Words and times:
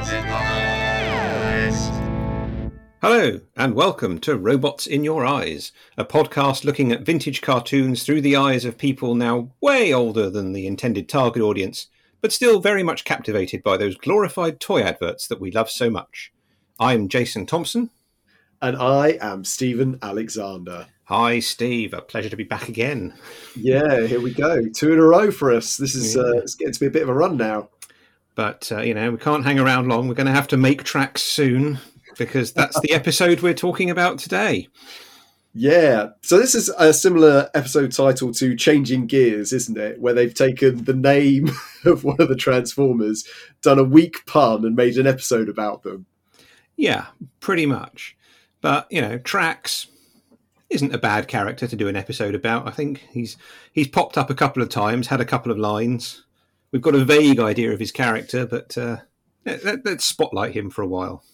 Robots 0.00 0.12
in 0.12 0.24
Eyes. 0.28 1.90
Hello, 3.02 3.40
and 3.54 3.74
welcome 3.74 4.18
to 4.20 4.38
Robots 4.38 4.86
in 4.86 5.04
Your 5.04 5.26
Eyes, 5.26 5.72
a 5.98 6.06
podcast 6.06 6.64
looking 6.64 6.90
at 6.90 7.04
vintage 7.04 7.42
cartoons 7.42 8.02
through 8.02 8.22
the 8.22 8.34
eyes 8.34 8.64
of 8.64 8.78
people 8.78 9.14
now 9.14 9.50
way 9.60 9.92
older 9.92 10.30
than 10.30 10.52
the 10.52 10.66
intended 10.66 11.06
target 11.06 11.42
audience, 11.42 11.88
but 12.22 12.32
still 12.32 12.60
very 12.60 12.82
much 12.82 13.04
captivated 13.04 13.62
by 13.62 13.76
those 13.76 13.94
glorified 13.94 14.58
toy 14.58 14.80
adverts 14.80 15.26
that 15.26 15.38
we 15.40 15.52
love 15.52 15.68
so 15.68 15.90
much. 15.90 16.32
I'm 16.78 17.06
Jason 17.06 17.44
Thompson. 17.44 17.90
And 18.62 18.78
I 18.78 19.18
am 19.20 19.44
Steven 19.44 19.98
Alexander. 20.00 20.86
Hi, 21.04 21.40
Steve. 21.40 21.92
A 21.92 22.00
pleasure 22.00 22.30
to 22.30 22.36
be 22.36 22.44
back 22.44 22.70
again. 22.70 23.12
Yeah, 23.54 24.06
here 24.06 24.20
we 24.22 24.32
go. 24.32 24.66
Two 24.68 24.94
in 24.94 24.98
a 24.98 25.02
row 25.02 25.30
for 25.30 25.52
us. 25.52 25.76
This 25.76 25.94
is 25.94 26.16
uh, 26.16 26.38
it's 26.38 26.54
getting 26.54 26.72
to 26.72 26.80
be 26.80 26.86
a 26.86 26.90
bit 26.90 27.02
of 27.02 27.10
a 27.10 27.14
run 27.14 27.36
now. 27.36 27.68
But, 28.34 28.70
uh, 28.72 28.80
you 28.80 28.94
know, 28.94 29.10
we 29.10 29.18
can't 29.18 29.44
hang 29.44 29.58
around 29.58 29.88
long. 29.88 30.08
We're 30.08 30.14
going 30.14 30.26
to 30.26 30.32
have 30.32 30.48
to 30.48 30.56
make 30.56 30.84
tracks 30.84 31.22
soon 31.22 31.78
because 32.16 32.52
that's 32.52 32.78
the 32.80 32.92
episode 32.92 33.40
we're 33.40 33.54
talking 33.54 33.90
about 33.90 34.18
today. 34.18 34.68
Yeah. 35.52 36.10
So 36.22 36.38
this 36.38 36.54
is 36.54 36.68
a 36.78 36.92
similar 36.92 37.50
episode 37.54 37.92
title 37.92 38.32
to 38.34 38.54
Changing 38.54 39.06
Gears, 39.06 39.52
isn't 39.52 39.76
it? 39.76 40.00
Where 40.00 40.14
they've 40.14 40.34
taken 40.34 40.84
the 40.84 40.94
name 40.94 41.50
of 41.84 42.04
one 42.04 42.20
of 42.20 42.28
the 42.28 42.36
Transformers, 42.36 43.26
done 43.62 43.78
a 43.78 43.84
weak 43.84 44.24
pun, 44.26 44.64
and 44.64 44.76
made 44.76 44.96
an 44.96 45.06
episode 45.06 45.48
about 45.48 45.82
them. 45.82 46.06
Yeah, 46.76 47.06
pretty 47.40 47.66
much. 47.66 48.16
But, 48.60 48.86
you 48.90 49.00
know, 49.00 49.18
tracks 49.18 49.88
isn't 50.70 50.94
a 50.94 50.98
bad 50.98 51.26
character 51.26 51.66
to 51.66 51.76
do 51.76 51.88
an 51.88 51.96
episode 51.96 52.34
about. 52.34 52.68
I 52.68 52.70
think 52.70 53.06
he's 53.10 53.36
he's 53.72 53.88
popped 53.88 54.16
up 54.16 54.30
a 54.30 54.34
couple 54.34 54.62
of 54.62 54.68
times, 54.68 55.08
had 55.08 55.20
a 55.20 55.26
couple 55.26 55.50
of 55.50 55.58
lines. 55.58 56.24
We've 56.72 56.82
got 56.82 56.94
a 56.94 57.04
vague 57.04 57.40
idea 57.40 57.72
of 57.72 57.80
his 57.80 57.90
character, 57.92 58.46
but 58.46 58.78
uh, 58.78 58.98
let, 59.44 59.86
us 59.86 60.04
spotlight 60.04 60.54
him 60.54 60.70
for 60.70 60.82
a 60.82 60.86
while. 60.86 61.24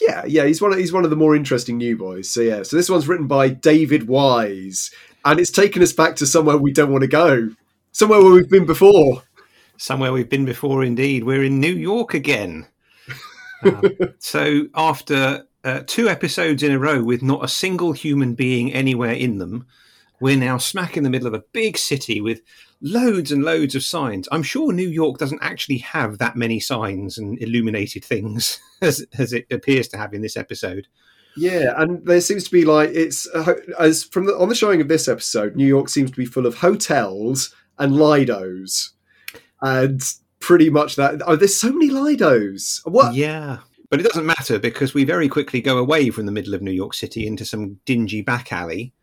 Yeah, 0.00 0.24
yeah, 0.26 0.44
he's 0.44 0.60
one 0.60 0.72
of 0.72 0.78
he's 0.78 0.92
one 0.92 1.04
of 1.04 1.10
the 1.10 1.16
more 1.16 1.34
interesting 1.34 1.78
new 1.78 1.96
boys. 1.96 2.28
So 2.28 2.42
yeah, 2.42 2.62
so 2.62 2.76
this 2.76 2.90
one's 2.90 3.08
written 3.08 3.26
by 3.26 3.48
David 3.48 4.08
Wise, 4.08 4.90
and 5.24 5.40
it's 5.40 5.50
taken 5.50 5.82
us 5.82 5.92
back 5.92 6.16
to 6.16 6.26
somewhere 6.26 6.58
we 6.58 6.72
don't 6.72 6.92
want 6.92 7.02
to 7.02 7.08
go, 7.08 7.50
somewhere 7.92 8.22
where 8.22 8.32
we've 8.32 8.50
been 8.50 8.66
before. 8.66 9.22
Somewhere 9.78 10.12
we've 10.12 10.28
been 10.28 10.46
before, 10.46 10.82
indeed. 10.82 11.24
We're 11.24 11.44
in 11.44 11.60
New 11.60 11.74
York 11.74 12.14
again. 12.14 12.66
uh, 13.62 13.88
so 14.18 14.68
after 14.74 15.46
uh, 15.64 15.82
two 15.86 16.08
episodes 16.08 16.62
in 16.62 16.72
a 16.72 16.78
row 16.78 17.02
with 17.02 17.22
not 17.22 17.44
a 17.44 17.48
single 17.48 17.92
human 17.92 18.34
being 18.34 18.72
anywhere 18.72 19.12
in 19.12 19.38
them, 19.38 19.66
we're 20.20 20.36
now 20.36 20.58
smack 20.58 20.96
in 20.96 21.04
the 21.04 21.10
middle 21.10 21.26
of 21.26 21.34
a 21.34 21.44
big 21.52 21.76
city 21.76 22.20
with 22.20 22.40
loads 22.80 23.32
and 23.32 23.44
loads 23.44 23.74
of 23.74 23.82
signs. 23.82 24.28
I'm 24.32 24.42
sure 24.42 24.72
New 24.72 24.88
York 24.88 25.18
doesn't 25.18 25.42
actually 25.42 25.78
have 25.78 26.18
that 26.18 26.36
many 26.36 26.60
signs 26.60 27.18
and 27.18 27.40
illuminated 27.42 28.04
things 28.04 28.60
as, 28.80 29.06
as 29.18 29.32
it 29.32 29.46
appears 29.50 29.88
to 29.88 29.98
have 29.98 30.14
in 30.14 30.22
this 30.22 30.36
episode. 30.36 30.86
Yeah, 31.36 31.74
and 31.76 32.04
there 32.06 32.22
seems 32.22 32.44
to 32.44 32.50
be 32.50 32.64
like 32.64 32.90
it's 32.94 33.28
uh, 33.34 33.54
as 33.78 34.04
from 34.04 34.24
the, 34.24 34.36
on 34.38 34.48
the 34.48 34.54
showing 34.54 34.80
of 34.80 34.88
this 34.88 35.06
episode, 35.06 35.54
New 35.54 35.66
York 35.66 35.90
seems 35.90 36.10
to 36.10 36.16
be 36.16 36.24
full 36.24 36.46
of 36.46 36.56
hotels 36.56 37.54
and 37.78 37.92
lidos, 37.92 38.92
and 39.60 40.00
pretty 40.40 40.70
much 40.70 40.96
that. 40.96 41.20
Oh, 41.26 41.36
there's 41.36 41.54
so 41.54 41.70
many 41.70 41.90
lidos. 41.90 42.80
What? 42.86 43.14
Yeah, 43.14 43.58
but 43.90 44.00
it 44.00 44.04
doesn't 44.04 44.24
matter 44.24 44.58
because 44.58 44.94
we 44.94 45.04
very 45.04 45.28
quickly 45.28 45.60
go 45.60 45.76
away 45.76 46.08
from 46.08 46.24
the 46.24 46.32
middle 46.32 46.54
of 46.54 46.62
New 46.62 46.70
York 46.70 46.94
City 46.94 47.26
into 47.26 47.44
some 47.44 47.80
dingy 47.84 48.22
back 48.22 48.50
alley 48.50 48.94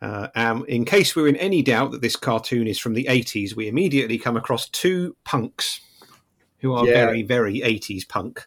uh, 0.00 0.28
um, 0.34 0.64
in 0.68 0.84
case 0.84 1.16
we're 1.16 1.28
in 1.28 1.36
any 1.36 1.62
doubt 1.62 1.90
that 1.90 2.02
this 2.02 2.16
cartoon 2.16 2.66
is 2.66 2.78
from 2.78 2.94
the 2.94 3.04
80s, 3.04 3.54
we 3.54 3.68
immediately 3.68 4.18
come 4.18 4.36
across 4.36 4.68
two 4.68 5.16
punks 5.24 5.80
who 6.58 6.72
are 6.72 6.86
yeah. 6.86 7.06
very, 7.06 7.22
very 7.22 7.60
80s 7.60 8.08
punk. 8.08 8.46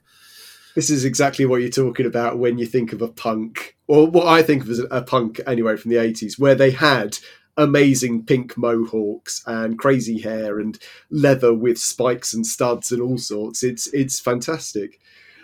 This 0.76 0.90
is 0.90 1.04
exactly 1.04 1.46
what 1.46 1.62
you're 1.62 1.70
talking 1.70 2.06
about 2.06 2.40
when 2.40 2.58
you 2.58 2.66
think 2.66 2.94
of 2.94 3.02
a 3.02 3.10
punk, 3.10 3.76
or 3.88 4.08
what 4.08 4.28
I 4.28 4.42
think 4.42 4.64
of 4.64 4.70
as 4.70 4.80
a 4.90 5.02
punk 5.02 5.42
anyway 5.46 5.76
from 5.76 5.92
the 5.92 5.98
80s, 5.98 6.40
where 6.40 6.56
they 6.56 6.72
had 6.72 7.18
amazing 7.58 8.26
pink 8.26 8.58
mohawks 8.58 9.44
and 9.46 9.78
crazy 9.78 10.20
hair 10.20 10.60
and 10.60 10.80
leather 11.10 11.54
with 11.54 11.78
spikes 11.78 12.34
and 12.34 12.46
studs 12.46 12.92
and 12.92 13.02
all 13.02 13.18
sorts. 13.18 13.64
It's 13.64 13.88
it's 13.88 14.20
fantastic. 14.20 15.02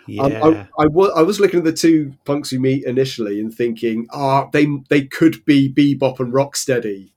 Yeah. 0.08 0.22
Um, 0.22 0.68
I, 0.78 0.82
I, 0.82 0.86
was, 0.86 1.12
I 1.14 1.22
was 1.22 1.38
looking 1.38 1.58
at 1.58 1.64
the 1.64 1.72
two 1.72 2.14
punks 2.24 2.50
we 2.50 2.58
meet 2.58 2.84
initially 2.84 3.40
and 3.40 3.52
thinking, 3.52 4.06
ah, 4.10 4.44
oh, 4.44 4.50
they 4.52 4.66
they 4.88 5.02
could 5.02 5.44
be 5.44 5.72
Bebop 5.72 6.18
and 6.20 6.32
Rocksteady. 6.32 7.10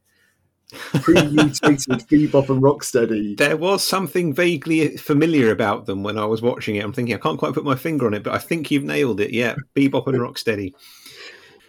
Pre-mutated 0.72 1.88
Bebop 2.10 2.50
and 2.50 2.62
Rocksteady. 2.62 3.38
There 3.38 3.58
was 3.58 3.86
something 3.86 4.34
vaguely 4.34 4.98
familiar 4.98 5.52
about 5.52 5.86
them 5.86 6.04
when 6.04 6.18
I 6.18 6.26
was 6.26 6.42
watching 6.42 6.76
it. 6.76 6.84
I'm 6.84 6.94
thinking 6.94 7.16
I 7.16 7.18
can't 7.18 7.40
quite 7.40 7.54
put 7.54 7.66
my 7.66 7.76
finger 7.76 8.06
on 8.06 8.14
it, 8.14 8.24
but 8.24 8.34
I 8.34 8.38
think 8.38 8.72
you've 8.72 8.84
nailed 8.84 9.20
it. 9.20 9.32
Yeah, 9.32 9.56
Bebop 9.76 10.08
and 10.08 10.18
Rocksteady. 10.18 10.74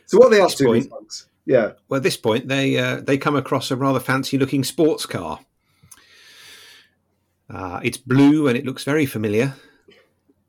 So 0.06 0.19
what 0.19 0.27
are 0.27 0.31
they 0.31 0.41
up 0.41 0.50
to? 0.50 0.65
Point, 0.65 1.25
yeah. 1.47 1.72
Well, 1.89 1.99
at 1.99 2.03
this 2.03 2.16
point, 2.16 2.49
they 2.49 2.78
uh, 2.78 3.00
they 3.00 3.19
come 3.19 3.37
across 3.37 3.71
a 3.71 3.77
rather 3.77 4.00
fancy-looking 4.00 4.65
sports 4.65 5.06
car. 5.06 5.41
Uh, 7.50 7.81
it's 7.83 7.99
blue 7.99 8.49
and 8.49 8.56
it 8.56 8.65
looks 8.65 8.84
very 8.84 9.04
familiar. 9.04 9.54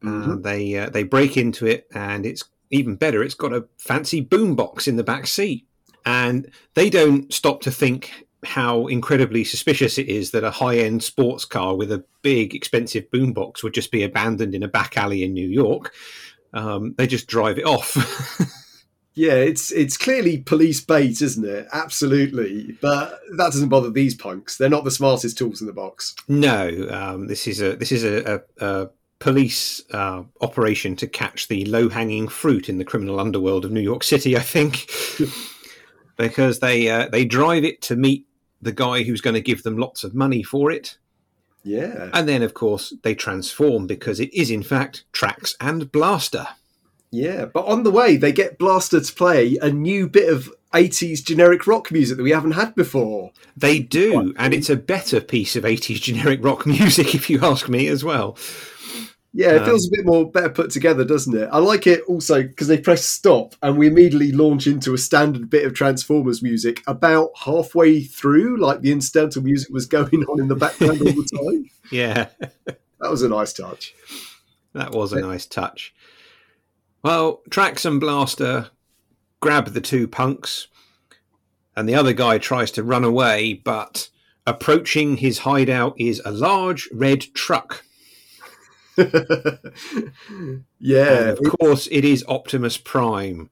Mm-hmm. 0.04 0.32
Uh, 0.32 0.36
they 0.36 0.76
uh, 0.78 0.90
they 0.90 1.04
break 1.04 1.38
into 1.38 1.66
it, 1.66 1.88
and 1.94 2.26
it's 2.26 2.44
even 2.72 2.96
better. 2.96 3.24
It's 3.24 3.36
got 3.36 3.54
a 3.54 3.68
fancy 3.78 4.24
boombox 4.24 4.88
in 4.88 4.96
the 4.96 5.04
back 5.04 5.28
seat, 5.28 5.66
and 6.06 6.52
they 6.74 6.90
don't 6.90 7.34
stop 7.34 7.62
to 7.62 7.72
think 7.72 8.12
how 8.46 8.88
incredibly 8.88 9.44
suspicious 9.44 9.98
it 9.98 10.10
is 10.10 10.32
that 10.32 10.44
a 10.44 10.52
high 10.52 10.78
end 10.78 11.04
sports 11.04 11.46
car 11.46 11.76
with 11.76 11.92
a 11.92 12.04
big 12.22 12.54
expensive 12.54 13.10
boombox 13.12 13.64
would 13.64 13.74
just 13.74 13.92
be 13.92 14.04
abandoned 14.04 14.54
in 14.54 14.64
a 14.64 14.68
back 14.68 14.98
alley 14.98 15.24
in 15.24 15.34
New 15.34 15.48
York. 15.48 15.94
Um, 16.54 16.94
they 16.98 17.08
just 17.08 17.28
drive 17.28 17.58
it 17.58 17.66
off. 17.66 17.96
yeah, 19.16 19.34
it's 19.34 19.72
it's 19.72 19.98
clearly 19.98 20.40
police 20.40 20.82
bait, 20.82 21.22
isn't 21.22 21.46
it? 21.46 21.68
Absolutely, 21.72 22.78
but 22.82 23.20
that 23.38 23.52
doesn't 23.52 23.70
bother 23.70 23.90
these 23.90 24.16
punks. 24.16 24.58
They're 24.58 24.70
not 24.70 24.84
the 24.84 24.92
smartest 24.92 25.38
tools 25.38 25.62
in 25.62 25.68
the 25.68 25.74
box. 25.74 26.16
No, 26.28 26.88
um, 26.92 27.28
this 27.28 27.48
is 27.48 27.62
a 27.62 27.76
this 27.76 27.92
is 27.92 28.04
a, 28.04 28.42
a, 28.60 28.66
a 28.66 28.90
police 29.24 29.82
uh, 29.92 30.22
operation 30.42 30.98
to 30.98 31.08
catch 31.08 31.48
the 31.48 31.64
low 31.64 31.88
hanging 31.88 32.28
fruit 32.28 32.68
in 32.68 32.78
the 32.78 32.84
criminal 32.84 33.22
underworld 33.22 33.64
of 33.64 33.72
New 33.72 33.80
York 33.80 34.04
City, 34.04 34.36
I 34.36 34.42
think, 34.42 34.92
because 36.18 36.60
they 36.60 36.90
uh, 36.90 37.08
they 37.08 37.24
drive 37.24 37.64
it 37.64 37.82
to 37.84 37.96
meet 37.96 38.28
the 38.62 38.74
guy 38.74 39.04
who's 39.04 39.22
going 39.22 39.34
to 39.34 39.42
give 39.42 39.64
them 39.64 39.78
lots 39.78 40.04
of 40.04 40.14
money 40.14 40.44
for 40.44 40.72
it. 40.72 40.98
Yeah. 41.64 42.10
And 42.14 42.28
then, 42.28 42.44
of 42.44 42.54
course, 42.54 42.94
they 43.04 43.16
transform 43.16 43.88
because 43.88 44.20
it 44.20 44.34
is, 44.34 44.52
in 44.52 44.62
fact, 44.62 45.06
Tracks 45.14 45.56
and 45.62 45.90
Blaster. 45.90 46.48
Yeah, 47.10 47.46
but 47.46 47.66
on 47.66 47.84
the 47.84 47.92
way, 47.92 48.18
they 48.18 48.34
get 48.34 48.58
Blaster 48.58 49.00
to 49.00 49.14
play 49.14 49.58
a 49.62 49.70
new 49.70 50.10
bit 50.10 50.28
of 50.28 50.52
80s 50.74 51.24
generic 51.24 51.66
rock 51.66 51.92
music 51.92 52.18
that 52.18 52.24
we 52.24 52.32
haven't 52.32 52.52
had 52.52 52.76
before. 52.76 53.32
They 53.56 53.80
do, 53.80 54.34
and 54.38 54.54
it's 54.54 54.70
a 54.70 54.76
better 54.76 55.22
piece 55.22 55.56
of 55.56 55.64
80s 55.64 56.02
generic 56.02 56.44
rock 56.44 56.66
music, 56.66 57.16
if 57.16 57.30
you 57.30 57.40
ask 57.42 57.70
me, 57.70 57.88
as 57.88 58.04
well. 58.04 58.36
Yeah, 59.36 59.54
it 59.54 59.62
um, 59.64 59.66
feels 59.66 59.88
a 59.88 59.92
bit 59.92 60.06
more 60.06 60.30
better 60.30 60.50
put 60.50 60.70
together, 60.70 61.04
doesn't 61.04 61.36
it? 61.36 61.50
I 61.52 61.58
like 61.58 61.88
it 61.88 62.04
also 62.04 62.44
because 62.44 62.68
they 62.68 62.78
press 62.78 63.04
stop 63.04 63.56
and 63.64 63.78
we 63.78 63.88
immediately 63.88 64.32
launch 64.32 64.68
into 64.68 64.94
a 64.94 64.98
standard 65.00 65.50
bit 65.50 65.66
of 65.66 65.74
Transformers 65.74 66.44
music 66.44 66.84
about 66.86 67.32
halfway 67.44 68.04
through, 68.04 68.62
like 68.62 68.82
the 68.82 68.92
incidental 68.92 69.42
music 69.42 69.74
was 69.74 69.86
going 69.88 70.24
on 70.26 70.40
in 70.40 70.48
the 70.48 70.56
background 70.56 71.02
all 71.02 71.08
the 71.08 71.52
time. 71.52 71.70
Yeah. 71.92 72.30
that 72.40 73.12
was 73.12 73.22
a 73.22 73.30
nice 73.30 73.52
touch. 73.54 73.94
That 74.74 74.94
was 74.94 75.12
a 75.12 75.20
nice 75.20 75.46
touch. 75.46 75.94
Well, 77.04 77.42
Tracks 77.50 77.84
and 77.86 78.00
Blaster 78.00 78.72
grab 79.42 79.74
the 79.74 79.82
two 79.82 80.08
punks, 80.08 80.70
and 81.76 81.88
the 81.88 81.94
other 81.94 82.14
guy 82.14 82.38
tries 82.38 82.72
to 82.72 82.84
run 82.84 83.04
away, 83.04 83.54
but 83.54 84.10
approaching 84.48 85.18
his 85.18 85.40
hideout 85.40 85.94
is 86.00 86.22
a 86.24 86.32
large 86.32 86.90
red 86.94 87.22
truck 87.36 87.84
yeah. 90.80 91.30
And 91.30 91.38
of 91.38 91.60
course, 91.60 91.88
it 91.92 92.06
is 92.06 92.24
Optimus 92.28 92.78
Prime 92.78 93.50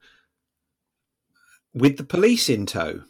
with 1.74 1.96
the 1.96 2.04
police 2.04 2.48
in 2.48 2.66
tow. 2.66 3.02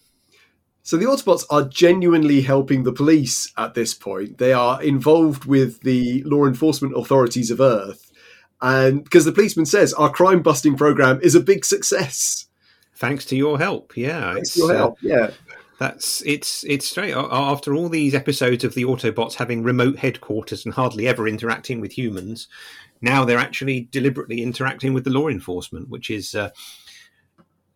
So 0.85 0.97
the 0.97 1.07
Autobots 1.07 1.45
are 1.49 1.63
genuinely 1.63 2.41
helping 2.43 2.83
the 2.83 2.93
police 2.93 3.53
at 3.57 3.75
this 3.75 3.95
point. 3.95 4.39
They 4.39 4.53
are 4.53 4.83
involved 4.83 5.45
with 5.45 5.81
the 5.83 6.23
law 6.25 6.47
enforcement 6.47 6.97
authorities 6.97 7.51
of 7.51 7.61
Earth. 7.61 8.11
And 8.61 9.05
because 9.05 9.25
the 9.25 9.33
policeman 9.33 9.67
says 9.67 9.93
our 9.95 10.11
crime 10.11 10.43
busting 10.43 10.77
program 10.77 11.21
is 11.23 11.35
a 11.35 11.41
big 11.41 11.65
success. 11.65 12.47
Thanks 12.95 13.25
to 13.27 13.37
your 13.37 13.59
help. 13.59 13.97
Yeah. 13.97 14.35
Thanks 14.35 14.55
to 14.55 14.61
your 14.61 14.75
help. 14.75 14.95
Uh, 14.95 14.97
yeah 15.03 15.31
that's 15.83 16.23
it's 16.25 16.63
it's 16.63 16.89
straight 16.89 17.13
after 17.13 17.75
all 17.75 17.89
these 17.89 18.15
episodes 18.15 18.63
of 18.63 18.75
the 18.75 18.85
Autobots 18.85 19.35
having 19.35 19.65
remote 19.65 19.99
headquarters 19.99 20.65
and 20.65 20.73
hardly 20.73 21.09
ever 21.09 21.27
interacting 21.27 21.81
with 21.81 21.99
humans. 21.99 22.47
Now 23.01 23.25
they're 23.25 23.39
actually 23.39 23.89
deliberately 23.91 24.43
interacting 24.43 24.95
with 24.95 25.03
the 25.03 25.11
law 25.11 25.27
enforcement, 25.27 25.89
which 25.89 26.09
is 26.09 26.37
uh, 26.37 26.51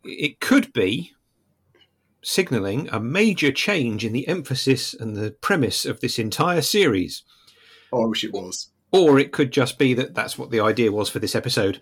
it 0.05 0.38
could 0.38 0.73
be 0.73 1.14
signaling 2.23 2.88
a 2.93 3.00
major 3.00 3.50
change 3.50 4.05
in 4.05 4.12
the 4.12 4.29
emphasis 4.29 4.94
and 4.94 5.17
the 5.17 5.32
premise 5.41 5.85
of 5.85 5.99
this 5.99 6.17
entire 6.17 6.62
series. 6.62 7.25
Oh, 7.93 8.05
I 8.05 8.06
wish 8.06 8.23
it 8.23 8.32
was. 8.32 8.70
or 8.93 9.19
it 9.19 9.32
could 9.32 9.50
just 9.50 9.79
be 9.79 9.94
that 9.94 10.14
that's 10.14 10.38
what 10.38 10.50
the 10.50 10.61
idea 10.61 10.93
was 10.93 11.09
for 11.09 11.19
this 11.19 11.35
episode. 11.35 11.81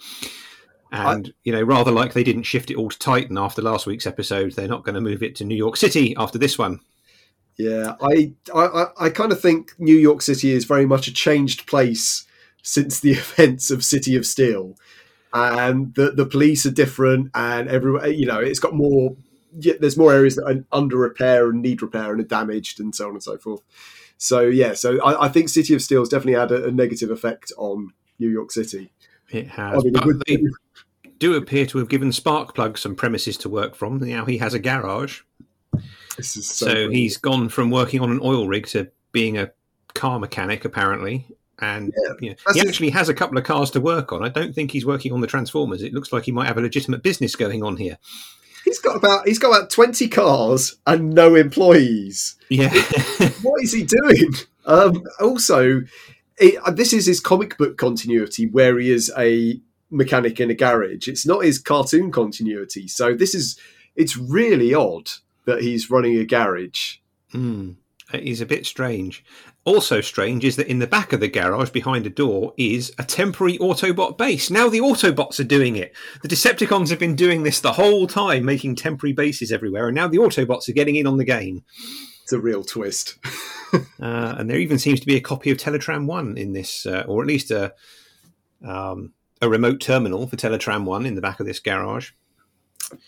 And 0.95 1.35
you 1.43 1.53
know, 1.53 1.63
rather 1.63 1.91
like 1.91 2.13
they 2.13 2.23
didn't 2.23 2.45
shift 2.45 2.71
it 2.71 2.77
all 2.77 2.89
to 2.89 2.99
Titan 2.99 3.37
after 3.37 3.61
last 3.61 3.87
week's 3.87 4.07
episode, 4.07 4.53
they're 4.53 4.69
not 4.69 4.85
going 4.85 4.95
to 4.95 5.01
move 5.01 5.23
it 5.23 5.35
to 5.37 5.45
New 5.45 5.57
York 5.57 5.77
City 5.77 6.15
after 6.17 6.39
this 6.39 6.57
one. 6.57 6.81
Yeah, 7.57 7.95
I, 8.01 8.33
I, 8.55 8.87
I 8.99 9.11
kind 9.11 9.33
of 9.33 9.41
think 9.41 9.75
New 9.79 9.97
York 9.97 10.23
City 10.23 10.53
is 10.53 10.65
very 10.65 10.87
much 10.87 11.07
a 11.07 11.13
changed 11.13 11.67
place 11.67 12.27
since 12.63 13.01
the 13.01 13.13
events 13.13 13.71
of 13.71 13.85
City 13.85 14.17
of 14.17 14.25
Steel, 14.25 14.77
and 15.33 15.95
the 15.95 16.13
the 16.13 16.27
police 16.27 16.65
are 16.65 16.71
different, 16.71 17.31
and 17.35 17.69
everyone, 17.69 18.13
you 18.15 18.27
know, 18.27 18.39
it's 18.39 18.61
got 18.61 18.75
more. 18.75 19.17
There's 19.53 19.97
more 19.97 20.13
areas 20.13 20.35
that 20.35 20.47
are 20.47 20.65
under 20.73 20.97
repair 20.97 21.49
and 21.49 21.63
need 21.63 21.81
repair 21.81 22.11
and 22.13 22.21
are 22.21 22.25
damaged, 22.25 22.81
and 22.81 22.95
so 22.95 23.07
on 23.07 23.13
and 23.15 23.23
so 23.23 23.39
forth. 23.39 23.63
So 24.17 24.41
yeah, 24.43 24.75
so 24.75 25.01
I, 25.03 25.27
I 25.27 25.29
think 25.29 25.49
City 25.49 25.75
of 25.75 25.83
Steel 25.83 26.01
has 26.01 26.09
definitely 26.09 26.41
had 26.41 26.51
a, 26.51 26.69
a, 26.69 26.73
negative 26.73 27.11
effect 27.11 27.53
on 27.57 27.93
New 28.19 28.31
York 28.31 28.51
City. 28.51 28.93
It 29.31 29.49
has, 29.49 29.85
I 29.85 29.91
mean, 29.91 30.21
they 30.27 30.39
do 31.19 31.35
appear 31.35 31.67
to 31.67 31.79
have 31.79 31.89
given 31.89 32.11
Sparkplug 32.11 32.79
some 32.79 32.95
premises 32.95 33.37
to 33.39 33.49
work 33.49 33.75
from. 33.75 33.99
Now 33.99 34.25
he 34.25 34.39
has 34.39 34.55
a 34.55 34.59
garage. 34.59 35.21
so, 36.21 36.41
so 36.41 36.91
he's 36.91 37.17
gone 37.17 37.49
from 37.49 37.71
working 37.71 38.01
on 38.01 38.11
an 38.11 38.21
oil 38.23 38.49
rig 38.49 38.67
to 38.69 38.91
being 39.13 39.39
a 39.39 39.51
car 39.95 40.19
mechanic, 40.19 40.65
apparently. 40.65 41.27
And 41.61 41.93
yeah, 41.97 42.15
you 42.21 42.31
know, 42.31 42.37
he 42.53 42.61
actually 42.61 42.91
has 42.91 43.09
a 43.09 43.15
couple 43.15 43.39
of 43.39 43.45
cars 43.45 43.71
to 43.73 43.81
work 43.81 44.13
on. 44.13 44.25
I 44.25 44.29
don't 44.29 44.55
think 44.55 44.73
he's 44.73 44.85
working 44.85 45.13
on 45.13 45.21
the 45.21 45.27
Transformers. 45.27 45.83
It 45.83 45.95
looks 45.95 46.13
like 46.13 46.25
he 46.25 46.33
might 46.33 46.49
have 46.49 46.59
a 46.59 46.63
legitimate 46.63 47.03
business 47.03 47.37
going 47.37 47.63
on 47.63 47.77
here. 47.77 47.97
He's 48.65 48.81
got 48.81 48.97
about 48.97 49.29
he's 49.29 49.39
got 49.39 49.51
about 49.51 49.71
twenty 49.71 50.09
cars 50.09 50.77
and 50.87 51.13
no 51.13 51.35
employees. 51.35 52.37
Yeah, 52.49 52.71
what 53.43 53.63
is 53.63 53.73
he 53.73 53.85
doing? 53.85 54.33
Um, 54.67 55.05
also, 55.21 55.83
it, 56.39 56.57
uh, 56.65 56.71
this 56.71 56.93
is 56.93 57.07
his 57.07 57.21
comic 57.21 57.57
book 57.59 57.77
continuity 57.77 58.47
where 58.47 58.79
he 58.79 58.91
is 58.91 59.13
a 59.17 59.61
mechanic 59.91 60.41
in 60.41 60.51
a 60.51 60.55
garage. 60.55 61.09
It's 61.09 61.27
not 61.27 61.45
his 61.45 61.59
cartoon 61.59 62.11
continuity. 62.11 62.89
So 62.89 63.15
this 63.15 63.35
is 63.35 63.59
it's 63.97 64.17
really 64.17 64.75
odd 64.75 65.11
that 65.47 65.63
he's 65.63 65.91
running 65.91 66.17
a 66.17 66.25
garage. 66.25 66.97
Mm, 67.33 67.77
it 68.13 68.23
is 68.23 68.41
a 68.41 68.47
bit 68.47 68.67
strange. 68.67 69.25
Also 69.65 70.01
strange 70.01 70.45
is 70.45 70.57
that 70.57 70.69
in 70.69 70.79
the 70.79 70.87
back 70.87 71.13
of 71.13 71.21
the 71.21 71.29
garage 71.29 71.71
behind 71.71 72.07
a 72.07 72.11
door 72.11 72.53
is 72.59 72.93
a 72.99 73.05
temporary 73.05 73.57
Autobot 73.59 74.19
base. 74.19 74.51
Now 74.51 74.69
the 74.69 74.81
Autobots 74.81 75.41
are 75.41 75.45
doing 75.45 75.77
it. 75.77 75.95
The 76.23 76.29
Decepticons 76.29 76.91
have 76.91 76.99
been 76.99 77.17
doing 77.17 77.43
this 77.43 77.61
the 77.61 77.73
whole 77.73 78.07
time, 78.07 78.45
making 78.45 78.77
temporary 78.77 79.15
bases 79.15 79.51
everywhere, 79.51 79.89
and 79.89 79.95
now 79.95 80.07
the 80.07 80.19
Autobots 80.19 80.69
are 80.69 80.75
getting 80.75 80.97
in 80.97 81.07
on 81.07 81.17
the 81.17 81.25
game. 81.25 81.65
It's 82.23 82.33
a 82.33 82.39
real 82.39 82.63
twist. 82.63 83.17
uh, 83.73 83.81
and 84.39 84.51
there 84.51 84.59
even 84.59 84.79
seems 84.79 85.01
to 85.01 85.07
be 85.07 85.17
a 85.17 85.21
copy 85.21 85.51
of 85.51 85.59
Teletran 85.59 86.07
1 86.07 86.37
in 86.37 86.53
this, 86.53 86.85
uh, 86.85 87.05
or 87.07 87.23
at 87.23 87.29
least 87.29 87.51
a, 87.51 87.75
um, 88.67 89.13
a 89.45 89.49
remote 89.49 89.81
terminal 89.81 90.27
for 90.27 90.37
Teletran 90.37 90.85
1 90.85 91.07
in 91.07 91.15
the 91.15 91.21
back 91.21 91.39
of 91.39 91.47
this 91.47 91.61
garage 91.61 92.11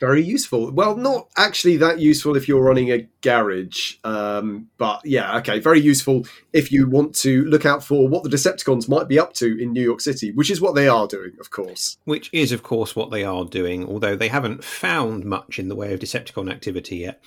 very 0.00 0.22
useful. 0.22 0.70
Well, 0.70 0.96
not 0.96 1.28
actually 1.36 1.76
that 1.78 1.98
useful 1.98 2.36
if 2.36 2.48
you're 2.48 2.62
running 2.62 2.90
a 2.90 3.08
garage, 3.20 3.94
um, 4.04 4.68
but 4.78 5.00
yeah, 5.04 5.36
okay, 5.38 5.58
very 5.58 5.80
useful 5.80 6.26
if 6.52 6.72
you 6.72 6.88
want 6.88 7.14
to 7.16 7.44
look 7.44 7.66
out 7.66 7.84
for 7.84 8.08
what 8.08 8.22
the 8.22 8.28
Decepticons 8.28 8.88
might 8.88 9.08
be 9.08 9.18
up 9.18 9.32
to 9.34 9.58
in 9.60 9.72
New 9.72 9.82
York 9.82 10.00
City, 10.00 10.32
which 10.32 10.50
is 10.50 10.60
what 10.60 10.74
they 10.74 10.88
are 10.88 11.06
doing, 11.06 11.32
of 11.40 11.50
course. 11.50 11.98
Which 12.04 12.30
is, 12.32 12.52
of 12.52 12.62
course, 12.62 12.96
what 12.96 13.10
they 13.10 13.24
are 13.24 13.44
doing, 13.44 13.86
although 13.86 14.16
they 14.16 14.28
haven't 14.28 14.64
found 14.64 15.24
much 15.24 15.58
in 15.58 15.68
the 15.68 15.76
way 15.76 15.92
of 15.92 16.00
Decepticon 16.00 16.50
activity 16.50 16.96
yet. 16.96 17.22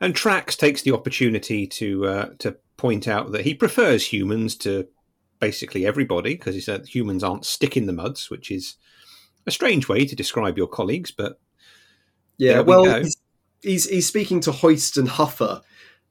And 0.00 0.14
Tracks 0.14 0.56
takes 0.56 0.82
the 0.82 0.92
opportunity 0.92 1.66
to 1.66 2.06
uh, 2.06 2.28
to 2.38 2.56
point 2.76 3.08
out 3.08 3.32
that 3.32 3.46
he 3.46 3.54
prefers 3.54 4.12
humans 4.12 4.54
to 4.56 4.86
basically 5.38 5.86
everybody 5.86 6.34
because 6.34 6.54
he 6.54 6.60
said 6.60 6.86
humans 6.86 7.22
aren't 7.24 7.44
stick 7.44 7.76
in 7.76 7.86
the 7.86 7.92
muds, 7.92 8.30
which 8.30 8.50
is 8.50 8.76
a 9.46 9.50
strange 9.50 9.88
way 9.88 10.04
to 10.04 10.16
describe 10.16 10.58
your 10.58 10.66
colleagues, 10.66 11.10
but 11.10 11.38
yeah, 12.38 12.60
well, 12.60 12.84
we 12.84 13.02
he's, 13.02 13.16
he's, 13.62 13.88
he's 13.88 14.08
speaking 14.08 14.40
to 14.40 14.52
Hoist 14.52 14.96
and 14.96 15.08
Huffer, 15.08 15.62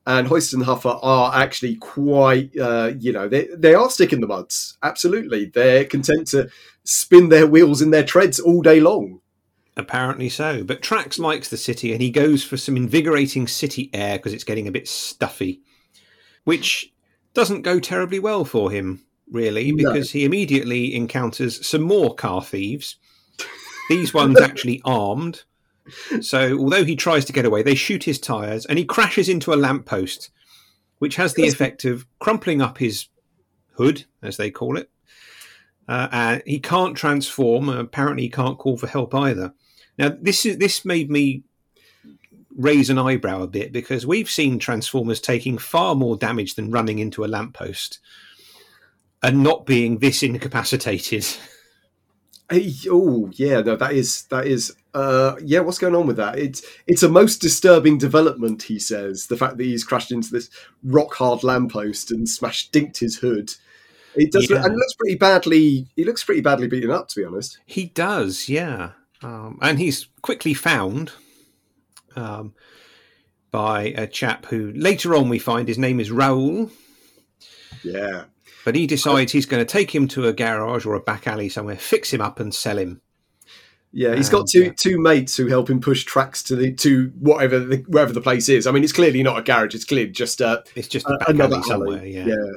and 0.08 0.28
Hoist 0.28 0.54
and 0.54 0.64
Huffer 0.64 1.00
are 1.02 1.36
actually 1.36 1.76
quite, 1.76 2.58
uh, 2.58 2.94
you 2.98 3.12
know, 3.12 3.28
they 3.28 3.48
they 3.56 3.74
are 3.74 3.90
sticking 3.90 4.22
the 4.22 4.28
muds. 4.28 4.78
Absolutely, 4.84 5.46
they're 5.46 5.86
content 5.86 6.28
to 6.28 6.50
spin 6.84 7.30
their 7.30 7.48
wheels 7.48 7.82
in 7.82 7.92
their 7.92 8.04
treads 8.04 8.40
all 8.40 8.62
day 8.62 8.80
long. 8.80 9.22
Apparently 9.78 10.30
so, 10.30 10.64
but 10.64 10.82
Tracks 10.82 11.20
likes 11.20 11.50
the 11.50 11.58
city, 11.58 11.92
and 11.92 12.02
he 12.02 12.10
goes 12.10 12.44
for 12.44 12.56
some 12.56 12.78
invigorating 12.78 13.48
city 13.48 13.90
air 13.94 14.18
because 14.18 14.34
it's 14.34 14.46
getting 14.46 14.68
a 14.68 14.72
bit 14.72 14.88
stuffy, 14.88 15.62
which 16.46 16.94
doesn't 17.34 17.64
go 17.64 17.80
terribly 17.80 18.20
well 18.20 18.46
for 18.46 18.72
him, 18.72 19.04
really, 19.30 19.72
because 19.72 20.14
no. 20.14 20.20
he 20.20 20.26
immediately 20.26 20.96
encounters 20.96 21.66
some 21.66 21.82
more 21.82 22.16
car 22.16 22.42
thieves. 22.42 22.98
These 23.90 24.14
ones 24.14 24.40
actually 24.42 24.82
armed 24.86 25.44
so, 26.22 26.58
although 26.58 26.84
he 26.84 26.96
tries 26.96 27.26
to 27.26 27.34
get 27.34 27.46
away, 27.46 27.62
they 27.62 27.76
shoot 27.76 28.04
his 28.04 28.20
tyres 28.20 28.66
and 28.66 28.78
he 28.78 28.86
crashes 28.86 29.30
into 29.30 29.54
a 29.54 29.56
lamppost, 29.56 30.32
which 31.00 31.16
has 31.18 31.34
the 31.34 31.48
effect 31.48 31.86
of 31.86 32.06
crumpling 32.20 32.62
up 32.62 32.78
his 32.78 33.08
hood, 33.74 34.06
as 34.22 34.38
they 34.38 34.50
call 34.50 34.78
it. 34.78 34.90
Uh, 35.88 36.08
and 36.12 36.44
he 36.46 36.60
can't 36.60 36.98
transform. 36.98 37.70
And 37.70 37.80
apparently, 37.80 38.24
he 38.24 38.30
can't 38.30 38.58
call 38.58 38.78
for 38.78 38.88
help 38.88 39.14
either. 39.14 39.54
Now, 39.98 40.12
this 40.20 40.46
is 40.46 40.58
this 40.58 40.84
made 40.84 41.12
me 41.12 41.44
raise 42.58 42.90
an 42.90 42.98
eyebrow 42.98 43.44
a 43.44 43.48
bit 43.48 43.72
because 43.72 44.08
we've 44.08 44.30
seen 44.30 44.58
Transformers 44.58 45.20
taking 45.20 45.58
far 45.58 45.94
more 45.94 46.18
damage 46.18 46.56
than 46.56 46.72
running 46.72 47.00
into 47.00 47.24
a 47.24 47.28
lamppost 47.28 48.00
and 49.26 49.42
not 49.42 49.66
being 49.66 49.98
this 49.98 50.22
incapacitated. 50.22 51.26
Hey, 52.48 52.72
oh 52.92 53.28
yeah, 53.34 53.62
no, 53.62 53.76
that 53.76 53.94
is 53.94 54.26
that 54.26 54.46
is 54.46 54.76
uh, 54.94 55.36
yeah. 55.42 55.62
What's 55.62 55.80
going 55.80 55.96
on 55.96 56.06
with 56.06 56.18
that? 56.18 56.38
It's 56.38 56.62
it's 56.86 57.02
a 57.02 57.10
most 57.10 57.42
disturbing 57.42 57.98
development. 57.98 58.62
He 58.62 58.78
says 58.78 59.26
the 59.26 59.36
fact 59.36 59.58
that 59.58 59.64
he's 59.64 59.84
crashed 59.84 60.12
into 60.12 60.30
this 60.30 60.52
rock 60.84 61.16
hard 61.16 61.44
lamppost 61.44 62.12
and 62.12 62.30
smashed 62.30 62.72
dinked 62.72 63.00
his 63.00 63.18
hood. 63.18 63.56
It 64.14 64.32
does, 64.32 64.48
yeah. 64.48 64.58
look, 64.58 64.66
and 64.66 64.74
it 64.76 64.78
looks 64.78 64.94
pretty 64.94 65.16
badly. 65.16 65.88
He 65.96 66.06
looks 66.06 66.24
pretty 66.24 66.42
badly 66.42 66.68
beaten 66.68 66.92
up, 66.92 67.08
to 67.10 67.20
be 67.20 67.26
honest. 67.26 67.58
He 67.66 67.88
does, 67.88 68.48
yeah. 68.48 68.92
Um, 69.24 69.58
and 69.62 69.80
he's 69.80 70.08
quickly 70.22 70.54
found 70.54 71.14
um, 72.16 72.54
by 73.50 73.94
a 73.98 74.06
chap 74.06 74.46
who 74.46 74.72
later 74.74 75.16
on 75.16 75.30
we 75.30 75.40
find 75.40 75.68
his 75.68 75.80
name 75.80 76.00
is 76.00 76.12
Raoul. 76.12 76.70
Yeah. 77.84 78.26
But 78.66 78.76
he 78.76 78.88
decides 78.88 79.32
he's 79.32 79.46
going 79.46 79.66
to 79.66 79.72
take 79.72 79.94
him 79.94 80.08
to 80.10 80.28
a 80.28 80.34
garage 80.34 80.86
or 80.86 80.96
a 80.96 81.00
back 81.00 81.28
alley 81.28 81.48
somewhere, 81.50 81.78
fix 81.78 82.12
him 82.12 82.20
up, 82.20 82.40
and 82.40 82.54
sell 82.54 82.78
him. 82.78 83.00
Yeah, 83.94 84.16
he's 84.16 84.28
got 84.28 84.48
two 84.50 84.72
two 84.72 85.00
mates 85.00 85.38
who 85.38 85.48
help 85.48 85.70
him 85.70 85.80
push 85.80 86.04
tracks 86.04 86.44
to 86.44 86.56
the 86.56 86.74
to 86.74 87.14
whatever 87.20 87.60
the, 87.60 87.78
wherever 87.88 88.12
the 88.12 88.20
place 88.20 88.50
is. 88.50 88.68
I 88.68 88.72
mean, 88.72 88.84
it's 88.84 88.92
clearly 88.92 89.24
not 89.24 89.38
a 89.38 89.42
garage; 89.42 89.74
it's 89.74 89.86
clearly 89.86 90.12
just 90.12 90.42
a 90.42 90.64
it's 90.76 90.90
just 90.90 91.06
a 91.08 91.18
back 91.18 91.40
alley 91.40 91.64
somewhere. 91.64 92.00
Alley. 92.00 92.14
Yeah. 92.14 92.26
yeah. 92.26 92.52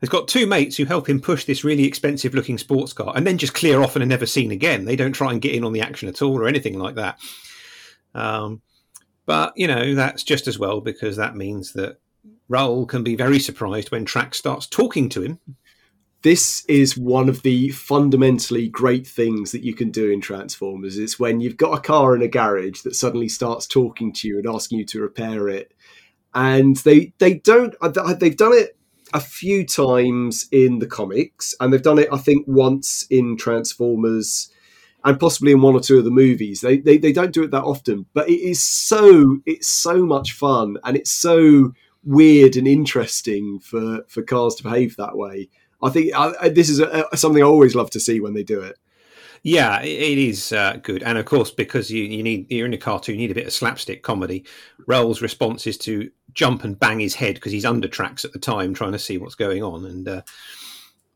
He's 0.00 0.08
got 0.08 0.28
two 0.28 0.46
mates 0.46 0.76
who 0.76 0.84
help 0.84 1.08
him 1.08 1.20
push 1.20 1.44
this 1.44 1.64
really 1.64 1.84
expensive 1.84 2.34
looking 2.34 2.58
sports 2.58 2.92
car 2.92 3.12
and 3.16 3.26
then 3.26 3.38
just 3.38 3.54
clear 3.54 3.82
off 3.82 3.96
and 3.96 4.02
are 4.02 4.06
never 4.06 4.26
seen 4.26 4.50
again. 4.50 4.84
They 4.84 4.96
don't 4.96 5.12
try 5.12 5.32
and 5.32 5.40
get 5.40 5.54
in 5.54 5.64
on 5.64 5.72
the 5.72 5.80
action 5.80 6.08
at 6.08 6.20
all 6.20 6.38
or 6.38 6.46
anything 6.46 6.78
like 6.78 6.96
that. 6.96 7.18
Um, 8.14 8.60
but, 9.24 9.54
you 9.56 9.66
know, 9.66 9.94
that's 9.94 10.22
just 10.22 10.46
as 10.46 10.58
well 10.58 10.82
because 10.82 11.16
that 11.16 11.36
means 11.36 11.72
that 11.72 12.00
Raoul 12.48 12.86
can 12.86 13.02
be 13.02 13.16
very 13.16 13.38
surprised 13.38 13.90
when 13.90 14.04
Tracks 14.04 14.38
starts 14.38 14.66
talking 14.66 15.08
to 15.10 15.22
him. 15.22 15.38
This 16.22 16.64
is 16.68 16.96
one 16.96 17.28
of 17.28 17.42
the 17.42 17.70
fundamentally 17.70 18.68
great 18.68 19.06
things 19.06 19.52
that 19.52 19.62
you 19.62 19.74
can 19.74 19.90
do 19.90 20.10
in 20.10 20.20
Transformers. 20.20 20.98
It's 20.98 21.18
when 21.18 21.40
you've 21.40 21.58
got 21.58 21.76
a 21.76 21.82
car 21.82 22.16
in 22.16 22.22
a 22.22 22.28
garage 22.28 22.80
that 22.82 22.96
suddenly 22.96 23.28
starts 23.28 23.66
talking 23.66 24.12
to 24.14 24.28
you 24.28 24.38
and 24.38 24.46
asking 24.46 24.78
you 24.78 24.86
to 24.86 25.02
repair 25.02 25.48
it. 25.48 25.72
And 26.34 26.76
they 26.78 27.12
they 27.18 27.34
don't 27.34 27.74
uh, 27.80 28.14
they've 28.14 28.36
done 28.36 28.54
it 28.54 28.76
a 29.12 29.20
few 29.20 29.66
times 29.66 30.48
in 30.50 30.78
the 30.78 30.86
comics, 30.86 31.54
and 31.60 31.72
they've 31.72 31.82
done 31.82 31.98
it 31.98 32.08
I 32.10 32.18
think 32.18 32.46
once 32.48 33.06
in 33.10 33.36
Transformers 33.36 34.50
and 35.04 35.20
possibly 35.20 35.52
in 35.52 35.60
one 35.60 35.74
or 35.74 35.80
two 35.80 35.98
of 35.98 36.04
the 36.04 36.10
movies. 36.10 36.62
They, 36.62 36.78
they 36.78 36.96
they 36.96 37.12
don't 37.12 37.32
do 37.32 37.44
it 37.44 37.50
that 37.50 37.62
often, 37.62 38.06
but 38.14 38.28
it 38.28 38.40
is 38.40 38.62
so 38.62 39.38
it's 39.44 39.68
so 39.68 40.06
much 40.06 40.32
fun 40.32 40.78
and 40.84 40.96
it's 40.96 41.10
so 41.10 41.74
weird 42.04 42.56
and 42.56 42.66
interesting 42.66 43.58
for 43.60 44.04
for 44.08 44.22
cars 44.22 44.54
to 44.56 44.62
behave 44.62 44.96
that 44.96 45.16
way. 45.16 45.48
I 45.82 45.90
think 45.90 46.14
I, 46.14 46.48
this 46.48 46.68
is 46.68 46.80
a, 46.80 47.06
a, 47.12 47.16
something 47.16 47.42
I 47.42 47.46
always 47.46 47.74
love 47.74 47.90
to 47.90 48.00
see 48.00 48.20
when 48.20 48.34
they 48.34 48.42
do 48.42 48.60
it. 48.60 48.78
Yeah, 49.42 49.82
it 49.82 50.16
is 50.18 50.52
uh, 50.52 50.78
good, 50.82 51.02
and 51.02 51.18
of 51.18 51.26
course, 51.26 51.50
because 51.50 51.90
you, 51.90 52.02
you 52.02 52.22
need 52.22 52.50
you're 52.50 52.66
in 52.66 52.72
a 52.72 52.78
cartoon, 52.78 53.16
you 53.16 53.26
need 53.26 53.30
a 53.30 53.34
bit 53.34 53.46
of 53.46 53.52
slapstick 53.52 54.02
comedy. 54.02 54.46
Raoul's 54.86 55.20
response 55.20 55.66
is 55.66 55.76
to 55.78 56.10
jump 56.32 56.64
and 56.64 56.80
bang 56.80 57.00
his 57.00 57.14
head 57.14 57.34
because 57.34 57.52
he's 57.52 57.66
under 57.66 57.86
tracks 57.86 58.24
at 58.24 58.32
the 58.32 58.38
time, 58.38 58.72
trying 58.72 58.92
to 58.92 58.98
see 58.98 59.18
what's 59.18 59.34
going 59.34 59.62
on. 59.62 59.84
And 59.84 60.08
uh, 60.08 60.22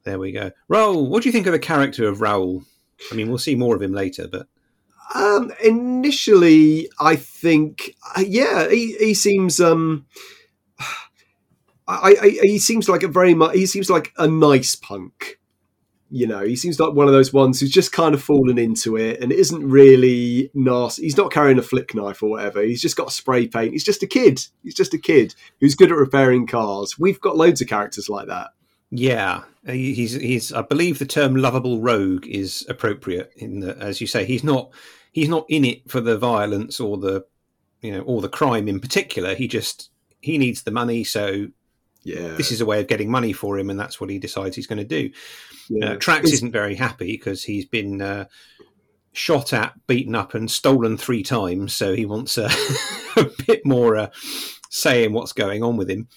there 0.05 0.19
we 0.19 0.33
go. 0.33 0.51
Raoul, 0.69 1.09
what 1.09 1.23
do 1.23 1.31
you 1.31 1.33
think 1.33 1.47
of 1.47 1.53
the 1.53 1.59
character 1.59 2.07
of 2.07 2.21
Raoul? 2.21 2.65
I 3.11 3.15
mean, 3.15 3.29
we'll 3.29 3.39
see 3.39 3.55
more 3.55 3.75
of 3.75 3.81
him 3.81 3.95
later, 3.95 4.29
but 4.29 4.47
um, 5.15 5.51
initially, 5.65 6.91
I 7.01 7.17
think, 7.17 7.95
uh, 8.15 8.25
yeah, 8.27 8.69
he, 8.69 8.95
he 8.99 9.15
seems. 9.15 9.59
Um, 9.59 10.05
I, 11.89 12.17
I, 12.21 12.29
he 12.43 12.59
seems 12.59 12.89
like 12.89 13.03
a 13.03 13.09
very 13.09 13.35
much. 13.35 13.57
He 13.57 13.67
seems 13.67 13.89
like 13.89 14.13
a 14.19 14.29
nice 14.29 14.75
punk. 14.75 15.41
You 16.11 16.27
know, 16.27 16.43
he 16.43 16.57
seems 16.57 16.81
like 16.81 16.95
one 16.95 17.07
of 17.07 17.13
those 17.13 17.35
ones 17.35 17.61
who's 17.61 17.71
just 17.71 17.93
kind 17.93 18.15
of 18.15 18.23
fallen 18.23 18.59
into 18.59 18.97
it 18.97 19.21
and 19.21 19.31
isn't 19.31 19.69
really 19.69 20.51
nasty. 20.55 21.03
He's 21.03 21.17
not 21.19 21.33
carrying 21.33 21.59
a 21.59 21.63
flick 21.63 21.95
knife 21.95 22.23
or 22.23 22.31
whatever. 22.31 22.63
He's 22.63 22.81
just 22.81 22.97
got 22.97 23.09
a 23.09 23.13
spray 23.13 23.47
paint. 23.47 23.73
He's 23.73 23.85
just 23.85 24.03
a 24.03 24.07
kid. 24.07 24.47
He's 24.63 24.75
just 24.75 24.95
a 24.95 24.99
kid 24.99 25.35
who's 25.61 25.75
good 25.75 25.91
at 25.91 25.99
repairing 25.99 26.47
cars. 26.47 26.99
We've 26.99 27.21
got 27.21 27.37
loads 27.37 27.61
of 27.61 27.69
characters 27.69 28.09
like 28.09 28.27
that. 28.29 28.51
Yeah, 28.91 29.43
he's 29.67 30.13
he's. 30.13 30.53
I 30.53 30.63
believe 30.63 30.99
the 30.99 31.07
term 31.07 31.37
"lovable 31.37 31.81
rogue" 31.81 32.27
is 32.27 32.65
appropriate. 32.69 33.33
In 33.37 33.61
the, 33.61 33.77
as 33.77 34.01
you 34.01 34.07
say, 34.07 34.25
he's 34.25 34.45
not 34.45 34.71
he's 35.13 35.29
not 35.29 35.45
in 35.49 35.65
it 35.65 35.91
for 35.91 36.01
the 36.01 36.17
violence 36.17 36.81
or 36.81 36.97
the 36.97 37.27
you 37.83 37.93
know 37.93 38.01
or 38.01 38.23
the 38.23 38.31
crime 38.31 38.67
in 38.67 38.81
particular. 38.81 39.35
He 39.35 39.47
just 39.47 39.91
he 40.21 40.39
needs 40.39 40.63
the 40.63 40.71
money, 40.71 41.05
so 41.05 41.49
Yeah. 42.17 42.29
this 42.37 42.51
is 42.53 42.61
a 42.61 42.67
way 42.67 42.81
of 42.81 42.87
getting 42.89 43.11
money 43.11 43.33
for 43.33 43.59
him, 43.59 43.71
and 43.71 43.79
that's 43.79 44.01
what 44.01 44.11
he 44.11 44.19
decides 44.19 44.57
he's 44.57 44.67
going 44.67 44.79
to 44.79 44.85
do. 44.85 45.11
yeah. 45.69 45.93
Uh, 45.93 45.97
Tracks 45.97 46.27
He's- 46.29 46.35
isn't 46.39 46.53
very 46.53 46.75
happy 46.75 47.13
because 47.13 47.45
he's 47.45 47.65
been 47.67 48.01
uh, 48.01 48.25
shot 49.13 49.53
at, 49.53 49.75
beaten 49.87 50.15
up, 50.15 50.35
and 50.35 50.51
stolen 50.51 50.97
three 50.97 51.23
times. 51.23 51.73
So 51.75 51.95
he 51.95 52.07
wants 52.07 52.39
uh, 52.39 52.51
a 53.17 53.27
bit 53.47 53.65
more 53.67 53.97
uh, 53.97 54.11
say 54.71 55.05
in 55.05 55.13
what's 55.13 55.33
going 55.33 55.63
on 55.63 55.77
with 55.77 55.91
him. 55.91 56.09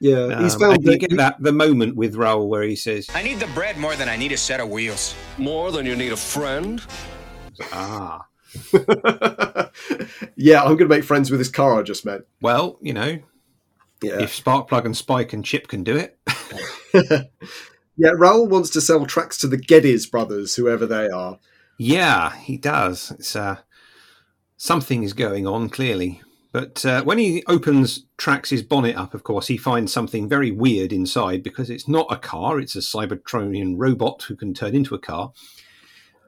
yeah. 0.00 0.40
He's 0.42 0.54
Um, 0.54 0.60
found 0.60 0.74
and 0.76 0.84
you 0.84 0.90
that 0.92 0.98
get 0.98 1.16
that 1.16 1.36
the 1.40 1.52
moment 1.52 1.96
with 1.96 2.14
Raoul 2.16 2.48
where 2.48 2.62
he 2.64 2.76
says, 2.76 3.08
I 3.14 3.22
need 3.22 3.40
the 3.40 3.46
bread 3.48 3.76
more 3.78 3.94
than 3.96 4.08
I 4.08 4.16
need 4.16 4.32
a 4.32 4.36
set 4.36 4.60
of 4.60 4.68
wheels. 4.70 5.14
More 5.38 5.70
than 5.72 5.86
you 5.86 5.94
need 5.96 6.12
a 6.12 6.16
friend? 6.16 6.82
"Ah, 7.72 8.26
yeah, 10.36 10.60
I'm 10.62 10.68
going 10.76 10.78
to 10.78 10.88
make 10.88 11.04
friends 11.04 11.30
with 11.30 11.40
this 11.40 11.48
car 11.48 11.78
I 11.78 11.82
just 11.82 12.04
met. 12.04 12.22
well, 12.40 12.78
you 12.80 12.92
know, 12.94 13.18
Yeah. 14.02 14.20
if 14.20 14.36
Sparkplug 14.44 14.84
and 14.84 14.96
Spike 14.96 15.32
and 15.32 15.44
Chip 15.44 15.68
can 15.68 15.82
do 15.84 15.96
it, 15.96 16.18
Yeah, 17.98 18.10
Raoul 18.14 18.46
wants 18.46 18.68
to 18.70 18.80
sell 18.82 19.06
tracks 19.06 19.38
to 19.38 19.46
the 19.46 19.56
Geddes 19.56 20.06
brothers, 20.06 20.54
whoever 20.56 20.84
they 20.86 21.08
are. 21.08 21.38
yeah, 21.78 22.36
he 22.36 22.58
does. 22.58 23.10
It's 23.12 23.34
uh, 23.34 23.56
something 24.58 25.02
is 25.02 25.12
going 25.14 25.46
on 25.46 25.70
clearly." 25.70 26.20
But 26.52 26.84
uh, 26.86 27.02
when 27.04 27.18
he 27.18 27.42
opens 27.46 28.06
Tracks' 28.16 28.62
bonnet 28.62 28.96
up, 28.96 29.12
of 29.12 29.24
course, 29.24 29.46
he 29.48 29.56
finds 29.58 29.92
something 29.92 30.26
very 30.28 30.50
weird 30.50 30.90
inside 30.92 31.42
because 31.42 31.68
it's 31.68 31.86
not 31.86 32.06
a 32.10 32.16
car, 32.16 32.58
it's 32.58 32.76
a 32.76 32.80
Cybertronian 32.80 33.74
robot 33.76 34.22
who 34.22 34.36
can 34.36 34.54
turn 34.54 34.74
into 34.74 34.94
a 34.94 34.98
car. 34.98 35.32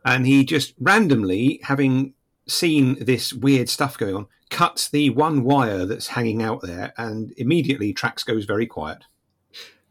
And 0.04 0.26
he 0.26 0.44
just 0.44 0.74
randomly, 0.78 1.60
having 1.62 2.12
seen 2.46 3.02
this 3.02 3.32
weird 3.32 3.70
stuff 3.70 3.96
going 3.96 4.16
on, 4.16 4.26
cuts 4.50 4.88
the 4.88 5.10
one 5.10 5.44
wire 5.44 5.84
that's 5.86 6.08
hanging 6.08 6.42
out 6.42 6.62
there, 6.62 6.92
and 6.96 7.32
immediately 7.36 7.92
Tracks 7.92 8.22
goes 8.22 8.44
very 8.44 8.66
quiet. 8.66 9.04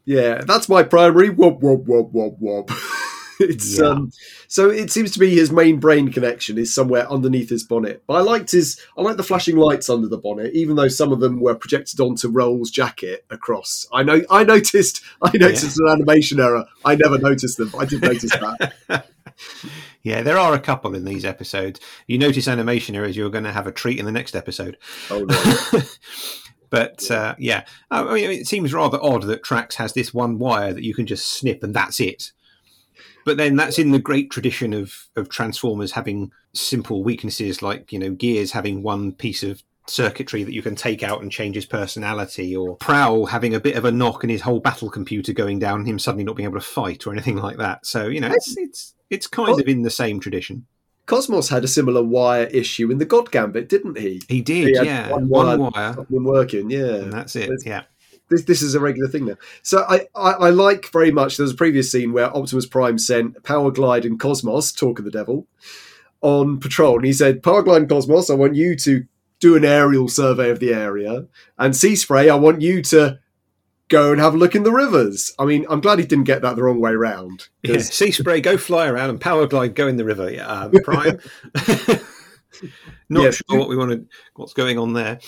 Yeah, 0.05 0.41
that's 0.45 0.69
my 0.69 0.83
primary. 0.83 1.29
Wob 1.29 1.61
wob 1.61 1.87
wob 1.87 2.13
wob 2.13 2.37
wob. 2.39 2.71
it's 3.39 3.77
Yeah. 3.77 3.87
um, 3.87 4.11
so 4.47 4.69
it 4.69 4.89
seems 4.89 5.11
to 5.11 5.19
be 5.19 5.35
his 5.35 5.51
main 5.51 5.79
brain 5.79 6.11
connection 6.11 6.57
is 6.57 6.73
somewhere 6.73 7.09
underneath 7.11 7.49
his 7.49 7.63
bonnet. 7.63 8.03
But 8.07 8.13
I 8.15 8.21
liked 8.21 8.51
his, 8.51 8.79
I 8.97 9.01
like 9.01 9.17
the 9.17 9.23
flashing 9.23 9.57
lights 9.57 9.89
under 9.89 10.07
the 10.07 10.17
bonnet, 10.17 10.53
even 10.53 10.75
though 10.75 10.87
some 10.87 11.11
of 11.11 11.19
them 11.19 11.41
were 11.41 11.55
projected 11.55 11.99
onto 11.99 12.29
Raoul's 12.29 12.71
jacket 12.71 13.25
across. 13.29 13.85
I 13.91 14.03
know, 14.03 14.21
I 14.29 14.43
noticed, 14.43 15.03
I 15.21 15.31
noticed 15.35 15.77
an 15.79 15.89
animation 15.89 16.39
error. 16.39 16.65
I 16.85 16.95
never 16.95 17.17
noticed 17.17 17.57
them. 17.57 17.69
but 17.69 17.79
I 17.79 17.85
did 17.85 18.01
notice 18.01 18.31
that. 18.31 19.05
Yeah, 20.03 20.22
there 20.22 20.38
are 20.38 20.53
a 20.53 20.60
couple 20.60 20.96
in 20.96 21.03
these 21.03 21.25
episodes. 21.25 21.82
You 22.08 22.17
notice 22.17 22.48
animation 22.48 22.96
errors, 22.96 23.17
you're 23.17 23.29
going 23.29 23.44
to 23.44 23.51
have 23.51 23.67
a 23.67 23.74
treat 23.74 24.00
in 24.00 24.06
the 24.06 24.12
next 24.12 24.38
episode. 24.38 24.77
Oh 25.12 25.25
no. 25.25 25.82
but 26.70 27.12
uh, 27.12 27.36
yeah, 27.38 27.65
I 27.91 28.03
mean, 28.13 28.32
it 28.32 28.48
seems 28.48 28.74
rather 28.74 29.00
odd 29.01 29.24
that 29.24 29.44
Tracks 29.44 29.75
has 29.75 29.94
this 29.94 30.13
one 30.13 30.39
wire 30.39 30.72
that 30.72 30.84
you 30.84 30.94
can 30.94 31.06
just 31.06 31.27
snip 31.27 31.62
and 31.62 31.74
that's 31.74 32.00
it. 32.00 32.32
But 33.25 33.36
then 33.36 33.58
that's 33.58 33.77
in 33.77 33.91
the 33.91 34.00
great 34.00 34.32
tradition 34.32 34.74
of 34.74 35.10
of 35.17 35.27
Transformers 35.27 35.91
having 35.91 36.32
simple 36.53 37.03
weaknesses, 37.03 37.62
like 37.62 37.91
you 37.91 38.00
know 38.00 38.12
Gears 38.12 38.53
having 38.53 38.84
one 38.84 39.12
piece 39.12 39.44
of 39.44 39.62
circuitry 39.89 40.44
that 40.44 40.53
you 40.53 40.62
can 40.62 40.75
take 40.75 41.03
out 41.03 41.22
and 41.22 41.32
change 41.32 41.56
his 41.56 41.65
personality, 41.65 42.56
or 42.56 42.75
Prowl 42.77 43.25
having 43.27 43.53
a 43.56 43.60
bit 43.60 43.75
of 43.75 43.86
a 43.86 43.91
knock 43.91 44.24
and 44.24 44.32
his 44.32 44.41
whole 44.41 44.60
battle 44.60 44.89
computer 44.89 45.34
going 45.34 45.60
down, 45.60 45.86
him 45.86 46.00
suddenly 46.00 46.24
not 46.24 46.36
being 46.36 46.50
able 46.50 46.60
to 46.60 46.65
fight 46.65 47.06
or 47.08 47.13
anything 47.13 47.38
like 47.38 47.58
that. 47.58 47.86
So 47.86 48.08
you 48.08 48.20
know, 48.22 48.32
it's 48.32 48.56
it's 48.58 48.94
it's 49.10 49.27
kind 49.27 49.60
of 49.60 49.67
in 49.67 49.82
the 49.84 49.89
same 49.89 50.20
tradition. 50.20 50.65
Cosmos 51.06 51.48
had 51.48 51.63
a 51.63 51.70
similar 51.70 52.03
wire 52.03 52.48
issue 52.48 52.91
in 52.91 52.98
the 52.98 53.06
God 53.06 53.32
Gambit, 53.32 53.70
didn't 53.70 53.98
he? 53.98 54.22
He 54.27 54.41
did, 54.41 54.67
He 54.67 54.74
yeah, 54.74 55.10
one 55.10 55.29
one, 55.29 55.58
wire. 55.60 55.94
wire, 55.94 56.06
Been 56.10 56.25
working, 56.25 56.70
yeah. 56.70 56.96
and 56.96 57.13
that's 57.13 57.36
it. 57.38 57.44
It's- 57.44 57.65
Yeah. 57.65 57.84
this 58.29 58.44
this 58.44 58.62
is 58.62 58.75
a 58.75 58.82
regular 58.82 59.08
thing 59.08 59.25
now. 59.25 59.36
So 59.63 59.86
I, 59.88 60.08
I, 60.13 60.32
I 60.34 60.50
like 60.50 60.91
very 60.91 61.12
much. 61.12 61.38
There 61.38 61.46
was 61.46 61.53
a 61.53 61.56
previous 61.56 61.89
scene 61.89 62.12
where 62.12 62.36
Optimus 62.36 62.65
Prime 62.65 62.98
sent 63.00 63.41
Powerglide 63.44 64.03
and 64.03 64.20
Cosmos, 64.20 64.74
talk 64.74 65.00
of 65.00 65.06
the 65.06 65.12
devil, 65.12 65.48
on 66.20 66.60
patrol, 66.60 66.98
and 66.98 67.06
he 67.06 67.13
said, 67.13 67.41
"Powerglide 67.41 67.77
and 67.77 67.89
Cosmos, 67.89 68.29
I 68.29 68.34
want 68.34 68.56
you 68.56 68.75
to 68.75 69.06
do 69.39 69.56
an 69.56 69.65
aerial 69.65 70.08
survey 70.08 70.50
of 70.50 70.60
the 70.60 70.74
area, 70.74 71.25
and 71.58 71.75
Sea 71.75 71.96
Spray, 71.96 72.29
I 72.29 72.36
want 72.36 72.62
you 72.62 72.82
to 72.84 73.20
go 73.89 74.12
and 74.12 74.20
have 74.20 74.34
a 74.34 74.38
look 74.38 74.56
in 74.56 74.63
the 74.63 74.72
rivers." 74.72 75.32
I 75.39 75.46
mean, 75.46 75.65
I'm 75.70 75.79
glad 75.82 76.00
he 76.00 76.06
didn't 76.06 76.25
get 76.25 76.41
that 76.41 76.56
the 76.56 76.63
wrong 76.63 76.79
way 76.79 76.94
round. 76.94 77.48
Yeah, 77.63 77.77
sea 77.79 78.12
spray, 78.12 78.41
go 78.41 78.58
fly 78.58 78.88
around, 78.88 79.10
and 79.12 79.22
power 79.22 79.46
glide, 79.48 79.75
go 79.75 79.88
in 79.88 79.98
the 79.98 80.06
river. 80.06 80.32
Yeah, 80.32 80.48
um, 80.48 80.72
Prime. 80.84 81.20
Not 83.10 83.24
Yeah. 83.24 83.32
sure 83.32 83.60
what 83.60 83.70
we 83.70 83.77
want 83.77 83.91
to, 83.91 84.06
what's 84.36 84.53
going 84.53 84.77
on 84.77 84.94
there, 84.94 85.20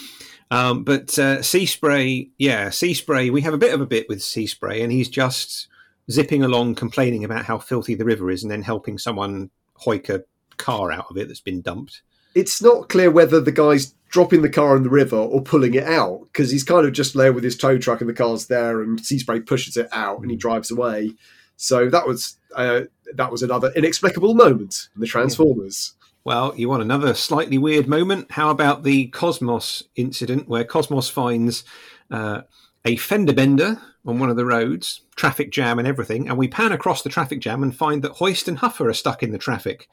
um, 0.52 0.84
but 0.84 1.18
uh, 1.20 1.42
sea 1.42 1.66
spray. 1.66 2.30
Yeah, 2.38 2.70
sea 2.72 2.94
spray. 2.94 3.30
We 3.30 3.42
have 3.42 3.54
a 3.54 3.58
bit 3.58 3.74
of 3.74 3.82
a 3.82 3.86
bit 3.86 4.10
with 4.10 4.22
sea 4.22 4.48
spray, 4.48 4.82
and 4.82 4.92
he's 4.92 5.08
just 5.10 5.68
zipping 6.12 6.44
along, 6.44 6.76
complaining 6.76 7.24
about 7.24 7.46
how 7.46 7.60
filthy 7.60 7.94
the 7.96 8.04
river 8.06 8.32
is, 8.32 8.42
and 8.44 8.52
then 8.52 8.64
helping 8.64 8.98
someone 8.98 9.50
hoik 9.86 10.10
a 10.10 10.24
car 10.58 10.92
out 10.92 11.06
of 11.10 11.18
it 11.18 11.28
that's 11.30 11.40
been 11.40 11.62
dumped. 11.62 12.02
it's 12.36 12.62
not 12.62 12.90
clear 12.90 13.10
whether 13.10 13.40
the 13.40 13.52
guy's 13.52 13.94
dropping 14.10 14.42
the 14.42 14.50
car 14.50 14.76
in 14.76 14.84
the 14.84 14.90
river 14.90 15.16
or 15.16 15.42
pulling 15.42 15.74
it 15.76 15.86
out 15.86 16.28
because 16.32 16.52
he's 16.52 16.64
kind 16.64 16.86
of 16.86 16.94
just 16.94 17.16
there 17.16 17.32
with 17.32 17.44
his 17.44 17.56
tow 17.56 17.78
truck 17.78 18.02
and 18.02 18.10
the 18.10 18.14
car's 18.14 18.48
there 18.48 18.82
and 18.82 19.04
Sea 19.04 19.20
Spray 19.20 19.40
pushes 19.40 19.78
it 19.78 19.88
out 19.92 20.20
and 20.22 20.32
he 20.32 20.38
drives 20.38 20.72
away. 20.72 21.14
So 21.56 21.90
that 21.90 22.08
was 22.08 22.38
uh, 22.56 22.82
that 23.14 23.32
was 23.32 23.44
another 23.44 23.72
inexplicable 23.76 24.34
moment 24.34 24.90
in 24.96 25.02
the 25.02 25.08
Transformers. 25.08 25.94
Well, 26.24 26.54
you 26.56 26.70
want 26.70 26.84
another 26.84 27.14
slightly 27.14 27.58
weird 27.58 27.88
moment? 27.88 28.32
How 28.32 28.50
about 28.50 28.84
the 28.84 29.08
Cosmos 29.08 29.84
incident 29.96 30.48
where 30.48 30.64
Cosmos 30.64 31.10
finds 31.10 31.64
uh, 32.12 32.42
a 32.86 32.96
fender 32.98 33.34
bender 33.34 33.82
on 34.06 34.20
one 34.20 34.30
of 34.30 34.36
the 34.36 34.46
roads, 34.46 35.02
traffic 35.16 35.52
jam 35.52 35.80
and 35.80 35.88
everything, 35.88 36.28
and 36.28 36.38
we 36.38 36.48
pan 36.48 36.72
across 36.72 37.02
the 37.02 37.10
traffic 37.10 37.40
jam 37.40 37.64
and 37.64 37.76
find 37.76 38.02
that 38.02 38.14
Hoist 38.14 38.48
and 38.48 38.60
Huffer 38.60 38.90
are 38.90 38.94
stuck 38.94 39.22
in 39.22 39.32
the 39.32 39.38
traffic, 39.38 39.88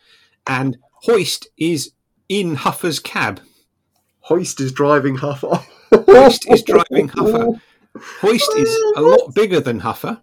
and 0.47 0.79
Hoist 1.03 1.49
is 1.57 1.93
in 2.29 2.57
Huffer's 2.57 2.99
cab. 2.99 3.41
Hoist 4.27 4.61
is 4.61 4.73
driving 4.73 5.17
Huffer. 5.19 5.65
Hoist 5.93 6.51
is 6.51 6.63
driving 6.67 7.09
Huffer. 7.09 7.61
Hoist 8.21 8.51
is 8.57 8.77
a 8.97 9.01
lot 9.01 9.33
bigger 9.37 9.61
than 9.61 9.81
Huffer. 9.81 10.21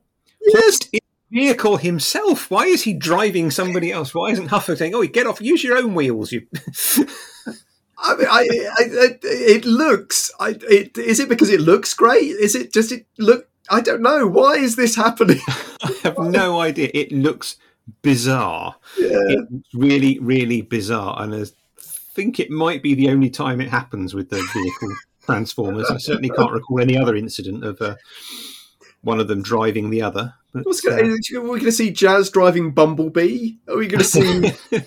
Hoist 0.52 0.90
is 0.92 1.00
vehicle 1.32 1.78
himself. 1.78 2.52
Why 2.52 2.66
is 2.66 2.84
he 2.84 2.94
driving 2.94 3.50
somebody 3.50 3.94
else? 3.94 4.14
Why 4.14 4.32
isn't 4.32 4.50
Huffer 4.50 4.78
saying, 4.78 4.94
"Oh, 4.94 5.04
get 5.06 5.26
off, 5.26 5.40
use 5.40 5.64
your 5.64 5.78
own 5.78 5.96
wheels"? 5.96 6.34
You. 6.34 6.46
I 7.98 8.16
mean, 8.18 8.28
I, 8.30 8.42
I, 8.78 8.84
I, 8.84 9.18
it 9.24 9.64
looks. 9.64 10.32
I, 10.38 10.58
it, 10.70 10.98
is 10.98 11.22
it 11.22 11.30
because 11.30 11.50
it 11.50 11.62
looks 11.62 11.94
great? 11.94 12.24
Is 12.26 12.56
it 12.56 12.74
does 12.74 12.92
it 12.92 13.06
look? 13.18 13.48
I 13.70 13.80
don't 13.80 14.02
know. 14.02 14.28
Why 14.28 14.56
is 14.56 14.76
this 14.76 14.96
happening? 14.96 15.40
I 15.82 15.96
have 16.04 16.20
no 16.20 16.60
idea. 16.60 16.92
It 16.94 17.14
looks 17.14 17.56
bizarre. 18.02 18.76
Yeah. 19.00 19.20
It's 19.30 19.74
really, 19.74 20.20
really 20.20 20.62
bizarre, 20.62 21.22
and 21.22 21.34
I 21.34 21.46
think 22.14 22.40
it 22.40 22.50
might 22.50 22.82
be 22.84 22.94
the 22.94 23.10
only 23.10 23.30
time 23.30 23.60
it 23.62 23.70
happens 23.70 24.14
with 24.14 24.30
the 24.30 24.38
vehicle 24.54 24.96
Transformers. 25.26 25.90
I 25.90 25.98
certainly 25.98 26.30
can't 26.30 26.52
recall 26.52 26.80
any 26.82 26.98
other 26.98 27.16
incident 27.16 27.64
of 27.64 27.82
uh, 27.82 27.96
one 29.02 29.20
of 29.20 29.28
them 29.28 29.42
driving 29.42 29.90
the 29.90 30.02
other. 30.02 30.34
But, 30.54 30.66
What's 30.66 30.82
gonna, 30.82 30.98
uh, 31.02 31.06
are 31.08 31.42
we 31.42 31.48
going 31.48 31.62
to 31.62 31.72
see 31.72 31.92
Jazz 31.92 32.30
driving 32.30 32.72
Bumblebee? 32.72 33.54
Are 33.68 33.78
we 33.78 33.88
going 33.88 34.00
to 34.00 34.06
see? 34.06 34.52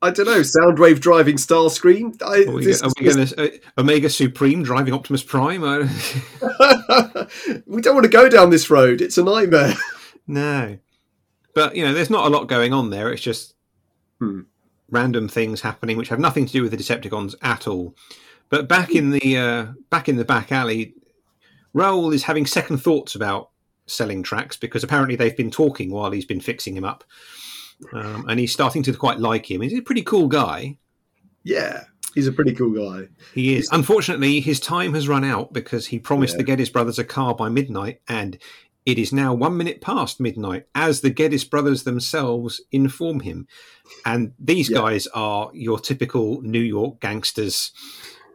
I 0.00 0.10
don't 0.10 0.26
know. 0.26 0.40
Soundwave 0.42 1.00
driving 1.00 1.36
Starscream. 1.36 2.22
I, 2.22 2.48
are 2.48 2.54
we, 2.54 2.64
this- 2.64 2.82
are 2.82 2.90
we 2.98 3.04
going 3.10 3.26
to 3.26 3.54
uh, 3.54 3.58
Omega 3.80 4.08
Supreme 4.08 4.62
driving 4.62 4.94
Optimus 4.94 5.22
Prime? 5.22 5.62
We 7.66 7.82
don't 7.82 7.94
want 7.94 8.04
to 8.04 8.10
go 8.10 8.28
down 8.28 8.50
this 8.50 8.70
road. 8.70 9.00
It's 9.00 9.18
a 9.18 9.22
nightmare. 9.22 9.74
no, 10.26 10.78
but 11.54 11.76
you 11.76 11.84
know, 11.84 11.92
there's 11.92 12.10
not 12.10 12.26
a 12.26 12.30
lot 12.30 12.48
going 12.48 12.72
on 12.72 12.90
there. 12.90 13.12
It's 13.12 13.22
just 13.22 13.54
Hmm. 14.18 14.40
Random 14.90 15.28
things 15.28 15.60
happening 15.60 15.96
which 15.96 16.08
have 16.08 16.18
nothing 16.18 16.46
to 16.46 16.52
do 16.52 16.62
with 16.62 16.70
the 16.70 16.76
Decepticons 16.76 17.34
at 17.42 17.66
all. 17.68 17.94
But 18.48 18.68
back 18.68 18.94
in 18.94 19.10
the 19.10 19.36
uh, 19.36 19.66
back 19.90 20.08
in 20.08 20.16
the 20.16 20.24
back 20.24 20.50
alley, 20.52 20.94
Raoul 21.74 22.12
is 22.12 22.22
having 22.22 22.46
second 22.46 22.78
thoughts 22.78 23.14
about 23.14 23.50
selling 23.86 24.22
tracks 24.22 24.56
because 24.56 24.82
apparently 24.84 25.16
they've 25.16 25.36
been 25.36 25.50
talking 25.50 25.90
while 25.90 26.10
he's 26.10 26.24
been 26.24 26.40
fixing 26.40 26.76
him 26.76 26.84
up, 26.84 27.04
um, 27.92 28.24
and 28.28 28.40
he's 28.40 28.52
starting 28.52 28.82
to 28.84 28.92
quite 28.94 29.18
like 29.18 29.50
him. 29.50 29.60
He's 29.60 29.78
a 29.78 29.82
pretty 29.82 30.02
cool 30.02 30.28
guy. 30.28 30.78
Yeah, 31.44 31.84
he's 32.14 32.26
a 32.26 32.32
pretty 32.32 32.54
cool 32.54 32.70
guy. 32.70 33.08
He 33.34 33.54
is. 33.56 33.68
Unfortunately, 33.70 34.40
his 34.40 34.60
time 34.60 34.94
has 34.94 35.08
run 35.08 35.24
out 35.24 35.52
because 35.52 35.86
he 35.86 35.98
promised 35.98 36.34
Yeah. 36.34 36.38
the 36.38 36.44
Geddes 36.44 36.70
brothers 36.70 36.98
a 36.98 37.04
car 37.04 37.34
by 37.34 37.50
midnight, 37.50 38.00
and 38.08 38.38
It 38.88 38.98
is 38.98 39.12
now 39.12 39.34
one 39.34 39.58
minute 39.58 39.82
past 39.82 40.18
midnight, 40.18 40.64
as 40.74 41.02
the 41.02 41.10
Geddes 41.10 41.44
brothers 41.44 41.82
themselves 41.82 42.62
inform 42.72 43.20
him. 43.20 43.46
And 44.06 44.32
these 44.38 44.70
Yeah. 44.70 44.78
guys 44.78 45.06
are 45.08 45.50
your 45.52 45.78
typical 45.78 46.40
New 46.40 46.62
York 46.62 46.98
gangsters. 46.98 47.70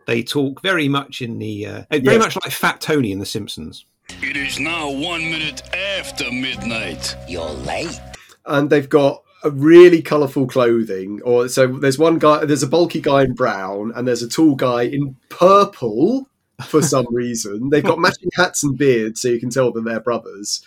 They 0.06 0.22
talk 0.22 0.62
very 0.62 0.88
much 0.88 1.24
in 1.24 1.40
the 1.40 1.66
uh, 1.66 1.82
very 1.90 2.04
Yes. 2.04 2.20
much 2.20 2.36
like 2.36 2.52
Fat 2.54 2.82
Tony 2.82 3.12
in 3.12 3.18
The 3.18 3.26
Simpsons. 3.26 3.86
It 4.22 4.38
is 4.38 4.60
now 4.60 4.92
one 4.92 5.24
minute 5.32 5.64
after 5.98 6.32
midnight. 6.32 7.16
You're 7.28 7.50
late. 7.50 8.00
and 8.46 8.70
they've 8.70 8.90
got 8.90 9.24
a 9.44 9.50
really 9.50 10.02
colourful 10.04 10.46
clothing. 10.48 11.20
Or 11.24 11.48
so 11.48 11.66
there's 11.66 11.98
one 11.98 12.20
guy, 12.20 12.46
there's 12.46 12.62
a 12.62 12.68
bulky 12.68 13.02
guy 13.02 13.24
in 13.24 13.34
brown, 13.34 13.92
and 13.96 14.08
there's 14.08 14.22
a 14.22 14.28
tall 14.30 14.54
guy 14.56 14.84
in 14.84 15.16
purple 15.30 16.28
for 16.66 16.82
some 16.82 17.06
reason. 17.12 17.70
They've 17.70 17.84
got 17.84 18.00
matching 18.00 18.30
hats 18.36 18.64
and 18.64 18.78
beards, 18.78 19.22
so 19.22 19.30
you 19.30 19.40
can 19.40 19.50
tell 19.50 19.72
that 19.72 19.84
they're 19.84 20.00
brothers. 20.00 20.64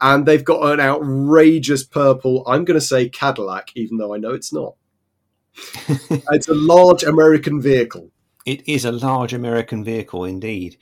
And 0.00 0.24
they've 0.24 0.44
got 0.44 0.72
an 0.72 0.80
outrageous 0.80 1.84
purple. 1.84 2.42
I'm 2.46 2.64
going 2.64 2.78
to 2.78 2.84
say 2.84 3.08
Cadillac, 3.08 3.72
even 3.74 3.98
though 3.98 4.14
I 4.14 4.18
know 4.18 4.30
it's 4.30 4.52
not. 4.52 4.74
it's 5.88 6.48
a 6.48 6.54
large 6.54 7.02
American 7.02 7.60
vehicle. 7.60 8.10
It 8.46 8.66
is 8.66 8.84
a 8.84 8.92
large 8.92 9.34
American 9.34 9.84
vehicle 9.84 10.24
indeed. 10.24 10.78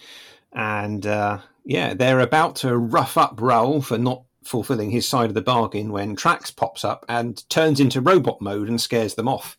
And 0.53 1.05
uh, 1.07 1.39
yeah, 1.65 1.95
they're 1.95 2.21
about 2.21 2.57
to 2.57 2.77
rough 2.77 3.19
up 3.19 3.41
Raoul 3.41 3.83
for 3.83 3.99
not 3.99 4.23
fulfilling 4.45 4.91
his 4.91 5.07
side 5.07 5.29
of 5.29 5.35
the 5.35 5.43
bargain 5.43 5.93
when 5.93 6.17
Tracks 6.17 6.51
pops 6.51 6.85
up 6.85 7.05
and 7.09 7.49
turns 7.51 7.81
into 7.81 8.01
robot 8.01 8.41
mode 8.41 8.69
and 8.69 8.81
scares 8.81 9.15
them 9.15 9.29
off. 9.29 9.59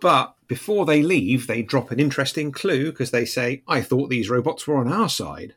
But 0.00 0.34
before 0.48 0.84
they 0.86 1.02
leave, 1.02 1.46
they 1.46 1.62
drop 1.62 1.90
an 1.90 2.00
interesting 2.00 2.50
clue 2.52 2.86
because 2.90 3.10
they 3.10 3.24
say, 3.24 3.62
I 3.68 3.80
thought 3.82 4.08
these 4.10 4.28
robots 4.30 4.66
were 4.66 4.76
on 4.78 4.90
our 4.92 5.08
side. 5.08 5.54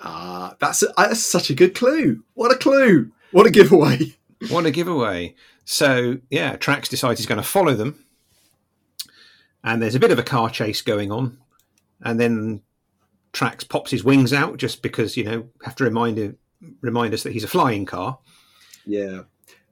Ah, 0.00 0.54
that's, 0.60 0.82
that's 0.96 1.20
such 1.20 1.50
a 1.50 1.54
good 1.54 1.74
clue. 1.74 2.22
What 2.34 2.52
a 2.52 2.56
clue! 2.56 3.10
What 3.32 3.46
a 3.46 3.50
giveaway! 3.50 4.14
What 4.50 4.66
a 4.66 4.70
giveaway. 4.70 5.34
So, 5.64 6.18
yeah, 6.30 6.54
Tracks 6.54 6.88
decides 6.88 7.18
he's 7.18 7.26
going 7.26 7.42
to 7.42 7.46
follow 7.46 7.74
them. 7.74 8.04
And 9.64 9.82
there's 9.82 9.96
a 9.96 10.00
bit 10.00 10.12
of 10.12 10.18
a 10.20 10.22
car 10.22 10.48
chase 10.48 10.80
going 10.80 11.10
on. 11.10 11.38
And 12.02 12.20
then 12.20 12.62
Tracks 13.32 13.64
pops 13.64 13.90
his 13.90 14.04
wings 14.04 14.32
out 14.32 14.56
just 14.56 14.80
because, 14.80 15.16
you 15.16 15.24
know, 15.24 15.48
have 15.64 15.74
to 15.74 15.84
remind, 15.84 16.18
him, 16.18 16.38
remind 16.80 17.14
us 17.14 17.24
that 17.24 17.32
he's 17.32 17.42
a 17.42 17.48
flying 17.48 17.84
car. 17.84 18.18
Yeah. 18.86 19.22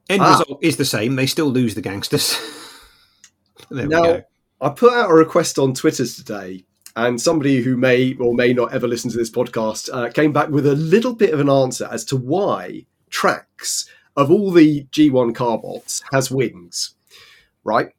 End 0.09 0.21
Ah. 0.21 0.37
result 0.39 0.59
is 0.61 0.75
the 0.75 0.83
same. 0.83 1.15
They 1.15 1.25
still 1.27 1.47
lose 1.49 1.73
the 1.73 1.81
gangsters. 1.81 2.37
there 3.69 3.87
Now- 3.87 4.01
we 4.01 4.07
go. 4.09 4.23
I 4.59 4.69
put 4.69 4.93
out 4.93 5.11
a 5.11 5.13
request 5.13 5.59
on 5.59 5.73
Twitter 5.73 6.05
today, 6.05 6.63
and 6.95 7.21
somebody 7.21 7.61
who 7.61 7.77
may 7.77 8.15
or 8.15 8.33
may 8.33 8.53
not 8.53 8.73
ever 8.73 8.87
listen 8.87 9.11
to 9.11 9.17
this 9.17 9.29
podcast 9.29 9.89
uh, 9.93 10.09
came 10.09 10.33
back 10.33 10.49
with 10.49 10.65
a 10.65 10.75
little 10.75 11.13
bit 11.13 11.33
of 11.33 11.39
an 11.39 11.49
answer 11.49 11.87
as 11.91 12.03
to 12.05 12.17
why 12.17 12.85
Tracks, 13.09 13.87
of 14.15 14.31
all 14.31 14.51
the 14.51 14.85
G1 14.85 15.35
car 15.35 15.59
bots, 15.59 16.01
has 16.11 16.31
wings. 16.31 16.95
Right? 17.63 17.89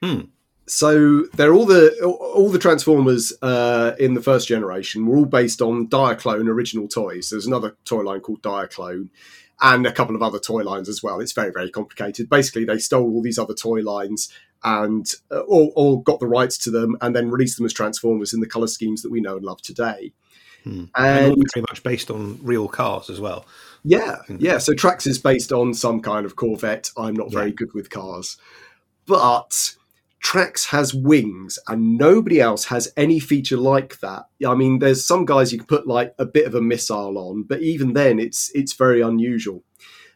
Hmm. 0.00 0.20
So 0.66 1.24
they're 1.34 1.52
all 1.52 1.66
the 1.66 2.00
all 2.02 2.48
the 2.48 2.58
Transformers 2.58 3.32
uh, 3.42 3.94
in 3.98 4.14
the 4.14 4.22
first 4.22 4.48
generation 4.48 5.06
were 5.06 5.16
all 5.16 5.26
based 5.26 5.60
on 5.60 5.88
Diaclone 5.88 6.48
original 6.48 6.88
toys. 6.88 7.30
There's 7.30 7.46
another 7.46 7.76
toy 7.84 8.02
line 8.02 8.20
called 8.20 8.40
Diaclone, 8.40 9.10
and 9.60 9.86
a 9.86 9.92
couple 9.92 10.14
of 10.14 10.22
other 10.22 10.38
toy 10.38 10.62
lines 10.62 10.88
as 10.88 11.02
well. 11.02 11.20
It's 11.20 11.32
very 11.32 11.50
very 11.50 11.70
complicated. 11.70 12.30
Basically, 12.30 12.64
they 12.64 12.78
stole 12.78 13.12
all 13.12 13.20
these 13.20 13.38
other 13.38 13.54
toy 13.54 13.80
lines 13.80 14.32
and 14.64 15.06
uh, 15.30 15.40
or, 15.40 15.70
or 15.76 16.02
got 16.02 16.20
the 16.20 16.26
rights 16.26 16.58
to 16.58 16.70
them 16.70 16.96
and 17.00 17.14
then 17.14 17.30
released 17.30 17.56
them 17.58 17.66
as 17.66 17.72
Transformers 17.72 18.32
in 18.32 18.40
the 18.40 18.46
color 18.46 18.66
schemes 18.66 19.02
that 19.02 19.10
we 19.10 19.20
know 19.20 19.36
and 19.36 19.44
love 19.44 19.60
today. 19.62 20.12
Hmm. 20.64 20.84
And 20.96 21.26
all 21.26 21.32
And 21.34 21.44
very 21.54 21.64
much 21.68 21.82
based 21.82 22.10
on 22.10 22.38
real 22.42 22.68
cars 22.68 23.10
as 23.10 23.20
well. 23.20 23.44
yeah, 23.84 24.16
yeah. 24.38 24.58
So 24.58 24.72
Tracks 24.74 25.06
is 25.06 25.18
based 25.18 25.52
on 25.52 25.74
some 25.74 26.00
kind 26.00 26.24
of 26.24 26.36
Corvette. 26.36 26.90
I'm 26.96 27.14
not 27.14 27.30
very 27.30 27.50
Yeah. 27.50 27.54
good 27.56 27.74
with 27.74 27.90
cars, 27.90 28.38
but 29.06 29.74
Tracks 30.20 30.64
has 30.66 30.94
wings, 30.94 31.58
and 31.68 31.98
nobody 31.98 32.40
else 32.40 32.64
has 32.66 32.90
any 32.96 33.20
feature 33.20 33.58
like 33.58 34.00
that. 34.00 34.24
I 34.46 34.54
mean, 34.54 34.78
there's 34.78 35.04
some 35.06 35.26
guys 35.26 35.52
you 35.52 35.58
can 35.58 35.66
put 35.66 35.86
like 35.86 36.14
a 36.18 36.24
bit 36.24 36.46
of 36.46 36.54
a 36.54 36.62
missile 36.62 37.18
on, 37.18 37.42
but 37.42 37.60
even 37.60 37.92
then, 37.92 38.18
it's 38.18 38.50
it's 38.54 38.72
very 38.72 39.02
unusual. 39.02 39.62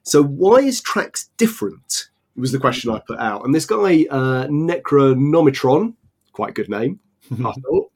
So 0.02 0.22
why 0.22 0.60
is 0.60 0.80
Tracks 0.80 1.28
different? 1.36 2.08
Was 2.38 2.52
the 2.52 2.58
question 2.58 2.90
I 2.90 3.00
put 3.04 3.18
out, 3.18 3.44
and 3.44 3.54
this 3.54 3.66
guy 3.66 4.06
uh, 4.10 4.46
Necronometron, 4.46 5.94
quite 6.32 6.50
a 6.50 6.52
good 6.52 6.68
name, 6.68 7.00
I 7.32 7.52
thought. 7.52 7.90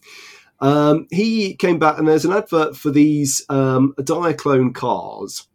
Um, 0.60 1.06
he 1.10 1.54
came 1.54 1.78
back, 1.78 1.98
and 1.98 2.08
there's 2.08 2.24
an 2.24 2.32
advert 2.32 2.76
for 2.76 2.90
these 2.90 3.44
um, 3.48 3.94
Diaclone 3.98 4.74
cars, 4.74 5.46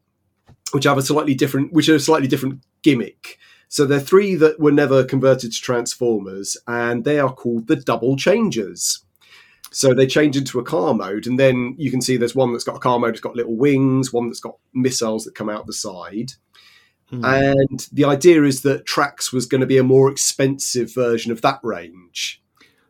which 0.72 0.86
have 0.86 0.98
a 0.98 1.02
slightly 1.02 1.36
different, 1.36 1.74
which 1.74 1.90
are 1.90 1.96
a 1.96 2.00
slightly 2.00 2.28
different 2.28 2.62
gimmick. 2.82 3.38
So 3.70 3.86
they're 3.86 4.00
three 4.00 4.36
that 4.36 4.60
were 4.60 4.72
never 4.72 5.04
converted 5.04 5.52
to 5.52 5.62
Transformers, 5.62 6.56
and 6.68 7.04
they 7.04 7.20
are 7.20 7.34
called 7.34 7.68
the 7.68 7.76
Double 7.76 8.16
Changers. 8.16 9.04
So 9.72 9.94
they 9.94 10.08
change 10.08 10.38
into 10.38 10.60
a 10.60 10.64
car 10.64 10.94
mode, 10.94 11.28
and 11.28 11.38
then 11.38 11.76
you 11.78 11.92
can 11.92 12.02
see 12.02 12.16
there's 12.16 12.36
one 12.36 12.54
that's 12.54 12.64
got 12.64 12.78
a 12.78 12.80
car 12.80 13.00
mode, 13.00 13.12
it's 13.12 13.20
got 13.20 13.36
little 13.36 13.56
wings, 13.56 14.14
one 14.14 14.28
that's 14.28 14.40
got 14.40 14.58
missiles 14.74 15.26
that 15.26 15.36
come 15.36 15.50
out 15.50 15.68
the 15.68 15.74
side. 15.74 16.34
Hmm. 17.10 17.24
And 17.24 17.88
the 17.92 18.04
idea 18.06 18.44
is 18.44 18.64
that 18.64 18.86
Tracks 18.86 19.32
was 19.32 19.46
going 19.46 19.62
to 19.62 19.68
be 19.68 19.78
a 19.78 19.84
more 19.84 20.12
expensive 20.12 20.94
version 20.94 21.32
of 21.32 21.42
that 21.42 21.60
range, 21.64 22.42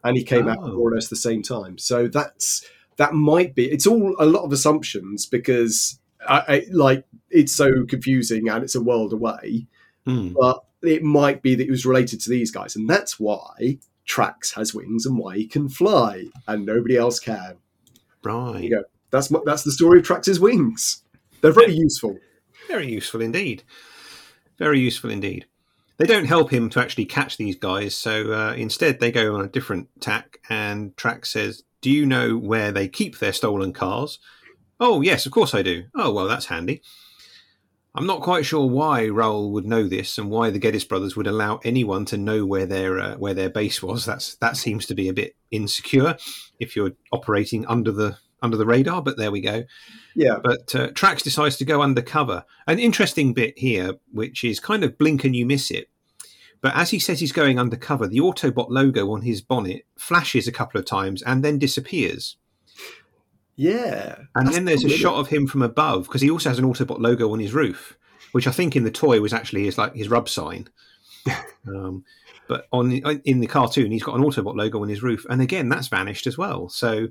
and 0.03 0.17
he 0.17 0.23
came 0.23 0.47
out 0.47 0.57
Oh. 0.61 0.73
more 0.73 0.89
or 0.89 0.95
less 0.95 1.07
the 1.07 1.15
same 1.15 1.43
time. 1.43 1.77
So 1.77 2.07
that's 2.07 2.65
that 2.97 3.13
might 3.13 3.53
be. 3.53 3.65
It's 3.65 3.85
all 3.85 4.15
a 4.19 4.25
lot 4.25 4.43
of 4.43 4.51
assumptions 4.51 5.25
because 5.27 5.99
I, 6.27 6.39
I, 6.47 6.65
like 6.71 7.05
it's 7.29 7.53
so 7.53 7.85
confusing 7.85 8.49
and 8.49 8.63
it's 8.63 8.73
a 8.75 8.81
world 8.81 9.13
away. 9.13 9.67
Hmm. 10.05 10.33
But 10.39 10.63
it 10.81 11.03
might 11.03 11.41
be 11.43 11.53
that 11.55 11.67
it 11.67 11.69
was 11.71 11.85
related 11.85 12.19
to 12.21 12.29
these 12.29 12.49
guys, 12.49 12.75
and 12.75 12.89
that's 12.89 13.19
why 13.19 13.77
Tracks 14.05 14.53
has 14.53 14.73
wings 14.73 15.05
and 15.05 15.17
why 15.19 15.35
he 15.37 15.45
can 15.47 15.69
fly, 15.69 16.25
and 16.47 16.65
nobody 16.65 16.97
else 16.97 17.19
can. 17.19 17.57
Right. 18.23 18.63
you. 18.63 18.83
That's 19.11 19.31
that's 19.45 19.63
the 19.63 19.71
story 19.71 19.99
of 19.99 20.05
Tracks' 20.05 20.39
wings. 20.39 21.03
They're 21.41 21.51
very 21.51 21.73
useful. 21.75 22.17
Very 22.67 22.91
useful 22.91 23.21
indeed. 23.21 23.63
Very 24.57 24.79
useful 24.79 25.09
indeed. 25.09 25.45
They 25.97 26.05
don't 26.05 26.25
help 26.25 26.51
him 26.51 26.69
to 26.71 26.79
actually 26.79 27.05
catch 27.05 27.37
these 27.37 27.55
guys, 27.55 27.95
so 27.95 28.31
uh, 28.31 28.53
instead 28.53 28.99
they 28.99 29.11
go 29.11 29.35
on 29.35 29.43
a 29.43 29.49
different 29.49 29.89
tack. 29.99 30.39
And 30.49 30.95
Tracks 30.95 31.31
says, 31.31 31.63
"Do 31.81 31.89
you 31.89 32.05
know 32.05 32.37
where 32.37 32.71
they 32.71 32.87
keep 32.87 33.17
their 33.17 33.33
stolen 33.33 33.73
cars?" 33.73 34.19
Oh 34.79 35.01
yes, 35.01 35.25
of 35.25 35.31
course 35.31 35.55
I 35.55 35.63
do. 35.63 35.85
Oh 35.95 36.11
well, 36.13 36.27
that's 36.27 36.45
handy. 36.47 36.81
I'm 37.95 38.05
not 38.05 38.21
quite 38.21 38.45
sure 38.45 38.67
why 38.67 39.07
Raoul 39.07 39.51
would 39.53 39.65
know 39.65 39.87
this 39.87 40.19
and 40.19 40.29
why 40.29 40.51
the 40.51 40.59
Geddes 40.59 40.83
brothers 40.83 41.15
would 41.15 41.25
allow 41.25 41.59
anyone 41.63 42.05
to 42.05 42.17
know 42.17 42.45
where 42.45 42.67
their 42.67 42.99
uh, 42.99 43.15
where 43.15 43.33
their 43.33 43.49
base 43.49 43.81
was. 43.81 44.05
That's 44.05 44.35
that 44.35 44.55
seems 44.55 44.85
to 44.85 44.93
be 44.93 45.07
a 45.07 45.13
bit 45.13 45.35
insecure 45.49 46.15
if 46.59 46.75
you're 46.75 46.91
operating 47.11 47.65
under 47.65 47.91
the 47.91 48.19
under 48.41 48.57
the 48.57 48.65
radar. 48.65 49.01
But 49.01 49.17
there 49.17 49.31
we 49.31 49.41
go 49.41 49.63
Yeah, 50.15 50.37
but 50.43 50.73
uh, 50.75 50.87
Tracks 50.91 51.23
decides 51.23 51.57
to 51.57 51.65
go 51.65 51.81
undercover. 51.81 52.45
An 52.65 52.79
interesting 52.79 53.33
bit 53.33 53.57
here, 53.57 53.93
which 54.11 54.43
is 54.43 54.59
kind 54.59 54.83
of 54.83 54.97
blink 54.97 55.23
and 55.23 55.35
you 55.35 55.45
miss 55.45 55.71
it. 55.71 55.89
But 56.61 56.75
as 56.75 56.89
he 56.89 56.99
says 56.99 57.19
he's 57.19 57.31
going 57.31 57.59
undercover, 57.59 58.07
the 58.07 58.19
Autobot 58.19 58.69
logo 58.69 59.11
on 59.11 59.21
his 59.21 59.41
bonnet 59.41 59.85
flashes 59.97 60.47
a 60.47 60.51
couple 60.51 60.79
of 60.79 60.85
times 60.85 61.21
and 61.21 61.43
then 61.43 61.59
disappears. 61.59 62.37
yeah. 63.57 64.15
And 64.35 64.47
then 64.49 64.65
there's 64.65 64.85
a 64.85 64.89
shot 64.89 65.15
of 65.15 65.29
him 65.29 65.47
from 65.47 65.61
above 65.61 66.05
because 66.05 66.21
he 66.21 66.29
also 66.29 66.49
has 66.49 66.59
an 66.59 66.65
Autobot 66.65 66.99
logo 66.99 67.31
on 67.31 67.39
his 67.39 67.53
roof, 67.53 67.97
which 68.31 68.47
I 68.47 68.51
think 68.51 68.75
in 68.75 68.83
the 68.83 68.91
toy 68.91 69.19
was 69.19 69.33
actually 69.33 69.65
his 69.65 69.77
like 69.77 69.95
his 69.95 70.09
rub 70.09 70.29
sign. 70.29 70.67
um, 71.67 72.05
but 72.47 72.67
on 72.71 72.91
in 72.91 73.39
the 73.39 73.47
cartoon, 73.47 73.91
he's 73.91 74.03
got 74.03 74.15
an 74.15 74.23
Autobot 74.23 74.55
logo 74.55 74.81
on 74.81 74.89
his 74.89 75.03
roof, 75.03 75.25
and 75.29 75.41
again 75.41 75.69
that's 75.69 75.87
vanished 75.87 76.27
as 76.27 76.37
well. 76.37 76.69
So 76.69 77.07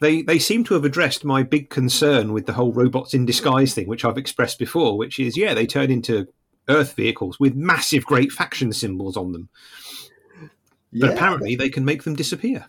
they 0.00 0.22
they 0.22 0.38
seem 0.38 0.64
to 0.64 0.74
have 0.74 0.84
addressed 0.84 1.24
my 1.24 1.42
big 1.42 1.70
concern 1.70 2.32
with 2.32 2.46
the 2.46 2.52
whole 2.54 2.72
robots 2.72 3.14
in 3.14 3.24
disguise 3.26 3.74
thing, 3.74 3.86
which 3.88 4.04
I've 4.04 4.18
expressed 4.18 4.58
before, 4.58 4.98
which 4.98 5.18
is 5.18 5.36
yeah 5.36 5.54
they 5.54 5.66
turn 5.66 5.90
into 5.90 6.26
Earth 6.68 6.94
vehicles 6.94 7.38
with 7.40 7.54
massive 7.54 8.04
great 8.04 8.30
faction 8.32 8.72
symbols 8.72 9.16
on 9.16 9.32
them, 9.32 9.48
but 10.92 11.10
apparently 11.14 11.56
they 11.56 11.68
can 11.68 11.84
make 11.84 12.02
them 12.04 12.14
disappear. 12.16 12.66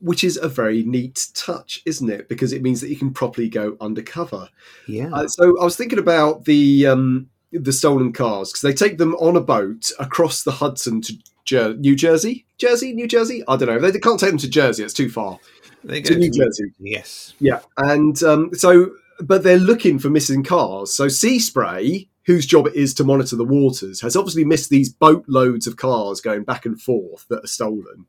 which 0.00 0.24
is 0.24 0.36
a 0.36 0.48
very 0.48 0.82
neat 0.82 1.28
touch, 1.34 1.80
isn't 1.86 2.10
it? 2.10 2.28
Because 2.28 2.52
it 2.52 2.60
means 2.62 2.80
that 2.80 2.88
you 2.90 2.96
can 2.96 3.12
properly 3.12 3.48
go 3.48 3.76
undercover. 3.80 4.48
Yeah, 4.88 5.10
Uh, 5.12 5.28
so 5.28 5.60
I 5.60 5.64
was 5.64 5.76
thinking 5.76 6.00
about 6.00 6.44
the 6.44 6.86
um, 6.88 7.28
the 7.52 7.72
stolen 7.72 8.12
cars 8.12 8.50
because 8.50 8.62
they 8.62 8.72
take 8.74 8.98
them 8.98 9.14
on 9.16 9.36
a 9.36 9.40
boat 9.40 9.92
across 10.00 10.42
the 10.42 10.50
Hudson 10.52 11.00
to 11.02 11.14
Jer- 11.44 11.74
New 11.74 11.94
Jersey, 11.94 12.44
Jersey, 12.58 12.92
New 12.92 13.06
Jersey. 13.06 13.44
I 13.46 13.56
don't 13.56 13.68
know. 13.68 13.78
They 13.90 13.98
can't 13.98 14.18
take 14.18 14.30
them 14.30 14.38
to 14.38 14.48
Jersey; 14.50 14.82
it's 14.82 14.92
too 14.94 15.08
far. 15.08 15.38
They 15.84 16.02
to 16.02 16.16
New 16.16 16.30
Jersey. 16.30 16.72
Yes. 16.78 17.34
Yeah, 17.38 17.60
and 17.76 18.20
um, 18.22 18.54
so 18.54 18.92
but 19.20 19.42
they're 19.42 19.58
looking 19.58 19.98
for 19.98 20.10
missing 20.10 20.42
cars. 20.42 20.94
So 20.94 21.08
Sea 21.08 21.38
Spray, 21.38 22.08
whose 22.26 22.46
job 22.46 22.66
it 22.66 22.74
is 22.74 22.94
to 22.94 23.04
monitor 23.04 23.36
the 23.36 23.44
waters, 23.44 24.00
has 24.00 24.16
obviously 24.16 24.44
missed 24.44 24.70
these 24.70 24.88
boatloads 24.88 25.66
of 25.66 25.76
cars 25.76 26.20
going 26.20 26.44
back 26.44 26.66
and 26.66 26.80
forth 26.80 27.26
that 27.28 27.44
are 27.44 27.48
stolen. 27.48 28.06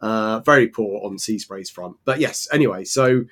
Uh, 0.00 0.40
very 0.40 0.66
poor 0.66 1.00
on 1.04 1.18
Sea 1.18 1.38
Spray's 1.38 1.70
front, 1.70 1.96
but 2.04 2.20
yes. 2.20 2.48
Anyway, 2.52 2.84
so 2.84 3.24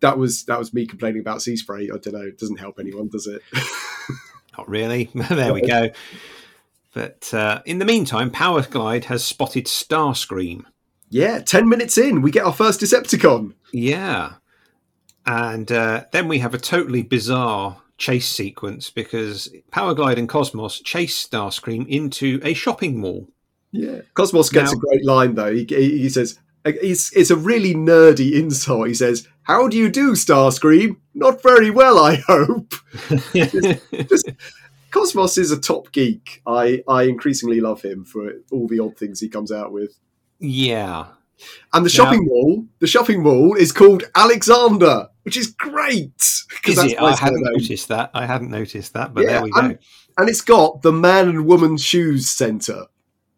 that 0.00 0.18
was 0.18 0.44
that 0.44 0.58
was 0.58 0.74
me 0.74 0.86
complaining 0.86 1.20
about 1.20 1.40
sea 1.40 1.56
spray. 1.56 1.84
I 1.84 1.96
don't 1.96 2.12
know. 2.12 2.22
It 2.26 2.38
doesn't 2.38 2.58
help 2.58 2.78
anyone, 2.78 3.08
does 3.08 3.26
it? 3.26 3.42
Not 4.58 4.68
really. 4.68 5.10
there 5.14 5.54
we 5.54 5.62
go. 5.62 5.90
But 6.92 7.32
uh, 7.32 7.62
in 7.64 7.78
the 7.78 7.86
meantime, 7.86 8.30
Powerglide 8.30 9.04
has 9.04 9.24
spotted 9.24 9.64
Starscream. 9.64 10.64
Yeah, 11.12 11.40
ten 11.40 11.68
minutes 11.68 11.98
in, 11.98 12.22
we 12.22 12.30
get 12.30 12.44
our 12.44 12.52
first 12.52 12.80
Decepticon. 12.80 13.52
Yeah. 13.72 14.34
And 15.26 15.70
uh, 15.70 16.04
then 16.10 16.26
we 16.26 16.38
have 16.40 16.54
a 16.54 16.58
totally 16.58 17.02
bizarre 17.02 17.76
chase 17.98 18.28
sequence 18.28 18.90
because 18.90 19.54
Powerglide 19.70 20.16
and 20.16 20.28
Cosmos 20.28 20.80
chase 20.80 21.24
Starscream 21.24 21.86
into 21.86 22.40
a 22.42 22.54
shopping 22.54 22.98
mall. 22.98 23.28
Yeah, 23.70 24.00
Cosmos 24.14 24.50
gets 24.50 24.72
Now- 24.72 24.78
a 24.78 24.80
great 24.80 25.04
line 25.04 25.34
though. 25.34 25.52
He, 25.52 25.64
he 25.64 26.08
says. 26.08 26.38
He's, 26.80 27.10
it's 27.12 27.30
a 27.30 27.36
really 27.36 27.74
nerdy 27.74 28.34
insult. 28.34 28.86
He 28.86 28.94
says, 28.94 29.26
"How 29.42 29.66
do 29.66 29.76
you 29.76 29.88
do, 29.90 30.12
Starscream? 30.12 30.94
Not 31.12 31.42
very 31.42 31.70
well, 31.70 31.98
I 31.98 32.22
hope." 32.28 32.74
Cosmos 34.92 35.38
is 35.38 35.50
a 35.50 35.60
top 35.60 35.90
geek. 35.90 36.40
I, 36.46 36.84
I 36.86 37.04
increasingly 37.04 37.60
love 37.60 37.82
him 37.82 38.04
for 38.04 38.34
all 38.52 38.68
the 38.68 38.78
odd 38.78 38.96
things 38.96 39.18
he 39.18 39.28
comes 39.28 39.50
out 39.50 39.72
with. 39.72 39.98
Yeah. 40.42 41.06
And 41.72 41.84
the 41.84 41.90
shopping 41.90 42.24
mall, 42.24 42.64
the 42.78 42.86
shopping 42.86 43.22
mall 43.22 43.54
is 43.56 43.72
called 43.72 44.04
Alexander, 44.14 45.08
which 45.22 45.36
is 45.36 45.48
great. 45.48 46.12
Is 46.68 46.78
it? 46.78 47.00
I 47.00 47.16
hadn't 47.16 47.42
noticed 47.42 47.88
that. 47.88 48.10
I 48.14 48.26
hadn't 48.26 48.50
noticed 48.50 48.92
that, 48.92 49.12
but 49.14 49.24
Yeah, 49.24 49.30
there 49.32 49.42
we 49.44 49.50
go. 49.50 49.60
and- 49.60 49.78
And 50.18 50.28
it's 50.28 50.42
got 50.42 50.82
the 50.82 50.92
man 50.92 51.28
and 51.28 51.46
woman 51.46 51.78
shoes 51.78 52.28
center, 52.28 52.84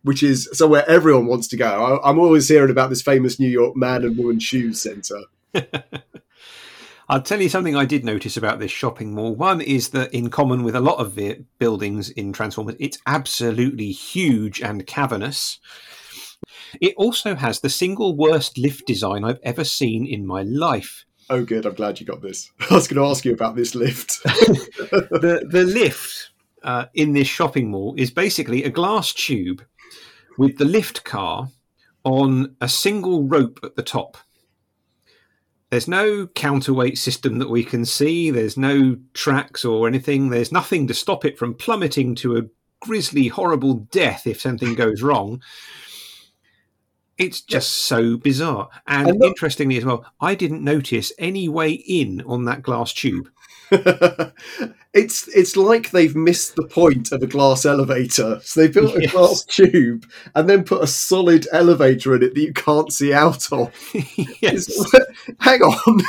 which 0.03 0.23
is 0.25 0.49
somewhere 0.53 0.85
everyone 0.89 1.27
wants 1.27 1.47
to 1.49 1.57
go. 1.57 2.01
I, 2.03 2.11
I'm 2.11 2.19
always 2.19 2.49
hearing 2.49 2.71
about 2.71 2.91
this 2.91 3.01
famous 3.01 3.39
New 3.39 3.49
York 3.49 3.77
man 3.77 4.03
and 4.05 4.19
woman 4.19 4.41
shoes 4.41 4.83
center. 4.83 5.21
I'll 7.09 7.21
tell 7.23 7.41
you 7.41 7.49
something 7.51 7.77
I 7.77 7.85
did 7.85 8.05
notice 8.05 8.37
about 8.37 8.59
this 8.61 8.71
shopping 8.71 9.15
mall. 9.15 9.35
One 9.35 9.61
is 9.61 9.91
that, 9.91 10.13
in 10.15 10.31
common 10.31 10.63
with 10.65 10.75
a 10.75 10.81
lot 10.81 10.99
of 10.99 11.15
the 11.15 11.45
buildings 11.59 12.09
in 12.11 12.33
Transformers, 12.33 12.77
it's 12.81 12.99
absolutely 13.07 13.91
huge 13.93 14.63
and 14.63 14.87
cavernous. 14.87 15.59
It 16.81 16.95
also 16.97 17.35
has 17.35 17.61
the 17.61 17.69
single 17.69 18.17
worst 18.17 18.59
lift 18.59 18.87
design 18.87 19.25
I've 19.25 19.41
ever 19.43 19.65
seen 19.65 20.07
in 20.07 20.27
my 20.27 20.43
life. 20.43 21.05
Oh, 21.31 21.45
good. 21.45 21.67
I'm 21.67 21.75
glad 21.75 22.01
you 22.01 22.07
got 22.07 22.23
this. 22.23 22.51
I 22.71 22.75
was 22.75 22.89
going 22.89 23.03
to 23.03 23.11
ask 23.11 23.25
you 23.25 23.33
about 23.33 23.57
this 23.57 23.75
lift. 23.75 24.23
the 24.25 25.47
the 25.49 25.65
lift 25.65 26.31
uh, 26.63 26.87
in 26.95 27.13
this 27.13 27.29
shopping 27.29 27.71
mall 27.71 27.95
is 27.97 28.11
basically 28.11 28.65
a 28.65 28.71
glass 28.71 29.13
tube 29.13 29.63
with 30.39 30.59
the 30.59 30.65
lift 30.65 31.05
car 31.05 31.49
on 32.05 32.57
a 32.61 32.69
single 32.69 33.25
rope 33.25 33.61
at 33.63 33.77
the 33.77 33.83
top. 33.83 34.17
There's 35.71 35.89
no 35.89 36.27
counterweight 36.29 36.99
system 36.99 37.39
that 37.39 37.51
we 37.51 37.65
can 37.65 37.85
see. 37.85 38.31
There's 38.31 38.57
no 38.57 38.97
tracks 39.13 39.65
or 39.65 39.89
anything. 39.89 40.29
There's 40.29 40.53
nothing 40.53 40.87
to 40.87 40.95
stop 40.95 41.25
it 41.25 41.39
from 41.39 41.55
plummeting 41.55 42.15
to 42.17 42.37
a 42.37 42.43
grisly, 42.81 43.29
horrible 43.29 43.75
death 43.91 44.27
if 44.27 44.41
something 44.41 44.75
goes 44.75 45.03
wrong. 45.03 45.43
It's 47.19 47.41
just 47.41 47.73
so 47.73 48.17
bizarre. 48.17 48.69
And 48.87 49.09
And 49.09 49.19
look- 49.21 49.29
interestingly 49.31 49.77
as 49.79 49.85
well, 49.85 50.05
I 50.21 50.35
didn't 50.35 50.63
notice 50.65 51.13
any 51.19 51.49
way 51.49 51.73
in 51.73 52.23
on 52.27 52.45
that 52.47 52.63
glass 52.63 52.93
tube. 52.93 53.29
it's 54.93 55.27
it's 55.29 55.57
like 55.57 55.91
they've 55.91 56.15
missed 56.15 56.55
the 56.57 56.67
point 56.67 57.13
of 57.13 57.23
a 57.23 57.27
glass 57.27 57.65
elevator. 57.65 58.41
So 58.43 58.61
they 58.61 58.69
built 58.69 58.97
a 58.97 59.03
Yes. 59.03 59.13
glass 59.13 59.45
tube 59.45 60.07
and 60.35 60.49
then 60.49 60.65
put 60.65 60.83
a 60.83 60.87
solid 60.87 61.47
elevator 61.53 62.15
in 62.15 62.23
it 62.23 62.35
that 62.35 62.41
you 62.41 62.53
can't 62.53 62.93
see 62.93 63.13
out 63.13 63.51
of. 63.53 63.73
yes. 64.41 64.71
Hang 65.41 65.63
on. 65.63 66.01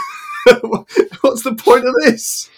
What's 1.22 1.42
the 1.44 1.56
point 1.56 1.88
of 1.88 1.96
this? 2.04 2.50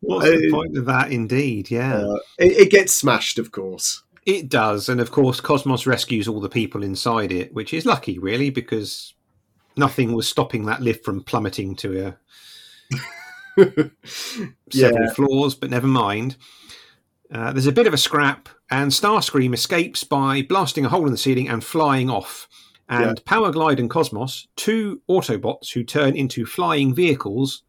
What's 0.00 0.24
the 0.30 0.48
Uh, 0.48 0.50
point 0.50 0.78
of 0.78 0.86
that, 0.86 1.12
indeed? 1.12 1.70
Yeah, 1.70 1.96
Uh, 1.98 2.18
it, 2.38 2.52
it 2.52 2.70
gets 2.70 2.94
smashed, 2.94 3.38
of 3.38 3.52
course. 3.52 4.02
It 4.26 4.48
does. 4.48 4.88
And 4.88 5.00
of 5.00 5.10
course, 5.10 5.40
Cosmos 5.40 5.86
rescues 5.86 6.28
all 6.28 6.40
the 6.40 6.48
people 6.48 6.82
inside 6.82 7.32
it, 7.32 7.54
which 7.54 7.72
is 7.72 7.86
lucky, 7.86 8.18
really, 8.18 8.50
because 8.50 9.14
nothing 9.76 10.12
was 10.12 10.28
stopping 10.28 10.66
that 10.66 10.82
lift 10.82 11.04
from 11.04 11.22
plummeting 11.22 11.76
to 11.76 12.06
a 12.06 12.16
several 14.70 15.10
floors, 15.14 15.54
but 15.54 15.70
never 15.70 15.86
mind. 15.86 16.36
Uh, 17.32 17.52
there's 17.52 17.66
a 17.66 17.72
bit 17.72 17.86
of 17.86 17.94
a 17.94 17.98
scrap, 17.98 18.48
and 18.70 18.90
Starscream 18.90 19.54
escapes 19.54 20.04
by 20.04 20.42
blasting 20.42 20.84
a 20.84 20.88
hole 20.88 21.06
in 21.06 21.12
the 21.12 21.18
ceiling 21.18 21.48
and 21.48 21.64
flying 21.64 22.10
off. 22.10 22.48
And 22.88 23.24
Powerglide 23.24 23.80
and 23.80 23.90
Cosmos, 23.90 24.46
two 24.54 25.02
Autobots 25.08 25.72
who 25.72 25.82
turn 25.82 26.14
into 26.14 26.46
flying 26.46 26.94
vehicles, 26.94 27.64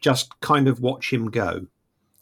just 0.00 0.40
kind 0.40 0.66
of 0.66 0.80
watch 0.80 1.12
him 1.12 1.30
go. 1.30 1.66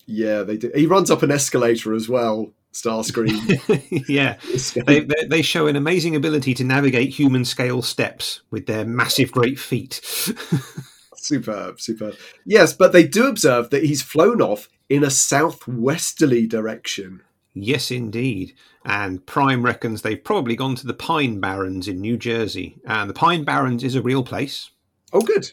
Yeah, 0.04 0.42
they 0.42 0.58
do. 0.58 0.70
He 0.74 0.86
runs 0.86 1.10
up 1.10 1.22
an 1.22 1.30
escalator 1.30 1.94
as 1.94 2.10
well. 2.10 2.52
Starscream. 2.76 4.04
yeah, 4.08 4.36
they, 4.84 5.00
they, 5.00 5.24
they 5.28 5.42
show 5.42 5.66
an 5.66 5.76
amazing 5.76 6.14
ability 6.14 6.54
to 6.54 6.64
navigate 6.64 7.10
human 7.10 7.44
scale 7.44 7.82
steps 7.82 8.42
with 8.50 8.66
their 8.66 8.84
massive, 8.84 9.32
great 9.32 9.58
feet. 9.58 10.00
superb, 11.16 11.80
superb. 11.80 12.14
Yes, 12.44 12.72
but 12.74 12.92
they 12.92 13.06
do 13.06 13.26
observe 13.26 13.70
that 13.70 13.84
he's 13.84 14.02
flown 14.02 14.42
off 14.42 14.68
in 14.88 15.02
a 15.02 15.10
southwesterly 15.10 16.46
direction. 16.46 17.22
yes, 17.54 17.90
indeed. 17.90 18.54
And 18.84 19.26
Prime 19.26 19.64
reckons 19.64 20.02
they've 20.02 20.22
probably 20.22 20.54
gone 20.54 20.76
to 20.76 20.86
the 20.86 20.94
Pine 20.94 21.40
Barrens 21.40 21.88
in 21.88 22.00
New 22.00 22.16
Jersey. 22.16 22.76
And 22.86 23.10
the 23.10 23.14
Pine 23.14 23.42
Barrens 23.42 23.82
is 23.82 23.96
a 23.96 24.02
real 24.02 24.22
place. 24.22 24.70
Oh, 25.12 25.22
good. 25.22 25.50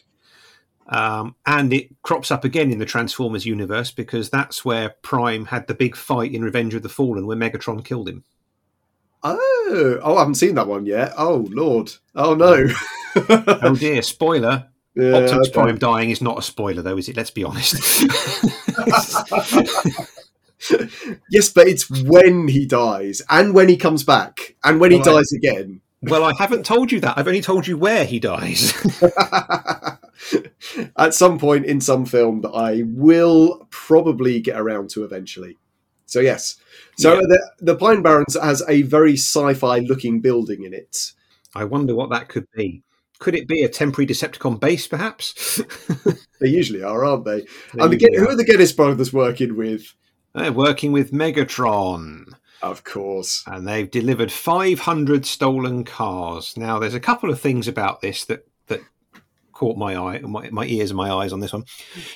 Um, 0.86 1.34
and 1.46 1.72
it 1.72 1.88
crops 2.02 2.30
up 2.30 2.44
again 2.44 2.70
in 2.70 2.78
the 2.78 2.84
Transformers 2.84 3.46
universe 3.46 3.90
because 3.90 4.28
that's 4.30 4.64
where 4.64 4.90
Prime 5.02 5.46
had 5.46 5.66
the 5.66 5.74
big 5.74 5.96
fight 5.96 6.32
in 6.34 6.44
Revenge 6.44 6.74
of 6.74 6.82
the 6.82 6.88
Fallen 6.90 7.26
where 7.26 7.36
Megatron 7.36 7.84
killed 7.84 8.08
him. 8.08 8.24
Oh, 9.22 9.98
oh, 10.02 10.16
I 10.16 10.18
haven't 10.18 10.34
seen 10.34 10.54
that 10.56 10.68
one 10.68 10.84
yet. 10.84 11.14
Oh, 11.16 11.46
Lord. 11.50 11.90
Oh, 12.14 12.34
no. 12.34 12.66
Oh 13.28 13.74
dear, 13.76 14.02
spoiler. 14.02 14.68
Yeah, 14.96 15.16
Optimus 15.16 15.48
okay. 15.48 15.54
Prime 15.60 15.78
dying 15.78 16.10
is 16.10 16.22
not 16.22 16.38
a 16.38 16.42
spoiler, 16.42 16.80
though, 16.80 16.96
is 16.96 17.08
it? 17.08 17.16
Let's 17.16 17.32
be 17.32 17.42
honest. 17.42 17.74
Yes, 21.30 21.50
but 21.50 21.66
it's 21.68 21.90
when 21.90 22.48
he 22.48 22.64
dies 22.64 23.20
and 23.28 23.52
when 23.54 23.68
he 23.68 23.76
comes 23.76 24.02
back 24.04 24.54
and 24.64 24.80
when 24.80 24.92
he 24.92 24.98
Well, 24.98 25.10
I- 25.10 25.12
dies 25.14 25.32
again. 25.32 25.80
well, 26.02 26.24
I 26.24 26.32
haven't 26.38 26.64
told 26.64 26.92
you 26.92 27.00
that. 27.00 27.18
I've 27.18 27.26
only 27.26 27.40
told 27.42 27.66
you 27.66 27.76
where 27.76 28.04
he 28.04 28.20
dies. 28.20 28.72
At 30.98 31.14
some 31.14 31.38
point 31.38 31.66
in 31.66 31.80
some 31.80 32.06
film 32.06 32.40
that 32.42 32.50
I 32.50 32.82
will 32.86 33.66
probably 33.70 34.40
get 34.40 34.58
around 34.58 34.90
to 34.90 35.04
eventually. 35.04 35.56
So 36.06 36.20
yes, 36.20 36.56
so 36.98 37.14
Yeah. 37.14 37.20
the 37.22 37.50
the 37.60 37.76
Pine 37.76 38.02
Barrens 38.02 38.36
has 38.40 38.62
a 38.68 38.82
very 38.82 39.14
sci-fi 39.14 39.78
looking 39.80 40.20
building 40.20 40.64
in 40.64 40.72
it. 40.74 41.12
I 41.54 41.64
wonder 41.64 41.94
what 41.94 42.10
that 42.10 42.28
could 42.28 42.46
be. 42.54 42.82
Could 43.20 43.34
it 43.36 43.46
be 43.48 43.62
a 43.62 43.68
temporary 43.68 44.06
Decepticon 44.06 44.60
base, 44.60 44.86
perhaps? 44.86 45.60
They 46.40 46.48
usually 46.50 46.82
are, 46.82 47.04
aren't 47.04 47.24
they? 47.24 47.40
They 47.72 47.82
and 47.82 47.92
the, 47.92 48.16
who 48.18 48.28
are. 48.28 48.36
the 48.36 48.44
Geddes 48.44 48.72
brothers 48.72 49.12
working 49.14 49.56
with? 49.56 49.94
They're 50.34 50.52
working 50.52 50.90
with 50.92 51.12
Megatron, 51.12 52.34
Of 52.60 52.84
course. 52.84 53.44
and 53.46 53.66
they've 53.66 53.90
delivered 53.90 54.30
500 54.32 55.24
stolen 55.24 55.84
cars. 55.84 56.56
Now, 56.56 56.78
there's 56.78 56.92
a 56.92 57.00
couple 57.00 57.30
of 57.30 57.40
things 57.40 57.66
about 57.68 58.00
this 58.02 58.24
that 58.26 58.46
caught 59.54 59.76
my 59.76 59.96
eye, 59.96 60.18
my, 60.20 60.50
my 60.50 60.66
ears 60.66 60.90
and 60.90 60.96
my 60.96 61.10
eyes 61.10 61.32
on 61.32 61.40
this 61.40 61.52
one. 61.52 61.64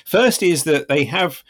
First 0.05 0.43
is 0.43 0.63
that 0.65 0.87
they 0.87 1.05
have 1.05 1.43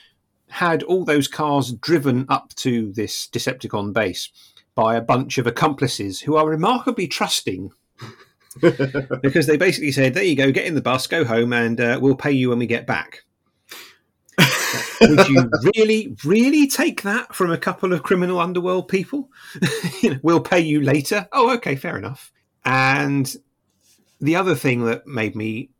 had 0.49 0.84
all 0.84 1.04
those 1.04 1.28
cars 1.28 1.73
driven 1.73 2.25
up 2.30 2.54
to 2.56 2.91
this 2.93 3.28
Decepticon 3.28 3.93
base 3.93 4.30
by 4.75 4.95
a 4.95 5.02
bunch 5.02 5.38
of 5.38 5.47
accomplices 5.47 6.21
who 6.21 6.36
are 6.36 6.47
remarkably 6.47 7.08
trusting. 7.08 7.71
because 9.21 9.45
they 9.45 9.58
basically 9.58 9.91
said, 9.91 10.13
"There 10.13 10.23
you 10.23 10.36
go, 10.36 10.52
get 10.52 10.65
in 10.65 10.73
the 10.73 10.82
bus, 10.82 11.06
go 11.06 11.23
home, 11.23 11.54
and 11.54 11.80
uh, 11.80 11.99
we'll 12.02 12.15
pay 12.15 12.32
you 12.32 12.49
when 12.49 12.60
we 12.60 12.65
get 12.65 12.88
back." 12.88 13.23
Would 15.02 15.28
you 15.28 15.49
really, 15.75 16.15
really 16.25 16.67
take 16.67 17.04
that 17.04 17.34
from 17.34 17.52
a 17.52 17.58
couple 17.58 17.93
of 17.93 18.04
criminal 18.04 18.39
underworld 18.39 18.88
people? 18.88 19.30
You 20.02 20.12
know, 20.12 20.19
we'll 20.23 20.39
pay 20.39 20.62
you 20.62 20.82
later. 20.82 21.28
Oh, 21.34 21.54
okay, 21.56 21.75
fair 21.75 21.97
enough. 21.97 22.32
And 22.63 23.36
the 24.21 24.38
other 24.38 24.56
thing 24.56 24.86
that 24.86 25.06
made 25.06 25.36
me 25.36 25.71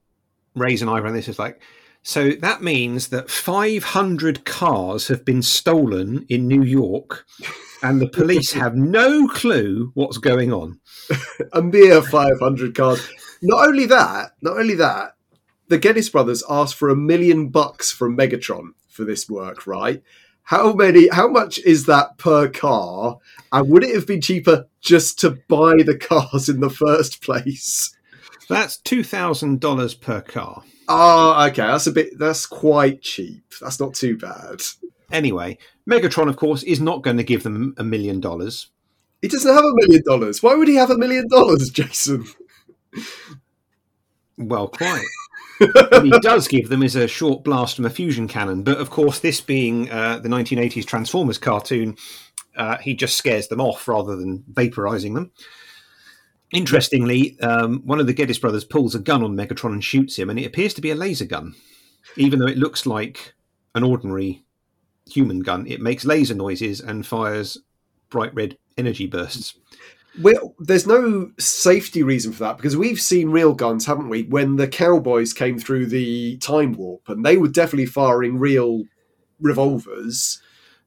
raise 0.59 0.81
an 0.81 0.89
eyebrow 0.89 1.09
on 1.09 1.15
this 1.15 1.27
is 1.27 1.39
like, 1.39 1.61
so 2.01 2.31
that 2.31 2.61
means 2.61 3.09
that 3.09 3.29
500 3.29 4.45
cars 4.45 5.09
have 5.09 5.25
been 5.25 5.41
stolen 5.41 6.25
in 6.29 6.47
New 6.47 6.63
York, 6.63 7.25
and 7.83 8.01
the 8.01 8.07
police 8.07 8.53
have 8.53 8.75
no 8.75 9.27
clue 9.27 9.91
what's 9.95 10.17
going 10.17 10.53
on. 10.53 10.79
a 11.53 11.61
mere 11.61 12.01
500 12.01 12.75
cars. 12.75 13.09
Not 13.41 13.67
only 13.67 13.85
that, 13.87 14.31
not 14.41 14.57
only 14.57 14.75
that, 14.75 15.15
the 15.67 15.77
Geddes 15.77 16.09
brothers 16.09 16.43
asked 16.49 16.75
for 16.75 16.89
a 16.89 16.95
million 16.95 17.49
bucks 17.49 17.91
from 17.91 18.17
Megatron 18.17 18.69
for 18.87 19.05
this 19.05 19.29
work, 19.29 19.67
right? 19.67 20.01
How 20.43 20.73
many, 20.73 21.07
how 21.09 21.27
much 21.27 21.59
is 21.59 21.85
that 21.85 22.17
per 22.17 22.49
car? 22.49 23.19
And 23.51 23.69
would 23.69 23.83
it 23.83 23.93
have 23.93 24.07
been 24.07 24.21
cheaper 24.21 24.65
just 24.81 25.19
to 25.19 25.37
buy 25.47 25.83
the 25.85 25.97
cars 25.97 26.49
in 26.49 26.59
the 26.59 26.71
first 26.71 27.21
place? 27.21 27.95
That's 28.49 28.77
two 28.77 29.03
thousand 29.03 29.59
dollars 29.59 29.93
per 29.93 30.21
car. 30.21 30.63
Oh, 30.88 31.45
okay. 31.47 31.67
That's 31.67 31.88
a 31.88 31.91
bit. 31.91 32.17
That's 32.17 32.45
quite 32.45 33.01
cheap. 33.01 33.43
That's 33.62 33.79
not 33.79 33.93
too 33.93 34.17
bad. 34.17 34.62
Anyway, 35.12 35.57
Megatron, 35.89 36.29
of 36.29 36.38
course, 36.38 36.63
is 36.63 36.81
not 36.81 37.03
going 37.03 37.17
to 37.17 37.23
give 37.23 37.43
them 37.43 37.75
a 37.77 37.83
million 37.83 38.19
dollars. 38.19 38.71
He 39.21 39.27
doesn't 39.27 39.53
have 39.53 39.63
a 39.63 39.75
million 39.75 40.03
dollars. 40.05 40.41
Why 40.41 40.55
would 40.55 40.67
he 40.67 40.75
have 40.75 40.89
a 40.89 40.97
million 40.97 41.27
dollars, 41.27 41.69
Jason? 41.69 42.25
Well, 44.38 44.67
quite. 44.67 45.03
what 45.59 46.05
he 46.05 46.12
does 46.21 46.47
give 46.47 46.69
them 46.69 46.81
is 46.81 46.95
a 46.95 47.07
short 47.07 47.43
blast 47.43 47.75
from 47.75 47.85
a 47.85 47.89
fusion 47.89 48.27
cannon, 48.27 48.63
but 48.63 48.77
of 48.77 48.89
course, 48.89 49.19
this 49.19 49.41
being 49.41 49.91
uh, 49.91 50.19
the 50.19 50.29
1980s 50.29 50.85
Transformers 50.85 51.38
cartoon, 51.38 51.97
uh, 52.55 52.77
he 52.77 52.93
just 52.93 53.17
scares 53.17 53.49
them 53.49 53.59
off 53.59 53.88
rather 53.88 54.15
than 54.15 54.43
vaporizing 54.53 55.15
them. 55.15 55.31
Interestingly, 56.51 57.39
um, 57.41 57.81
one 57.85 57.99
of 57.99 58.07
the 58.07 58.13
Geddes 58.13 58.39
brothers 58.39 58.63
pulls 58.63 58.95
a 58.95 58.99
gun 58.99 59.23
on 59.23 59.35
Megatron 59.35 59.73
and 59.73 59.83
shoots 59.83 60.17
him, 60.17 60.29
and 60.29 60.39
it 60.39 60.45
appears 60.45 60.73
to 60.75 60.81
be 60.81 60.91
a 60.91 60.95
laser 60.95 61.25
gun. 61.25 61.53
Even 62.17 62.39
though 62.39 62.47
it 62.47 62.57
looks 62.57 62.85
like 62.85 63.33
an 63.75 63.83
ordinary 63.83 64.43
human 65.07 65.41
gun, 65.41 65.67
it 65.67 65.81
makes 65.81 66.05
laser 66.05 66.33
noises 66.33 66.79
and 66.79 67.05
fires 67.05 67.57
bright 68.09 68.33
red 68.33 68.57
energy 68.77 69.05
bursts. 69.05 69.53
Well, 70.19 70.55
there's 70.59 70.88
no 70.88 71.31
safety 71.38 72.01
reason 72.01 72.31
for 72.31 72.39
that 72.39 72.57
because 72.57 72.75
we've 72.75 72.99
seen 72.99 73.29
real 73.29 73.53
guns, 73.53 73.85
haven't 73.85 74.09
we? 74.09 74.23
When 74.23 74.55
the 74.55 74.67
cowboys 74.67 75.33
came 75.33 75.59
through 75.59 75.85
the 75.85 76.38
time 76.38 76.73
warp, 76.73 77.07
and 77.07 77.23
they 77.23 77.38
were 77.38 77.47
definitely 77.47 77.85
firing 77.85 78.39
real 78.39 78.85
revolvers. 79.39 80.41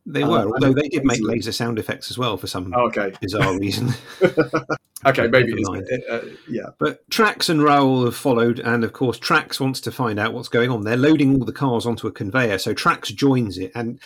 They 0.05 0.23
Uh, 0.23 0.29
were, 0.31 0.39
and 0.57 0.65
although 0.65 0.73
they 0.73 0.89
did 0.89 1.05
make 1.05 1.21
laser- 1.23 1.53
sound 1.53 1.79
effects 1.79 2.11
as 2.11 2.19
well 2.19 2.37
for 2.37 2.47
some 2.49 2.73
Oh, 2.77 2.87
okay, 2.87 3.13
bizarre 3.21 3.57
reason. 3.59 3.91
okay, 5.07 5.29
maybe 5.29 5.55
Never 5.55 5.85
it's, 5.89 6.09
uh, 6.09 6.29
yeah. 6.49 6.71
But 6.79 7.09
Tracks 7.11 7.49
and 7.49 7.63
Raoul 7.63 8.05
have 8.05 8.17
followed, 8.17 8.59
and 8.59 8.83
of 8.85 8.93
course, 8.93 9.19
Tracks 9.19 9.61
wants 9.61 9.81
to 9.83 9.93
find 9.93 10.19
out 10.19 10.33
what's 10.35 10.49
going 10.49 10.71
on. 10.71 10.83
They're 10.83 10.97
loading 10.97 11.35
all 11.39 11.45
the 11.45 11.53
cars 11.53 11.87
onto 11.87 12.07
a 12.09 12.13
conveyor, 12.13 12.59
so 12.59 12.75
Tracks 12.75 13.11
joins 13.11 13.59
it, 13.59 13.71
and 13.75 14.01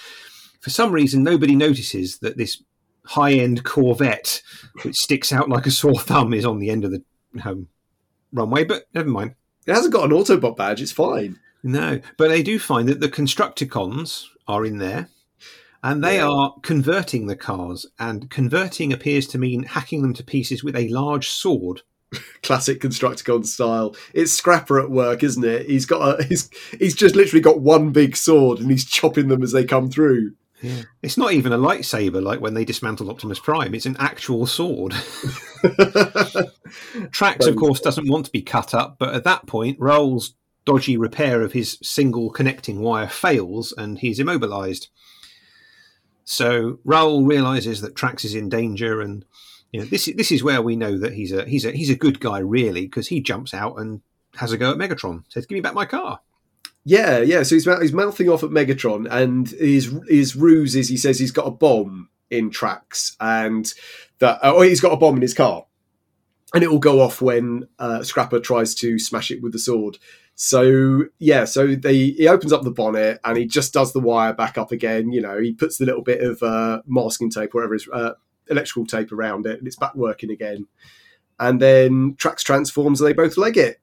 for 0.61 0.71
some 0.71 0.93
reason, 0.93 1.23
nobody 1.23 1.55
notices 1.57 2.19
that 2.19 2.37
this 2.37 2.63
high-end 3.05 3.65
Corvette, 3.65 4.43
which 4.83 4.97
sticks 4.97 5.33
out 5.33 5.49
like 5.49 5.65
a 5.67 5.71
sore 5.71 5.99
thumb, 6.01 6.35
is 6.35 6.45
on 6.45 6.59
the 6.59 6.71
end 6.71 6.85
of 6.85 6.91
the 6.91 7.03
um, 7.45 7.69
runway. 8.33 8.65
But 8.65 8.85
never 8.93 9.09
mind. 9.09 9.35
It 9.67 9.73
hasn't 9.75 9.95
got 9.95 10.05
an 10.05 10.11
Autobot 10.11 10.57
badge. 10.57 10.83
It's 10.83 10.93
fine. 10.93 11.39
No, 11.63 12.01
but 12.19 12.29
they 12.29 12.43
do 12.43 12.59
find 12.59 12.89
that 12.89 13.01
the 13.01 13.09
Constructicons 13.09 14.25
are 14.47 14.65
in 14.65 14.79
there, 14.79 15.09
and 15.87 16.03
they 16.03 16.19
are 16.19 16.53
converting 16.63 17.29
the 17.29 17.37
cars. 17.37 17.87
And 17.97 18.29
converting 18.29 18.93
appears 18.93 19.29
to 19.29 19.39
mean 19.39 19.63
hacking 19.63 20.03
them 20.03 20.15
to 20.15 20.25
pieces 20.25 20.65
with 20.65 20.75
a 20.75 20.89
large 20.89 21.29
sword. 21.29 21.83
Classic 22.43 22.81
Constructicon 22.81 23.47
style. 23.47 23.95
It's 24.13 24.33
Scrapper 24.33 24.81
at 24.81 24.91
work, 24.91 25.23
isn't 25.23 25.45
it? 25.45 25.67
He's 25.67 25.87
got 25.87 26.21
a 26.21 26.25
he's 26.25 26.51
he's 26.77 26.97
just 26.97 27.15
literally 27.15 27.41
got 27.41 27.61
one 27.61 27.93
big 27.93 28.17
sword 28.17 28.59
and 28.59 28.69
he's 28.69 28.85
chopping 28.85 29.29
them 29.29 29.45
as 29.45 29.53
they 29.53 29.65
come 29.65 29.89
through. 29.89 30.33
It's 31.03 31.17
not 31.17 31.33
even 31.33 31.53
a 31.53 31.59
lightsaber 31.59 32.21
like 32.21 32.41
when 32.41 32.55
they 32.55 32.65
dismantled 32.65 33.09
Optimus 33.09 33.39
Prime. 33.39 33.73
It's 33.73 33.87
an 33.87 33.97
actual 34.01 34.47
sword. 34.47 34.93
Tracks, 37.13 37.47
of 37.47 37.55
course, 37.55 37.81
doesn't 37.81 38.11
want 38.11 38.27
to 38.27 38.33
be 38.33 38.43
cut 38.43 38.75
up, 38.75 38.97
but 38.99 39.15
at 39.15 39.23
that 39.23 39.47
point, 39.47 39.79
Raoul's 39.79 40.35
dodgy 40.65 40.97
repair 40.97 41.43
of 41.43 41.53
his 41.53 41.79
single 41.81 42.31
connecting 42.31 42.81
wire 42.81 43.07
fails 43.07 43.73
and 43.77 44.01
he's 44.01 44.19
immobilized. 44.19 44.89
So 46.27 46.81
Raoul 46.85 47.25
realizes 47.25 47.81
that 47.81 47.95
Tracks 47.95 48.25
is 48.25 48.35
in 48.35 48.49
danger, 48.49 49.01
and 49.01 49.25
you 49.73 49.81
know 49.81 49.87
this 49.87 50.09
is 50.09 50.17
this 50.17 50.33
is 50.33 50.43
where 50.43 50.61
we 50.61 50.75
know 50.75 50.99
that 50.99 51.15
he's 51.15 51.33
a 51.33 51.45
he's 51.45 51.65
a 51.65 51.71
he's 51.71 51.89
a 51.89 51.95
good 51.95 52.19
guy, 52.19 52.39
really, 52.39 52.83
because 52.83 53.07
he 53.07 53.21
jumps 53.21 53.55
out 53.55 53.79
and 53.79 54.03
has 54.35 54.51
a 54.51 54.59
go 54.59 54.73
at 54.73 54.77
Megatron. 54.77 55.23
Says, 55.29 55.47
"Give 55.47 55.55
me 55.55 55.61
back 55.61 55.75
my 55.75 55.87
car." 55.87 56.21
Yeah, 56.85 57.19
yeah. 57.19 57.45
So 57.45 57.55
he's 57.55 57.65
he's 57.65 57.93
mouthing 57.93 58.29
off 58.29 58.43
at 58.43 58.51
Megatron, 58.51 59.07
and 59.09 59.49
his 59.49 59.97
his 60.09 60.35
ruse 60.35 60.75
is 60.75 60.89
he 60.89 60.97
says 60.97 61.21
he's 61.21 61.31
got 61.31 61.47
a 61.47 61.53
bomb 61.53 62.11
in 62.29 62.51
tracks, 62.51 63.17
and 63.21 63.73
that 64.19 64.41
oh 64.43 64.63
he's 64.63 64.81
got 64.81 64.93
a 64.93 64.97
bomb 64.97 65.15
in 65.15 65.23
his 65.23 65.35
car, 65.35 65.65
and 66.55 66.65
it 66.65 66.71
will 66.73 66.81
go 66.81 67.01
off 67.01 67.23
when 67.23 67.69
uh, 67.79 68.03
Scrapper 68.03 68.41
tries 68.41 68.75
to 68.77 68.99
smash 68.99 69.31
it 69.31 69.43
with 69.43 69.53
the 69.53 69.61
sword. 69.61 69.99
So 70.39 71.05
yeah, 71.19 71.47
so 71.47 71.75
they 71.75 72.11
he 72.11 72.29
opens 72.29 72.53
up 72.53 72.63
the 72.63 72.71
bonnet 72.71 73.21
and 73.25 73.39
he 73.39 73.47
just 73.47 73.73
does 73.73 73.95
the 73.95 74.01
wire 74.01 74.35
back 74.35 74.59
up 74.59 74.71
again. 74.71 75.11
You 75.11 75.23
know, 75.23 75.41
he 75.41 75.55
puts 75.55 75.79
the 75.79 75.87
little 75.87 76.03
bit 76.03 76.21
of 76.21 76.43
uh, 76.43 76.83
masking 76.87 77.31
tape, 77.31 77.55
whatever 77.55 77.75
it 77.75 77.83
is, 77.83 77.89
uh, 77.91 78.13
electrical 78.49 78.87
tape 78.87 79.13
around 79.13 79.47
it, 79.47 79.59
and 79.59 79.67
it's 79.67 79.77
back 79.77 79.95
working 79.95 80.31
again. 80.31 80.67
And 81.41 81.61
then 81.61 82.17
Tracks 82.19 82.43
transforms, 82.43 83.01
and 83.01 83.09
they 83.09 83.15
both 83.15 83.39
leg 83.39 83.57
it. 83.57 83.81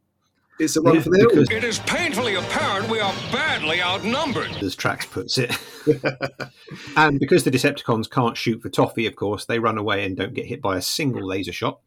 It's 0.60 0.76
a 0.76 0.82
run 0.82 0.96
Yeah, 0.96 1.02
for 1.02 1.10
the 1.10 1.30
hills. 1.34 1.50
It 1.50 1.64
is 1.64 1.80
painfully 1.80 2.36
apparent 2.36 2.88
we 2.88 3.00
are 3.00 3.14
badly 3.32 3.82
outnumbered. 3.82 4.62
as 4.62 4.76
Tracks 4.76 5.08
puts 5.08 5.40
it. 5.40 5.52
and 6.96 7.20
because 7.20 7.44
the 7.44 7.52
Decepticons 7.52 8.10
can't 8.10 8.38
shoot 8.38 8.62
for 8.62 8.70
toffee, 8.70 9.08
of 9.08 9.16
course, 9.16 9.46
they 9.46 9.58
run 9.58 9.80
away 9.80 10.06
and 10.06 10.16
don't 10.16 10.36
get 10.36 10.46
hit 10.46 10.62
by 10.62 10.78
a 10.78 10.82
single 10.82 11.28
laser 11.28 11.52
shot. 11.52 11.80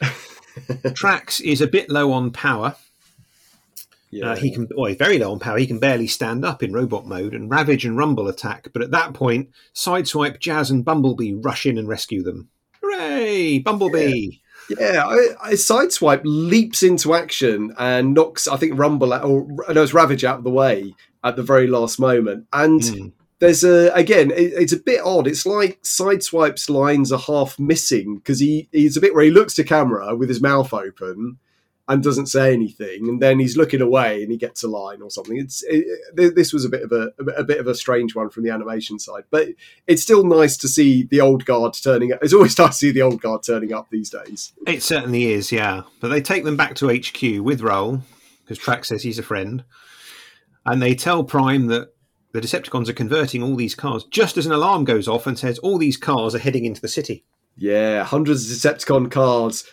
Tracks 0.94 1.40
is 1.40 1.60
a 1.60 1.66
bit 1.66 1.90
low 1.90 2.12
on 2.12 2.30
power. 2.30 2.76
Yeah. 4.12 4.30
Uh, 4.32 4.36
he 4.36 4.52
can, 4.52 4.68
well, 4.76 4.86
he's 4.86 4.98
very 4.98 5.18
low 5.18 5.32
on 5.32 5.38
power. 5.38 5.56
He 5.58 5.66
can 5.66 5.80
barely 5.80 6.06
stand 6.06 6.44
up 6.44 6.62
in 6.62 6.72
robot 6.72 7.06
mode, 7.06 7.32
and 7.34 7.50
Ravage 7.50 7.84
and 7.86 7.96
Rumble 7.96 8.28
attack. 8.28 8.68
But 8.72 8.82
at 8.82 8.90
that 8.92 9.14
point, 9.14 9.48
Sideswipe, 9.74 10.38
Jazz, 10.38 10.70
and 10.70 10.84
Bumblebee 10.84 11.32
rush 11.32 11.64
in 11.66 11.78
and 11.78 11.88
rescue 11.88 12.22
them. 12.22 12.50
Hooray! 12.82 13.58
Bumblebee! 13.60 14.38
Yeah, 14.78 15.04
I, 15.06 15.28
I 15.42 15.52
sideswipe 15.54 16.22
leaps 16.24 16.82
into 16.82 17.14
action 17.14 17.74
and 17.78 18.14
knocks, 18.14 18.46
I 18.46 18.56
think, 18.56 18.78
Rumble 18.78 19.12
out, 19.12 19.24
or 19.24 19.46
no, 19.72 19.82
it's 19.82 19.94
Ravage 19.94 20.24
out 20.24 20.38
of 20.38 20.44
the 20.44 20.50
way 20.50 20.94
at 21.24 21.36
the 21.36 21.42
very 21.42 21.66
last 21.66 21.98
moment. 21.98 22.46
And 22.52 22.80
Mm. 22.80 23.12
there's 23.40 23.64
a 23.64 23.90
again, 23.94 24.30
it, 24.30 24.52
it's 24.54 24.72
a 24.72 24.76
bit 24.78 25.00
odd. 25.04 25.26
It's 25.26 25.44
like 25.46 25.82
sideswipe's 25.82 26.70
lines 26.70 27.10
are 27.12 27.18
half 27.18 27.58
missing 27.58 28.16
because 28.18 28.40
he 28.40 28.68
he's 28.72 28.96
a 28.96 29.00
bit 29.00 29.14
where 29.14 29.24
he 29.24 29.30
looks 29.30 29.54
to 29.54 29.64
camera 29.64 30.14
with 30.14 30.28
his 30.28 30.40
mouth 30.40 30.72
open 30.72 31.38
and 31.92 32.02
doesn't 32.02 32.26
say 32.26 32.54
anything, 32.54 33.06
and 33.06 33.20
then 33.20 33.38
he's 33.38 33.56
looking 33.56 33.82
away 33.82 34.22
and 34.22 34.32
he 34.32 34.38
gets 34.38 34.62
a 34.62 34.68
line 34.68 35.02
or 35.02 35.10
something. 35.10 35.36
It's 35.36 35.62
it, 35.68 36.34
this 36.34 36.50
was 36.50 36.64
a 36.64 36.70
bit 36.70 36.82
of 36.82 36.92
a, 36.92 37.12
a 37.36 37.44
bit 37.44 37.58
of 37.58 37.66
a 37.66 37.74
strange 37.74 38.14
one 38.14 38.30
from 38.30 38.44
the 38.44 38.50
animation 38.50 38.98
side, 38.98 39.24
but 39.30 39.48
it's 39.86 40.02
still 40.02 40.24
nice 40.24 40.56
to 40.58 40.68
see 40.68 41.02
the 41.02 41.20
old 41.20 41.44
guard 41.44 41.74
turning 41.74 42.12
up. 42.12 42.20
It's 42.22 42.32
always 42.32 42.58
nice 42.58 42.78
to 42.78 42.86
see 42.86 42.92
the 42.92 43.02
old 43.02 43.20
guard 43.20 43.42
turning 43.42 43.74
up 43.74 43.90
these 43.90 44.08
days. 44.08 44.54
It 44.66 44.82
certainly 44.82 45.32
is, 45.32 45.52
yeah. 45.52 45.82
But 46.00 46.08
they 46.08 46.22
take 46.22 46.44
them 46.44 46.56
back 46.56 46.74
to 46.76 46.88
HQ 46.88 47.44
with 47.44 47.60
Raoul, 47.60 48.02
because 48.42 48.56
Tracks 48.56 48.88
says 48.88 49.02
he's 49.02 49.18
a 49.18 49.22
friend. 49.22 49.64
And 50.64 50.80
they 50.80 50.94
tell 50.94 51.24
Prime 51.24 51.66
that 51.66 51.92
the 52.32 52.40
Decepticons 52.40 52.88
are 52.88 52.94
converting 52.94 53.42
all 53.42 53.56
these 53.56 53.74
cars 53.74 54.04
just 54.04 54.38
as 54.38 54.46
an 54.46 54.52
alarm 54.52 54.84
goes 54.84 55.08
off 55.08 55.26
and 55.26 55.38
says 55.38 55.58
all 55.58 55.76
these 55.76 55.98
cars 55.98 56.34
are 56.34 56.38
heading 56.38 56.64
into 56.64 56.80
the 56.80 56.88
city. 56.88 57.24
Yeah, 57.56 58.04
hundreds 58.04 58.50
of 58.50 58.56
Decepticon 58.56 59.10
cars 59.10 59.64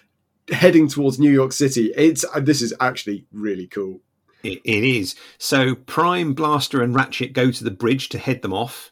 heading 0.52 0.88
towards 0.88 1.20
New 1.20 1.32
York 1.32 1.52
City. 1.52 1.92
It's 1.96 2.26
uh, 2.34 2.40
this 2.40 2.62
is 2.62 2.74
actually 2.80 3.26
really 3.32 3.68
cool. 3.68 4.02
It, 4.44 4.62
it 4.64 4.84
is. 4.84 5.16
So 5.38 5.76
Prime, 5.76 6.34
Blaster, 6.34 6.82
and 6.82 6.96
Ratchet 6.96 7.34
go 7.34 7.52
to 7.52 7.64
the 7.64 7.72
bridge 7.72 8.10
to 8.10 8.18
head 8.18 8.42
them 8.42 8.54
off. 8.54 8.92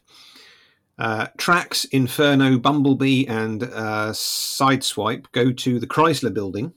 Uh, 0.98 1.28
Tracks, 1.36 1.84
Inferno, 1.86 2.58
Bumblebee, 2.58 3.24
and 3.26 3.62
uh, 3.62 4.10
Sideswipe 4.12 5.26
go 5.32 5.52
to 5.52 5.78
the 5.78 5.86
Chrysler 5.86 6.34
building. 6.34 6.72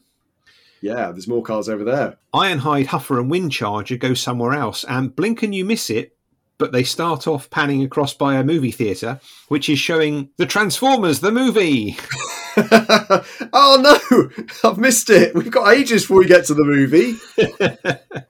Yeah, 0.79 1.11
there's 1.11 1.27
more 1.27 1.43
cars 1.43 1.69
over 1.69 1.83
there. 1.83 2.17
Ironhide, 2.33 2.87
Huffer, 2.87 3.19
and 3.19 3.31
Windcharger 3.31 3.99
go 3.99 4.13
somewhere 4.13 4.53
else. 4.53 4.83
And 4.85 5.15
blink 5.15 5.43
and 5.43 5.53
you 5.53 5.65
miss 5.65 5.89
it, 5.89 6.15
but 6.57 6.71
they 6.71 6.83
start 6.83 7.27
off 7.27 7.49
panning 7.49 7.83
across 7.83 8.13
by 8.13 8.35
a 8.35 8.43
movie 8.43 8.71
theatre, 8.71 9.19
which 9.47 9.69
is 9.69 9.79
showing 9.79 10.29
the 10.37 10.45
Transformers, 10.45 11.19
the 11.19 11.31
movie. 11.31 11.97
oh 13.53 13.77
no, 13.81 14.45
I've 14.69 14.77
missed 14.77 15.09
it. 15.09 15.33
We've 15.35 15.51
got 15.51 15.73
ages 15.73 16.03
before 16.03 16.19
we 16.19 16.27
get 16.27 16.45
to 16.45 16.53
the 16.53 16.63
movie. 16.63 17.15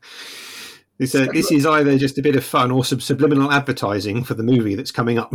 This, 0.97 1.15
uh, 1.15 1.25
this 1.33 1.51
is 1.51 1.65
either 1.65 1.97
just 1.97 2.19
a 2.19 2.21
bit 2.21 2.35
of 2.35 2.43
fun 2.45 2.69
or 2.69 2.85
some 2.85 2.99
subliminal 2.99 3.51
advertising 3.51 4.23
for 4.23 4.35
the 4.35 4.43
movie 4.43 4.75
that's 4.75 4.91
coming 4.91 5.17
up. 5.17 5.33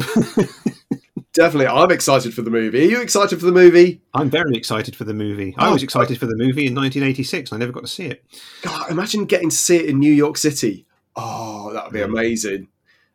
Definitely, 1.32 1.66
I'm 1.66 1.90
excited 1.90 2.32
for 2.34 2.42
the 2.42 2.50
movie. 2.50 2.84
Are 2.84 2.88
you 2.88 3.00
excited 3.00 3.40
for 3.40 3.46
the 3.46 3.52
movie? 3.52 4.00
I'm 4.14 4.30
very 4.30 4.54
excited 4.56 4.94
for 4.94 5.02
the 5.02 5.12
movie. 5.12 5.56
I 5.58 5.66
Oh, 5.68 5.72
was 5.72 5.82
excited 5.82 6.18
for 6.20 6.26
the 6.26 6.36
movie 6.36 6.68
in 6.68 6.74
1986. 6.76 7.52
I 7.52 7.56
never 7.56 7.72
got 7.72 7.80
to 7.80 7.88
see 7.88 8.04
it. 8.06 8.24
God, 8.62 8.92
imagine 8.92 9.24
getting 9.24 9.50
to 9.50 9.56
see 9.56 9.78
it 9.78 9.86
in 9.86 9.98
New 9.98 10.12
York 10.12 10.36
City. 10.36 10.86
Oh, 11.16 11.72
that 11.72 11.86
would 11.86 11.92
be 11.92 12.02
amazing. 12.02 12.68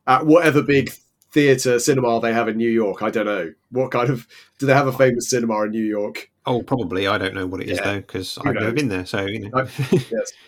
At 0.05 0.25
whatever 0.25 0.61
big 0.61 0.91
theatre 1.31 1.79
cinema 1.79 2.19
they 2.21 2.33
have 2.33 2.47
in 2.47 2.57
New 2.57 2.69
York, 2.69 3.01
I 3.01 3.09
don't 3.09 3.25
know 3.25 3.53
what 3.71 3.91
kind 3.91 4.09
of. 4.09 4.27
Do 4.59 4.65
they 4.65 4.73
have 4.73 4.87
a 4.87 4.91
famous 4.91 5.29
cinema 5.29 5.63
in 5.63 5.71
New 5.71 5.83
York? 5.85 6.29
Oh, 6.45 6.61
probably. 6.61 7.07
I 7.07 7.17
don't 7.17 7.33
know 7.33 7.47
what 7.47 7.61
it 7.61 7.69
is 7.69 7.77
Yeah. 7.77 7.85
though 7.85 7.97
because 8.01 8.37
I've 8.43 8.53
never 8.55 8.71
been 8.71 8.89
there. 8.89 9.05
So 9.05 9.25
you 9.25 9.49
know. 9.49 9.49
No. 9.63 9.67
Yes. 9.91 10.33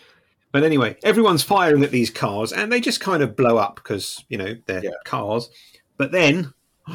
But 0.52 0.62
anyway, 0.62 0.96
everyone's 1.02 1.42
firing 1.42 1.82
at 1.82 1.90
these 1.90 2.10
cars, 2.10 2.52
and 2.52 2.70
they 2.70 2.80
just 2.80 3.00
kind 3.00 3.24
of 3.24 3.34
blow 3.34 3.56
up 3.56 3.74
because 3.74 4.24
you 4.28 4.38
know 4.38 4.54
they're 4.66 4.84
Yeah. 4.84 4.90
cars. 5.04 5.50
But 5.96 6.12
then 6.12 6.52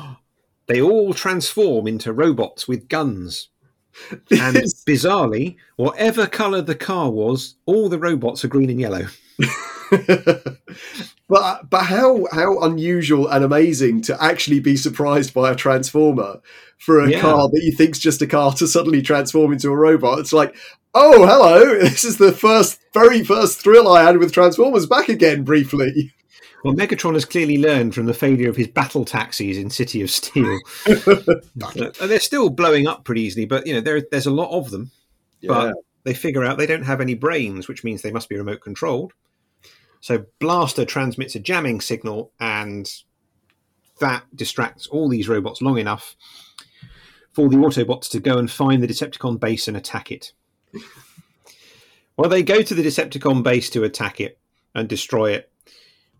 they 0.67 0.82
all 0.82 1.13
transform 1.13 1.86
into 1.86 2.13
robots 2.13 2.67
with 2.69 2.88
guns. 2.88 3.49
And 4.32 4.56
bizarrely, 4.88 5.58
whatever 5.75 6.25
colour 6.25 6.62
the 6.62 6.75
car 6.75 7.12
was, 7.12 7.56
all 7.65 7.89
the 7.89 7.99
robots 7.99 8.45
are 8.45 8.47
green 8.47 8.69
and 8.69 8.80
yellow. 8.80 9.08
but 11.28 11.69
but 11.69 11.84
how 11.84 12.25
how 12.32 12.60
unusual 12.60 13.28
and 13.28 13.43
amazing 13.43 14.02
to 14.04 14.21
actually 14.23 14.60
be 14.60 14.75
surprised 14.75 15.34
by 15.34 15.52
a 15.52 15.56
transformer 15.56 16.41
for 16.78 16.99
a 17.02 17.10
Yeah. 17.10 17.21
car 17.21 17.49
that 17.49 17.62
you 17.63 17.71
think's 17.71 17.99
just 17.99 18.21
a 18.21 18.28
car 18.28 18.54
to 18.54 18.67
suddenly 18.67 19.02
transform 19.02 19.52
into 19.54 19.69
a 19.69 19.75
robot. 19.75 20.19
It's 20.19 20.34
like, 20.34 20.56
oh 20.93 21.25
hello, 21.25 21.80
this 21.80 22.04
is 22.04 22.17
the 22.17 22.32
first 22.32 22.80
very 22.93 23.23
first 23.23 23.62
thrill 23.62 23.88
I 23.88 24.04
had 24.04 24.17
with 24.17 24.32
Transformers 24.34 24.86
back 24.86 25.10
again 25.10 25.43
briefly. 25.43 26.13
Well, 26.63 26.73
Megatron 26.73 27.13
has 27.13 27.23
clearly 27.23 27.58
learned 27.58 27.95
from 27.95 28.06
the 28.06 28.13
failure 28.13 28.49
of 28.49 28.58
his 28.58 28.67
battle 28.67 29.06
taxis 29.06 29.58
in 29.58 29.69
City 29.69 30.02
of 30.02 30.12
Steel. 30.12 30.60
Uh, 31.62 32.08
they're 32.08 32.19
still 32.19 32.49
blowing 32.49 32.88
up 32.88 33.04
pretty 33.06 33.21
easily, 33.21 33.45
but 33.45 33.65
you 33.67 33.73
know 33.73 33.82
there, 33.82 34.02
there's 34.12 34.25
a 34.25 34.32
lot 34.32 34.49
of 34.52 34.69
them. 34.71 34.91
But 35.47 35.75
they 36.04 36.13
figure 36.13 36.43
out 36.43 36.58
they 36.58 36.65
don't 36.65 36.84
have 36.84 36.99
any 37.02 37.13
brains, 37.13 37.67
which 37.67 37.84
means 37.84 38.02
they 38.02 38.12
must 38.12 38.28
be 38.30 38.38
remote 38.38 38.62
controlled. 38.62 39.13
So 40.02 40.26
Blaster 40.40 40.86
transmits 40.86 41.36
a 41.36 41.40
jamming 41.40 41.82
signal, 41.82 42.32
and 42.40 42.92
that 44.00 44.24
distracts 44.36 44.88
all 44.88 45.10
these 45.10 45.28
robots 45.28 45.62
long 45.62 45.78
enough 45.78 46.16
for 47.34 47.50
the 47.50 47.58
Autobots 47.58 48.10
to 48.10 48.20
go 48.20 48.38
and 48.38 48.50
find 48.50 48.82
the 48.82 48.88
Decepticon 48.88 49.40
base 49.40 49.68
and 49.68 49.78
attack 49.78 50.12
it. 50.12 50.34
Well, 52.18 52.30
they 52.30 52.44
go 52.44 52.62
to 52.62 52.76
the 52.76 52.84
Decepticon 52.84 53.44
base 53.44 53.70
to 53.72 53.84
attack 53.84 54.20
it 54.20 54.40
and 54.76 54.90
destroy 54.90 55.32
it. 55.32 55.52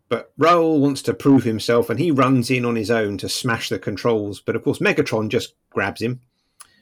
But 0.08 0.32
Raoul 0.38 0.80
wants 0.80 1.02
to 1.04 1.14
prove 1.14 1.44
himself 1.44 1.90
and 1.90 2.00
he 2.00 2.10
runs 2.10 2.50
in 2.50 2.66
on 2.66 2.76
his 2.76 2.90
own 2.90 3.18
to 3.20 3.30
smash 3.30 3.70
the 3.70 3.78
controls. 3.78 4.42
But 4.42 4.56
of 4.56 4.64
course, 4.64 4.80
Megatron 4.80 5.30
just 5.30 5.54
grabs 5.70 6.02
him 6.02 6.22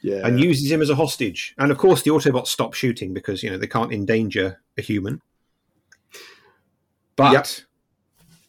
yeah, 0.01 0.25
and 0.25 0.39
uses 0.39 0.71
him 0.71 0.81
as 0.81 0.89
a 0.89 0.95
hostage. 0.95 1.53
And 1.57 1.71
of 1.71 1.77
course, 1.77 2.03
the 2.03 2.11
Autobots 2.11 2.47
stop 2.47 2.73
shooting 2.73 3.13
because 3.13 3.43
you 3.43 3.49
know 3.49 3.57
they 3.57 3.67
can't 3.67 3.91
endanger 3.91 4.61
a 4.77 4.81
human. 4.81 5.21
But 7.17 7.33
Yep. 7.33 7.47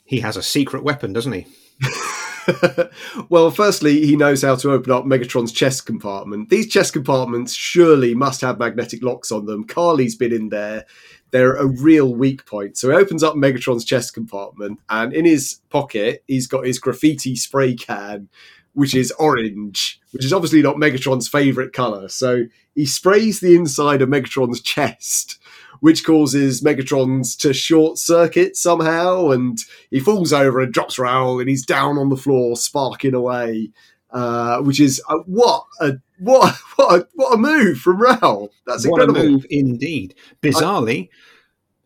he 0.04 0.20
has 0.20 0.36
a 0.36 0.42
secret 0.42 0.84
weapon, 0.84 1.12
doesn't 1.12 1.32
he? 1.32 1.46
well, 3.28 3.50
firstly, 3.50 4.04
he 4.06 4.16
knows 4.16 4.42
how 4.42 4.54
to 4.56 4.72
open 4.72 4.92
up 4.92 5.04
Megatron's 5.04 5.52
chest 5.52 5.86
compartment. 5.86 6.48
These 6.48 6.68
chest 6.68 6.92
compartments 6.92 7.52
surely 7.52 8.14
must 8.14 8.40
have 8.40 8.58
magnetic 8.58 9.02
locks 9.02 9.30
on 9.32 9.46
them. 9.46 9.64
Carly's 9.64 10.14
been 10.14 10.32
in 10.32 10.48
there. 10.48 10.84
They're 11.30 11.56
a 11.56 11.66
real 11.66 12.14
weak 12.14 12.46
point. 12.46 12.78
So 12.78 12.90
he 12.90 12.96
opens 12.96 13.22
up 13.22 13.34
Megatron's 13.34 13.84
chest 13.84 14.14
compartment, 14.14 14.80
and 14.88 15.12
in 15.12 15.24
his 15.24 15.60
pocket, 15.68 16.24
he's 16.26 16.46
got 16.46 16.66
his 16.66 16.78
graffiti 16.78 17.36
spray 17.36 17.74
can, 17.74 18.28
which 18.72 18.94
is 18.94 19.10
orange, 19.18 20.00
which 20.12 20.24
is 20.24 20.32
obviously 20.32 20.62
not 20.62 20.76
Megatron's 20.76 21.28
favourite 21.28 21.72
colour. 21.72 22.08
So 22.08 22.44
he 22.74 22.86
sprays 22.86 23.40
the 23.40 23.56
inside 23.56 24.00
of 24.00 24.08
Megatron's 24.08 24.60
chest, 24.62 25.37
which 25.80 26.04
causes 26.04 26.62
Megatron's 26.62 27.36
to 27.36 27.52
short 27.52 27.98
circuit 27.98 28.56
somehow, 28.56 29.30
and 29.30 29.58
he 29.90 30.00
falls 30.00 30.32
over 30.32 30.60
and 30.60 30.72
drops 30.72 30.98
Raoul, 30.98 31.40
and 31.40 31.48
he's 31.48 31.66
down 31.66 31.98
on 31.98 32.08
the 32.08 32.16
floor, 32.16 32.56
sparking 32.56 33.14
away. 33.14 33.70
Uh, 34.10 34.62
which 34.62 34.80
is 34.80 35.02
uh, 35.10 35.18
what 35.26 35.66
a 35.82 35.92
what 36.18 36.54
what 36.76 37.00
a, 37.00 37.08
what 37.14 37.34
a 37.34 37.36
move 37.36 37.76
from 37.76 38.00
Raoul. 38.00 38.50
That's 38.66 38.86
what 38.86 39.02
incredible. 39.02 39.20
a 39.20 39.30
move 39.32 39.46
indeed. 39.50 40.14
Bizarrely, 40.40 41.10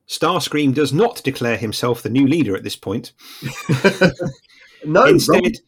Starscream 0.07 0.73
does 0.73 0.93
not 0.93 1.21
declare 1.25 1.57
himself 1.57 2.03
the 2.03 2.11
new 2.11 2.29
leader 2.29 2.55
at 2.55 2.63
this 2.63 2.77
point. 2.77 3.13
No, 4.85 5.07
Instead, 5.07 5.59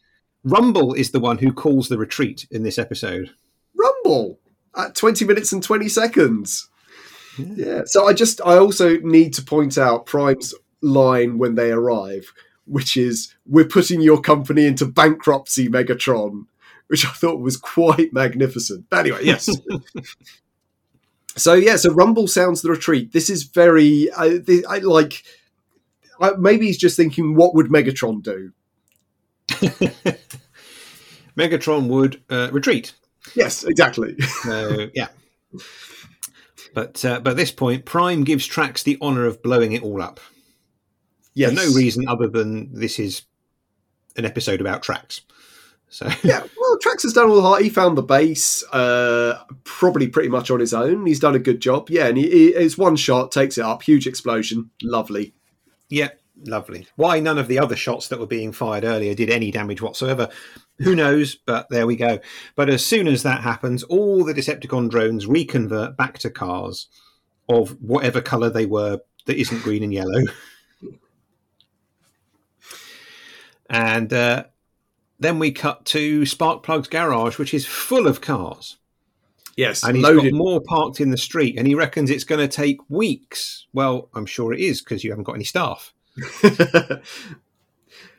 Rumble 0.43 0.93
is 0.93 1.11
the 1.11 1.19
one 1.19 1.37
who 1.37 1.53
calls 1.53 1.87
the 1.87 1.97
retreat 1.97 2.47
in 2.51 2.63
this 2.63 2.77
episode. 2.77 3.31
Rumble 3.75 4.39
at 4.75 4.95
20 4.95 5.25
minutes 5.25 5.51
and 5.51 5.63
20 5.63 5.89
seconds. 5.89 6.69
Yeah. 7.37 7.81
So 7.85 8.07
I 8.07 8.13
just, 8.13 8.41
I 8.45 8.57
also 8.57 8.97
need 8.99 9.33
to 9.35 9.41
point 9.41 9.77
out 9.77 10.05
Prime's 10.05 10.53
line 10.81 11.37
when 11.37 11.55
they 11.55 11.71
arrive, 11.71 12.31
which 12.65 12.97
is, 12.97 13.33
We're 13.45 13.65
putting 13.65 14.01
your 14.01 14.21
company 14.21 14.65
into 14.65 14.85
bankruptcy, 14.85 15.67
Megatron, 15.67 16.45
which 16.87 17.05
I 17.05 17.09
thought 17.09 17.39
was 17.39 17.57
quite 17.57 18.13
magnificent. 18.13 18.85
But 18.89 18.99
anyway, 19.01 19.19
yes. 19.23 19.49
so, 21.35 21.53
yeah, 21.53 21.75
so 21.75 21.93
Rumble 21.93 22.27
sounds 22.27 22.61
the 22.61 22.69
retreat. 22.69 23.11
This 23.11 23.29
is 23.29 23.43
very, 23.43 24.11
I, 24.11 24.37
the, 24.37 24.65
I 24.67 24.79
like, 24.79 25.23
I, 26.19 26.31
maybe 26.37 26.67
he's 26.67 26.77
just 26.77 26.97
thinking, 26.97 27.35
What 27.35 27.55
would 27.55 27.67
Megatron 27.67 28.23
do? 28.23 28.51
Megatron 31.37 31.87
would 31.87 32.21
uh, 32.29 32.49
retreat. 32.51 32.93
Yes, 33.33 33.63
exactly. 33.63 34.19
So 34.19 34.89
yeah. 34.93 35.07
But 36.75 37.03
uh, 37.05 37.21
but 37.21 37.31
at 37.31 37.37
this 37.37 37.51
point, 37.51 37.85
Prime 37.85 38.25
gives 38.25 38.45
Tracks 38.45 38.83
the 38.83 38.97
honour 39.01 39.25
of 39.25 39.41
blowing 39.41 39.71
it 39.71 39.81
all 39.81 40.01
up 40.01 40.19
yes. 41.33 41.49
for 41.49 41.55
no 41.55 41.73
reason 41.73 42.07
other 42.07 42.27
than 42.27 42.73
this 42.73 42.99
is 42.99 43.23
an 44.17 44.25
episode 44.25 44.59
about 44.59 44.83
Tracks. 44.83 45.21
So 45.87 46.09
yeah, 46.23 46.43
well, 46.59 46.77
Tracks 46.81 47.03
has 47.03 47.13
done 47.13 47.29
all 47.29 47.37
the 47.37 47.41
hard. 47.41 47.63
He 47.63 47.69
found 47.69 47.97
the 47.97 48.03
base, 48.03 48.61
uh, 48.73 49.41
probably 49.63 50.09
pretty 50.09 50.27
much 50.27 50.51
on 50.51 50.59
his 50.59 50.73
own. 50.73 51.05
He's 51.05 51.19
done 51.19 51.33
a 51.33 51.39
good 51.39 51.61
job. 51.61 51.89
Yeah, 51.89 52.07
and 52.07 52.17
he, 52.17 52.29
he, 52.29 52.47
it's 52.49 52.77
one 52.77 52.97
shot, 52.97 53.31
takes 53.31 53.57
it 53.57 53.63
up, 53.63 53.81
huge 53.81 54.05
explosion, 54.05 54.69
lovely. 54.83 55.33
yeah, 55.89 56.09
lovely. 56.45 56.87
Why 56.97 57.21
none 57.21 57.37
of 57.37 57.47
the 57.47 57.59
other 57.59 57.77
shots 57.77 58.09
that 58.09 58.19
were 58.19 58.27
being 58.27 58.51
fired 58.51 58.83
earlier 58.83 59.13
did 59.13 59.29
any 59.29 59.49
damage 59.49 59.81
whatsoever? 59.81 60.27
Who 60.79 60.95
knows? 60.95 61.35
But 61.35 61.69
there 61.69 61.87
we 61.87 61.95
go. 61.95 62.19
But 62.55 62.69
as 62.69 62.85
soon 62.85 63.07
as 63.07 63.23
that 63.23 63.41
happens, 63.41 63.83
all 63.83 64.23
the 64.23 64.33
Decepticon 64.33 64.89
drones 64.89 65.25
reconvert 65.27 65.95
back 65.97 66.19
to 66.19 66.29
cars 66.29 66.87
of 67.47 67.81
whatever 67.81 68.21
colour 68.21 68.49
they 68.49 68.65
were 68.65 68.99
that 69.25 69.37
isn't 69.39 69.63
green 69.63 69.83
and 69.83 69.93
yellow. 69.93 70.23
And 73.69 74.13
uh, 74.13 74.43
then 75.19 75.39
we 75.39 75.51
cut 75.51 75.85
to 75.85 76.21
Sparkplug's 76.21 76.87
garage, 76.87 77.39
which 77.39 77.53
is 77.53 77.65
full 77.65 78.07
of 78.07 78.21
cars. 78.21 78.77
Yes, 79.57 79.83
And 79.83 79.95
he's 79.95 80.03
loaded. 80.03 80.33
got 80.33 80.37
more 80.37 80.61
parked 80.61 80.99
in 80.99 81.11
the 81.11 81.17
street, 81.17 81.57
and 81.57 81.65
he 81.65 81.75
reckons 81.75 82.09
it's 82.09 82.25
going 82.25 82.41
to 82.41 82.47
take 82.47 82.77
weeks. 82.89 83.65
Well, 83.73 84.09
I'm 84.13 84.25
sure 84.25 84.53
it 84.53 84.59
is 84.59 84.81
because 84.81 85.03
you 85.03 85.11
haven't 85.11 85.23
got 85.23 85.33
any 85.35 85.45
staff. 85.45 85.93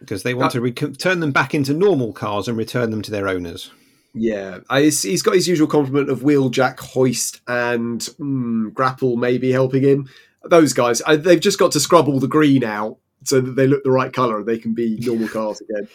Because 0.06 0.22
they 0.22 0.34
want 0.34 0.52
to 0.52 0.60
re- 0.60 0.72
turn 0.72 1.18
them 1.18 1.32
back 1.32 1.52
into 1.52 1.74
normal 1.74 2.12
cars 2.12 2.46
and 2.46 2.56
return 2.56 2.90
them 2.90 3.02
to 3.02 3.10
their 3.10 3.26
owners. 3.26 3.72
yeah, 4.14 4.60
I, 4.70 4.82
he's, 4.82 5.02
he's 5.02 5.22
got 5.22 5.34
his 5.34 5.48
usual 5.48 5.66
complement 5.66 6.08
of 6.08 6.20
Wheeljack, 6.20 6.78
Hoist, 6.78 7.40
and 7.48 8.00
mm, 8.00 8.72
Grapple 8.72 9.16
maybe 9.16 9.50
helping 9.50 9.82
him. 9.82 10.08
Those 10.44 10.72
guys, 10.72 11.02
I, 11.02 11.16
they've 11.16 11.40
just 11.40 11.58
got 11.58 11.72
to 11.72 11.80
scrub 11.80 12.08
all 12.08 12.20
the 12.20 12.28
green 12.28 12.62
out 12.62 12.98
so 13.24 13.40
that 13.40 13.56
they 13.56 13.66
look 13.66 13.82
the 13.82 13.90
right 13.90 14.12
colour 14.12 14.38
and 14.38 14.46
they 14.46 14.58
can 14.58 14.74
be 14.74 14.96
normal 15.02 15.28
cars 15.28 15.60
again. 15.60 15.88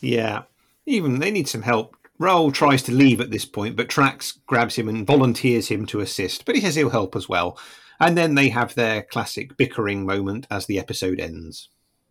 Yeah, 0.00 0.42
even 0.84 1.20
they 1.20 1.30
need 1.30 1.48
some 1.48 1.62
help. 1.62 1.96
Raoul 2.18 2.52
tries 2.52 2.82
to 2.84 2.92
leave 2.92 3.20
at 3.20 3.30
this 3.30 3.44
point, 3.44 3.76
but 3.76 3.88
Tracks 3.88 4.38
grabs 4.46 4.76
him 4.76 4.88
and 4.88 5.06
volunteers 5.06 5.68
him 5.68 5.86
to 5.86 6.00
assist. 6.00 6.44
But 6.44 6.54
he 6.54 6.60
says 6.60 6.74
he'll 6.74 6.90
help 6.90 7.16
as 7.16 7.28
well. 7.28 7.58
And 8.00 8.16
then 8.16 8.34
they 8.34 8.48
have 8.50 8.74
their 8.74 9.02
classic 9.02 9.56
bickering 9.56 10.04
moment 10.04 10.46
as 10.50 10.66
the 10.66 10.78
episode 10.78 11.20
ends. 11.20 11.68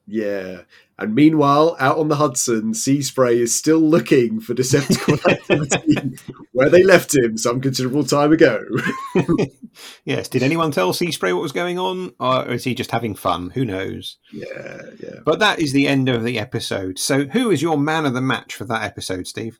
Yeah. 0.08 0.62
And 0.99 1.15
meanwhile, 1.15 1.75
out 1.79 1.97
on 1.97 2.08
the 2.08 2.17
Hudson, 2.17 2.73
Seaspray 2.73 3.36
is 3.36 3.56
still 3.56 3.79
looking 3.79 4.39
for 4.39 4.53
Decepticon 4.53 5.25
activity 5.32 6.17
where 6.51 6.69
they 6.69 6.84
left 6.84 7.15
him 7.15 7.38
some 7.38 7.62
considerable 7.62 8.03
time 8.03 8.32
ago. 8.32 8.63
Yes, 10.06 10.27
did 10.27 10.43
anyone 10.43 10.71
tell 10.71 10.93
Seaspray 10.93 11.34
what 11.34 11.41
was 11.41 11.51
going 11.51 11.79
on? 11.79 12.13
Or 12.19 12.47
is 12.47 12.63
he 12.63 12.75
just 12.75 12.91
having 12.91 13.15
fun? 13.15 13.49
Who 13.51 13.65
knows? 13.65 14.17
yeah, 14.32 14.82
yeah. 15.01 15.19
But 15.25 15.39
that 15.39 15.60
is 15.60 15.73
the 15.73 15.88
end 15.88 16.10
of 16.10 16.23
the 16.23 16.39
episode. 16.39 16.99
So, 16.99 17.25
who 17.25 17.51
is 17.51 17.62
your 17.62 17.77
man 17.77 18.06
of 18.06 18.13
the 18.13 18.21
match 18.21 18.56
for 18.56 18.65
that 18.65 18.84
episode, 18.84 19.27
Steve? 19.27 19.60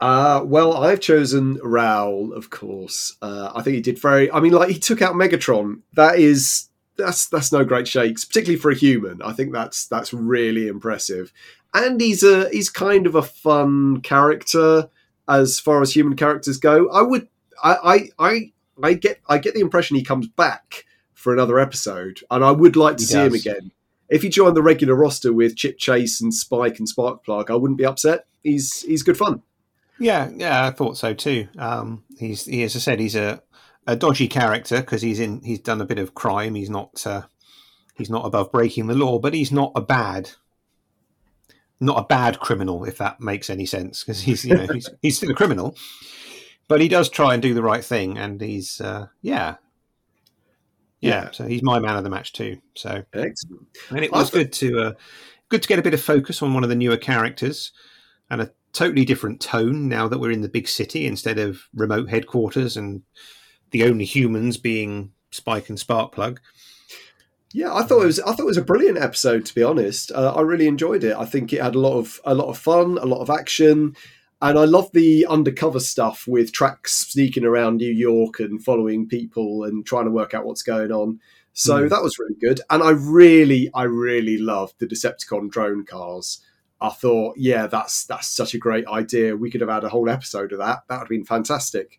Uh, 0.00 0.42
well, 0.44 0.76
I've 0.76 1.00
chosen 1.00 1.58
Raoul, 1.62 2.32
of 2.34 2.50
course. 2.50 3.16
Uh, 3.22 3.52
I 3.54 3.62
think 3.62 3.76
he 3.76 3.80
did 3.80 3.98
very. 3.98 4.30
I 4.30 4.40
mean, 4.40 4.52
like 4.52 4.68
he 4.68 4.78
took 4.78 5.00
out 5.00 5.14
Megatron. 5.14 5.80
That 5.94 6.18
is 6.18 6.68
that's 6.96 7.28
that's 7.28 7.52
no 7.52 7.64
great 7.64 7.88
shakes, 7.88 8.24
particularly 8.24 8.58
for 8.58 8.70
a 8.70 8.74
human. 8.74 9.22
I 9.22 9.32
think 9.32 9.52
that's 9.52 9.86
that's 9.86 10.12
really 10.12 10.68
impressive. 10.68 11.32
And 11.72 12.00
he's 12.00 12.22
a 12.22 12.48
he's 12.50 12.70
kind 12.70 13.06
of 13.06 13.14
a 13.14 13.22
fun 13.22 14.00
character 14.00 14.88
as 15.28 15.58
far 15.58 15.82
as 15.82 15.94
human 15.94 16.16
characters 16.16 16.58
go. 16.58 16.88
I 16.90 17.02
would 17.02 17.28
I 17.62 17.76
I 18.18 18.28
I, 18.28 18.52
I 18.82 18.92
get 18.94 19.20
I 19.28 19.38
get 19.38 19.54
the 19.54 19.60
impression 19.60 19.96
he 19.96 20.04
comes 20.04 20.28
back 20.28 20.84
for 21.12 21.32
another 21.32 21.58
episode, 21.58 22.20
and 22.30 22.44
I 22.44 22.50
would 22.50 22.76
like 22.76 22.96
to 22.98 23.02
He 23.02 23.06
see 23.06 23.18
him 23.18 23.34
again. 23.34 23.72
If 24.08 24.22
he 24.22 24.28
joined 24.28 24.56
the 24.56 24.62
regular 24.62 24.94
roster 24.94 25.32
with 25.32 25.56
Chip 25.56 25.78
Chase 25.78 26.20
and 26.20 26.32
Spike 26.32 26.78
and 26.78 26.86
Sparkplug, 26.86 27.50
I 27.50 27.54
wouldn't 27.54 27.78
be 27.78 27.86
upset. 27.86 28.26
He's 28.42 28.82
he's 28.82 29.02
good 29.02 29.16
fun. 29.16 29.42
Yeah, 29.98 30.30
yeah, 30.36 30.66
I 30.66 30.70
thought 30.70 30.96
so 30.96 31.14
too. 31.14 31.48
Um, 31.56 32.04
he's, 32.18 32.44
he, 32.44 32.64
as 32.64 32.74
I 32.74 32.80
said, 32.80 33.00
he's 33.00 33.14
a, 33.14 33.42
a 33.86 33.96
dodgy 33.96 34.28
character 34.28 34.80
because 34.80 35.02
he's 35.02 35.20
in, 35.20 35.42
he's 35.42 35.60
done 35.60 35.80
a 35.80 35.86
bit 35.86 35.98
of 35.98 36.14
crime. 36.14 36.54
He's 36.54 36.70
not, 36.70 37.06
uh, 37.06 37.22
he's 37.94 38.10
not 38.10 38.24
above 38.26 38.50
breaking 38.52 38.86
the 38.86 38.94
law, 38.94 39.18
but 39.18 39.34
he's 39.34 39.52
not 39.52 39.72
a 39.74 39.80
bad, 39.80 40.30
not 41.80 41.98
a 41.98 42.06
bad 42.06 42.40
criminal, 42.40 42.84
if 42.84 42.98
that 42.98 43.20
makes 43.20 43.50
any 43.50 43.66
sense, 43.66 44.02
because 44.02 44.20
he's, 44.22 44.44
you 44.44 44.54
know, 44.56 44.66
he's, 44.72 44.88
he's 45.02 45.16
still 45.16 45.30
a 45.30 45.34
criminal. 45.34 45.76
but 46.68 46.80
he 46.80 46.88
does 46.88 47.08
try 47.08 47.34
and 47.34 47.42
do 47.42 47.54
the 47.54 47.62
right 47.62 47.84
thing, 47.84 48.16
and 48.16 48.40
he's 48.40 48.80
uh, 48.80 49.06
yeah. 49.22 49.56
yeah, 51.00 51.24
Yeah. 51.24 51.30
So 51.32 51.46
he's 51.46 51.62
my 51.62 51.78
man 51.78 51.96
of 51.96 52.04
the 52.04 52.10
match 52.10 52.32
too. 52.32 52.58
So 52.74 53.04
Excellent. 53.12 53.66
and 53.90 54.04
it 54.04 54.12
was 54.12 54.30
good 54.30 54.52
to 54.54 54.80
uh, 54.80 54.92
good 55.50 55.62
to 55.62 55.68
get 55.68 55.78
a 55.78 55.82
bit 55.82 55.94
of 55.94 56.00
focus 56.00 56.42
on 56.42 56.54
one 56.54 56.62
of 56.64 56.70
the 56.70 56.76
newer 56.76 56.96
characters 56.96 57.72
and 58.30 58.40
a 58.40 58.50
totally 58.72 59.04
different 59.04 59.40
tone 59.40 59.88
now 59.88 60.08
that 60.08 60.18
we're 60.18 60.32
in 60.32 60.40
the 60.40 60.48
big 60.48 60.66
city 60.66 61.06
instead 61.06 61.38
of 61.38 61.68
remote 61.74 62.08
headquarters 62.08 62.76
and 62.76 63.02
the 63.74 63.84
only 63.84 64.04
humans 64.04 64.56
being 64.56 65.10
Spike 65.32 65.68
and 65.68 65.76
Sparkplug. 65.76 66.38
Yeah, 67.52 67.74
I 67.74 67.82
thought 67.82 68.02
it 68.02 68.06
was. 68.06 68.20
I 68.20 68.32
thought 68.32 68.40
it 68.40 68.46
was 68.46 68.56
a 68.56 68.62
brilliant 68.62 68.98
episode. 68.98 69.44
To 69.46 69.54
be 69.54 69.62
honest, 69.64 70.10
uh, 70.12 70.32
I 70.34 70.40
really 70.42 70.66
enjoyed 70.68 71.04
it. 71.04 71.16
I 71.16 71.24
think 71.24 71.52
it 71.52 71.60
had 71.62 71.74
a 71.74 71.80
lot 71.80 71.98
of 71.98 72.20
a 72.24 72.34
lot 72.34 72.48
of 72.48 72.56
fun, 72.58 72.98
a 72.98 73.04
lot 73.04 73.20
of 73.20 73.30
action, 73.30 73.96
and 74.40 74.58
I 74.58 74.64
love 74.64 74.90
the 74.92 75.26
undercover 75.28 75.80
stuff 75.80 76.24
with 76.26 76.52
tracks 76.52 76.94
sneaking 76.94 77.44
around 77.44 77.76
New 77.76 77.92
York 77.92 78.40
and 78.40 78.62
following 78.64 79.08
people 79.08 79.64
and 79.64 79.84
trying 79.84 80.04
to 80.06 80.10
work 80.12 80.34
out 80.34 80.46
what's 80.46 80.62
going 80.62 80.90
on. 80.92 81.20
So 81.52 81.84
Mm. 81.84 81.90
that 81.90 82.02
was 82.02 82.18
really 82.18 82.36
good, 82.40 82.60
and 82.70 82.82
I 82.82 82.90
really, 82.90 83.70
I 83.74 83.84
really 83.84 84.38
loved 84.38 84.74
the 84.78 84.86
Decepticon 84.86 85.50
drone 85.50 85.84
cars. 85.84 86.40
I 86.80 86.90
thought, 86.90 87.36
yeah, 87.38 87.66
that's 87.68 88.04
that's 88.04 88.28
such 88.28 88.54
a 88.54 88.58
great 88.58 88.86
idea. 88.88 89.36
We 89.36 89.50
could 89.50 89.60
have 89.60 89.70
had 89.70 89.84
a 89.84 89.88
whole 89.88 90.08
episode 90.08 90.52
of 90.52 90.58
that. 90.58 90.80
That 90.88 90.94
would 90.96 91.04
have 91.04 91.08
been 91.08 91.24
fantastic. 91.24 91.98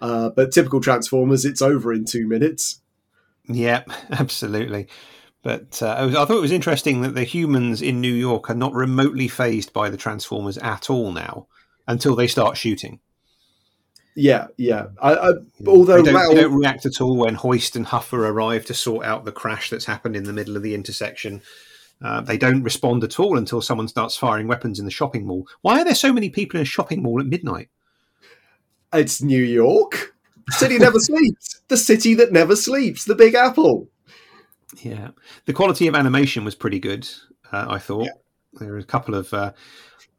Uh, 0.00 0.30
but 0.30 0.52
typical 0.52 0.80
Transformers, 0.80 1.44
it's 1.44 1.62
over 1.62 1.92
in 1.92 2.04
two 2.04 2.26
minutes. 2.26 2.80
Yeah, 3.48 3.84
absolutely. 4.10 4.88
But 5.42 5.82
uh, 5.82 5.88
I, 5.88 6.04
was, 6.04 6.14
I 6.14 6.24
thought 6.24 6.36
it 6.36 6.42
was 6.42 6.52
interesting 6.52 7.02
that 7.02 7.14
the 7.14 7.24
humans 7.24 7.80
in 7.80 8.00
New 8.00 8.12
York 8.12 8.50
are 8.50 8.54
not 8.54 8.74
remotely 8.74 9.28
phased 9.28 9.72
by 9.72 9.88
the 9.88 9.96
Transformers 9.96 10.58
at 10.58 10.90
all 10.90 11.12
now 11.12 11.46
until 11.86 12.14
they 12.14 12.26
start 12.26 12.56
shooting. 12.56 13.00
Yeah, 14.14 14.48
yeah. 14.56 14.88
I, 15.00 15.14
I, 15.14 15.30
although 15.66 16.02
they, 16.02 16.10
don't, 16.10 16.20
Raoul- 16.20 16.34
they 16.34 16.40
don't 16.40 16.58
react 16.58 16.84
at 16.86 17.00
all 17.00 17.16
when 17.16 17.36
Hoist 17.36 17.76
and 17.76 17.86
Huffer 17.86 18.28
arrive 18.28 18.64
to 18.66 18.74
sort 18.74 19.06
out 19.06 19.24
the 19.24 19.32
crash 19.32 19.70
that's 19.70 19.84
happened 19.84 20.16
in 20.16 20.24
the 20.24 20.32
middle 20.32 20.56
of 20.56 20.64
the 20.64 20.74
intersection. 20.74 21.40
Uh, 22.02 22.20
they 22.20 22.36
don't 22.36 22.64
respond 22.64 23.04
at 23.04 23.18
all 23.20 23.38
until 23.38 23.62
someone 23.62 23.86
starts 23.86 24.16
firing 24.16 24.48
weapons 24.48 24.78
in 24.78 24.84
the 24.84 24.90
shopping 24.90 25.24
mall. 25.24 25.46
Why 25.62 25.80
are 25.80 25.84
there 25.84 25.94
so 25.94 26.12
many 26.12 26.30
people 26.30 26.58
in 26.58 26.62
a 26.62 26.66
shopping 26.66 27.02
mall 27.02 27.20
at 27.20 27.26
midnight? 27.26 27.68
It's 28.92 29.22
New 29.22 29.42
York. 29.42 30.14
The 30.46 30.52
city 30.52 30.78
never 30.78 30.98
sleeps. 31.00 31.60
The 31.68 31.76
city 31.76 32.14
that 32.14 32.32
never 32.32 32.56
sleeps. 32.56 33.04
The 33.04 33.14
Big 33.14 33.34
Apple. 33.34 33.88
Yeah, 34.82 35.08
the 35.46 35.52
quality 35.52 35.86
of 35.88 35.94
animation 35.94 36.44
was 36.44 36.54
pretty 36.54 36.78
good. 36.78 37.08
Uh, 37.52 37.66
I 37.68 37.78
thought 37.78 38.04
Yeah. 38.04 38.12
there 38.60 38.72
were 38.72 38.78
a 38.78 38.84
couple 38.84 39.14
of, 39.14 39.32
uh, 39.32 39.52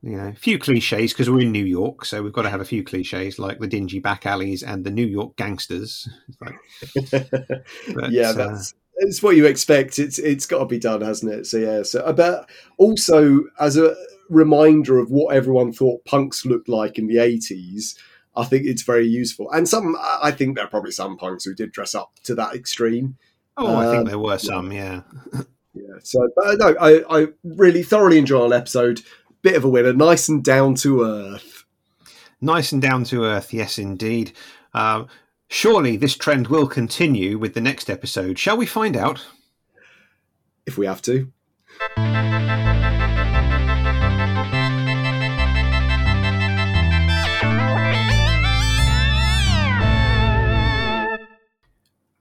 you 0.01 0.17
know, 0.17 0.27
a 0.29 0.33
few 0.33 0.57
cliches 0.57 1.13
because 1.13 1.29
we're 1.29 1.41
in 1.41 1.51
New 1.51 1.65
York, 1.65 2.05
so 2.05 2.23
we've 2.23 2.33
got 2.33 2.43
to 2.43 2.49
have 2.49 2.61
a 2.61 2.65
few 2.65 2.83
cliches 2.83 3.37
like 3.37 3.59
the 3.59 3.67
dingy 3.67 3.99
back 3.99 4.25
alleys 4.25 4.63
and 4.63 4.83
the 4.83 4.91
New 4.91 5.05
York 5.05 5.35
gangsters. 5.35 6.07
Like, 6.41 6.55
but, 7.11 8.11
yeah, 8.11 8.29
uh, 8.29 8.33
that's 8.33 8.73
it's 8.97 9.21
what 9.23 9.35
you 9.35 9.45
expect. 9.45 9.99
It's 9.99 10.19
it's 10.19 10.45
got 10.45 10.59
to 10.59 10.65
be 10.65 10.79
done, 10.79 11.01
hasn't 11.01 11.31
it? 11.31 11.45
So 11.45 11.57
yeah. 11.57 11.83
So 11.83 12.03
about 12.03 12.49
also 12.77 13.43
as 13.59 13.77
a 13.77 13.95
reminder 14.29 14.99
of 14.99 15.09
what 15.11 15.35
everyone 15.35 15.71
thought 15.73 16.03
punks 16.05 16.45
looked 16.45 16.69
like 16.69 16.97
in 16.97 17.07
the 17.07 17.19
eighties. 17.19 17.95
I 18.39 18.45
think 18.45 18.65
it's 18.65 18.81
very 18.83 19.07
useful, 19.07 19.51
and 19.51 19.67
some. 19.67 19.95
I 19.99 20.31
think 20.31 20.55
there 20.55 20.65
are 20.65 20.69
probably 20.69 20.91
some 20.91 21.17
punks 21.17 21.45
who 21.45 21.53
did 21.53 21.71
dress 21.71 21.93
up 21.95 22.11
to 22.23 22.35
that 22.35 22.55
extreme. 22.55 23.17
oh, 23.57 23.75
I 23.75 23.85
think 23.85 23.99
um, 23.99 24.05
there 24.05 24.19
were 24.19 24.37
some. 24.37 24.71
Yeah, 24.71 25.01
Yeah. 25.73 25.99
So, 26.03 26.27
but 26.35 26.47
uh, 26.47 26.55
no, 26.55 26.75
I, 26.79 27.21
I 27.21 27.27
really 27.43 27.83
thoroughly 27.83 28.17
enjoy 28.17 28.47
our 28.47 28.53
episode. 28.53 29.01
Bit 29.41 29.55
of 29.55 29.63
a 29.63 29.69
winner, 29.69 29.93
nice 29.93 30.27
and 30.27 30.43
down 30.43 30.75
to 30.75 31.03
earth. 31.03 31.63
nice 32.41 32.71
and 32.71 32.81
down 32.81 33.03
to 33.05 33.23
earth. 33.23 33.53
Yes, 33.53 33.77
indeed. 33.77 34.33
Um, 34.73 35.07
surely 35.47 35.95
this 35.95 36.17
trend 36.17 36.47
will 36.47 36.67
continue 36.67 37.37
with 37.37 37.53
the 37.53 37.61
next 37.61 37.89
episode. 37.89 38.37
Shall 38.37 38.57
we 38.57 38.65
find 38.65 38.97
out? 38.97 39.25
If 40.65 40.77
we 40.77 40.85
have 40.85 41.01
to. 41.03 41.31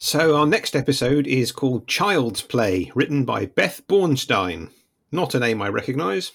So, 0.09 0.35
our 0.35 0.47
next 0.47 0.75
episode 0.75 1.27
is 1.27 1.53
called 1.53 1.87
Child's 1.87 2.41
Play, 2.41 2.91
written 2.95 3.27
by 3.27 3.45
Beth 3.45 3.83
Bornstein. 3.89 4.71
Not 5.13 5.35
a 5.35 5.39
name 5.39 5.61
I 5.61 5.69
recognise. 5.69 6.33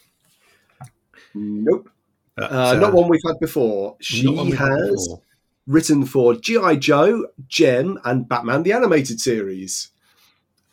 Nope. 1.33 1.89
but, 2.35 2.51
Uh, 2.51 2.75
not 2.75 2.93
one 2.93 3.09
we've 3.09 3.19
had 3.25 3.39
before. 3.39 3.97
She 3.99 4.25
not 4.25 4.35
one 4.35 4.45
we've 4.51 4.59
had 4.59 4.69
has 4.69 5.07
before. 5.07 5.21
written 5.65 6.05
for 6.05 6.35
G.I. 6.35 6.75
Joe, 6.75 7.25
Jem, 7.47 7.97
and 8.05 8.29
Batman 8.29 8.61
the 8.61 8.73
Animated 8.73 9.19
Series. 9.19 9.89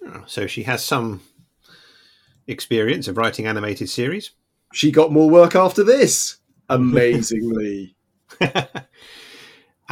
Oh, 0.06 0.24
So, 0.26 0.46
she 0.46 0.64
has 0.64 0.84
some 0.84 1.22
experience 2.46 3.08
of 3.08 3.16
writing 3.16 3.46
animated 3.46 3.88
series. 3.88 4.32
She 4.74 4.90
got 4.90 5.10
more 5.10 5.30
work 5.30 5.56
after 5.56 5.82
this. 5.82 6.36
Amazingly. 6.68 7.96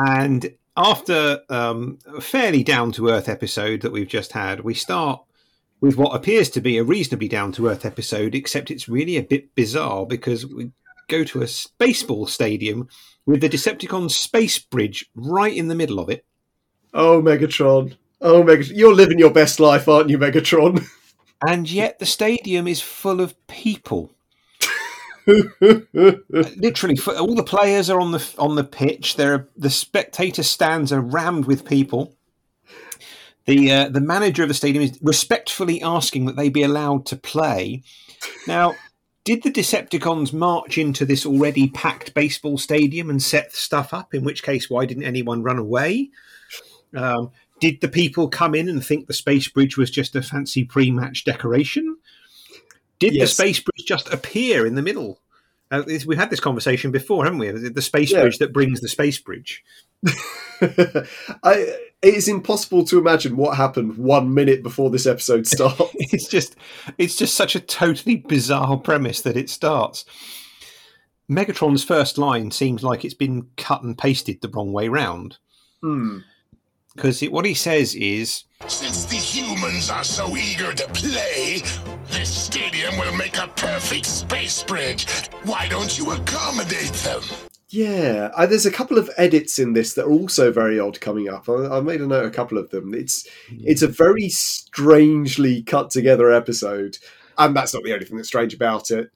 And 0.00 0.54
after 0.78 1.40
um, 1.48 1.98
a 2.06 2.20
fairly 2.20 2.62
down 2.62 2.92
to 2.92 3.08
earth 3.08 3.28
episode 3.28 3.82
that 3.82 3.90
we've 3.90 4.08
just 4.08 4.32
had, 4.32 4.60
we 4.60 4.74
start 4.74 5.20
with 5.80 5.96
what 5.96 6.14
appears 6.14 6.48
to 6.50 6.60
be 6.60 6.78
a 6.78 6.84
reasonably 6.84 7.28
down 7.28 7.50
to 7.52 7.66
earth 7.66 7.84
episode, 7.84 8.34
except 8.34 8.70
it's 8.70 8.88
really 8.88 9.16
a 9.16 9.22
bit 9.22 9.54
bizarre 9.56 10.06
because 10.06 10.46
we 10.46 10.70
go 11.08 11.24
to 11.24 11.42
a 11.42 11.46
spaceball 11.46 12.28
stadium 12.28 12.88
with 13.26 13.40
the 13.40 13.48
Decepticon 13.48 14.08
space 14.10 14.58
bridge 14.60 15.10
right 15.16 15.54
in 15.54 15.66
the 15.66 15.74
middle 15.74 15.98
of 15.98 16.08
it. 16.08 16.24
oh, 16.94 17.20
Megatron. 17.20 17.96
Oh, 18.20 18.44
Megatron. 18.44 18.76
You're 18.76 18.94
living 18.94 19.18
your 19.18 19.32
best 19.32 19.58
life, 19.58 19.88
aren't 19.88 20.10
you, 20.10 20.18
Megatron? 20.18 20.86
And 21.46 21.70
yet 21.70 22.00
the 22.00 22.06
stadium 22.06 22.66
is 22.66 22.80
full 22.80 23.20
of 23.20 23.46
people. 23.46 24.10
Literally, 25.92 26.98
all 27.06 27.34
the 27.34 27.44
players 27.44 27.90
are 27.90 28.00
on 28.00 28.12
the 28.12 28.34
on 28.38 28.56
the 28.56 28.64
pitch. 28.64 29.16
There, 29.16 29.34
are, 29.34 29.48
the 29.56 29.70
spectator 29.70 30.42
stands 30.42 30.90
are 30.92 31.00
rammed 31.00 31.44
with 31.44 31.66
people. 31.66 32.16
The 33.44 33.70
uh, 33.70 33.88
the 33.90 34.00
manager 34.00 34.42
of 34.42 34.48
the 34.48 34.54
stadium 34.54 34.84
is 34.84 34.98
respectfully 35.02 35.82
asking 35.82 36.26
that 36.26 36.36
they 36.36 36.48
be 36.48 36.62
allowed 36.62 37.04
to 37.06 37.16
play. 37.16 37.82
Now, 38.46 38.74
did 39.24 39.42
the 39.42 39.50
Decepticons 39.50 40.32
march 40.32 40.78
into 40.78 41.04
this 41.04 41.26
already 41.26 41.68
packed 41.68 42.14
baseball 42.14 42.56
stadium 42.56 43.10
and 43.10 43.22
set 43.22 43.54
stuff 43.54 43.92
up? 43.92 44.14
In 44.14 44.24
which 44.24 44.42
case, 44.42 44.70
why 44.70 44.86
didn't 44.86 45.04
anyone 45.04 45.42
run 45.42 45.58
away? 45.58 46.10
Um, 46.96 47.32
did 47.60 47.82
the 47.82 47.88
people 47.88 48.28
come 48.28 48.54
in 48.54 48.68
and 48.68 48.84
think 48.84 49.06
the 49.06 49.12
space 49.12 49.48
bridge 49.48 49.76
was 49.76 49.90
just 49.90 50.16
a 50.16 50.22
fancy 50.22 50.64
pre-match 50.64 51.24
decoration? 51.24 51.98
Did 52.98 53.14
Yes. 53.14 53.28
the 53.30 53.34
space 53.34 53.60
bridge 53.60 53.86
just 53.86 54.12
appear 54.12 54.66
in 54.66 54.74
the 54.74 54.82
middle? 54.82 55.20
Uh, 55.70 55.82
we've 56.06 56.16
had 56.18 56.30
this 56.30 56.40
conversation 56.40 56.90
before, 56.90 57.24
haven't 57.24 57.38
we? 57.38 57.50
The 57.50 57.82
space 57.82 58.10
Yeah. 58.10 58.22
bridge 58.22 58.38
that 58.38 58.52
brings 58.52 58.80
the 58.80 58.88
space 58.88 59.18
bridge. 59.18 59.62
I, 60.60 61.74
it 62.02 62.14
is 62.14 62.28
impossible 62.28 62.84
to 62.86 62.98
imagine 62.98 63.36
what 63.36 63.56
happened 63.56 63.96
one 63.96 64.32
minute 64.34 64.62
before 64.62 64.90
this 64.90 65.06
episode 65.06 65.46
starts. 65.48 65.82
It's 65.94 66.28
just, 66.28 66.56
it's 66.96 67.16
just 67.16 67.34
such 67.34 67.54
a 67.54 67.60
totally 67.60 68.16
bizarre 68.16 68.76
premise 68.76 69.20
that 69.22 69.36
it 69.36 69.50
starts. 69.50 70.04
Megatron's 71.30 71.84
first 71.84 72.16
line 72.16 72.50
seems 72.50 72.82
like 72.82 73.04
it's 73.04 73.14
been 73.14 73.48
cut 73.56 73.82
and 73.82 73.96
pasted 73.98 74.40
the 74.40 74.48
wrong 74.48 74.72
way 74.72 74.88
round 74.88 75.36
Hmm. 75.82 76.18
because 76.96 77.20
what 77.22 77.44
he 77.44 77.54
says 77.54 77.94
is, 77.94 78.44
Since 78.66 79.04
the 79.04 79.16
humans 79.16 79.90
are 79.90 80.02
so 80.02 80.34
eager 80.36 80.72
to 80.72 80.88
play, 80.88 81.62
this 82.10 82.44
stadium 82.44 82.96
will 82.98 83.14
make 83.14 83.38
a 83.38 83.48
perfect 83.48 84.06
space 84.06 84.62
bridge. 84.62 85.06
Why 85.44 85.68
don't 85.68 85.96
you 85.98 86.10
accommodate 86.12 86.92
them? 86.92 87.22
Yeah, 87.70 88.30
uh, 88.34 88.46
there's 88.46 88.64
a 88.64 88.70
couple 88.72 88.96
of 88.96 89.10
edits 89.18 89.58
in 89.58 89.74
this 89.74 89.92
that 89.94 90.06
are 90.06 90.12
also 90.12 90.50
very 90.50 90.80
odd 90.80 91.00
coming 91.00 91.28
up. 91.28 91.48
I, 91.48 91.78
I 91.78 91.80
made 91.80 92.00
a 92.00 92.06
note 92.06 92.24
a 92.24 92.30
couple 92.30 92.56
of 92.56 92.70
them. 92.70 92.94
It's 92.94 93.28
it's 93.50 93.82
a 93.82 93.88
very 93.88 94.30
strangely 94.30 95.62
cut 95.62 95.90
together 95.90 96.32
episode, 96.32 96.96
and 97.36 97.54
that's 97.54 97.74
not 97.74 97.82
the 97.82 97.92
only 97.92 98.06
thing 98.06 98.16
that's 98.16 98.28
strange 98.28 98.54
about 98.54 98.90
it. 98.90 99.10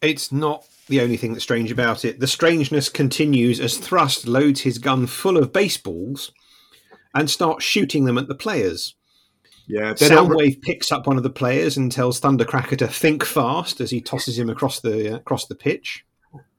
It's 0.00 0.32
not 0.32 0.66
the 0.88 1.02
only 1.02 1.18
thing 1.18 1.32
that's 1.32 1.44
strange 1.44 1.70
about 1.70 2.06
it. 2.06 2.20
The 2.20 2.26
strangeness 2.26 2.88
continues 2.88 3.60
as 3.60 3.76
Thrust 3.76 4.26
loads 4.26 4.62
his 4.62 4.78
gun 4.78 5.06
full 5.06 5.36
of 5.36 5.52
baseballs 5.52 6.32
and 7.14 7.28
starts 7.28 7.64
shooting 7.64 8.06
them 8.06 8.16
at 8.16 8.28
the 8.28 8.34
players. 8.34 8.94
Yeah, 9.70 9.94
they're 9.94 10.10
not- 10.10 10.28
Soundwave 10.28 10.60
picks 10.62 10.90
up 10.90 11.06
one 11.06 11.16
of 11.16 11.22
the 11.22 11.30
players 11.30 11.76
and 11.76 11.90
tells 11.92 12.20
Thundercracker 12.20 12.76
to 12.78 12.88
think 12.88 13.24
fast 13.24 13.80
as 13.80 13.90
he 13.90 14.00
tosses 14.00 14.38
him 14.38 14.50
across 14.50 14.80
the 14.80 15.14
uh, 15.14 15.16
across 15.16 15.46
the 15.46 15.54
pitch. 15.54 16.04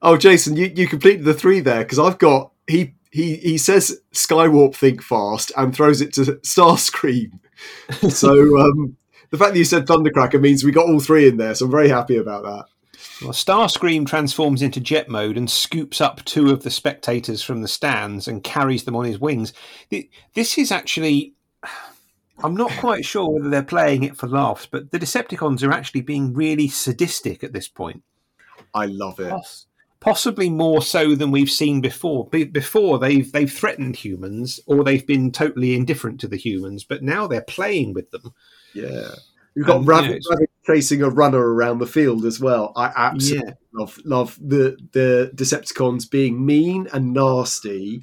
oh, 0.00 0.16
Jason, 0.16 0.56
you, 0.56 0.72
you 0.74 0.86
completed 0.86 1.24
the 1.24 1.34
three 1.34 1.60
there 1.60 1.82
because 1.84 1.98
I've 1.98 2.18
got 2.18 2.52
he 2.66 2.94
he 3.10 3.36
he 3.36 3.58
says 3.58 4.00
Skywarp 4.12 4.74
think 4.74 5.02
fast 5.02 5.52
and 5.56 5.74
throws 5.74 6.00
it 6.00 6.12
to 6.14 6.22
Starscream. 6.42 7.38
so 8.10 8.58
um, 8.58 8.96
the 9.30 9.38
fact 9.38 9.52
that 9.52 9.58
you 9.58 9.64
said 9.64 9.86
Thundercracker 9.86 10.40
means 10.40 10.64
we 10.64 10.72
got 10.72 10.88
all 10.88 11.00
three 11.00 11.28
in 11.28 11.36
there. 11.36 11.54
So 11.54 11.66
I'm 11.66 11.70
very 11.70 11.88
happy 11.88 12.16
about 12.16 12.42
that. 12.44 12.64
Well, 13.20 13.32
Starscream 13.32 14.06
transforms 14.06 14.62
into 14.62 14.80
jet 14.80 15.08
mode 15.08 15.36
and 15.36 15.48
scoops 15.50 16.00
up 16.00 16.24
two 16.24 16.50
of 16.50 16.64
the 16.64 16.70
spectators 16.70 17.42
from 17.42 17.62
the 17.62 17.68
stands 17.68 18.26
and 18.26 18.42
carries 18.42 18.84
them 18.84 18.96
on 18.96 19.04
his 19.04 19.18
wings. 19.20 19.52
This 20.34 20.58
is 20.58 20.72
actually. 20.72 21.34
I'm 22.42 22.54
not 22.54 22.70
quite 22.72 23.04
sure 23.04 23.28
whether 23.28 23.48
they're 23.50 23.62
playing 23.62 24.02
it 24.04 24.16
for 24.16 24.26
laughs, 24.26 24.66
but 24.66 24.90
the 24.90 24.98
Decepticons 24.98 25.62
are 25.66 25.72
actually 25.72 26.00
being 26.00 26.32
really 26.34 26.68
sadistic 26.68 27.44
at 27.44 27.52
this 27.52 27.68
point. 27.68 28.02
I 28.74 28.86
love 28.86 29.20
it. 29.20 29.30
Poss- 29.30 29.66
Possibly 30.00 30.50
more 30.50 30.82
so 30.82 31.14
than 31.14 31.30
we've 31.30 31.48
seen 31.50 31.80
before. 31.80 32.26
Be- 32.28 32.42
before 32.42 32.98
they've 32.98 33.30
they've 33.30 33.52
threatened 33.52 33.94
humans 33.94 34.58
or 34.66 34.82
they've 34.82 35.06
been 35.06 35.30
totally 35.30 35.76
indifferent 35.76 36.18
to 36.20 36.26
the 36.26 36.36
humans, 36.36 36.82
but 36.82 37.04
now 37.04 37.28
they're 37.28 37.40
playing 37.42 37.92
with 37.92 38.10
them. 38.10 38.34
Yeah. 38.74 39.10
You've 39.54 39.66
got 39.68 39.76
Um, 39.76 39.84
Rabbit, 39.84 40.24
yeah, 40.28 40.46
chasing 40.66 41.02
a 41.02 41.08
runner 41.10 41.38
around 41.54 41.78
the 41.78 41.86
field 41.86 42.24
as 42.24 42.40
well. 42.40 42.72
I 42.74 42.90
absolutely 42.96 43.50
Yeah. 43.50 43.54
love 43.74 43.98
love 44.04 44.38
the 44.42 44.76
the 44.90 45.30
Decepticons 45.36 46.10
being 46.10 46.44
mean 46.44 46.88
and 46.92 47.12
nasty. 47.12 48.02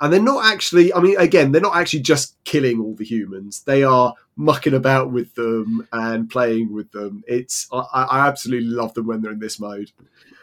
And 0.00 0.12
they're 0.12 0.20
not 0.20 0.44
actually 0.44 0.92
I 0.92 1.00
mean 1.00 1.18
again, 1.18 1.52
they're 1.52 1.60
not 1.60 1.76
actually 1.76 2.00
just 2.00 2.36
killing 2.44 2.80
all 2.80 2.94
the 2.94 3.04
humans. 3.04 3.62
They 3.66 3.82
are 3.82 4.14
mucking 4.36 4.74
about 4.74 5.10
with 5.10 5.34
them 5.34 5.86
and 5.92 6.28
playing 6.28 6.72
with 6.72 6.92
them. 6.92 7.24
It's 7.26 7.66
I, 7.72 7.84
I 7.92 8.28
absolutely 8.28 8.68
love 8.68 8.94
them 8.94 9.06
when 9.06 9.22
they're 9.22 9.32
in 9.32 9.38
this 9.38 9.58
mode. 9.58 9.92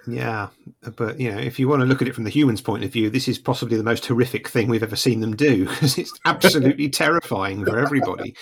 Yeah, 0.05 0.49
but 0.97 1.19
you 1.19 1.31
know, 1.31 1.39
if 1.39 1.59
you 1.59 1.69
want 1.69 1.81
to 1.81 1.85
look 1.85 2.01
at 2.01 2.07
it 2.07 2.15
from 2.15 2.25
the 2.25 2.29
humans' 2.29 2.61
point 2.61 2.83
of 2.83 2.91
view, 2.91 3.09
this 3.09 3.27
is 3.27 3.37
possibly 3.37 3.77
the 3.77 3.83
most 3.83 4.05
horrific 4.05 4.49
thing 4.49 4.67
we've 4.67 4.83
ever 4.83 4.97
seen 4.97 5.21
them 5.21 5.35
do 5.35 5.65
because 5.69 5.97
it's 5.97 6.19
absolutely 6.25 6.89
terrifying 6.89 7.63
for 7.65 7.79
everybody. 7.79 8.35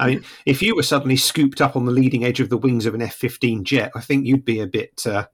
I 0.00 0.06
mean, 0.06 0.24
if 0.46 0.62
you 0.62 0.74
were 0.74 0.82
suddenly 0.82 1.16
scooped 1.16 1.60
up 1.60 1.76
on 1.76 1.84
the 1.84 1.92
leading 1.92 2.24
edge 2.24 2.40
of 2.40 2.48
the 2.48 2.56
wings 2.56 2.86
of 2.86 2.94
an 2.94 3.02
F-15 3.02 3.62
jet, 3.62 3.92
I 3.94 4.00
think 4.00 4.26
you'd 4.26 4.44
be 4.44 4.60
a 4.60 4.66
bit. 4.66 5.02
Uh, 5.06 5.26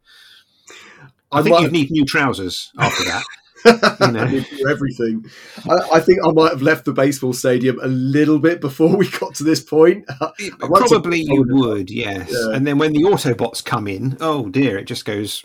I, 1.31 1.39
I 1.39 1.43
think 1.43 1.55
might 1.55 1.62
you'd 1.62 1.72
need 1.72 1.91
new 1.91 2.05
trousers 2.05 2.72
after 2.79 3.05
that. 3.05 3.22
you 4.01 4.13
know. 4.13 4.27
Do 4.29 4.69
everything. 4.69 5.25
I, 5.69 5.97
I 5.97 6.01
think 6.01 6.19
I 6.25 6.31
might 6.33 6.51
have 6.53 6.63
left 6.63 6.85
the 6.85 6.93
baseball 6.93 7.33
stadium 7.33 7.79
a 7.83 7.89
little 7.89 8.39
bit 8.39 8.61
before 8.61 8.97
we 8.97 9.09
got 9.09 9.35
to 9.37 9.45
this 9.45 9.61
point. 9.61 10.05
Like 10.21 10.37
to- 10.37 10.89
Probably 10.89 11.21
you 11.23 11.45
would, 11.49 11.91
yes. 11.91 12.31
Yeah. 12.31 12.55
And 12.55 12.67
then 12.67 12.79
when 12.79 12.93
the 12.93 13.03
Autobots 13.03 13.65
come 13.65 13.89
in, 13.89 14.17
oh 14.21 14.49
dear, 14.49 14.79
it 14.79 14.85
just 14.85 15.05
goes 15.05 15.45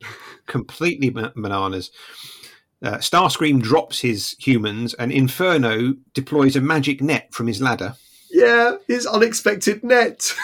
completely 0.46 1.10
bananas. 1.10 1.90
Uh, 2.82 2.96
Starscream 2.96 3.62
drops 3.62 4.00
his 4.00 4.34
humans, 4.40 4.94
and 4.94 5.12
Inferno 5.12 5.94
deploys 6.14 6.56
a 6.56 6.60
magic 6.60 7.00
net 7.00 7.32
from 7.32 7.46
his 7.46 7.60
ladder. 7.62 7.94
Yeah, 8.30 8.76
his 8.88 9.06
unexpected 9.06 9.84
net. 9.84 10.34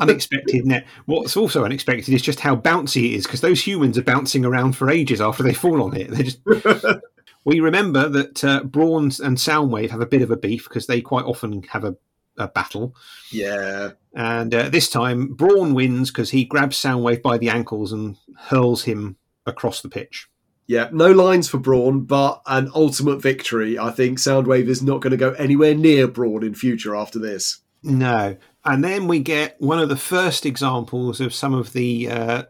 Unexpected 0.00 0.66
net. 0.66 0.86
What's 1.06 1.36
also 1.36 1.64
unexpected 1.64 2.12
is 2.14 2.22
just 2.22 2.40
how 2.40 2.56
bouncy 2.56 3.04
it 3.04 3.14
is, 3.14 3.24
because 3.24 3.40
those 3.40 3.66
humans 3.66 3.98
are 3.98 4.02
bouncing 4.02 4.44
around 4.44 4.72
for 4.76 4.90
ages 4.90 5.20
after 5.20 5.42
they 5.42 5.54
fall 5.54 5.82
on 5.82 5.96
it. 5.96 6.10
They 6.10 6.22
just. 6.22 6.40
we 7.44 7.60
remember 7.60 8.08
that 8.08 8.44
uh, 8.44 8.62
Brawn 8.64 9.04
and 9.22 9.36
Soundwave 9.36 9.90
have 9.90 10.00
a 10.00 10.06
bit 10.06 10.22
of 10.22 10.30
a 10.30 10.36
beef 10.36 10.68
because 10.68 10.86
they 10.86 11.00
quite 11.00 11.24
often 11.24 11.62
have 11.64 11.84
a, 11.84 11.96
a 12.38 12.48
battle. 12.48 12.94
yeah, 13.32 13.90
And 14.14 14.54
uh, 14.54 14.68
this 14.68 14.88
time, 14.90 15.34
Brawn 15.34 15.74
wins 15.74 16.10
because 16.10 16.30
he 16.30 16.44
grabs 16.44 16.76
Soundwave 16.80 17.22
by 17.22 17.38
the 17.38 17.48
ankles 17.48 17.92
and 17.92 18.16
hurls 18.36 18.84
him 18.84 19.16
across 19.46 19.80
the 19.80 19.88
pitch. 19.88 20.28
yeah. 20.66 20.88
No 20.92 21.10
lines 21.10 21.48
for 21.48 21.58
Brawn, 21.58 22.02
but 22.04 22.42
an 22.46 22.70
ultimate 22.74 23.20
victory. 23.22 23.78
I 23.78 23.90
think 23.90 24.18
Soundwave 24.18 24.68
is 24.68 24.82
not 24.82 25.00
going 25.00 25.10
to 25.12 25.16
go 25.16 25.32
anywhere 25.32 25.74
near 25.74 26.06
Brawn 26.06 26.44
in 26.44 26.54
future 26.54 26.94
after 26.94 27.18
this. 27.18 27.60
No. 27.82 28.36
And 28.64 28.84
then 28.84 29.08
we 29.08 29.20
get 29.20 29.60
one 29.60 29.78
of 29.78 29.88
the 29.88 29.96
first 29.96 30.44
examples 30.44 31.20
of 31.20 31.34
some 31.34 31.54
of 31.54 31.72
the 31.72 32.10
uh, 32.10 32.42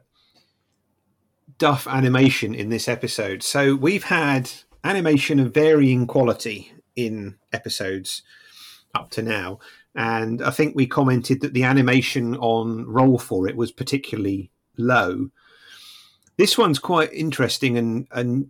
duff 1.58 1.86
animation 1.86 2.54
in 2.54 2.68
this 2.68 2.88
episode. 2.88 3.42
So 3.42 3.76
we've 3.76 4.04
had 4.04 4.50
animation 4.82 5.38
of 5.38 5.54
varying 5.54 6.06
quality 6.06 6.72
in 6.96 7.36
episodes 7.52 8.22
up 8.94 9.10
to 9.10 9.22
now. 9.22 9.60
And 9.94 10.42
I 10.42 10.50
think 10.50 10.74
we 10.74 10.86
commented 10.86 11.42
that 11.42 11.52
the 11.52 11.64
animation 11.64 12.36
on 12.36 12.86
Roll 12.86 13.18
for 13.18 13.48
it 13.48 13.56
was 13.56 13.70
particularly 13.70 14.50
low. 14.76 15.30
This 16.36 16.56
one's 16.56 16.78
quite 16.78 17.12
interesting 17.12 17.76
and, 17.76 18.08
and 18.12 18.48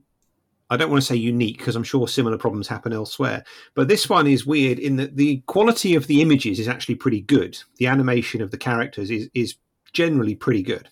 I 0.70 0.76
don't 0.76 0.90
want 0.90 1.02
to 1.02 1.06
say 1.06 1.16
unique 1.16 1.58
because 1.58 1.74
I'm 1.74 1.82
sure 1.82 2.06
similar 2.06 2.38
problems 2.38 2.68
happen 2.68 2.92
elsewhere. 2.92 3.44
But 3.74 3.88
this 3.88 4.08
one 4.08 4.28
is 4.28 4.46
weird 4.46 4.78
in 4.78 4.96
that 4.96 5.16
the 5.16 5.42
quality 5.46 5.96
of 5.96 6.06
the 6.06 6.22
images 6.22 6.60
is 6.60 6.68
actually 6.68 6.94
pretty 6.94 7.20
good. 7.20 7.58
The 7.78 7.88
animation 7.88 8.40
of 8.40 8.52
the 8.52 8.58
characters 8.58 9.10
is, 9.10 9.28
is 9.34 9.56
generally 9.92 10.36
pretty 10.36 10.62
good. 10.62 10.88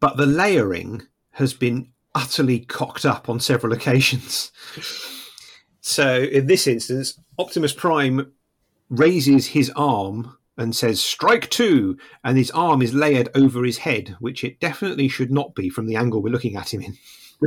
But 0.00 0.16
the 0.16 0.26
layering 0.26 1.06
has 1.32 1.54
been 1.54 1.92
utterly 2.14 2.60
cocked 2.60 3.06
up 3.06 3.28
on 3.28 3.38
several 3.38 3.72
occasions. 3.74 4.50
So 5.80 6.16
in 6.16 6.46
this 6.46 6.66
instance, 6.66 7.18
Optimus 7.38 7.72
Prime 7.72 8.32
raises 8.88 9.46
his 9.46 9.70
arm 9.76 10.36
and 10.58 10.74
says, 10.74 11.00
Strike 11.00 11.48
two! 11.50 11.96
And 12.24 12.36
his 12.36 12.50
arm 12.50 12.82
is 12.82 12.94
layered 12.94 13.28
over 13.36 13.62
his 13.62 13.78
head, 13.78 14.16
which 14.18 14.42
it 14.42 14.58
definitely 14.58 15.06
should 15.06 15.30
not 15.30 15.54
be 15.54 15.68
from 15.68 15.86
the 15.86 15.96
angle 15.96 16.22
we're 16.22 16.32
looking 16.32 16.56
at 16.56 16.74
him 16.74 16.82
in. 16.82 16.96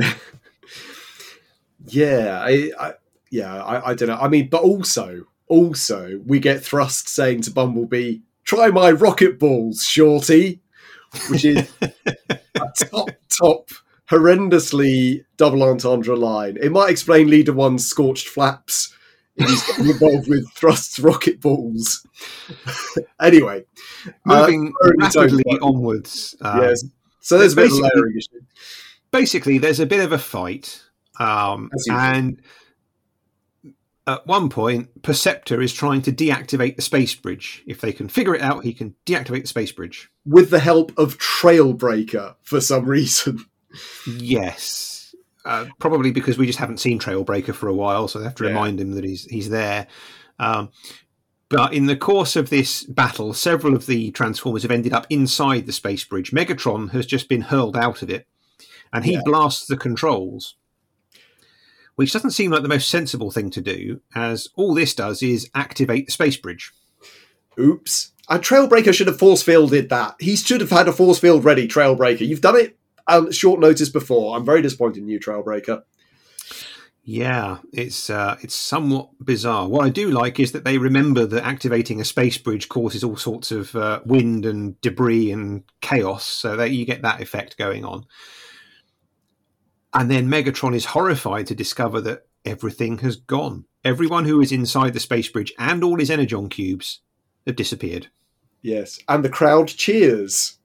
Yeah, 1.86 2.40
I, 2.42 2.70
I 2.78 2.92
yeah, 3.30 3.62
I, 3.62 3.90
I 3.90 3.94
don't 3.94 4.08
know. 4.08 4.16
I 4.16 4.28
mean, 4.28 4.48
but 4.48 4.62
also, 4.62 5.24
also, 5.48 6.20
we 6.26 6.38
get 6.40 6.62
Thrust 6.62 7.08
saying 7.08 7.42
to 7.42 7.50
Bumblebee, 7.50 8.18
"Try 8.44 8.68
my 8.68 8.90
rocket 8.90 9.38
balls, 9.38 9.84
Shorty," 9.84 10.60
which 11.28 11.44
is 11.44 11.68
a 11.80 11.90
top, 12.90 13.10
top, 13.38 13.70
horrendously 14.10 15.24
double 15.36 15.62
entendre 15.62 16.16
line. 16.16 16.58
It 16.60 16.70
might 16.72 16.90
explain 16.90 17.30
Leader 17.30 17.52
One's 17.52 17.86
scorched 17.86 18.28
flaps. 18.28 18.94
if 19.36 19.48
He's 19.48 19.90
involved 19.90 20.28
with 20.28 20.50
Thrust's 20.52 20.98
rocket 20.98 21.40
balls. 21.40 22.06
anyway, 23.20 23.64
uh, 24.28 24.40
Moving 24.40 24.72
very 24.82 24.96
rapidly 24.98 25.44
onwards. 25.62 26.36
um, 26.42 26.60
yes. 26.62 26.84
So 27.20 27.38
there's 27.38 27.52
a 27.54 27.56
bit 27.56 27.64
of 27.66 27.70
basically- 27.70 27.90
layering 27.94 28.16
issue. 28.18 28.40
Basically 29.10 29.58
there's 29.58 29.80
a 29.80 29.86
bit 29.86 30.00
of 30.00 30.12
a 30.12 30.18
fight 30.18 30.82
um, 31.18 31.70
and 31.90 32.40
at 34.06 34.26
one 34.26 34.48
point 34.48 35.02
perceptor 35.02 35.60
is 35.60 35.72
trying 35.72 36.02
to 36.02 36.10
deactivate 36.12 36.76
the 36.76 36.82
space 36.82 37.14
bridge. 37.14 37.62
If 37.66 37.80
they 37.80 37.92
can 37.92 38.08
figure 38.08 38.34
it 38.34 38.40
out 38.42 38.64
he 38.64 38.72
can 38.72 38.94
deactivate 39.06 39.42
the 39.42 39.48
space 39.48 39.72
bridge. 39.72 40.10
With 40.24 40.50
the 40.50 40.58
help 40.60 40.96
of 40.98 41.18
Trailbreaker 41.18 42.34
for 42.42 42.60
some 42.60 42.86
reason. 42.86 43.44
yes. 44.06 45.14
Uh, 45.44 45.66
probably 45.78 46.10
because 46.10 46.36
we 46.36 46.46
just 46.46 46.58
haven't 46.58 46.80
seen 46.80 46.98
trailbreaker 46.98 47.54
for 47.54 47.66
a 47.68 47.74
while 47.74 48.08
so 48.08 48.18
they 48.18 48.24
have 48.26 48.34
to 48.34 48.44
Yeah. 48.44 48.50
remind 48.50 48.80
him 48.80 48.92
that 48.92 49.04
he's 49.04 49.24
he's 49.26 49.48
there. 49.50 49.86
Um, 50.38 50.70
but 51.48 51.72
in 51.74 51.86
the 51.86 51.96
course 51.96 52.36
of 52.36 52.50
this 52.50 52.84
battle 52.84 53.32
several 53.34 53.74
of 53.74 53.86
the 53.86 54.10
transformers 54.12 54.62
have 54.62 54.70
ended 54.70 54.92
up 54.92 55.06
inside 55.10 55.66
the 55.66 55.72
space 55.72 56.04
bridge. 56.04 56.30
Megatron 56.32 56.90
has 56.90 57.06
just 57.06 57.28
been 57.28 57.42
hurled 57.42 57.76
out 57.76 58.02
of 58.02 58.10
it 58.10 58.26
and 58.92 59.04
he 59.04 59.12
Yeah. 59.12 59.22
blasts 59.24 59.66
the 59.66 59.76
controls 59.76 60.56
which 61.96 62.12
doesn't 62.14 62.30
seem 62.30 62.50
like 62.50 62.62
the 62.62 62.68
most 62.68 62.88
sensible 62.88 63.30
thing 63.30 63.50
to 63.50 63.60
do, 63.60 64.00
as 64.14 64.48
all 64.56 64.72
this 64.72 64.94
does 64.94 65.22
is 65.22 65.50
activate 65.54 66.06
the 66.06 66.12
space 66.12 66.36
bridge. 66.38 66.72
Oops. 67.58 68.12
A 68.30 68.38
Trailbreaker 68.38 68.94
should 68.94 69.06
have 69.06 69.18
force 69.18 69.42
fielded 69.42 69.90
that. 69.90 70.14
He 70.18 70.34
should 70.34 70.62
have 70.62 70.70
had 70.70 70.88
a 70.88 70.94
force 70.94 71.18
field 71.18 71.44
ready, 71.44 71.68
Trailbreaker. 71.68 72.26
You've 72.26 72.40
done 72.40 72.56
it 72.56 72.78
um, 73.06 73.30
short 73.32 73.60
notice 73.60 73.90
before. 73.90 74.34
I'm 74.34 74.46
very 74.46 74.62
disappointed 74.62 75.02
in 75.02 75.08
you, 75.08 75.20
Trailbreaker. 75.20 75.82
Yeah, 77.02 77.58
it's 77.72 78.08
uh, 78.08 78.36
it's 78.40 78.54
somewhat 78.54 79.10
bizarre. 79.22 79.68
What 79.68 79.84
I 79.84 79.90
do 79.90 80.10
like 80.10 80.40
is 80.40 80.52
that 80.52 80.64
they 80.64 80.78
remember 80.78 81.26
that 81.26 81.44
activating 81.44 82.00
a 82.00 82.04
space 82.04 82.38
bridge 82.38 82.68
causes 82.70 83.04
all 83.04 83.16
sorts 83.16 83.50
of 83.50 83.76
uh, 83.76 84.00
wind 84.06 84.46
and 84.46 84.80
debris 84.80 85.32
and 85.32 85.64
chaos, 85.82 86.24
so 86.24 86.56
that 86.56 86.70
you 86.70 86.86
get 86.86 87.02
that 87.02 87.20
effect 87.20 87.58
going 87.58 87.84
on. 87.84 88.06
And 89.92 90.10
then 90.10 90.28
Megatron 90.28 90.74
is 90.74 90.86
horrified 90.86 91.46
to 91.48 91.54
discover 91.54 92.00
that 92.02 92.26
everything 92.44 92.98
has 92.98 93.16
gone. 93.16 93.64
Everyone 93.84 94.24
who 94.24 94.40
is 94.40 94.52
inside 94.52 94.92
the 94.92 95.00
space 95.00 95.28
bridge 95.28 95.52
and 95.58 95.82
all 95.82 95.98
his 95.98 96.10
energon 96.10 96.48
cubes 96.48 97.00
have 97.46 97.56
disappeared. 97.56 98.08
Yes. 98.62 98.98
And 99.08 99.24
the 99.24 99.28
crowd 99.30 99.68
cheers. 99.68 100.58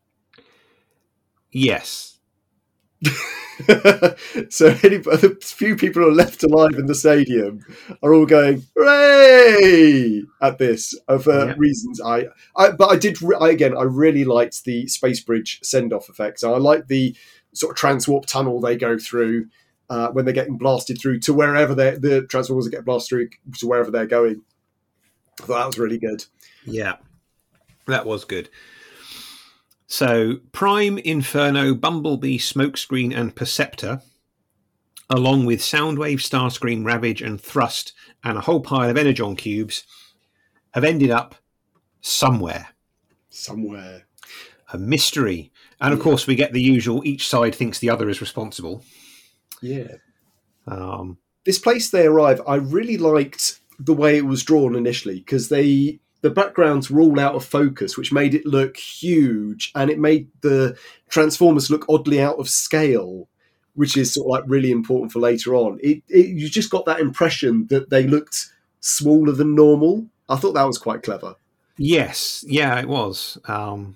Yes, 1.52 2.16
so 4.50 4.68
any, 4.84 4.98
the 4.98 5.38
few 5.42 5.76
people 5.76 6.02
who 6.02 6.10
are 6.10 6.14
left 6.14 6.44
alive 6.44 6.74
in 6.78 6.86
the 6.88 6.96
stadium 6.96 7.62
are 8.04 8.14
all 8.14 8.26
going 8.26 8.66
hooray 8.76 10.24
at 10.42 10.58
this 10.58 10.98
uh, 11.08 11.18
for 11.18 11.48
Yeah. 11.48 11.54
reasons 11.58 12.02
I, 12.02 12.26
I 12.56 12.72
but 12.72 12.92
I 12.92 12.98
did 12.98 13.18
I, 13.40 13.50
again 13.52 13.78
I 13.78 13.84
really 13.84 14.26
liked 14.26 14.64
the 14.66 14.88
space 14.88 15.22
bridge 15.22 15.60
send 15.64 15.94
off 15.94 16.10
effects 16.10 16.44
I 16.44 16.50
like 16.58 16.88
the 16.88 17.16
sort 17.56 17.72
of 17.72 17.78
transwarp 17.78 18.26
tunnel 18.26 18.60
they 18.60 18.76
go 18.76 18.98
through 18.98 19.48
uh, 19.90 20.10
when 20.10 20.26
they're 20.26 20.34
getting 20.34 20.58
blasted 20.58 21.00
through 21.00 21.20
to 21.20 21.34
wherever 21.34 21.76
the 21.76 22.26
transformers 22.30 22.68
get 22.68 22.86
blasted 22.86 23.10
through 23.10 23.30
to 23.58 23.68
wherever 23.68 23.92
they're 23.92 24.06
going 24.06 24.42
I 25.42 25.46
thought 25.46 25.58
that 25.60 25.68
was 25.68 25.80
really 25.80 26.00
good 26.00 26.26
Yeah, 26.66 26.96
that 27.88 28.06
was 28.06 28.26
good. 28.26 28.50
So 29.88 30.38
Prime, 30.52 30.98
Inferno, 30.98 31.76
Bumblebee, 31.76 32.40
Smokescreen, 32.40 33.16
and 33.16 33.36
Perceptor, 33.36 34.02
along 35.10 35.46
with 35.46 35.60
Soundwave, 35.60 36.20
Starscream, 36.20 36.84
Ravage, 36.84 37.22
and 37.22 37.40
Thrust, 37.40 37.94
and 38.24 38.38
a 38.38 38.42
whole 38.42 38.62
pile 38.62 38.90
of 38.90 38.98
Energon 38.98 39.36
cubes, 39.36 39.84
have 40.74 40.84
ended 40.84 41.12
up 41.12 41.36
somewhere. 42.02 42.70
Somewhere. 43.30 44.08
A 44.74 44.78
mystery. 44.78 45.52
And 45.82 45.94
of 45.94 46.00
course, 46.00 46.28
we 46.28 46.36
get 46.36 46.54
the 46.54 46.62
usual 46.62 47.06
each 47.06 47.28
side 47.28 47.54
thinks 47.54 47.80
the 47.80 47.90
other 47.90 48.10
is 48.10 48.22
responsible. 48.22 48.84
Yeah. 49.62 49.96
Um, 50.68 51.18
This 51.46 51.60
place 51.60 51.90
they 51.90 52.06
arrive, 52.06 52.42
I 52.48 52.56
really 52.56 52.98
liked 52.98 53.60
the 53.78 53.94
way 53.94 54.18
it 54.18 54.26
was 54.26 54.44
drawn 54.44 54.76
initially 54.76 55.20
because 55.20 55.50
they 55.50 56.00
the 56.22 56.30
backgrounds 56.32 56.90
were 56.90 57.02
all 57.02 57.20
out 57.20 57.36
of 57.36 57.46
focus, 57.46 57.98
which 57.98 58.12
made 58.12 58.34
it 58.34 58.48
look 58.48 58.78
huge, 58.78 59.72
and 59.76 59.92
it 59.92 60.00
made 60.00 60.28
the 60.42 60.76
Transformers 61.08 61.70
look 61.70 61.86
oddly 61.88 62.20
out 62.20 62.40
of 62.40 62.50
scale, 62.50 63.28
which 63.76 63.96
is 63.96 64.14
sort 64.14 64.26
of 64.26 64.32
like 64.32 64.50
really 64.50 64.72
important 64.72 65.12
for 65.12 65.20
later 65.20 65.54
on. 65.54 65.78
It, 65.84 66.02
it 66.08 66.28
you 66.28 66.50
just 66.50 66.72
got 66.72 66.86
that 66.86 67.00
impression 67.00 67.68
that 67.68 67.92
they 67.92 68.08
looked 68.08 68.48
smaller 68.80 69.34
than 69.34 69.54
normal. 69.54 70.08
I 70.28 70.38
thought 70.38 70.54
that 70.54 70.66
was 70.66 70.80
quite 70.80 71.04
clever. 71.04 71.36
Yes, 71.78 72.44
yeah, 72.48 72.80
it 72.80 72.88
was. 72.88 73.38
Um, 73.46 73.96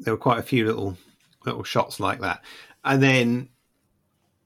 there 0.00 0.12
were 0.12 0.18
quite 0.18 0.38
a 0.38 0.42
few 0.42 0.66
little 0.66 0.98
little 1.46 1.64
shots 1.64 2.00
like 2.00 2.20
that, 2.20 2.42
and 2.84 3.02
then 3.02 3.48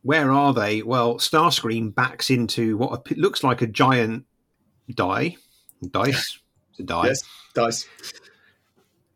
where 0.03 0.30
are 0.30 0.53
they? 0.53 0.82
Well, 0.82 1.16
Starscream 1.16 1.95
backs 1.95 2.30
into 2.30 2.76
what 2.76 3.11
looks 3.16 3.42
like 3.42 3.62
a 3.62 3.66
giant 3.66 4.24
die, 4.95 5.36
dice, 5.90 6.38
it's 6.70 6.80
a 6.80 6.82
die, 6.82 7.07
Yes, 7.07 7.22
dice. 7.55 7.88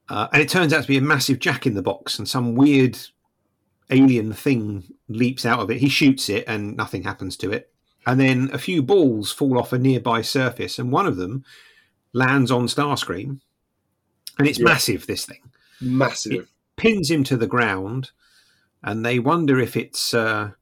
uh, 0.08 0.28
and 0.32 0.40
it 0.42 0.48
turns 0.48 0.72
out 0.72 0.82
to 0.82 0.88
be 0.88 0.96
a 0.96 1.02
massive 1.02 1.38
Jack 1.38 1.66
in 1.66 1.74
the 1.74 1.82
Box, 1.82 2.18
and 2.18 2.26
some 2.28 2.54
weird 2.54 2.98
alien 3.90 4.32
thing 4.32 4.84
leaps 5.08 5.44
out 5.46 5.60
of 5.60 5.70
it. 5.70 5.78
He 5.78 5.88
shoots 5.88 6.28
it, 6.28 6.44
and 6.46 6.76
nothing 6.76 7.02
happens 7.04 7.36
to 7.38 7.50
it. 7.52 7.70
And 8.06 8.18
then 8.18 8.48
a 8.52 8.58
few 8.58 8.82
balls 8.82 9.30
fall 9.30 9.58
off 9.58 9.72
a 9.74 9.78
nearby 9.78 10.22
surface, 10.22 10.78
and 10.78 10.90
one 10.90 11.06
of 11.06 11.16
them 11.16 11.44
lands 12.14 12.50
on 12.50 12.66
Starscream, 12.66 13.40
and 14.38 14.48
it's 14.48 14.58
Yeah. 14.58 14.64
massive. 14.64 15.06
This 15.06 15.26
thing 15.26 15.40
Massive. 15.80 16.48
Pins 16.78 17.10
him 17.10 17.24
to 17.24 17.36
the 17.36 17.46
ground, 17.46 18.12
and 18.82 19.04
they 19.04 19.18
wonder 19.18 19.60
if 19.60 19.76
it's 19.76 20.14
uh, 20.14 20.52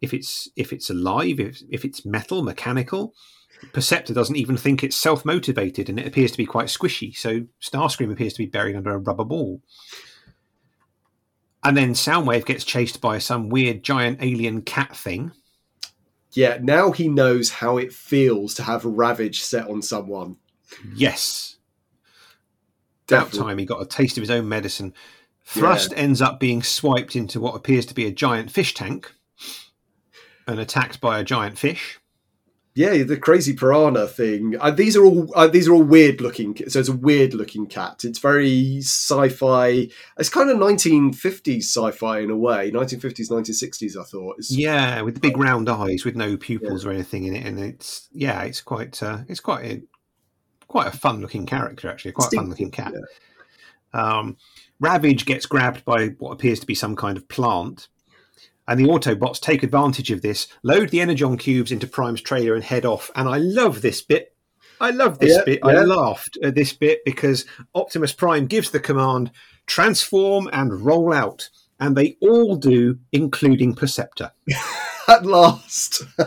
if 0.00 0.14
it's 0.14 0.48
if 0.54 0.72
it's 0.72 0.90
alive, 0.90 1.40
if 1.40 1.62
if 1.68 1.84
it's 1.84 2.06
metal, 2.06 2.42
mechanical. 2.42 3.14
Perceptor 3.72 4.12
doesn't 4.12 4.36
even 4.36 4.56
think 4.56 4.84
it's 4.84 4.96
self 4.96 5.24
motivated, 5.24 5.88
and 5.88 5.98
it 5.98 6.06
appears 6.06 6.30
to 6.32 6.38
be 6.38 6.46
quite 6.46 6.66
squishy. 6.66 7.16
So 7.16 7.46
Starscream 7.60 8.12
appears 8.12 8.34
to 8.34 8.42
be 8.42 8.46
buried 8.46 8.76
under 8.76 8.92
a 8.92 8.98
rubber 8.98 9.24
ball. 9.24 9.62
And 11.64 11.76
then 11.76 11.94
Soundwave 11.94 12.44
gets 12.44 12.62
chased 12.62 13.00
by 13.00 13.18
some 13.18 13.48
weird 13.48 13.82
giant 13.82 14.22
alien 14.22 14.60
cat 14.62 14.94
thing. 14.94 15.32
Yeah, 16.32 16.58
now 16.60 16.92
he 16.92 17.08
knows 17.08 17.48
how 17.48 17.78
it 17.78 17.92
feels 17.92 18.54
to 18.54 18.64
have 18.64 18.84
Ravage 18.84 19.40
set 19.40 19.68
on 19.68 19.80
someone. 19.80 20.36
Yes. 20.94 21.56
Definitely. 23.06 23.40
time 23.40 23.58
he 23.58 23.64
got 23.64 23.82
a 23.82 23.86
taste 23.86 24.18
of 24.18 24.22
his 24.22 24.30
own 24.30 24.48
medicine. 24.48 24.94
Thrust 25.44 25.92
ends 25.94 26.22
up 26.22 26.40
being 26.40 26.62
swiped 26.62 27.14
into 27.14 27.38
what 27.38 27.54
appears 27.54 27.86
to 27.86 27.94
be 27.94 28.06
a 28.06 28.10
giant 28.10 28.50
fish 28.50 28.74
tank 28.74 29.12
and 30.46 30.58
attacked 30.58 31.00
by 31.00 31.18
a 31.18 31.24
giant 31.24 31.58
fish. 31.58 32.00
Yeah, 32.76 33.04
the 33.04 33.16
crazy 33.16 33.54
piranha 33.54 34.08
thing. 34.08 34.56
Uh, 34.58 34.72
these 34.72 34.96
are 34.96 35.04
all 35.04 35.30
uh, 35.36 35.46
these 35.46 35.68
are 35.68 35.74
all 35.74 35.84
weird 35.84 36.20
looking. 36.20 36.56
So 36.68 36.80
it's 36.80 36.88
a 36.88 36.96
weird 36.96 37.32
looking 37.32 37.66
cat. 37.66 38.04
It's 38.04 38.18
very 38.18 38.78
sci-fi. 38.78 39.88
It's 40.18 40.28
kind 40.28 40.50
of 40.50 40.56
1950s 40.56 41.62
sci-fi 41.62 42.18
in 42.18 42.30
a 42.30 42.36
way. 42.36 42.72
1950s, 42.72 43.30
1960s. 43.30 43.96
I 43.96 44.02
thought. 44.02 44.36
It's, 44.38 44.50
Yeah, 44.50 45.02
with 45.02 45.14
the 45.14 45.20
big 45.20 45.36
round 45.36 45.68
eyes 45.68 46.04
with 46.04 46.16
no 46.16 46.36
pupils 46.36 46.84
or 46.84 46.90
anything 46.90 47.24
in 47.24 47.36
it, 47.36 47.46
and 47.46 47.60
it's 47.60 48.08
yeah, 48.12 48.42
it's 48.42 48.60
quite 48.60 49.00
uh, 49.00 49.18
it's 49.28 49.40
quite 49.40 49.64
a, 49.64 49.82
quite 50.66 50.88
a 50.88 50.96
fun 50.96 51.20
looking 51.20 51.46
character 51.46 51.88
actually, 51.88 52.10
quite 52.10 52.32
a 52.32 52.36
fun 52.36 52.48
looking 52.48 52.72
cat. 52.72 52.92
Um, 53.92 54.36
Ravage 54.84 55.24
gets 55.24 55.46
grabbed 55.46 55.82
by 55.86 56.08
what 56.18 56.32
appears 56.32 56.60
to 56.60 56.66
be 56.66 56.74
some 56.74 56.94
kind 56.94 57.16
of 57.16 57.26
plant, 57.28 57.88
and 58.68 58.78
the 58.78 58.84
Autobots 58.84 59.40
take 59.40 59.62
advantage 59.62 60.10
of 60.10 60.20
this, 60.20 60.46
load 60.62 60.90
the 60.90 61.00
Energon 61.00 61.38
cubes 61.38 61.72
into 61.72 61.86
Prime's 61.86 62.20
trailer, 62.20 62.54
and 62.54 62.62
head 62.62 62.84
off. 62.84 63.10
And 63.16 63.26
I 63.26 63.38
love 63.38 63.80
this 63.80 64.02
bit. 64.02 64.36
I 64.82 64.90
love 64.90 65.18
this 65.18 65.36
Yeah, 65.36 65.44
bit. 65.46 65.60
yeah. 65.64 65.70
I 65.70 65.84
laughed 65.84 66.36
at 66.42 66.54
this 66.54 66.74
bit 66.74 67.00
because 67.06 67.46
Optimus 67.74 68.12
Prime 68.12 68.46
gives 68.46 68.70
the 68.70 68.80
command 68.80 69.30
transform 69.66 70.50
and 70.52 70.84
roll 70.84 71.14
out, 71.14 71.48
and 71.80 71.96
they 71.96 72.16
all 72.20 72.56
do, 72.56 72.98
including 73.12 73.74
Perceptor. 73.74 74.30
At 75.08 75.26
last. 75.26 76.02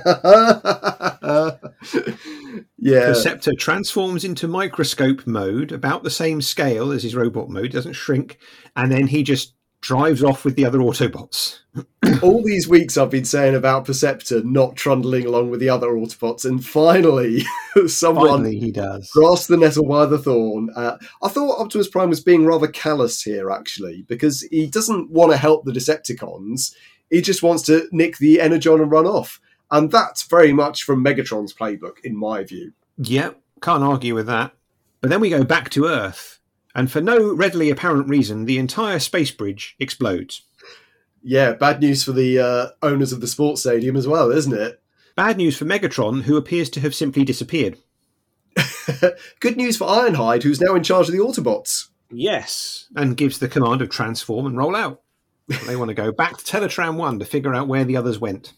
yeah. 2.77 3.07
Perceptor 3.07 3.53
transforms 3.57 4.23
into 4.23 4.47
microscope 4.47 5.25
mode, 5.25 5.71
about 5.71 6.03
the 6.03 6.11
same 6.11 6.41
scale 6.41 6.91
as 6.91 7.01
his 7.01 7.15
robot 7.15 7.49
mode, 7.49 7.71
doesn't 7.71 7.93
shrink, 7.93 8.37
and 8.75 8.91
then 8.91 9.07
he 9.07 9.23
just 9.23 9.53
drives 9.81 10.23
off 10.23 10.43
with 10.43 10.55
the 10.55 10.65
other 10.65 10.79
Autobots. 10.79 11.59
all 12.23 12.43
these 12.43 12.67
weeks 12.67 12.97
I've 12.97 13.11
been 13.11 13.25
saying 13.25 13.55
about 13.55 13.85
Perceptor 13.85 14.43
not 14.43 14.75
trundling 14.75 15.25
along 15.25 15.49
with 15.49 15.59
the 15.59 15.69
other 15.69 15.89
Autobots, 15.89 16.45
and 16.45 16.65
finally, 16.65 17.43
someone 17.87 18.27
Finally, 18.27 18.59
he 18.59 18.71
does. 18.71 19.09
grasped 19.11 19.49
the 19.49 19.57
nettle 19.57 19.85
by 19.85 20.05
the 20.05 20.17
thorn. 20.17 20.69
Uh, 20.75 20.97
I 21.21 21.29
thought 21.29 21.59
Optimus 21.59 21.87
Prime 21.87 22.09
was 22.09 22.21
being 22.21 22.45
rather 22.45 22.67
callous 22.67 23.21
here, 23.21 23.51
actually, 23.51 24.03
because 24.07 24.41
he 24.51 24.67
doesn't 24.67 25.11
want 25.11 25.31
to 25.31 25.37
help 25.37 25.65
the 25.65 25.71
Decepticons. 25.71 26.73
He 27.09 27.21
just 27.21 27.43
wants 27.43 27.63
to 27.63 27.87
nick 27.91 28.17
the 28.17 28.41
Energon 28.41 28.81
and 28.81 28.91
run 28.91 29.05
off. 29.05 29.39
And 29.69 29.91
that's 29.91 30.23
very 30.23 30.53
much 30.53 30.83
from 30.83 31.03
Megatron's 31.03 31.53
playbook, 31.53 31.99
in 32.03 32.15
my 32.15 32.43
view. 32.43 32.73
Yep, 32.97 33.39
can't 33.61 33.83
argue 33.83 34.15
with 34.15 34.27
that. 34.27 34.53
But 35.01 35.09
then 35.09 35.19
we 35.19 35.29
go 35.29 35.43
back 35.43 35.69
to 35.71 35.85
Earth, 35.85 36.36
and 36.77 36.91
for 36.91 37.01
no 37.01 37.33
readily 37.33 37.71
apparent 37.71 38.07
reason, 38.07 38.45
the 38.45 38.59
entire 38.59 38.99
space 38.99 39.31
bridge 39.31 39.75
explodes. 39.79 40.43
Yeah, 41.23 41.53
bad 41.53 41.81
news 41.81 42.03
for 42.03 42.11
the 42.11 42.39
uh, 42.39 42.67
owners 42.83 43.11
of 43.11 43.19
the 43.19 43.27
sports 43.27 43.61
stadium 43.61 43.97
as 43.97 44.07
well, 44.07 44.31
isn't 44.31 44.53
it? 44.53 44.79
Bad 45.15 45.37
news 45.37 45.57
for 45.57 45.65
Megatron, 45.65 46.21
who 46.21 46.37
appears 46.37 46.69
to 46.69 46.79
have 46.81 46.93
simply 46.93 47.25
disappeared. 47.25 47.79
Good 49.39 49.57
news 49.57 49.75
for 49.75 49.87
Ironhide, 49.87 50.43
who's 50.43 50.61
now 50.61 50.75
in 50.75 50.83
charge 50.83 51.07
of 51.07 51.13
the 51.13 51.19
Autobots. 51.19 51.87
Yes, 52.11 52.87
and 52.95 53.17
gives 53.17 53.39
the 53.39 53.49
command 53.49 53.81
of 53.81 53.89
transform 53.89 54.45
and 54.45 54.55
roll 54.55 54.75
out. 54.75 55.01
They 55.65 55.75
want 55.75 55.89
to 55.89 55.95
go 55.95 56.11
back 56.11 56.37
to 56.37 56.45
Teletran 56.45 56.95
1 56.97 57.17
to 57.17 57.25
figure 57.25 57.55
out 57.55 57.67
where 57.67 57.85
the 57.85 57.97
others 57.97 58.19
went. 58.19 58.53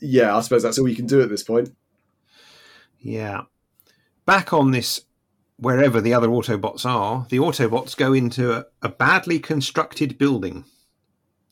Yeah, 0.00 0.36
I 0.36 0.40
suppose 0.40 0.64
that's 0.64 0.80
all 0.80 0.88
you 0.88 0.96
can 0.96 1.06
do 1.06 1.22
at 1.22 1.28
this 1.28 1.44
point. 1.44 1.70
Yeah. 2.98 3.42
Back 4.26 4.52
on 4.52 4.72
this, 4.72 5.02
wherever 5.60 6.00
the 6.00 6.14
other 6.14 6.28
Autobots 6.28 6.84
are, 6.84 7.26
the 7.28 7.38
Autobots 7.38 7.96
go 7.96 8.12
into 8.12 8.52
a, 8.52 8.66
a 8.82 8.88
badly 8.88 9.38
constructed 9.38 10.18
building. 10.18 10.64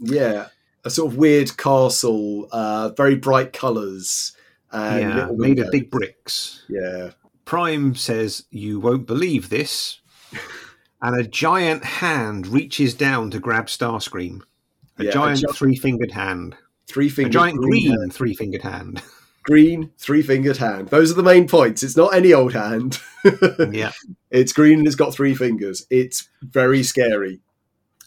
Yeah, 0.00 0.48
a 0.84 0.90
sort 0.90 1.12
of 1.12 1.18
weird 1.18 1.56
castle, 1.56 2.48
uh, 2.52 2.90
very 2.96 3.14
bright 3.16 3.52
colours. 3.52 4.32
And 4.70 5.00
yeah, 5.14 5.28
made 5.34 5.59
of 5.59 5.70
big 5.72 5.90
bricks. 5.90 6.64
Yeah. 6.68 7.12
Prime 7.46 7.94
says, 7.94 8.44
You 8.50 8.78
won't 8.80 9.06
believe 9.06 9.48
this. 9.48 10.00
And 11.00 11.14
a 11.14 11.22
giant 11.22 11.84
hand 11.84 12.48
reaches 12.48 12.92
down 12.92 13.30
to 13.30 13.38
grab 13.38 13.66
Starscream. 13.66 14.42
A 14.98 15.04
Yeah, 15.04 15.11
a 15.11 15.12
giant 15.12 15.38
gi- 15.38 15.46
three 15.54 15.76
fingered 15.76 16.11
hand. 16.11 16.56
Three 16.88 17.06
A 17.06 17.11
fingered 17.11 17.32
giant 17.32 17.59
green 17.59 17.90
hand. 17.92 18.12
three 18.12 18.34
fingered 18.34 18.62
hand. 18.62 19.00
green 19.49 19.90
three 19.96 20.20
fingered 20.20 20.59
hand. 20.59 20.88
Those 20.88 21.11
are 21.11 21.14
the 21.14 21.22
main 21.22 21.49
points. 21.49 21.82
It's 21.82 21.96
not 21.96 22.14
any 22.14 22.34
old 22.34 22.53
hand. 22.53 23.01
yeah. 23.72 23.92
it's 24.30 24.53
green 24.53 24.78
and 24.78 24.86
it's 24.86 24.94
got 24.94 25.14
three 25.14 25.34
fingers. 25.34 25.86
It's 25.88 26.28
very 26.42 26.82
scary. 26.82 27.40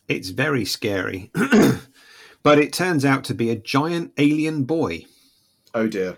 It's 0.07 0.29
very 0.29 0.65
scary. 0.65 1.31
but 2.43 2.59
it 2.59 2.71
turns 2.71 3.03
out 3.03 3.23
to 3.25 3.33
be 3.33 3.49
a 3.49 3.55
giant 3.55 4.13
alien 4.17 4.65
boy. 4.65 5.05
Oh 5.73 5.87
dear. 5.87 6.17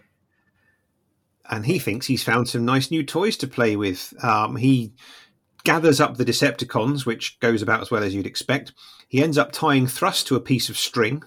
and 1.49 1.65
he 1.65 1.79
thinks 1.79 2.07
he's 2.07 2.23
found 2.23 2.49
some 2.49 2.65
nice 2.65 2.91
new 2.91 3.03
toys 3.03 3.37
to 3.37 3.47
play 3.47 3.77
with. 3.77 4.13
Um, 4.23 4.57
he 4.57 4.93
gathers 5.63 6.01
up 6.01 6.17
the 6.17 6.25
Decepticons, 6.25 7.05
which 7.05 7.39
goes 7.39 7.61
about 7.61 7.81
as 7.81 7.89
well 7.89 8.03
as 8.03 8.13
you'd 8.13 8.27
expect. 8.27 8.73
He 9.07 9.23
ends 9.23 9.37
up 9.37 9.53
tying 9.53 9.87
Thrust 9.87 10.27
to 10.27 10.35
a 10.35 10.41
piece 10.41 10.67
of 10.67 10.77
string 10.77 11.23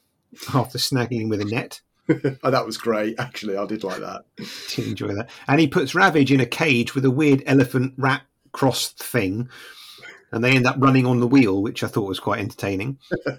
after 0.54 0.78
snagging 0.78 1.22
him 1.22 1.28
with 1.28 1.40
a 1.40 1.44
net. 1.44 1.80
Oh, 2.42 2.50
that 2.50 2.64
was 2.64 2.78
great. 2.78 3.18
Actually, 3.18 3.56
I 3.56 3.66
did 3.66 3.82
like 3.82 4.00
that. 4.00 4.24
Did 4.68 4.86
enjoy 4.86 5.08
that. 5.08 5.28
And 5.48 5.58
he 5.58 5.66
puts 5.66 5.94
Ravage 5.94 6.30
in 6.30 6.40
a 6.40 6.46
cage 6.46 6.94
with 6.94 7.04
a 7.04 7.10
weird 7.10 7.42
elephant 7.46 7.94
rat 7.96 8.22
cross 8.52 8.90
thing. 8.90 9.48
And 10.30 10.44
they 10.44 10.52
end 10.52 10.66
up 10.66 10.76
running 10.78 11.04
on 11.04 11.18
the 11.18 11.26
wheel, 11.26 11.62
which 11.62 11.82
I 11.82 11.88
thought 11.88 12.08
was 12.08 12.20
quite 12.20 12.38
entertaining. 12.38 12.98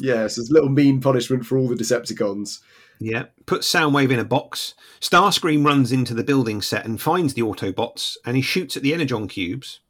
Yes, 0.00 0.38
it's 0.38 0.50
a 0.50 0.52
little 0.54 0.70
mean 0.70 1.00
punishment 1.00 1.44
for 1.44 1.58
all 1.58 1.68
the 1.68 1.74
Decepticons. 1.74 2.60
Yeah. 2.98 3.24
Puts 3.46 3.70
Soundwave 3.70 4.10
in 4.10 4.18
a 4.18 4.24
box. 4.24 4.74
Starscream 5.00 5.64
runs 5.64 5.92
into 5.92 6.14
the 6.14 6.24
building 6.24 6.62
set 6.62 6.86
and 6.86 7.00
finds 7.00 7.34
the 7.34 7.42
Autobots, 7.42 8.16
and 8.24 8.34
he 8.34 8.42
shoots 8.42 8.76
at 8.76 8.82
the 8.82 8.94
Energon 8.94 9.28
cubes. 9.28 9.80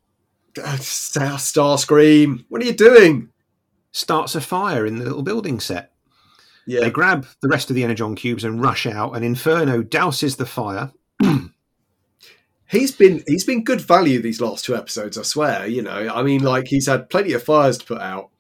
Star 0.56 1.38
Starscream, 1.38 2.44
what 2.48 2.60
are 2.60 2.64
you 2.64 2.72
doing? 2.72 3.28
Starts 3.92 4.34
a 4.34 4.40
fire 4.40 4.84
in 4.84 4.98
the 4.98 5.04
little 5.04 5.22
building 5.22 5.60
set. 5.60 5.89
Yeah, 6.66 6.80
They 6.80 6.90
grab 6.90 7.26
the 7.42 7.48
rest 7.48 7.70
of 7.70 7.76
the 7.76 7.84
energon 7.84 8.14
cubes 8.14 8.44
and 8.44 8.62
rush 8.62 8.86
out, 8.86 9.16
and 9.16 9.24
Inferno 9.24 9.82
douses 9.82 10.36
the 10.36 10.46
fire. 10.46 10.92
he's 12.68 12.92
been 12.92 13.22
he's 13.26 13.44
been 13.44 13.64
good 13.64 13.80
value 13.80 14.20
these 14.20 14.40
last 14.40 14.64
two 14.64 14.76
episodes. 14.76 15.18
I 15.18 15.22
swear. 15.22 15.66
You 15.66 15.82
know, 15.82 16.12
I 16.14 16.22
mean, 16.22 16.42
like 16.42 16.66
he's 16.68 16.86
had 16.86 17.10
plenty 17.10 17.32
of 17.32 17.42
fires 17.42 17.78
to 17.78 17.84
put 17.84 18.00
out. 18.00 18.30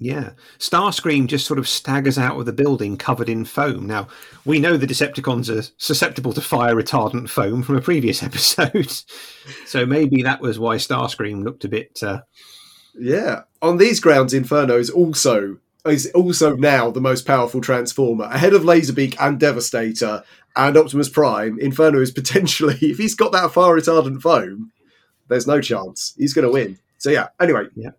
Yeah. 0.00 0.30
Starscream 0.60 1.26
just 1.26 1.44
sort 1.46 1.58
of 1.58 1.66
staggers 1.66 2.18
out 2.18 2.38
of 2.38 2.46
the 2.46 2.52
building 2.52 2.96
covered 2.96 3.28
in 3.28 3.44
foam. 3.44 3.86
Now, 3.86 4.06
we 4.44 4.60
know 4.60 4.76
the 4.76 4.86
Decepticons 4.86 5.48
are 5.52 5.68
susceptible 5.76 6.32
to 6.34 6.40
fire 6.40 6.76
retardant 6.76 7.28
foam 7.28 7.64
from 7.64 7.76
a 7.76 7.80
previous 7.80 8.22
episode. 8.22 8.92
so 9.66 9.84
maybe 9.84 10.22
that 10.22 10.40
was 10.40 10.58
why 10.58 10.76
Starscream 10.76 11.42
looked 11.42 11.64
a 11.64 11.68
bit. 11.68 11.98
Uh, 12.00 12.20
Yeah, 12.96 13.40
on 13.60 13.78
these 13.78 13.98
grounds, 13.98 14.34
Inferno 14.34 14.78
is 14.78 14.88
also 14.90 15.58
is 15.86 16.10
also 16.14 16.56
now 16.56 16.90
the 16.90 17.00
most 17.00 17.26
powerful 17.26 17.60
Transformer, 17.60 18.24
ahead 18.24 18.52
of 18.52 18.62
Laserbeak 18.62 19.16
and 19.20 19.38
Devastator 19.38 20.22
and 20.56 20.76
Optimus 20.76 21.08
Prime. 21.08 21.58
Inferno 21.60 22.00
is 22.00 22.10
potentially, 22.10 22.76
if 22.82 22.98
he's 22.98 23.14
got 23.14 23.32
that 23.32 23.52
fire 23.52 23.76
retardant 23.78 24.20
foam, 24.20 24.72
there's 25.28 25.46
no 25.46 25.60
chance 25.60 26.14
he's 26.18 26.34
going 26.34 26.46
to 26.46 26.52
win. 26.52 26.78
So 26.98 27.10
yeah. 27.10 27.28
Anyway, 27.40 27.66
yeah. 27.76 27.90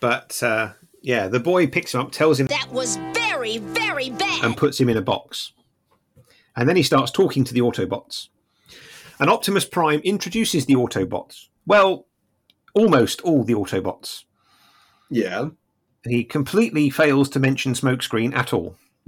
but 0.00 0.42
uh, 0.42 0.72
yeah, 1.02 1.28
the 1.28 1.40
boy 1.40 1.66
picks 1.66 1.94
him 1.94 2.00
up, 2.00 2.12
tells 2.12 2.40
him, 2.40 2.46
That 2.48 2.70
was 2.72 2.96
very, 3.14 3.58
very 3.58 4.10
bad. 4.10 4.44
and 4.44 4.56
puts 4.56 4.80
him 4.80 4.88
in 4.88 4.96
a 4.96 5.02
box. 5.02 5.52
And 6.56 6.68
then 6.68 6.76
he 6.76 6.82
starts 6.82 7.12
talking 7.12 7.44
to 7.44 7.54
the 7.54 7.60
Autobots. 7.60 8.28
And 9.20 9.30
Optimus 9.30 9.64
Prime 9.64 10.00
introduces 10.00 10.66
the 10.66 10.74
Autobots. 10.74 11.46
Well, 11.66 12.06
almost 12.74 13.20
all 13.20 13.44
the 13.44 13.54
Autobots. 13.54 14.24
yeah, 15.08 15.50
He 16.08 16.24
completely 16.24 16.90
fails 16.90 17.28
to 17.30 17.40
mention 17.40 17.74
Smokescreen 17.74 18.34
at 18.34 18.52
all. 18.52 18.76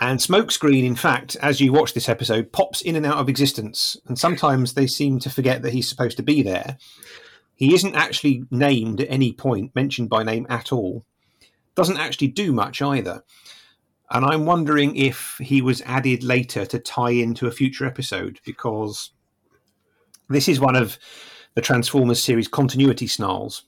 and 0.00 0.18
Smokescreen, 0.18 0.84
in 0.84 0.96
fact, 0.96 1.36
as 1.40 1.60
you 1.60 1.72
watch 1.72 1.94
this 1.94 2.08
episode, 2.08 2.52
pops 2.52 2.80
in 2.80 2.96
and 2.96 3.06
out 3.06 3.18
of 3.18 3.28
existence. 3.28 3.96
And 4.06 4.18
sometimes 4.18 4.74
they 4.74 4.86
seem 4.86 5.18
to 5.20 5.30
forget 5.30 5.62
that 5.62 5.72
he's 5.72 5.88
supposed 5.88 6.16
to 6.16 6.22
be 6.22 6.42
there. 6.42 6.78
He 7.54 7.74
isn't 7.74 7.94
actually 7.94 8.44
named 8.50 9.00
at 9.00 9.10
any 9.10 9.32
point, 9.32 9.74
mentioned 9.74 10.10
by 10.10 10.22
name 10.22 10.46
at 10.48 10.72
all. 10.72 11.04
Doesn't 11.74 11.98
actually 11.98 12.28
do 12.28 12.52
much 12.52 12.82
either. 12.82 13.22
And 14.10 14.24
I'm 14.24 14.46
wondering 14.46 14.94
if 14.96 15.36
he 15.40 15.62
was 15.62 15.82
added 15.82 16.22
later 16.22 16.64
to 16.66 16.78
tie 16.78 17.10
into 17.10 17.46
a 17.46 17.50
future 17.52 17.86
episode 17.86 18.40
because 18.44 19.10
this 20.28 20.48
is 20.48 20.60
one 20.60 20.76
of 20.76 20.98
the 21.54 21.60
Transformers 21.60 22.22
series 22.22 22.46
continuity 22.46 23.06
snarls 23.06 23.64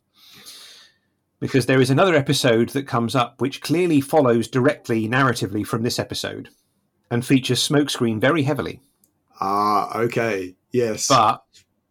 because 1.40 1.66
there 1.66 1.80
is 1.80 1.90
another 1.90 2.14
episode 2.14 2.70
that 2.70 2.86
comes 2.86 3.14
up 3.14 3.40
which 3.40 3.60
clearly 3.60 4.00
follows 4.00 4.48
directly 4.48 5.08
narratively 5.08 5.66
from 5.66 5.82
this 5.82 5.98
episode 5.98 6.48
and 7.10 7.24
features 7.24 7.66
Smokescreen 7.66 8.20
very 8.20 8.42
heavily. 8.42 8.80
ah, 9.40 9.96
okay, 9.98 10.54
yes, 10.72 11.08
But 11.08 11.42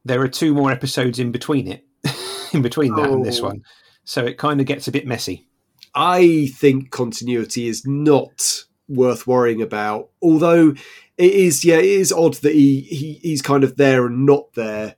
there 0.06 0.22
are 0.22 0.28
two 0.28 0.54
more 0.54 0.72
episodes 0.72 1.20
in 1.20 1.32
between 1.32 1.68
it, 1.68 1.86
in 2.54 2.62
between 2.62 2.94
that 2.96 3.10
and 3.10 3.26
this 3.26 3.40
Oh. 3.40 3.46
one. 3.46 3.64
So 4.04 4.26
it 4.26 4.38
kind 4.38 4.60
of 4.62 4.66
gets 4.68 4.88
a 4.88 4.92
bit 4.92 5.06
messy. 5.08 5.48
I 5.96 6.50
think 6.56 6.92
continuity 6.92 7.68
is 7.68 7.84
not 7.86 8.64
worth 8.88 9.28
worrying 9.28 9.62
about. 9.62 10.10
Although 10.22 10.70
it 11.18 11.34
is, 11.34 11.66
yeah, 11.66 11.78
it 11.78 11.86
is 11.86 12.14
odd 12.14 12.36
that 12.36 12.54
he, 12.54 12.82
he 12.82 13.14
he's 13.24 13.42
kind 13.42 13.64
of 13.64 13.76
there 13.78 14.06
and 14.06 14.26
not 14.26 14.54
there, 14.54 14.96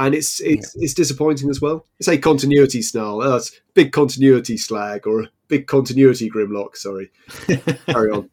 and 0.00 0.14
it's 0.14 0.40
it's 0.40 0.74
it's 0.76 0.94
disappointing 0.94 1.50
as 1.50 1.60
well. 1.60 1.86
It's 1.98 2.08
a 2.08 2.16
continuity 2.16 2.82
snarl. 2.82 3.18
That's 3.18 3.60
big 3.74 3.92
continuity 3.92 4.56
slag 4.56 5.06
or 5.06 5.22
a 5.22 5.28
big 5.48 5.66
continuity 5.66 6.30
grimlock. 6.30 6.76
Sorry, 6.76 7.10
carry 7.86 8.10
on. 8.10 8.30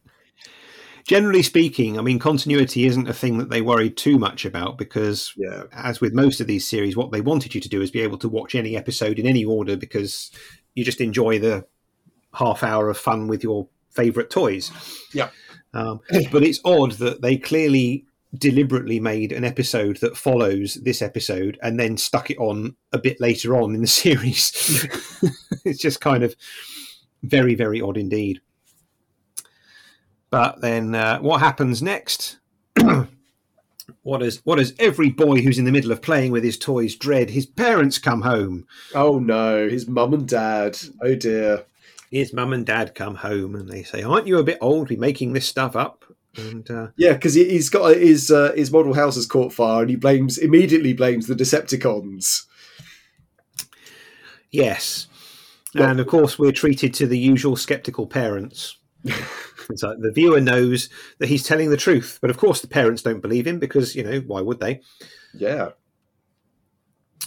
Generally 1.04 1.42
speaking, 1.42 1.98
I 1.98 2.02
mean, 2.02 2.18
continuity 2.18 2.84
isn't 2.84 3.08
a 3.08 3.14
thing 3.14 3.38
that 3.38 3.48
they 3.48 3.62
worried 3.62 3.96
too 3.96 4.18
much 4.18 4.44
about 4.44 4.76
because, 4.76 5.32
Yeah, 5.36 5.64
as 5.72 6.00
with 6.00 6.12
most 6.12 6.40
of 6.40 6.46
these 6.46 6.68
series, 6.68 6.96
what 6.96 7.12
they 7.12 7.22
wanted 7.22 7.54
you 7.54 7.60
to 7.62 7.68
do 7.68 7.80
is 7.80 7.90
be 7.90 8.00
able 8.00 8.18
to 8.18 8.28
watch 8.28 8.54
any 8.54 8.76
episode 8.76 9.18
in 9.18 9.26
any 9.26 9.44
order 9.44 9.76
because 9.76 10.30
you 10.74 10.84
just 10.84 11.00
enjoy 11.00 11.38
the 11.38 11.66
half 12.34 12.62
hour 12.62 12.90
of 12.90 12.98
fun 12.98 13.26
with 13.26 13.42
your 13.42 13.68
favourite 13.90 14.30
toys. 14.30 14.70
Yeah. 15.14 15.30
Um, 15.74 16.00
but 16.30 16.42
it's 16.42 16.60
odd 16.64 16.92
that 16.92 17.22
they 17.22 17.36
clearly 17.36 18.06
deliberately 18.34 19.00
made 19.00 19.32
an 19.32 19.44
episode 19.44 19.96
that 19.98 20.16
follows 20.16 20.74
this 20.74 21.00
episode 21.00 21.58
and 21.62 21.80
then 21.80 21.96
stuck 21.96 22.30
it 22.30 22.38
on 22.38 22.76
a 22.92 22.98
bit 22.98 23.20
later 23.20 23.56
on 23.56 23.74
in 23.74 23.80
the 23.80 23.86
series. 23.86 24.86
it's 25.64 25.80
just 25.80 26.00
kind 26.00 26.22
of 26.22 26.34
very, 27.22 27.54
very 27.54 27.80
odd 27.80 27.96
indeed. 27.96 28.40
But 30.30 30.60
then 30.60 30.94
uh, 30.94 31.20
what 31.20 31.40
happens 31.40 31.82
next? 31.82 32.38
what 34.02 34.18
does 34.18 34.44
what 34.44 34.56
does 34.56 34.74
every 34.78 35.10
boy 35.10 35.40
who's 35.40 35.58
in 35.58 35.64
the 35.64 35.72
middle 35.72 35.90
of 35.90 36.02
playing 36.02 36.32
with 36.32 36.44
his 36.44 36.58
toys 36.58 36.94
dread? 36.94 37.30
His 37.30 37.46
parents 37.46 37.98
come 37.98 38.22
home. 38.22 38.66
Oh 38.94 39.18
no, 39.18 39.68
his 39.68 39.88
mum 39.88 40.12
and 40.12 40.28
dad. 40.28 40.78
Oh 41.00 41.14
dear. 41.14 41.64
His 42.10 42.32
mum 42.32 42.52
and 42.52 42.64
dad 42.64 42.94
come 42.94 43.16
home 43.16 43.54
and 43.54 43.68
they 43.68 43.82
say, 43.82 44.02
"Aren't 44.02 44.26
you 44.26 44.38
a 44.38 44.44
bit 44.44 44.58
old 44.60 44.88
to 44.88 44.94
be 44.94 45.00
making 45.00 45.32
this 45.32 45.46
stuff 45.46 45.76
up?" 45.76 46.04
And 46.38 46.70
uh, 46.70 46.88
Yeah, 46.96 47.14
because 47.14 47.34
he, 47.34 47.48
he's 47.48 47.68
got 47.68 47.96
his 47.96 48.30
uh, 48.30 48.52
his 48.54 48.70
model 48.70 48.94
house 48.94 49.16
has 49.16 49.26
caught 49.26 49.52
fire, 49.52 49.82
and 49.82 49.90
he 49.90 49.96
blames 49.96 50.38
immediately 50.38 50.92
blames 50.92 51.26
the 51.26 51.34
Decepticons. 51.34 52.44
yes, 54.50 55.06
Well- 55.74 55.88
and 55.90 56.00
of 56.00 56.06
course 56.06 56.38
we're 56.38 56.52
treated 56.52 56.94
to 56.94 57.06
the 57.06 57.18
usual 57.18 57.56
skeptical 57.56 58.06
parents. 58.06 58.76
it's 59.04 59.82
like 59.82 59.98
the 60.00 60.12
viewer 60.12 60.40
knows 60.40 60.88
that 61.18 61.28
he's 61.28 61.44
telling 61.44 61.70
the 61.70 61.76
truth, 61.76 62.18
but 62.20 62.30
of 62.30 62.36
course 62.36 62.60
the 62.60 62.68
parents 62.68 63.02
don't 63.02 63.20
believe 63.20 63.46
him 63.46 63.58
because 63.58 63.94
you 63.94 64.02
know 64.04 64.20
why 64.20 64.40
would 64.40 64.60
they? 64.60 64.80
Yeah. 65.34 65.70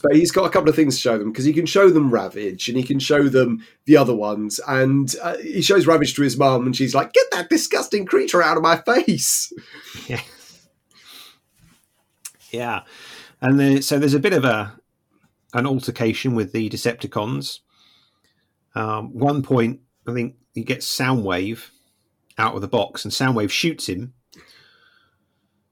But 0.02 0.16
he's 0.16 0.32
got 0.32 0.46
a 0.46 0.50
couple 0.50 0.70
of 0.70 0.76
things 0.76 0.96
to 0.96 1.02
show 1.02 1.18
them 1.18 1.32
because 1.32 1.46
he 1.46 1.54
can 1.54 1.66
show 1.66 1.90
them 1.90 2.12
Ravage 2.12 2.68
and 2.68 2.78
he 2.78 2.84
can 2.84 3.00
show 3.00 3.30
them 3.30 3.66
the 3.86 3.98
other 3.98 4.16
ones. 4.16 4.60
And 4.68 5.14
uh, 5.22 5.38
he 5.38 5.62
shows 5.62 5.88
Ravage 5.88 6.16
to 6.16 6.22
his 6.22 6.38
mum, 6.38 6.66
and 6.66 6.76
she's 6.76 6.96
like, 6.96 7.14
Get 7.14 7.28
that 7.32 7.50
disgusting 7.50 8.06
creature 8.06 8.42
out 8.42 8.58
of 8.58 8.64
my 8.64 8.78
face. 8.78 9.52
Yeah. 10.08 10.22
Yeah. 12.52 12.82
And 13.40 13.84
so 13.84 13.98
there's 13.98 14.14
a 14.14 14.20
bit 14.20 14.34
of 14.34 14.44
a 14.44 14.78
an 15.54 15.66
altercation 15.66 16.36
with 16.36 16.52
the 16.52 16.70
Decepticons. 16.70 17.60
Um, 18.76 19.14
one 19.14 19.42
point, 19.42 19.82
I 20.08 20.14
think 20.14 20.36
he 20.54 20.64
gets 20.64 20.86
Soundwave 20.88 21.70
out 22.38 22.56
of 22.56 22.62
the 22.62 22.68
box, 22.68 23.04
and 23.04 23.14
Soundwave 23.14 23.50
shoots 23.50 23.88
him. 23.88 24.14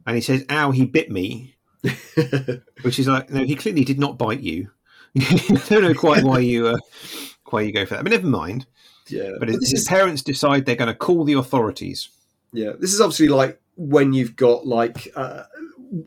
And 0.05 0.15
he 0.15 0.21
says, 0.21 0.45
Ow, 0.49 0.71
he 0.71 0.85
bit 0.85 1.11
me. 1.11 1.55
Which 2.81 2.99
is 2.99 3.07
like, 3.07 3.29
no, 3.29 3.43
he 3.43 3.55
clearly 3.55 3.83
did 3.83 3.99
not 3.99 4.17
bite 4.17 4.41
you. 4.41 4.69
I 5.19 5.61
don't 5.69 5.83
know 5.83 5.93
quite 5.93 6.23
why 6.23 6.39
you 6.39 6.67
uh, 6.67 6.77
why 7.45 7.61
you 7.61 7.71
go 7.71 7.85
for 7.85 7.95
that, 7.95 8.03
but 8.03 8.11
never 8.11 8.27
mind. 8.27 8.65
Yeah. 9.07 9.31
But 9.39 9.47
But 9.47 9.49
his, 9.49 9.73
is, 9.73 9.87
parents 9.87 10.21
decide 10.21 10.65
they're 10.65 10.75
going 10.75 10.87
to 10.87 10.93
call 10.93 11.23
the 11.23 11.33
authorities. 11.33 12.09
yeah, 12.53 12.73
this 12.79 12.93
is 12.93 13.01
obviously 13.01 13.27
like 13.29 13.59
when 13.75 14.13
you've 14.13 14.35
got, 14.35 14.67
like, 14.67 15.07
uh, 15.15 15.43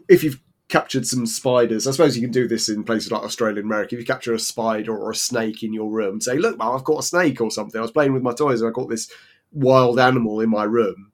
if 0.09 0.23
you've 0.23 0.41
captured 0.69 1.07
some 1.07 1.27
spiders, 1.27 1.87
I 1.87 1.91
suppose 1.91 2.17
you 2.17 2.23
can 2.23 2.31
do 2.31 2.47
this 2.47 2.69
in 2.69 2.85
places 2.85 3.11
like 3.11 3.23
Australia 3.23 3.61
and 3.61 3.67
America. 3.67 3.95
If 3.95 4.01
you 4.01 4.07
capture 4.07 4.35
a 4.35 4.39
spider 4.39 4.97
or 4.97 5.11
a 5.11 5.17
snake 5.17 5.63
in 5.63 5.73
your 5.73 5.91
room, 5.91 6.21
say, 6.21 6.37
Look, 6.39 6.59
Mum, 6.59 6.77
I've 6.77 6.85
got 6.85 7.01
a 7.01 7.03
snake 7.03 7.41
or 7.41 7.51
something. 7.51 7.79
I 7.79 7.83
was 7.83 7.91
playing 7.91 8.13
with 8.13 8.23
my 8.23 8.33
toys 8.35 8.61
and 8.61 8.69
I 8.69 8.73
got 8.73 8.89
this 8.89 9.11
wild 9.53 9.99
animal 9.99 10.41
in 10.41 10.51
my 10.51 10.65
room. 10.65 11.13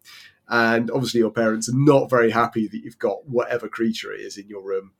And 0.48 0.90
obviously 0.90 1.20
your 1.20 1.30
parents 1.30 1.68
are 1.68 1.76
not 1.76 2.10
very 2.10 2.30
happy 2.30 2.68
that 2.68 2.82
you've 2.82 2.98
got 2.98 3.28
whatever 3.28 3.68
creature 3.68 4.12
it 4.12 4.20
is 4.20 4.36
in 4.36 4.48
your 4.48 4.62
room. 4.62 4.92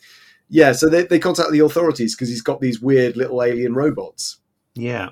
Yeah, 0.49 0.73
so 0.73 0.89
they, 0.89 1.05
they 1.05 1.19
contact 1.19 1.53
the 1.53 1.61
authorities 1.61 2.15
because 2.15 2.29
he's 2.29 2.43
got 2.43 2.61
these 2.61 2.81
weird 2.81 3.17
little 3.17 3.43
alien 3.43 3.75
robots. 3.75 4.39
Yeah. 4.75 5.11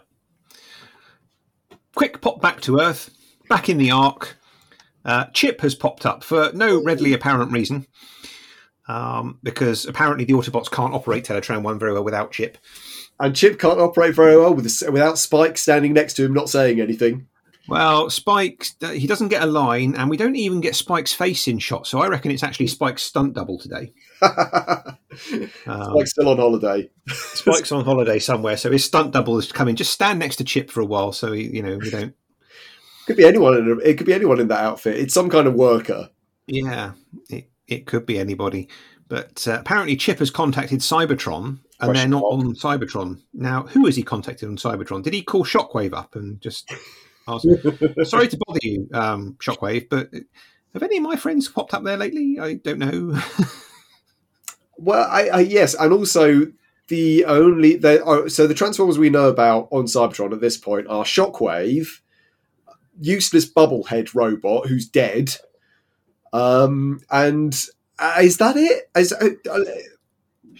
Quick 1.94 2.20
pop 2.20 2.40
back 2.40 2.60
to 2.62 2.80
Earth, 2.80 3.10
back 3.48 3.68
in 3.68 3.78
the 3.78 3.90
Ark. 3.90 4.36
Uh, 5.04 5.26
Chip 5.26 5.60
has 5.60 5.74
popped 5.74 6.04
up 6.04 6.24
for 6.24 6.50
no 6.52 6.82
readily 6.82 7.12
apparent 7.12 7.52
reason, 7.52 7.86
um, 8.88 9.38
because 9.42 9.86
apparently 9.86 10.24
the 10.24 10.32
Autobots 10.32 10.70
can't 10.70 10.94
operate 10.94 11.24
Teletran 11.24 11.62
1 11.62 11.78
very 11.78 11.92
well 11.92 12.04
without 12.04 12.32
Chip. 12.32 12.58
And 13.18 13.34
Chip 13.34 13.58
can't 13.58 13.80
operate 13.80 14.14
very 14.14 14.36
well 14.36 14.52
with 14.52 14.82
without 14.90 15.18
Spike 15.18 15.56
standing 15.56 15.92
next 15.92 16.14
to 16.14 16.24
him, 16.24 16.34
not 16.34 16.50
saying 16.50 16.80
anything. 16.80 17.28
Well, 17.68 18.10
Spike, 18.10 18.66
he 18.92 19.06
doesn't 19.06 19.28
get 19.28 19.42
a 19.42 19.46
line, 19.46 19.94
and 19.96 20.08
we 20.08 20.16
don't 20.16 20.36
even 20.36 20.60
get 20.60 20.76
Spike's 20.76 21.12
face 21.12 21.48
in 21.48 21.58
shot, 21.58 21.86
so 21.86 21.98
I 21.98 22.06
reckon 22.08 22.30
it's 22.30 22.42
actually 22.42 22.68
Spike's 22.68 23.02
stunt 23.02 23.34
double 23.34 23.58
today. 23.58 23.92
Um, 25.66 25.92
Spike's 25.94 26.10
still 26.10 26.28
on 26.28 26.36
holiday. 26.36 26.90
Spike's 27.08 27.72
on 27.72 27.86
holiday 27.86 28.18
somewhere, 28.18 28.58
so 28.58 28.70
his 28.70 28.84
stunt 28.84 29.12
double 29.12 29.38
is 29.38 29.50
coming. 29.50 29.74
Just 29.74 29.92
stand 29.92 30.18
next 30.18 30.36
to 30.36 30.44
Chip 30.44 30.70
for 30.70 30.82
a 30.82 30.84
while, 30.84 31.10
so 31.10 31.32
he, 31.32 31.44
you 31.44 31.62
know 31.62 31.78
we 31.78 31.88
don't. 31.88 32.14
Could 33.06 33.16
be 33.16 33.24
anyone. 33.24 33.56
In 33.56 33.66
a, 33.66 33.76
it 33.76 33.94
could 33.96 34.06
be 34.06 34.12
anyone 34.12 34.40
in 34.40 34.48
that 34.48 34.62
outfit. 34.62 34.98
It's 34.98 35.14
some 35.14 35.30
kind 35.30 35.46
of 35.46 35.54
worker. 35.54 36.10
Yeah, 36.46 36.92
it, 37.30 37.48
it 37.66 37.86
could 37.86 38.04
be 38.04 38.18
anybody. 38.18 38.68
But 39.08 39.48
uh, 39.48 39.58
apparently, 39.60 39.96
Chip 39.96 40.18
has 40.18 40.30
contacted 40.30 40.80
Cybertron 40.80 41.60
and 41.80 41.96
they're 41.96 42.08
not 42.08 42.22
mark. 42.22 42.34
on 42.34 42.54
Cybertron. 42.54 43.22
Now, 43.32 43.62
who 43.62 43.86
has 43.86 43.96
he 43.96 44.02
contacted 44.02 44.48
on 44.48 44.56
Cybertron? 44.56 45.02
Did 45.02 45.14
he 45.14 45.22
call 45.22 45.44
Shockwave 45.44 45.94
up 45.94 46.16
and 46.16 46.40
just 46.40 46.72
sorry 48.04 48.28
to 48.28 48.38
bother 48.46 48.60
you, 48.62 48.88
um, 48.92 49.36
Shockwave, 49.40 49.88
but 49.88 50.10
have 50.72 50.82
any 50.82 50.98
of 50.98 51.02
my 51.02 51.16
friends 51.16 51.48
popped 51.48 51.74
up 51.74 51.84
there 51.84 51.96
lately? 51.96 52.38
I 52.40 52.54
don't 52.54 52.78
know. 52.78 53.20
Well, 54.78 55.08
I, 55.10 55.28
I 55.28 55.40
yes, 55.40 55.74
and 55.74 55.92
also 55.92 56.52
the 56.88 57.24
only 57.24 57.76
the 57.76 58.02
oh, 58.04 58.28
so 58.28 58.46
the 58.46 58.54
transformers 58.54 58.98
we 58.98 59.10
know 59.10 59.28
about 59.28 59.68
on 59.70 59.84
Cybertron 59.84 60.32
at 60.32 60.40
this 60.40 60.56
point 60.56 60.86
are 60.88 61.04
Shockwave, 61.04 62.00
useless 63.00 63.50
bubblehead 63.50 64.14
robot 64.14 64.66
who's 64.66 64.86
dead, 64.86 65.36
um, 66.32 67.00
and 67.10 67.58
uh, 67.98 68.18
is 68.20 68.36
that 68.36 68.56
it? 68.56 68.90
Is, 68.94 69.12
uh, 69.12 69.30
uh, 69.50 69.60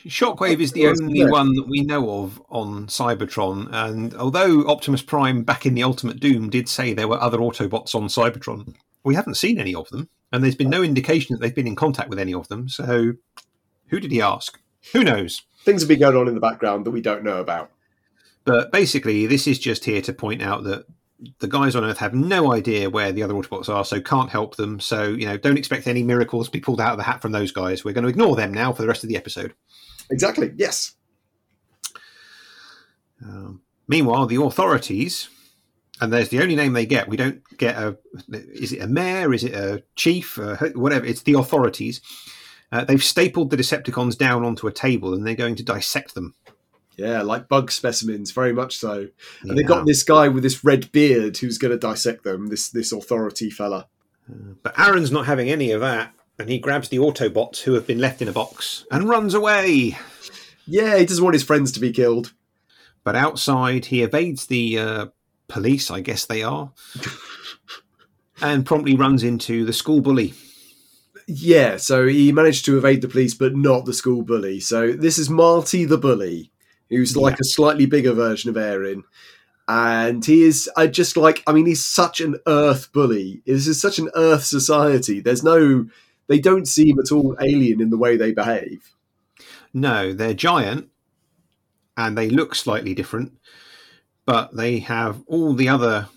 Shockwave 0.06 0.60
is 0.60 0.72
the 0.72 0.88
only 0.88 1.24
one 1.24 1.54
that 1.54 1.68
we 1.68 1.82
know 1.82 2.22
of 2.22 2.42
on 2.48 2.86
Cybertron, 2.86 3.68
and 3.72 4.14
although 4.14 4.66
Optimus 4.66 5.02
Prime 5.02 5.42
back 5.42 5.66
in 5.66 5.74
the 5.74 5.82
Ultimate 5.82 6.20
Doom 6.20 6.50
did 6.50 6.68
say 6.68 6.92
there 6.92 7.08
were 7.08 7.20
other 7.20 7.38
Autobots 7.38 7.94
on 7.94 8.08
Cybertron, 8.08 8.74
we 9.04 9.14
haven't 9.14 9.36
seen 9.36 9.58
any 9.58 9.74
of 9.74 9.88
them, 9.90 10.08
and 10.32 10.42
there's 10.42 10.54
been 10.54 10.70
no 10.70 10.82
indication 10.82 11.34
that 11.34 11.40
they've 11.40 11.54
been 11.54 11.66
in 11.66 11.76
contact 11.76 12.10
with 12.10 12.18
any 12.18 12.34
of 12.34 12.48
them. 12.48 12.68
So, 12.68 13.14
who 13.88 14.00
did 14.00 14.12
he 14.12 14.20
ask? 14.20 14.60
Who 14.92 15.02
knows? 15.02 15.42
things 15.66 15.82
have 15.82 15.88
been 15.88 15.98
going 15.98 16.16
on 16.16 16.28
in 16.28 16.34
the 16.34 16.40
background 16.40 16.86
that 16.86 16.92
we 16.92 17.02
don't 17.02 17.24
know 17.24 17.38
about. 17.38 17.70
But 18.44 18.72
basically, 18.72 19.26
this 19.26 19.46
is 19.46 19.58
just 19.58 19.84
here 19.84 20.00
to 20.00 20.12
point 20.12 20.40
out 20.40 20.62
that 20.64 20.86
the 21.40 21.48
guys 21.48 21.74
on 21.74 21.84
Earth 21.84 21.98
have 21.98 22.14
no 22.14 22.52
idea 22.52 22.88
where 22.88 23.10
the 23.10 23.22
other 23.22 23.34
Autobots 23.34 23.68
are, 23.68 23.84
so 23.84 24.00
can't 24.00 24.30
help 24.30 24.56
them. 24.56 24.78
So, 24.78 25.08
you 25.08 25.26
know, 25.26 25.36
don't 25.36 25.58
expect 25.58 25.88
any 25.88 26.04
miracles 26.04 26.46
to 26.46 26.52
be 26.52 26.60
pulled 26.60 26.80
out 26.80 26.92
of 26.92 26.98
the 26.98 27.02
hat 27.02 27.20
from 27.20 27.32
those 27.32 27.50
guys. 27.50 27.84
We're 27.84 27.94
going 27.94 28.04
to 28.04 28.10
ignore 28.10 28.36
them 28.36 28.54
now 28.54 28.72
for 28.72 28.82
the 28.82 28.88
rest 28.88 29.02
of 29.02 29.08
the 29.08 29.16
episode. 29.16 29.54
Exactly. 30.10 30.52
Yes. 30.56 30.94
Um, 33.24 33.62
meanwhile, 33.88 34.26
the 34.26 34.40
authorities, 34.42 35.28
and 36.00 36.12
there's 36.12 36.28
the 36.28 36.40
only 36.42 36.56
name 36.56 36.72
they 36.74 36.86
get. 36.86 37.08
We 37.08 37.16
don't 37.16 37.42
get 37.56 37.76
a. 37.76 37.96
Is 38.30 38.72
it 38.72 38.82
a 38.82 38.86
mayor? 38.86 39.32
Is 39.32 39.44
it 39.44 39.54
a 39.54 39.82
chief? 39.94 40.38
Uh, 40.38 40.56
whatever. 40.74 41.06
It's 41.06 41.22
the 41.22 41.34
authorities. 41.34 42.00
Uh, 42.70 42.84
they've 42.84 43.02
stapled 43.02 43.50
the 43.50 43.56
Decepticons 43.56 44.18
down 44.18 44.44
onto 44.44 44.66
a 44.66 44.72
table, 44.72 45.14
and 45.14 45.26
they're 45.26 45.34
going 45.34 45.54
to 45.56 45.62
dissect 45.62 46.14
them. 46.14 46.34
Yeah, 46.96 47.22
like 47.22 47.48
bug 47.48 47.70
specimens, 47.70 48.30
very 48.30 48.52
much 48.52 48.76
so. 48.78 48.92
And 49.00 49.10
Yeah. 49.44 49.54
they've 49.54 49.66
got 49.66 49.86
this 49.86 50.02
guy 50.02 50.28
with 50.28 50.42
this 50.42 50.64
red 50.64 50.90
beard 50.92 51.36
who's 51.36 51.58
going 51.58 51.72
to 51.72 51.78
dissect 51.78 52.24
them. 52.24 52.48
This 52.48 52.68
this 52.68 52.92
authority 52.92 53.50
fella. 53.50 53.88
But 54.62 54.76
Aaron's 54.78 55.12
not 55.12 55.26
having 55.26 55.48
any 55.48 55.70
of 55.70 55.80
that, 55.82 56.12
and 56.38 56.48
he 56.48 56.58
grabs 56.58 56.88
the 56.88 56.98
Autobots 56.98 57.60
who 57.62 57.72
have 57.74 57.86
been 57.86 57.98
left 57.98 58.20
in 58.22 58.28
a 58.28 58.32
box 58.32 58.84
and 58.90 59.08
runs 59.08 59.34
away. 59.34 59.96
Yeah, 60.66 60.98
he 60.98 61.06
doesn't 61.06 61.22
want 61.24 61.34
his 61.34 61.44
friends 61.44 61.72
to 61.72 61.80
be 61.80 61.92
killed. 61.92 62.32
But 63.04 63.14
outside, 63.16 63.86
he 63.86 64.02
evades 64.02 64.46
the 64.46 64.78
uh, 64.78 65.06
police, 65.48 65.90
I 65.92 66.00
guess 66.00 66.24
they 66.26 66.42
are, 66.42 66.72
and 68.40 68.66
promptly 68.66 68.96
runs 68.96 69.22
into 69.22 69.64
the 69.64 69.72
school 69.72 70.00
bully. 70.00 70.34
Yeah, 71.28 71.76
so 71.76 72.06
he 72.06 72.30
managed 72.32 72.64
to 72.66 72.76
evade 72.76 73.02
the 73.02 73.08
police, 73.08 73.34
but 73.34 73.56
not 73.56 73.84
the 73.84 73.94
school 73.94 74.22
bully. 74.22 74.60
So 74.60 74.92
this 74.92 75.18
is 75.18 75.30
Marty 75.30 75.84
the 75.84 75.98
bully, 75.98 76.50
who's 76.88 77.16
like 77.16 77.34
Yeah. 77.34 77.42
a 77.42 77.44
slightly 77.44 77.86
bigger 77.86 78.12
version 78.12 78.50
of 78.50 78.56
Aaron. 78.56 79.04
And 79.68 80.24
he 80.24 80.44
is 80.44 80.70
I 80.76 80.86
just 80.86 81.16
like 81.16 81.42
I 81.48 81.52
mean 81.52 81.66
he's 81.66 81.84
such 81.84 82.20
an 82.20 82.36
Earth 82.46 82.92
bully. 82.92 83.42
This 83.46 83.66
is 83.66 83.80
such 83.80 83.98
an 83.98 84.08
Earth 84.14 84.44
society. 84.44 85.18
There's 85.18 85.42
no 85.42 85.86
they 86.28 86.38
don't 86.38 86.66
seem 86.66 86.98
at 86.98 87.12
all 87.12 87.36
alien 87.40 87.80
in 87.80 87.90
the 87.90 87.98
way 87.98 88.16
they 88.16 88.32
behave. 88.32 88.92
No, 89.72 90.12
they're 90.12 90.34
giant 90.34 90.88
and 91.96 92.16
they 92.16 92.28
look 92.30 92.54
slightly 92.54 92.94
different, 92.94 93.32
but 94.24 94.56
they 94.56 94.78
have 94.80 95.22
all 95.26 95.54
the 95.54 95.68
other 95.68 96.08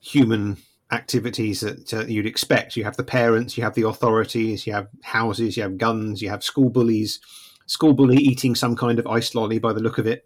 human 0.00 0.56
activities 0.90 1.60
that 1.60 1.92
uh, 1.92 2.04
you'd 2.06 2.26
expect. 2.26 2.76
You 2.76 2.84
have 2.84 2.96
the 2.96 3.04
parents, 3.04 3.56
you 3.58 3.64
have 3.64 3.74
the 3.74 3.86
authorities, 3.86 4.66
you 4.66 4.72
have 4.72 4.88
houses, 5.02 5.56
you 5.56 5.62
have 5.62 5.76
guns, 5.78 6.22
you 6.22 6.28
have 6.30 6.42
school 6.42 6.70
bullies. 6.70 7.20
School 7.66 7.92
bully 7.92 8.16
eating 8.16 8.54
some 8.54 8.74
kind 8.74 8.98
of 8.98 9.06
ice 9.06 9.34
lolly 9.34 9.58
by 9.58 9.74
the 9.74 9.80
look 9.80 9.98
of 9.98 10.06
it. 10.06 10.24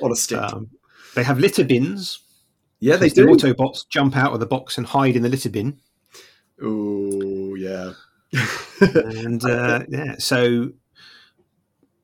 On 0.00 0.10
a 0.10 0.16
stick. 0.16 0.38
Um, 0.38 0.70
they 1.14 1.22
have 1.24 1.38
litter 1.38 1.64
bins. 1.64 2.20
yeah, 2.78 2.96
they 2.96 3.10
The 3.10 3.16
do. 3.16 3.26
Autobots 3.26 3.86
jump 3.88 4.16
out 4.16 4.32
of 4.32 4.40
the 4.40 4.46
box 4.46 4.78
and 4.78 4.86
hide 4.86 5.14
in 5.16 5.22
the 5.22 5.28
litter 5.28 5.50
bin. 5.50 5.78
Oh 6.62 7.54
yeah. 7.56 7.92
And 8.80 9.44
uh, 9.48 9.84
yeah, 9.88 10.16
so 10.18 10.72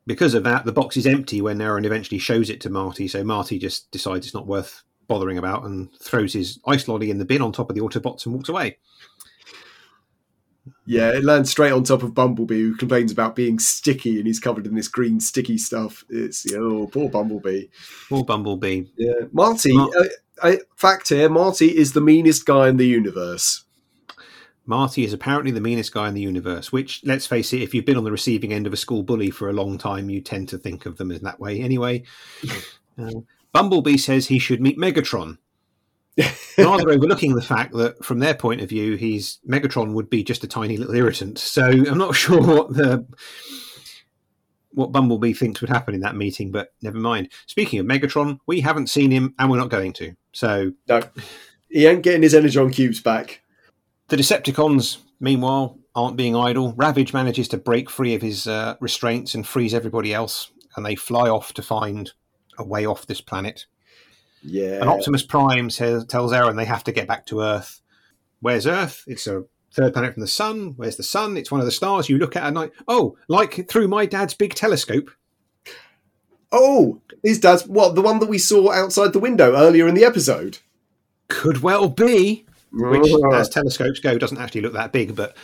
because 0.06 0.34
of 0.34 0.44
that, 0.44 0.64
the 0.64 0.72
box 0.72 0.96
is 0.96 1.06
empty 1.06 1.40
when 1.40 1.60
Aaron 1.60 1.84
eventually 1.84 2.18
shows 2.18 2.48
it 2.48 2.60
to 2.62 2.70
Marty. 2.70 3.08
So 3.08 3.24
Marty 3.24 3.58
just 3.58 3.90
decides 3.90 4.26
it's 4.26 4.34
not 4.34 4.46
worth 4.46 4.82
bothering 5.08 5.38
about 5.38 5.64
and 5.64 5.92
throws 6.00 6.32
his 6.32 6.60
ice 6.66 6.88
lolly 6.88 7.10
in 7.10 7.18
the 7.18 7.24
bin 7.24 7.42
on 7.42 7.52
top 7.52 7.70
of 7.70 7.76
the 7.76 7.82
Autobots 7.82 8.26
and 8.26 8.34
walks 8.34 8.48
away. 8.48 8.78
Yeah, 10.84 11.10
it 11.10 11.24
lands 11.24 11.50
straight 11.50 11.72
on 11.72 11.82
top 11.82 12.02
of 12.02 12.14
Bumblebee, 12.14 12.60
who 12.60 12.76
complains 12.76 13.10
about 13.10 13.34
being 13.34 13.58
sticky, 13.58 14.18
and 14.18 14.26
he's 14.26 14.40
covered 14.40 14.66
in 14.66 14.74
this 14.74 14.88
green 14.88 15.18
sticky 15.20 15.58
stuff. 15.58 16.04
It's 16.08 16.52
oh, 16.54 16.86
poor 16.86 17.08
Bumblebee. 17.08 17.66
Poor 18.08 18.24
Bumblebee. 18.24 18.84
Yeah, 18.96 19.26
Marty. 19.32 19.72
Mar- 19.72 19.90
uh, 19.98 20.04
I, 20.42 20.58
fact 20.76 21.08
here: 21.08 21.28
Marty 21.28 21.76
is 21.76 21.92
the 21.92 22.00
meanest 22.00 22.46
guy 22.46 22.68
in 22.68 22.76
the 22.76 22.86
universe. 22.86 23.64
Marty 24.66 25.04
is 25.04 25.12
apparently 25.12 25.52
the 25.52 25.60
meanest 25.60 25.92
guy 25.92 26.08
in 26.08 26.14
the 26.14 26.20
universe, 26.20 26.72
which, 26.72 27.00
let's 27.04 27.26
face 27.26 27.52
it, 27.52 27.62
if 27.62 27.74
you've 27.74 27.84
been 27.84 27.96
on 27.96 28.04
the 28.04 28.10
receiving 28.10 28.52
end 28.52 28.66
of 28.66 28.72
a 28.72 28.76
school 28.76 29.02
bully 29.02 29.30
for 29.30 29.48
a 29.48 29.52
long 29.52 29.78
time, 29.78 30.10
you 30.10 30.20
tend 30.20 30.48
to 30.48 30.58
think 30.58 30.86
of 30.86 30.96
them 30.96 31.10
in 31.10 31.22
that 31.22 31.40
way 31.40 31.60
anyway. 31.60 32.02
Uh, 32.98 33.10
Bumblebee 33.52 33.98
says 33.98 34.26
he 34.26 34.38
should 34.38 34.62
meet 34.62 34.78
Megatron, 34.78 35.36
rather 36.58 36.90
overlooking 36.90 37.34
the 37.34 37.42
fact 37.42 37.74
that, 37.74 38.02
from 38.02 38.20
their 38.20 38.34
point 38.34 38.62
of 38.62 38.70
view, 38.70 38.96
he's 38.96 39.38
Megatron 39.46 39.92
would 39.92 40.08
be 40.08 40.24
just 40.24 40.44
a 40.44 40.48
tiny 40.48 40.78
little 40.78 40.94
irritant. 40.94 41.38
So 41.38 41.66
I'm 41.66 41.98
not 41.98 42.14
sure 42.16 42.40
what 42.40 42.72
the 42.72 43.06
what 44.72 44.92
Bumblebee 44.92 45.34
thinks 45.34 45.60
would 45.60 45.70
happen 45.70 45.94
in 45.94 46.00
that 46.00 46.16
meeting, 46.16 46.50
but 46.50 46.72
never 46.82 46.98
mind. 46.98 47.30
Speaking 47.46 47.80
of 47.80 47.86
Megatron, 47.86 48.38
we 48.46 48.60
haven't 48.60 48.88
seen 48.88 49.10
him, 49.10 49.34
and 49.38 49.50
we're 49.50 49.58
not 49.58 49.70
going 49.70 49.92
to. 49.94 50.14
So 50.32 50.72
No, 50.88 51.02
he 51.68 51.86
ain't 51.86 52.02
getting 52.02 52.22
his 52.22 52.34
energon 52.34 52.70
cubes 52.70 53.00
back. 53.00 53.42
The 54.08 54.16
Decepticons, 54.16 54.98
meanwhile, 55.20 55.78
aren't 55.94 56.16
being 56.16 56.36
idle. 56.36 56.74
Ravage 56.76 57.12
manages 57.12 57.48
to 57.48 57.56
break 57.56 57.90
free 57.90 58.14
of 58.14 58.22
his 58.22 58.46
uh, 58.46 58.76
restraints 58.80 59.34
and 59.34 59.46
frees 59.46 59.74
everybody 59.74 60.14
else, 60.14 60.52
and 60.76 60.86
they 60.86 60.94
fly 60.94 61.28
off 61.28 61.52
to 61.54 61.62
find 61.62 62.12
a 62.58 62.64
way 62.64 62.86
off 62.86 63.06
this 63.06 63.20
planet. 63.20 63.66
Yeah, 64.42 64.80
And 64.80 64.88
Optimus 64.88 65.24
Prime 65.24 65.70
says, 65.70 66.04
tells 66.04 66.32
Aaron 66.32 66.56
they 66.56 66.66
have 66.66 66.84
to 66.84 66.92
get 66.92 67.08
back 67.08 67.26
to 67.26 67.40
Earth. 67.40 67.80
Where's 68.40 68.66
Earth? 68.66 69.02
It's 69.08 69.26
a 69.26 69.44
third 69.72 69.92
planet 69.92 70.14
from 70.14 70.20
the 70.20 70.28
sun. 70.28 70.74
Where's 70.76 70.96
the 70.96 71.02
sun? 71.02 71.36
It's 71.36 71.50
one 71.50 71.60
of 71.60 71.66
the 71.66 71.72
stars 71.72 72.08
you 72.08 72.18
look 72.18 72.36
at 72.36 72.44
at 72.44 72.52
night. 72.52 72.70
Oh, 72.86 73.16
like 73.28 73.68
through 73.68 73.88
my 73.88 74.06
dad's 74.06 74.34
big 74.34 74.54
telescope. 74.54 75.10
Oh, 76.52 77.02
his 77.24 77.40
dad's 77.40 77.66
what? 77.66 77.94
The 77.96 78.02
one 78.02 78.20
that 78.20 78.28
we 78.28 78.38
saw 78.38 78.70
outside 78.72 79.12
the 79.12 79.18
window 79.18 79.56
earlier 79.56 79.88
in 79.88 79.94
the 79.94 80.04
episode. 80.04 80.58
Could 81.28 81.62
well 81.62 81.88
be. 81.88 82.46
Which, 82.78 83.10
Oh. 83.12 83.32
as 83.32 83.48
telescopes 83.48 84.00
go, 84.00 84.18
doesn't 84.18 84.38
actually 84.38 84.60
look 84.62 84.74
that 84.74 84.92
big, 84.92 85.16
but 85.16 85.36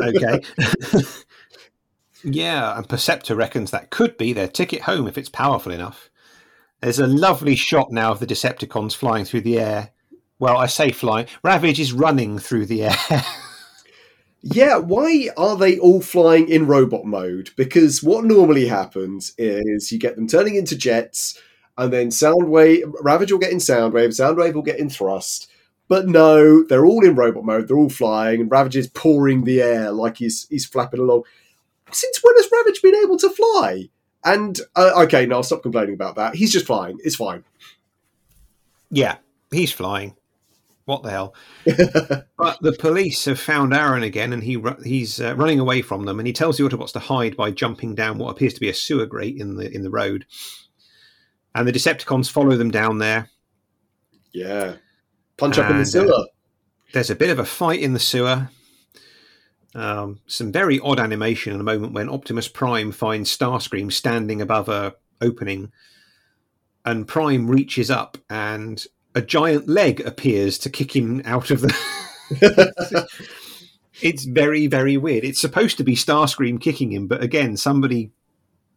okay. 0.00 0.40
yeah, 2.24 2.76
and 2.76 2.88
Perceptor 2.88 3.34
reckons 3.34 3.70
that 3.70 3.90
could 3.90 4.16
be 4.16 4.32
their 4.32 4.48
ticket 4.48 4.82
home 4.82 5.06
if 5.06 5.18
it's 5.18 5.28
powerful 5.28 5.72
enough. 5.72 6.10
There's 6.80 6.98
a 6.98 7.06
lovely 7.06 7.56
shot 7.56 7.90
now 7.90 8.12
of 8.12 8.20
the 8.20 8.26
Decepticons 8.26 8.94
flying 8.94 9.24
through 9.24 9.42
the 9.42 9.58
air. 9.58 9.90
Well, 10.38 10.56
I 10.56 10.66
say 10.66 10.90
flying. 10.92 11.26
Ravage 11.42 11.80
is 11.80 11.92
running 11.92 12.38
through 12.38 12.66
the 12.66 12.84
air. 12.84 12.96
Yeah, 14.46 14.76
why 14.76 15.30
are 15.38 15.56
they 15.56 15.78
all 15.78 16.02
flying 16.02 16.50
in 16.50 16.66
robot 16.66 17.06
mode? 17.06 17.48
Because 17.56 18.02
what 18.02 18.26
normally 18.26 18.66
happens 18.66 19.32
is 19.38 19.90
you 19.90 19.98
get 19.98 20.16
them 20.16 20.28
turning 20.28 20.56
into 20.56 20.76
jets, 20.76 21.40
and 21.78 21.90
then 21.90 22.08
Soundwave, 22.08 22.82
Ravage 23.00 23.32
will 23.32 23.38
get 23.38 23.52
in 23.52 23.56
Soundwave, 23.58 24.08
Soundwave 24.08 24.52
will 24.52 24.60
get 24.60 24.78
in 24.78 24.90
Thrust. 24.90 25.50
But 25.94 26.08
no, 26.08 26.64
they're 26.64 26.84
all 26.84 27.04
in 27.04 27.14
robot 27.14 27.44
mode. 27.44 27.68
They're 27.68 27.76
all 27.76 27.88
flying, 27.88 28.40
and 28.40 28.50
Ravage 28.50 28.74
is 28.74 28.88
pouring 28.88 29.44
the 29.44 29.62
air 29.62 29.92
like 29.92 30.16
he's 30.16 30.48
he's 30.48 30.66
flapping 30.66 30.98
along. 30.98 31.22
Since 31.92 32.18
when 32.20 32.34
has 32.34 32.50
Ravage 32.52 32.82
been 32.82 32.96
able 32.96 33.16
to 33.18 33.30
fly? 33.30 33.90
And 34.24 34.58
uh, 34.74 35.04
okay, 35.04 35.24
no, 35.24 35.36
I'll 35.36 35.42
stop 35.44 35.62
complaining 35.62 35.94
about 35.94 36.16
that. 36.16 36.34
He's 36.34 36.52
just 36.52 36.66
flying. 36.66 36.98
It's 37.04 37.14
fine. 37.14 37.44
yeah, 38.90 39.18
he's 39.52 39.70
flying. 39.70 40.16
What 40.84 41.04
the 41.04 41.10
hell? 41.10 41.34
but 42.36 42.60
the 42.60 42.72
police 42.76 43.26
have 43.26 43.38
found 43.38 43.72
Aaron 43.72 44.02
again, 44.02 44.32
and 44.32 44.42
he 44.42 44.60
he's 44.82 45.20
uh, 45.20 45.36
running 45.36 45.60
away 45.60 45.80
from 45.80 46.06
them. 46.06 46.18
And 46.18 46.26
he 46.26 46.32
tells 46.32 46.56
the 46.56 46.64
Autobots 46.64 46.92
to 46.94 46.98
hide 46.98 47.36
by 47.36 47.52
jumping 47.52 47.94
down 47.94 48.18
what 48.18 48.32
appears 48.32 48.54
to 48.54 48.60
be 48.60 48.68
a 48.68 48.74
sewer 48.74 49.06
grate 49.06 49.36
in 49.36 49.54
the 49.54 49.72
in 49.72 49.84
the 49.84 49.90
road. 49.90 50.26
And 51.54 51.68
the 51.68 51.72
Decepticons 51.72 52.28
follow 52.28 52.56
them 52.56 52.72
down 52.72 52.98
there. 52.98 53.30
Yeah, 54.32 54.78
punch 55.36 55.58
up 55.58 55.70
in 55.70 55.78
the 55.78 55.98
And, 55.98 56.10
uh, 56.10 56.14
sewer. 56.14 56.26
There's 56.92 57.10
a 57.10 57.16
bit 57.16 57.30
of 57.30 57.38
a 57.38 57.44
fight 57.44 57.80
in 57.80 57.92
the 57.92 57.98
sewer. 57.98 58.50
Um, 59.74 60.20
some 60.26 60.52
very 60.52 60.78
odd 60.80 61.00
animation 61.00 61.52
in 61.52 61.60
a 61.60 61.64
moment 61.64 61.92
when 61.92 62.08
Optimus 62.08 62.46
Prime 62.46 62.92
finds 62.92 63.36
Starscream 63.36 63.92
standing 63.92 64.40
above 64.40 64.68
a 64.68 64.94
opening, 65.20 65.72
and 66.84 67.08
Prime 67.08 67.48
reaches 67.48 67.90
up, 67.90 68.16
and 68.30 68.84
a 69.14 69.22
giant 69.22 69.68
leg 69.68 70.00
appears 70.00 70.58
to 70.58 70.70
kick 70.70 70.94
him 70.94 71.22
out 71.24 71.50
of 71.50 71.62
the. 71.62 71.74
it's 74.00 74.24
very, 74.24 74.66
very 74.68 74.96
weird. 74.96 75.24
It's 75.24 75.40
supposed 75.40 75.76
to 75.78 75.84
be 75.84 75.96
Starscream 75.96 76.60
kicking 76.60 76.92
him, 76.92 77.08
but 77.08 77.22
again, 77.22 77.56
somebody 77.56 78.12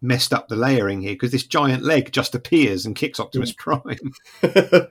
messed 0.01 0.34
up 0.34 0.47
the 0.47 0.55
layering 0.55 1.01
here 1.01 1.14
because 1.14 1.32
this 1.32 1.45
giant 1.45 1.84
leg 1.84 2.12
just 2.12 2.36
appears 2.36 2.86
and 2.86 2.95
kicks 2.95 3.20
Optimus 3.20 3.51
Prime. 3.51 4.14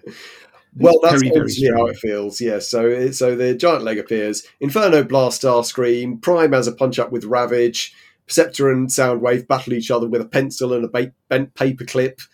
well, 0.85 0.99
that's 1.03 1.23
very, 1.23 1.29
very 1.29 1.41
obviously 1.41 1.69
how 1.69 1.87
it 1.87 1.97
feels. 1.97 2.41
Yeah. 2.41 2.59
So, 2.59 3.11
so 3.11 3.35
the 3.35 3.55
giant 3.55 3.85
leg 3.85 3.99
appears. 3.99 4.45
Inferno 4.61 5.03
blast 5.03 5.43
Starscream. 5.43 6.21
Prime 6.21 6.53
has 6.53 6.67
a 6.67 6.73
punch 6.73 6.99
up 6.99 7.11
with 7.13 7.25
Ravage. 7.25 7.95
Perceptor 8.27 8.71
and 8.71 8.89
Soundwave 8.89 9.47
battle 9.47 9.73
each 9.73 9.91
other 9.91 10.09
with 10.09 10.21
a 10.21 10.27
pencil 10.27 10.73
and 10.73 10.85
a 10.85 10.89
ba- 10.89 11.13
bent 11.29 11.55
paperclip. 11.55 12.27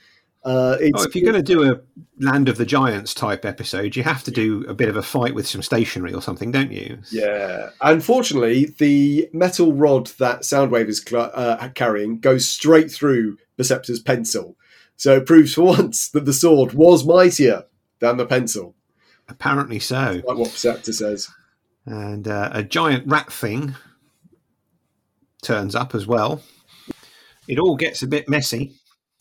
Uh, 0.45 0.77
it's, 0.81 1.01
Oh, 1.01 1.05
if 1.05 1.15
you're 1.15 1.31
going 1.31 1.43
to 1.45 1.53
do 1.53 1.71
a 1.71 1.81
Land 2.19 2.49
of 2.49 2.57
the 2.57 2.65
Giants 2.65 3.15
type 3.15 3.45
episode, 3.45 3.95
you 3.95 4.03
have 4.03 4.25
to 4.25 4.31
do 4.31 4.65
a 4.67 4.75
bit 4.75 4.89
of 4.89 4.97
a 4.97 5.03
fight 5.03 5.35
with 5.35 5.47
some 5.47 5.63
stationery 5.63 6.13
or 6.13 6.23
something, 6.23 6.51
don't 6.51 6.73
you? 6.73 6.99
Yeah. 7.13 7.71
Unfortunately, 7.81 8.75
the 8.79 9.29
metal 9.33 9.73
rod 9.73 10.09
that 10.19 10.41
Soundwave 10.41 10.89
is 10.89 11.05
cl- 11.07 11.31
uh, 11.33 11.69
carrying 11.75 12.19
goes 12.19 12.49
straight 12.49 12.91
through 12.91 13.37
Perceptor's 13.57 14.01
pencil. 14.01 14.57
So 14.97 15.17
it 15.17 15.27
proves 15.27 15.55
for 15.55 15.63
once 15.79 16.09
that 16.09 16.25
the 16.25 16.33
sword 16.33 16.73
was 16.73 17.05
mightier 17.05 17.65
than 18.03 18.19
the 18.19 18.27
pencil, 18.27 18.75
Apparently 19.29 19.79
so. 19.79 20.21
like 20.27 20.37
what 20.37 20.51
Perceptor 20.51 20.93
says. 20.93 21.31
And 21.87 22.29
uh, 22.29 22.51
a 22.53 22.63
giant 22.63 23.07
rat 23.07 23.33
thing 23.33 23.75
turns 25.43 25.75
up 25.75 25.95
as 25.95 26.07
well. 26.07 26.43
It 27.49 27.59
all 27.59 27.77
gets 27.77 28.03
a 28.03 28.07
bit 28.07 28.29
messy. 28.29 28.75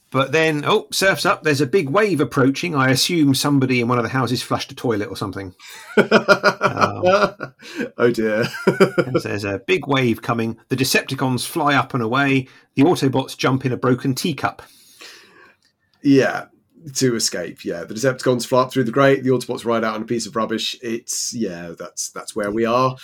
But 0.09 0.33
then, 0.33 0.65
oh, 0.65 0.87
surf's 0.91 1.25
up. 1.25 1.43
There's 1.43 1.61
a 1.61 1.67
big 1.67 1.89
wave 1.89 2.19
approaching. 2.19 2.75
I 2.75 2.89
assume 2.89 3.33
somebody 3.33 3.79
in 3.79 3.87
one 3.87 3.97
of 3.97 4.03
the 4.03 4.09
houses 4.09 4.43
flushed 4.43 4.71
a 4.71 4.75
toilet 4.75 5.07
or 5.07 5.15
something. 5.15 5.55
oh 5.97 7.45
dear. 8.11 8.45
There's 9.23 9.45
a 9.45 9.61
big 9.65 9.87
wave 9.87 10.21
coming. 10.21 10.57
The 10.67 10.75
Decepticons 10.75 11.47
fly 11.47 11.75
up 11.75 11.93
and 11.93 12.03
away. 12.03 12.49
The 12.75 12.83
Autobots 12.83 13.37
jump 13.37 13.65
in 13.65 13.71
a 13.71 13.77
broken 13.77 14.13
teacup. 14.13 14.61
yeah. 16.01 16.45
To 16.95 17.15
escape, 17.15 17.63
yeah. 17.63 17.83
The 17.83 17.93
Decepticons 17.93 18.47
fly 18.47 18.63
up 18.63 18.71
through 18.71 18.85
the 18.85 18.91
grate. 18.91 19.23
The 19.23 19.29
Autobots 19.29 19.65
ride 19.65 19.83
out 19.83 19.95
on 19.95 20.01
a 20.01 20.05
piece 20.05 20.25
of 20.25 20.35
rubbish. 20.35 20.75
It's 20.81 21.33
yeah, 21.33 21.73
that's 21.77 22.09
that's 22.09 22.35
where 22.35 22.51
we 22.51 22.65
are. 22.65 22.95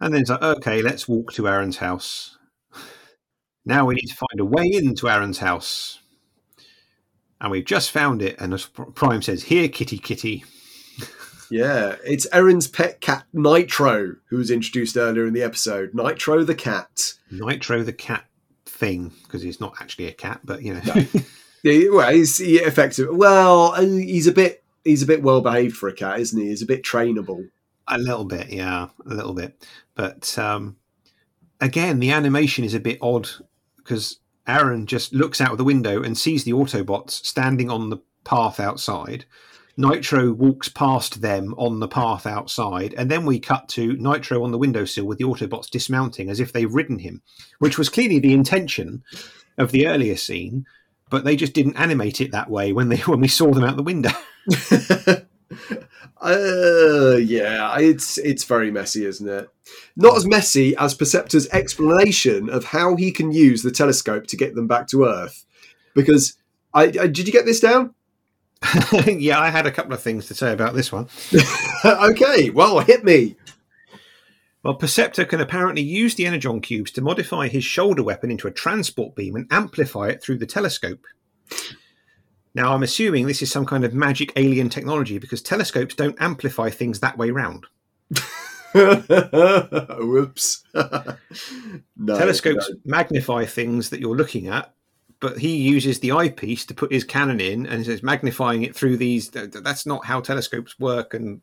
And 0.00 0.12
then 0.12 0.20
it's 0.20 0.30
like, 0.30 0.42
okay, 0.42 0.82
let's 0.82 1.08
walk 1.08 1.32
to 1.32 1.48
Aaron's 1.48 1.78
house. 1.78 2.36
Now 3.64 3.86
we 3.86 3.94
need 3.94 4.06
to 4.06 4.14
find 4.14 4.40
a 4.40 4.44
way 4.44 4.66
into 4.72 5.08
Aaron's 5.08 5.38
house. 5.38 6.00
And 7.40 7.50
we've 7.50 7.64
just 7.64 7.90
found 7.90 8.22
it. 8.22 8.40
And 8.40 8.66
Prime 8.94 9.22
says, 9.22 9.44
Here, 9.44 9.68
kitty, 9.68 9.98
kitty. 9.98 10.44
Yeah, 11.50 11.96
it's 12.04 12.26
Aaron's 12.30 12.68
pet 12.68 13.00
cat 13.00 13.24
Nitro, 13.32 14.16
who 14.28 14.36
was 14.36 14.50
introduced 14.50 14.98
earlier 14.98 15.26
in 15.26 15.32
the 15.32 15.42
episode. 15.42 15.94
Nitro 15.94 16.44
the 16.44 16.54
cat. 16.54 17.14
Nitro 17.30 17.82
the 17.82 17.92
cat 17.94 18.26
thing, 18.66 19.14
because 19.22 19.40
he's 19.40 19.58
not 19.58 19.72
actually 19.80 20.08
a 20.08 20.12
cat, 20.12 20.40
but 20.44 20.60
you 20.60 20.74
know. 20.74 21.06
Yeah, 21.62 21.90
well, 21.90 22.12
he's 22.12 22.38
he 22.38 22.56
effective. 22.56 23.08
Well, 23.10 23.72
uh, 23.74 23.82
he's 23.82 24.26
a 24.26 24.32
bit 24.32 24.62
he's 24.84 25.02
a 25.02 25.06
bit 25.06 25.22
well 25.22 25.40
behaved 25.40 25.76
for 25.76 25.88
a 25.88 25.92
cat, 25.94 26.20
isn't 26.20 26.40
he? 26.40 26.48
He's 26.48 26.62
a 26.62 26.66
bit 26.66 26.82
trainable. 26.82 27.48
a 27.88 27.98
little 27.98 28.24
bit, 28.24 28.50
yeah, 28.50 28.88
a 29.06 29.14
little 29.14 29.34
bit. 29.34 29.66
But 29.94 30.38
um, 30.38 30.76
again, 31.60 32.00
the 32.00 32.10
animation 32.10 32.64
is 32.64 32.74
a 32.74 32.80
bit 32.80 32.98
odd 33.00 33.28
because 33.76 34.20
Aaron 34.46 34.86
just 34.86 35.12
looks 35.12 35.40
out 35.40 35.52
of 35.52 35.58
the 35.58 35.64
window 35.64 36.02
and 36.02 36.16
sees 36.16 36.44
the 36.44 36.52
Autobots 36.52 37.10
standing 37.24 37.70
on 37.70 37.90
the 37.90 37.98
path 38.24 38.60
outside. 38.60 39.24
Nitro 39.76 40.32
walks 40.32 40.68
past 40.68 41.20
them 41.20 41.54
on 41.56 41.78
the 41.78 41.86
path 41.86 42.26
outside, 42.26 42.94
and 42.98 43.08
then 43.08 43.24
we 43.24 43.38
cut 43.38 43.68
to 43.68 43.96
Nitro 43.96 44.42
on 44.42 44.50
the 44.50 44.58
windowsill 44.58 45.04
with 45.06 45.18
the 45.18 45.24
Autobots 45.24 45.70
dismounting 45.70 46.28
as 46.28 46.40
if 46.40 46.52
they've 46.52 46.74
ridden 46.74 46.98
him, 46.98 47.22
which 47.60 47.78
was 47.78 47.88
clearly 47.88 48.18
the 48.18 48.34
intention 48.34 49.04
of 49.56 49.70
the 49.70 49.86
earlier 49.86 50.16
scene, 50.16 50.66
but 51.10 51.24
they 51.24 51.36
just 51.36 51.52
didn't 51.52 51.76
animate 51.76 52.20
it 52.20 52.32
that 52.32 52.50
way 52.50 52.72
when 52.72 52.88
they 52.88 52.96
when 53.06 53.20
we 53.20 53.28
saw 53.28 53.52
them 53.52 53.64
out 53.64 53.76
the 53.76 53.82
window. 53.82 54.10
uh, 56.20 57.16
yeah, 57.16 57.78
it's 57.78 58.18
it's 58.18 58.44
very 58.44 58.70
messy, 58.70 59.06
isn't 59.06 59.28
it? 59.28 59.48
Not 59.96 60.16
as 60.16 60.26
messy 60.26 60.76
as 60.76 60.94
Perceptor's 60.94 61.48
explanation 61.48 62.48
of 62.48 62.64
how 62.66 62.96
he 62.96 63.10
can 63.10 63.32
use 63.32 63.62
the 63.62 63.70
telescope 63.70 64.26
to 64.28 64.36
get 64.36 64.54
them 64.54 64.66
back 64.66 64.88
to 64.88 65.04
Earth. 65.04 65.44
Because 65.94 66.36
I, 66.72 66.84
I 66.84 67.06
did 67.06 67.26
you 67.26 67.32
get 67.32 67.46
this 67.46 67.60
down? 67.60 67.94
yeah, 69.06 69.38
I 69.38 69.50
had 69.50 69.66
a 69.66 69.70
couple 69.70 69.92
of 69.92 70.02
things 70.02 70.26
to 70.26 70.34
say 70.34 70.52
about 70.52 70.74
this 70.74 70.90
one. 70.90 71.08
okay, 71.84 72.50
well, 72.50 72.80
hit 72.80 73.04
me. 73.04 73.36
Well, 74.64 74.74
Perceptor 74.74 75.24
can 75.24 75.40
apparently 75.40 75.82
use 75.82 76.14
the 76.16 76.26
Energon 76.26 76.60
cubes 76.60 76.90
to 76.92 77.00
modify 77.00 77.48
his 77.48 77.64
shoulder 77.64 78.02
weapon 78.02 78.30
into 78.30 78.48
a 78.48 78.52
transport 78.52 79.14
beam 79.14 79.36
and 79.36 79.46
amplify 79.50 80.08
it 80.08 80.22
through 80.22 80.38
the 80.38 80.46
telescope. 80.46 81.04
Now, 82.54 82.74
I'm 82.74 82.82
assuming 82.82 83.26
this 83.26 83.40
is 83.42 83.52
some 83.52 83.66
kind 83.66 83.84
of 83.84 83.94
magic 83.94 84.32
alien 84.36 84.68
technology 84.68 85.18
because 85.18 85.42
telescopes 85.42 85.94
don't 85.94 86.20
amplify 86.20 86.70
things 86.70 86.98
that 87.00 87.16
way 87.16 87.30
round. 87.30 87.66
Whoops. 88.74 90.64
no, 90.74 92.18
Telescopes 92.18 92.68
no. 92.70 92.76
magnify 92.84 93.44
things 93.44 93.90
that 93.90 94.00
you're 94.00 94.16
looking 94.16 94.48
at, 94.48 94.74
but 95.20 95.38
he 95.38 95.56
uses 95.56 96.00
the 96.00 96.12
eyepiece 96.12 96.66
to 96.66 96.74
put 96.74 96.92
his 96.92 97.04
cannon 97.04 97.40
in 97.40 97.66
and 97.66 97.86
is 97.86 98.02
magnifying 98.02 98.62
it 98.62 98.74
through 98.74 98.96
these. 98.96 99.28
th- 99.28 99.52
th- 99.52 99.64
That's 99.64 99.86
not 99.86 100.04
how 100.04 100.20
telescopes 100.20 100.78
work, 100.78 101.14
and 101.14 101.40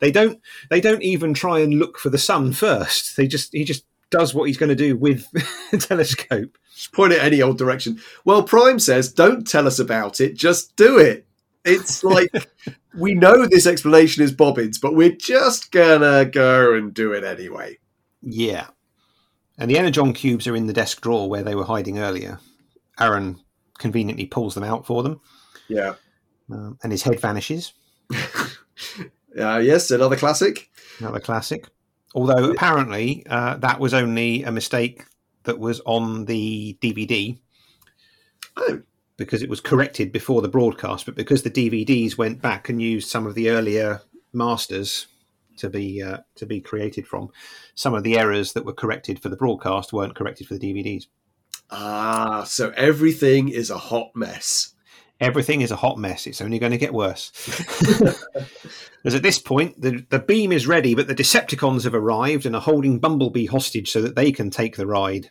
they 0.00 0.10
don't. 0.10 0.40
They 0.70 0.80
don't 0.80 1.02
even 1.02 1.34
try 1.34 1.60
and 1.60 1.78
look 1.78 1.98
for 1.98 2.10
the 2.10 2.18
sun 2.18 2.52
first. 2.52 3.16
They 3.16 3.26
just 3.26 3.52
he 3.52 3.64
just 3.64 3.84
does 4.10 4.34
what 4.34 4.44
he's 4.44 4.58
going 4.58 4.68
to 4.68 4.74
do 4.76 4.96
with 4.96 5.30
the 5.70 5.78
telescope. 5.78 6.58
Just 6.74 6.92
point 6.92 7.12
it 7.14 7.22
any 7.22 7.40
old 7.42 7.58
direction. 7.58 7.98
Well, 8.24 8.42
Prime 8.42 8.78
says, 8.78 9.12
don't 9.12 9.46
tell 9.46 9.66
us 9.66 9.78
about 9.78 10.20
it, 10.20 10.34
just 10.34 10.76
do 10.76 10.98
it. 10.98 11.26
It's 11.64 12.04
like 12.04 12.28
we 12.96 13.14
know 13.14 13.46
this 13.46 13.66
explanation 13.66 14.22
is 14.22 14.32
Bobbins, 14.32 14.78
but 14.78 14.94
we're 14.94 15.16
just 15.16 15.72
gonna 15.72 16.24
go 16.26 16.74
and 16.74 16.92
do 16.92 17.12
it 17.12 17.24
anyway. 17.24 17.78
Yeah. 18.20 18.66
And 19.58 19.70
the 19.70 19.78
Energon 19.78 20.12
cubes 20.12 20.46
are 20.46 20.56
in 20.56 20.66
the 20.66 20.72
desk 20.72 21.00
drawer 21.00 21.28
where 21.28 21.42
they 21.42 21.54
were 21.54 21.64
hiding 21.64 21.98
earlier. 21.98 22.40
Aaron 22.98 23.40
conveniently 23.78 24.26
pulls 24.26 24.54
them 24.54 24.64
out 24.64 24.86
for 24.86 25.02
them, 25.02 25.20
Yeah. 25.68 25.94
um, 26.50 26.78
and 26.82 26.92
his 26.92 27.02
head 27.02 27.20
vanishes. 27.20 27.72
Uh, 29.38 29.58
yes, 29.58 29.90
another 29.90 30.16
classic. 30.16 30.70
Another 30.98 31.20
classic. 31.20 31.66
Although 32.14 32.50
apparently 32.50 33.24
uh, 33.28 33.56
that 33.56 33.80
was 33.80 33.94
only 33.94 34.42
a 34.42 34.52
mistake 34.52 35.04
that 35.44 35.58
was 35.58 35.80
on 35.86 36.26
the 36.26 36.76
DVD 36.80 37.38
Oh, 38.56 38.82
because 39.16 39.42
it 39.42 39.48
was 39.48 39.60
corrected 39.60 40.12
before 40.12 40.42
the 40.42 40.48
broadcast, 40.48 41.06
but 41.06 41.14
because 41.14 41.42
the 41.42 41.50
DVDs 41.50 42.18
went 42.18 42.42
back 42.42 42.68
and 42.68 42.82
used 42.82 43.08
some 43.08 43.26
of 43.26 43.34
the 43.34 43.50
earlier 43.50 44.00
masters 44.32 45.06
to 45.58 45.68
be 45.68 46.02
uh, 46.02 46.18
to 46.36 46.46
be 46.46 46.60
created 46.60 47.06
from, 47.06 47.30
some 47.74 47.94
of 47.94 48.02
the 48.02 48.18
errors 48.18 48.52
that 48.52 48.64
were 48.64 48.72
corrected 48.72 49.20
for 49.20 49.28
the 49.28 49.36
broadcast 49.36 49.92
weren't 49.92 50.14
corrected 50.14 50.46
for 50.46 50.54
the 50.54 50.60
DVDs. 50.60 51.06
ah, 51.70 52.44
so 52.44 52.70
everything 52.70 53.48
is 53.48 53.70
a 53.70 53.78
hot 53.78 54.10
mess. 54.14 54.74
Everything 55.20 55.60
is 55.60 55.70
a 55.70 55.76
hot 55.76 55.98
mess. 55.98 56.26
It's 56.26 56.40
only 56.40 56.58
going 56.58 56.72
to 56.72 56.78
get 56.78 56.92
worse. 56.92 57.30
Because 59.02 59.16
at 59.16 59.22
this 59.22 59.38
point, 59.40 59.80
the, 59.80 60.04
the 60.10 60.20
beam 60.20 60.52
is 60.52 60.66
ready, 60.66 60.94
but 60.94 61.08
the 61.08 61.14
Decepticons 61.14 61.82
have 61.82 61.94
arrived 61.94 62.46
and 62.46 62.54
are 62.54 62.62
holding 62.62 63.00
Bumblebee 63.00 63.46
hostage 63.46 63.90
so 63.90 64.00
that 64.00 64.14
they 64.14 64.30
can 64.30 64.48
take 64.48 64.76
the 64.76 64.86
ride. 64.86 65.30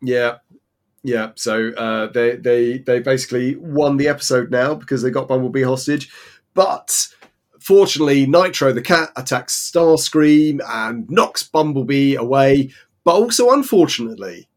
Yeah, 0.00 0.36
yeah. 1.02 1.32
So 1.34 1.72
uh, 1.72 2.06
they 2.06 2.36
they 2.36 2.78
they 2.78 3.00
basically 3.00 3.56
won 3.56 3.98
the 3.98 4.08
episode 4.08 4.50
now 4.50 4.74
because 4.74 5.02
they 5.02 5.10
got 5.10 5.28
Bumblebee 5.28 5.62
hostage, 5.62 6.10
but. 6.54 7.08
Fortunately, 7.58 8.26
Nitro 8.26 8.72
the 8.72 8.80
cat 8.80 9.10
attacks 9.16 9.72
Starscream 9.72 10.60
and 10.68 11.10
knocks 11.10 11.42
Bumblebee 11.42 12.14
away. 12.14 12.70
But 13.02 13.16
also, 13.16 13.50
unfortunately, 13.50 14.48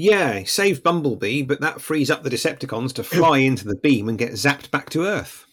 Yeah, 0.00 0.44
save 0.44 0.84
Bumblebee, 0.84 1.42
but 1.42 1.60
that 1.60 1.80
frees 1.80 2.08
up 2.08 2.22
the 2.22 2.30
Decepticons 2.30 2.92
to 2.92 3.02
fly 3.02 3.38
into 3.38 3.66
the 3.66 3.74
beam 3.74 4.08
and 4.08 4.16
get 4.16 4.30
zapped 4.34 4.70
back 4.70 4.90
to 4.90 5.04
Earth. 5.04 5.44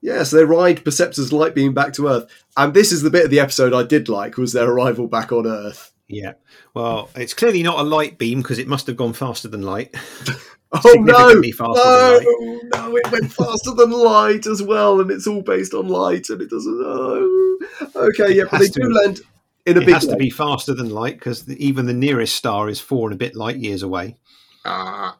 Yeah, 0.00 0.22
so 0.22 0.36
they 0.36 0.44
ride 0.44 0.82
Perceptor's 0.86 1.34
light 1.34 1.54
beam 1.54 1.74
back 1.74 1.92
to 1.94 2.08
Earth, 2.08 2.24
and 2.56 2.72
this 2.72 2.92
is 2.92 3.02
the 3.02 3.10
bit 3.10 3.26
of 3.26 3.30
the 3.30 3.40
episode 3.40 3.74
I 3.74 3.82
did 3.82 4.08
like 4.08 4.38
was 4.38 4.54
their 4.54 4.70
arrival 4.70 5.06
back 5.06 5.32
on 5.32 5.46
Earth. 5.46 5.92
Yeah. 6.08 6.32
Well, 6.72 7.10
it's 7.14 7.34
clearly 7.34 7.62
not 7.62 7.78
a 7.78 7.82
light 7.82 8.16
beam 8.16 8.40
because 8.40 8.58
it 8.58 8.68
must 8.68 8.86
have 8.86 8.96
gone 8.96 9.12
faster 9.12 9.48
than 9.48 9.60
light. 9.60 9.94
Oh 10.76 10.92
no, 10.94 11.40
faster 11.52 12.24
no, 12.24 12.60
no! 12.74 12.96
It 12.96 13.12
went 13.12 13.32
faster 13.32 13.70
than 13.76 13.92
light 13.92 14.44
as 14.44 14.60
well, 14.60 15.00
and 15.00 15.08
it's 15.08 15.28
all 15.28 15.40
based 15.40 15.72
on 15.72 15.86
light, 15.86 16.28
and 16.30 16.42
it 16.42 16.50
doesn't. 16.50 16.82
Oh. 16.84 17.58
Okay, 17.94 18.34
yeah, 18.34 18.42
but 18.50 18.58
they 18.58 18.66
do 18.66 18.92
land 18.92 19.20
in 19.66 19.76
a 19.76 19.80
it 19.80 19.86
big 19.86 19.94
has 19.94 20.06
to 20.06 20.16
be 20.16 20.30
faster 20.30 20.74
than 20.74 20.90
light 20.90 21.14
because 21.18 21.48
even 21.50 21.86
the 21.86 21.92
nearest 21.94 22.34
star 22.36 22.68
is 22.68 22.80
four 22.80 23.08
and 23.08 23.14
a 23.14 23.18
bit 23.18 23.34
light 23.34 23.56
years 23.56 23.82
away. 23.82 24.16
Ah. 24.64 25.16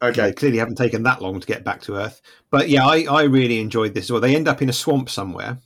They 0.00 0.08
Okay. 0.08 0.32
clearly 0.32 0.58
haven't 0.58 0.76
taken 0.76 1.02
that 1.02 1.20
long 1.20 1.40
to 1.40 1.46
get 1.46 1.62
back 1.64 1.82
to 1.82 1.96
Earth. 1.96 2.22
But 2.50 2.68
yeah, 2.70 2.86
I, 2.86 3.04
I 3.04 3.22
really 3.24 3.60
enjoyed 3.60 3.92
this 3.94 4.10
well. 4.10 4.20
They 4.20 4.34
end 4.34 4.48
up 4.48 4.62
in 4.62 4.68
a 4.70 4.72
swamp 4.72 5.10
somewhere. 5.10 5.58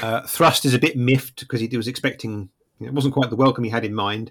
Uh, 0.00 0.22
Thrust 0.22 0.64
is 0.64 0.72
a 0.74 0.78
bit 0.78 0.96
miffed 0.96 1.40
because 1.40 1.60
he 1.60 1.76
was 1.76 1.88
expecting, 1.88 2.48
it 2.80 2.94
wasn't 2.94 3.14
quite 3.14 3.30
the 3.30 3.36
welcome 3.36 3.64
he 3.64 3.70
had 3.70 3.84
in 3.84 3.94
mind. 3.94 4.30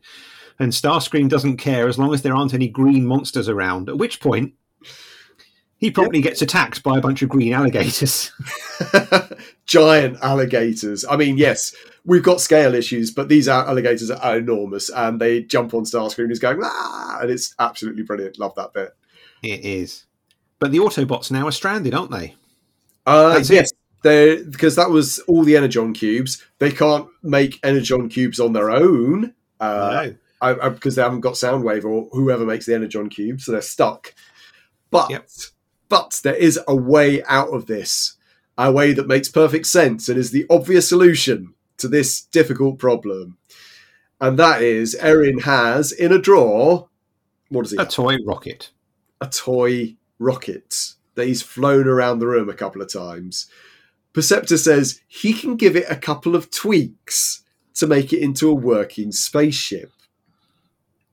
And 0.58 0.72
Starscream 0.72 1.28
doesn't 1.30 1.58
care 1.58 1.88
as 1.88 2.00
long 2.00 2.14
as 2.14 2.22
there 2.22 2.36
aren't 2.36 2.54
any 2.54 2.68
green 2.68 3.06
monsters 3.06 3.50
around, 3.50 3.90
at 3.90 3.98
which 3.98 4.20
point 4.20 4.54
he 5.78 5.92
promptly 5.92 6.22
gets 6.22 6.42
attacked 6.42 6.82
by 6.84 6.98
a 6.98 7.02
bunch 7.02 7.22
of 7.22 7.30
green 7.30 7.54
alligators. 7.54 8.32
Giant 9.66 10.18
alligators. 10.22 11.04
I 11.10 11.18
mean, 11.18 11.38
yes, 11.38 11.76
we've 12.06 12.24
got 12.24 12.42
scale 12.42 12.74
issues, 12.74 13.12
but 13.12 13.30
these 13.30 13.48
are- 13.48 13.68
alligators 13.68 14.10
are 14.10 14.38
enormous 14.38 14.90
and 14.90 15.20
they 15.22 15.44
jump 15.44 15.74
on 15.74 15.84
Starscream 15.84 16.20
and 16.20 16.30
he's 16.32 16.40
going, 16.40 16.60
ah, 16.64 17.20
and 17.22 17.30
it's 17.30 17.54
absolutely 17.60 18.04
brilliant. 18.04 18.40
Love 18.40 18.56
that 18.56 18.74
bit. 18.74 18.96
it 19.44 19.64
is. 19.66 20.06
But 20.60 20.72
the 20.72 20.78
Autobots 20.80 21.32
now 21.32 21.48
are 21.48 21.52
stranded, 21.52 21.94
aren't 21.96 22.12
they? 22.12 22.36
Uh, 23.08 23.34
That's 23.36 23.50
yes, 23.50 23.72
they 24.04 24.44
because 24.44 24.76
that 24.76 24.90
was 24.92 25.18
all 25.28 25.44
the 25.44 25.58
Energon 25.58 25.94
cubes. 25.94 26.44
They 26.60 26.72
can't 26.72 27.08
make 27.24 27.60
Energon 27.64 28.10
cubes 28.10 28.40
on 28.40 28.54
their 28.54 28.70
own. 28.70 29.34
Uh, 29.60 30.04
no. 30.06 30.16
I, 30.42 30.66
I, 30.66 30.70
because 30.70 30.96
they 30.96 31.02
haven't 31.02 31.22
got 31.22 31.34
Soundwave 31.34 31.84
or 31.86 32.10
whoever 32.12 32.46
makes 32.46 32.66
the 32.68 32.76
Energon 32.76 33.10
cube, 33.10 33.42
so 33.42 33.52
they're 33.52 33.62
stuck. 33.62 34.14
But 34.92 35.10
Yep. 35.10 35.30
but 35.90 36.20
there 36.24 36.36
is 36.36 36.60
a 36.68 36.76
way 36.76 37.24
out 37.24 37.50
of 37.50 37.66
this, 37.66 38.14
a 38.58 38.72
way 38.72 38.94
that 38.94 39.08
makes 39.08 39.30
perfect 39.30 39.66
sense 39.66 40.10
and 40.10 40.18
is 40.20 40.30
the 40.32 40.46
obvious 40.50 40.88
solution 40.90 41.54
to 41.82 41.88
this 41.88 42.22
difficult 42.22 42.80
problem, 42.80 43.38
and 44.20 44.38
that 44.40 44.62
is 44.62 44.96
Aaron 44.96 45.40
has 45.40 45.92
in 45.92 46.12
a 46.12 46.20
drawer. 46.20 46.88
what 47.50 47.66
is 47.66 47.72
he? 47.72 47.78
A 47.78 47.82
have? 47.82 47.90
toy 47.90 48.18
rocket. 48.26 48.72
a 49.20 49.28
toy 49.28 49.96
rocket 50.20 50.94
that 51.16 51.28
he's 51.28 51.42
flown 51.42 51.88
around 51.88 52.20
the 52.20 52.28
room 52.28 52.50
a 52.50 52.54
couple 52.54 52.82
of 52.82 52.92
times. 52.92 53.48
Perceptor 54.14 54.58
says 54.58 55.02
he 55.08 55.34
can 55.34 55.56
give 55.56 55.76
it 55.76 55.86
a 55.90 55.96
couple 55.96 56.36
of 56.36 56.50
tweaks 56.52 57.44
to 57.76 57.88
make 57.88 58.12
it 58.14 58.20
into 58.20 58.50
a 58.50 58.54
working 58.54 59.12
spaceship. 59.12 59.92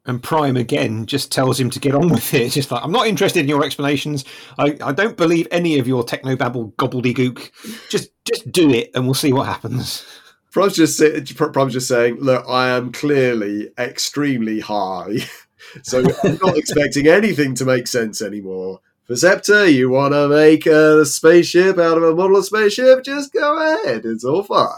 And 0.07 0.23
Prime 0.23 0.57
again 0.57 1.05
just 1.07 1.31
tells 1.31 1.61
him 1.61 1.69
to 1.71 1.79
get 1.81 1.95
on 1.95 2.09
with 2.11 2.33
it. 2.35 2.43
It's 2.43 2.55
just 2.55 2.71
like, 2.71 2.83
I'm 2.83 2.93
not 2.93 3.07
interested 3.07 3.41
in 3.41 3.49
your 3.49 3.65
explanations. 3.65 4.25
I, 4.59 4.77
I 4.83 4.93
don't 4.93 5.17
believe 5.17 5.47
any 5.51 5.79
of 5.79 5.87
your 5.87 6.03
technobabble 6.05 6.75
gobbledygook. 6.75 7.51
Just 7.91 8.11
just 8.25 8.51
do 8.51 8.71
it 8.71 8.91
and 8.95 9.05
we'll 9.05 9.15
see 9.15 9.33
what 9.33 9.47
happens. 9.47 10.05
Prime's 10.51 10.77
just, 10.77 10.99
just 10.99 11.89
saying, 11.89 12.17
look, 12.21 12.45
I 12.49 12.69
am 12.69 12.93
clearly 12.93 13.71
extremely 13.79 14.61
high, 14.61 15.19
so 15.83 16.05
I'm 16.25 16.39
not 16.43 16.57
expecting 16.57 17.07
anything 17.07 17.55
to 17.57 17.65
make 17.65 17.87
sense 17.87 18.23
anymore. 18.23 18.81
Perceptor, 19.07 19.67
you 19.67 19.89
want 19.89 20.13
to 20.13 20.29
make 20.29 20.67
a 20.67 21.05
spaceship 21.07 21.79
out 21.79 21.97
of 21.97 22.03
a 22.03 22.15
model 22.15 22.37
of 22.37 22.45
spaceship? 22.45 23.03
Just 23.05 23.33
go 23.33 23.57
ahead. 23.57 24.05
It's 24.05 24.25
all 24.25 24.43
fine. 24.43 24.69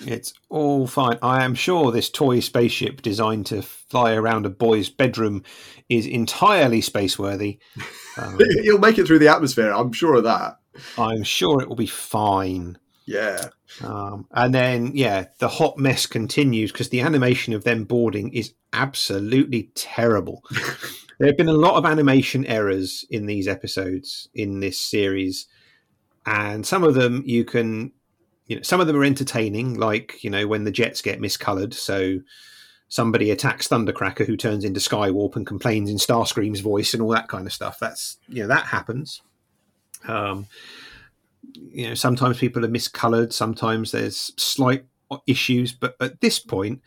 It's 0.00 0.32
all 0.48 0.86
fine. 0.86 1.18
I 1.22 1.44
am 1.44 1.54
sure 1.54 1.90
this 1.90 2.10
toy 2.10 2.40
spaceship 2.40 3.02
designed 3.02 3.46
to 3.46 3.62
fly 3.62 4.14
around 4.14 4.46
a 4.46 4.50
boy's 4.50 4.88
bedroom 4.88 5.44
is 5.88 6.06
entirely 6.06 6.80
spaceworthy. 6.80 7.58
Um, 8.20 8.36
You'll 8.40 8.80
make 8.80 8.98
it 8.98 9.06
through 9.06 9.20
the 9.20 9.28
atmosphere. 9.28 9.72
I'm 9.72 9.92
sure 9.92 10.16
of 10.16 10.24
that. 10.24 10.58
I'm 10.98 11.22
sure 11.22 11.62
it 11.62 11.68
will 11.68 11.76
be 11.76 11.86
fine. 11.86 12.76
Yeah. 13.08 13.48
Um, 13.82 14.26
and 14.32 14.54
then, 14.54 14.90
yeah, 14.94 15.28
the 15.38 15.48
hot 15.48 15.78
mess 15.78 16.04
continues 16.04 16.70
because 16.70 16.90
the 16.90 17.00
animation 17.00 17.54
of 17.54 17.64
them 17.64 17.84
boarding 17.84 18.34
is 18.34 18.52
absolutely 18.74 19.70
terrible. 19.74 20.44
there 21.18 21.28
have 21.28 21.38
been 21.38 21.48
a 21.48 21.54
lot 21.54 21.76
of 21.76 21.86
animation 21.86 22.44
errors 22.44 23.06
in 23.08 23.24
these 23.24 23.48
episodes 23.48 24.28
in 24.34 24.60
this 24.60 24.78
series, 24.78 25.46
and 26.26 26.66
some 26.66 26.84
of 26.84 26.94
them 26.94 27.22
you 27.24 27.46
can, 27.46 27.92
you 28.46 28.56
know, 28.56 28.62
some 28.62 28.78
of 28.78 28.86
them 28.86 28.96
are 28.96 29.04
entertaining, 29.04 29.80
like 29.80 30.22
you 30.22 30.28
know 30.28 30.46
when 30.46 30.64
the 30.64 30.70
jets 30.70 31.00
get 31.00 31.18
miscolored. 31.18 31.72
So 31.72 32.18
somebody 32.88 33.30
attacks 33.30 33.68
Thundercracker, 33.68 34.26
who 34.26 34.36
turns 34.36 34.64
into 34.64 34.80
Skywarp 34.80 35.34
and 35.34 35.46
complains 35.46 35.88
in 35.88 35.96
Starscream's 35.96 36.60
voice 36.60 36.92
and 36.92 37.02
all 37.02 37.10
that 37.10 37.28
kind 37.28 37.46
of 37.46 37.54
stuff. 37.54 37.78
That's 37.80 38.18
you 38.28 38.42
know 38.42 38.48
that 38.48 38.66
happens. 38.66 39.22
Um, 40.06 40.46
you 41.72 41.88
know 41.88 41.94
sometimes 41.94 42.38
people 42.38 42.64
are 42.64 42.68
miscolored 42.68 43.32
sometimes 43.32 43.90
there's 43.90 44.32
slight 44.36 44.84
issues 45.26 45.72
but 45.72 45.96
at 46.00 46.20
this 46.20 46.38
point 46.38 46.80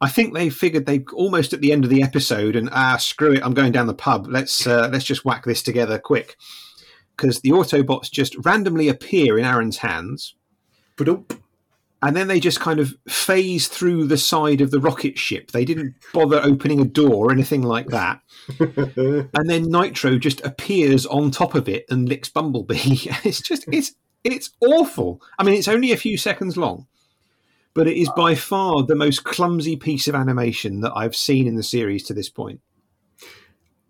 i 0.00 0.08
think 0.08 0.32
they 0.32 0.48
figured 0.48 0.86
they 0.86 1.04
almost 1.12 1.52
at 1.52 1.60
the 1.60 1.72
end 1.72 1.84
of 1.84 1.90
the 1.90 2.02
episode 2.02 2.56
and 2.56 2.68
ah 2.72 2.96
screw 2.96 3.32
it 3.32 3.44
i'm 3.44 3.54
going 3.54 3.72
down 3.72 3.86
the 3.86 3.94
pub. 3.94 4.26
Let's 4.28 4.66
uh, 4.66 4.88
let's 4.92 5.04
just 5.04 5.24
whack 5.24 5.44
this 5.44 5.62
together 5.62 5.98
quick. 5.98 6.36
Because 7.16 7.40
the 7.40 7.50
autobots 7.50 8.10
just 8.10 8.34
randomly 8.44 8.88
appear 8.88 9.38
in 9.38 9.44
aaron's 9.44 9.78
hands. 9.78 10.34
Ba-dum. 10.96 11.26
and 12.02 12.16
then 12.16 12.28
they 12.28 12.38
just 12.38 12.60
kind 12.60 12.78
of 12.80 12.94
phase 13.08 13.66
through 13.66 14.06
the 14.06 14.18
side 14.18 14.60
of 14.60 14.70
the 14.70 14.80
rocket 14.80 15.18
ship. 15.18 15.50
They 15.50 15.64
didn't 15.64 15.94
bother 16.12 16.40
opening 16.42 16.80
a 16.80 16.84
door 16.84 17.26
or 17.28 17.32
anything 17.32 17.62
like 17.62 17.88
that. 17.88 18.20
And 19.36 19.50
then 19.50 19.70
Nitro 19.70 20.18
just 20.18 20.44
appears 20.44 21.06
on 21.06 21.30
top 21.30 21.54
of 21.54 21.68
it 21.68 21.86
and 21.88 22.08
licks 22.08 22.28
Bumblebee. 22.28 22.76
it's 23.24 23.40
just 23.40 23.64
it's 23.72 23.94
it's 24.32 24.50
awful. 24.60 25.20
I 25.38 25.44
mean, 25.44 25.54
it's 25.54 25.68
only 25.68 25.92
a 25.92 25.96
few 25.96 26.16
seconds 26.16 26.56
long, 26.56 26.86
but 27.74 27.86
it 27.86 27.96
is 27.96 28.10
by 28.16 28.34
far 28.34 28.82
the 28.82 28.94
most 28.94 29.24
clumsy 29.24 29.76
piece 29.76 30.08
of 30.08 30.14
animation 30.14 30.80
that 30.80 30.92
I've 30.96 31.16
seen 31.16 31.46
in 31.46 31.56
the 31.56 31.62
series 31.62 32.04
to 32.04 32.14
this 32.14 32.28
point. 32.28 32.60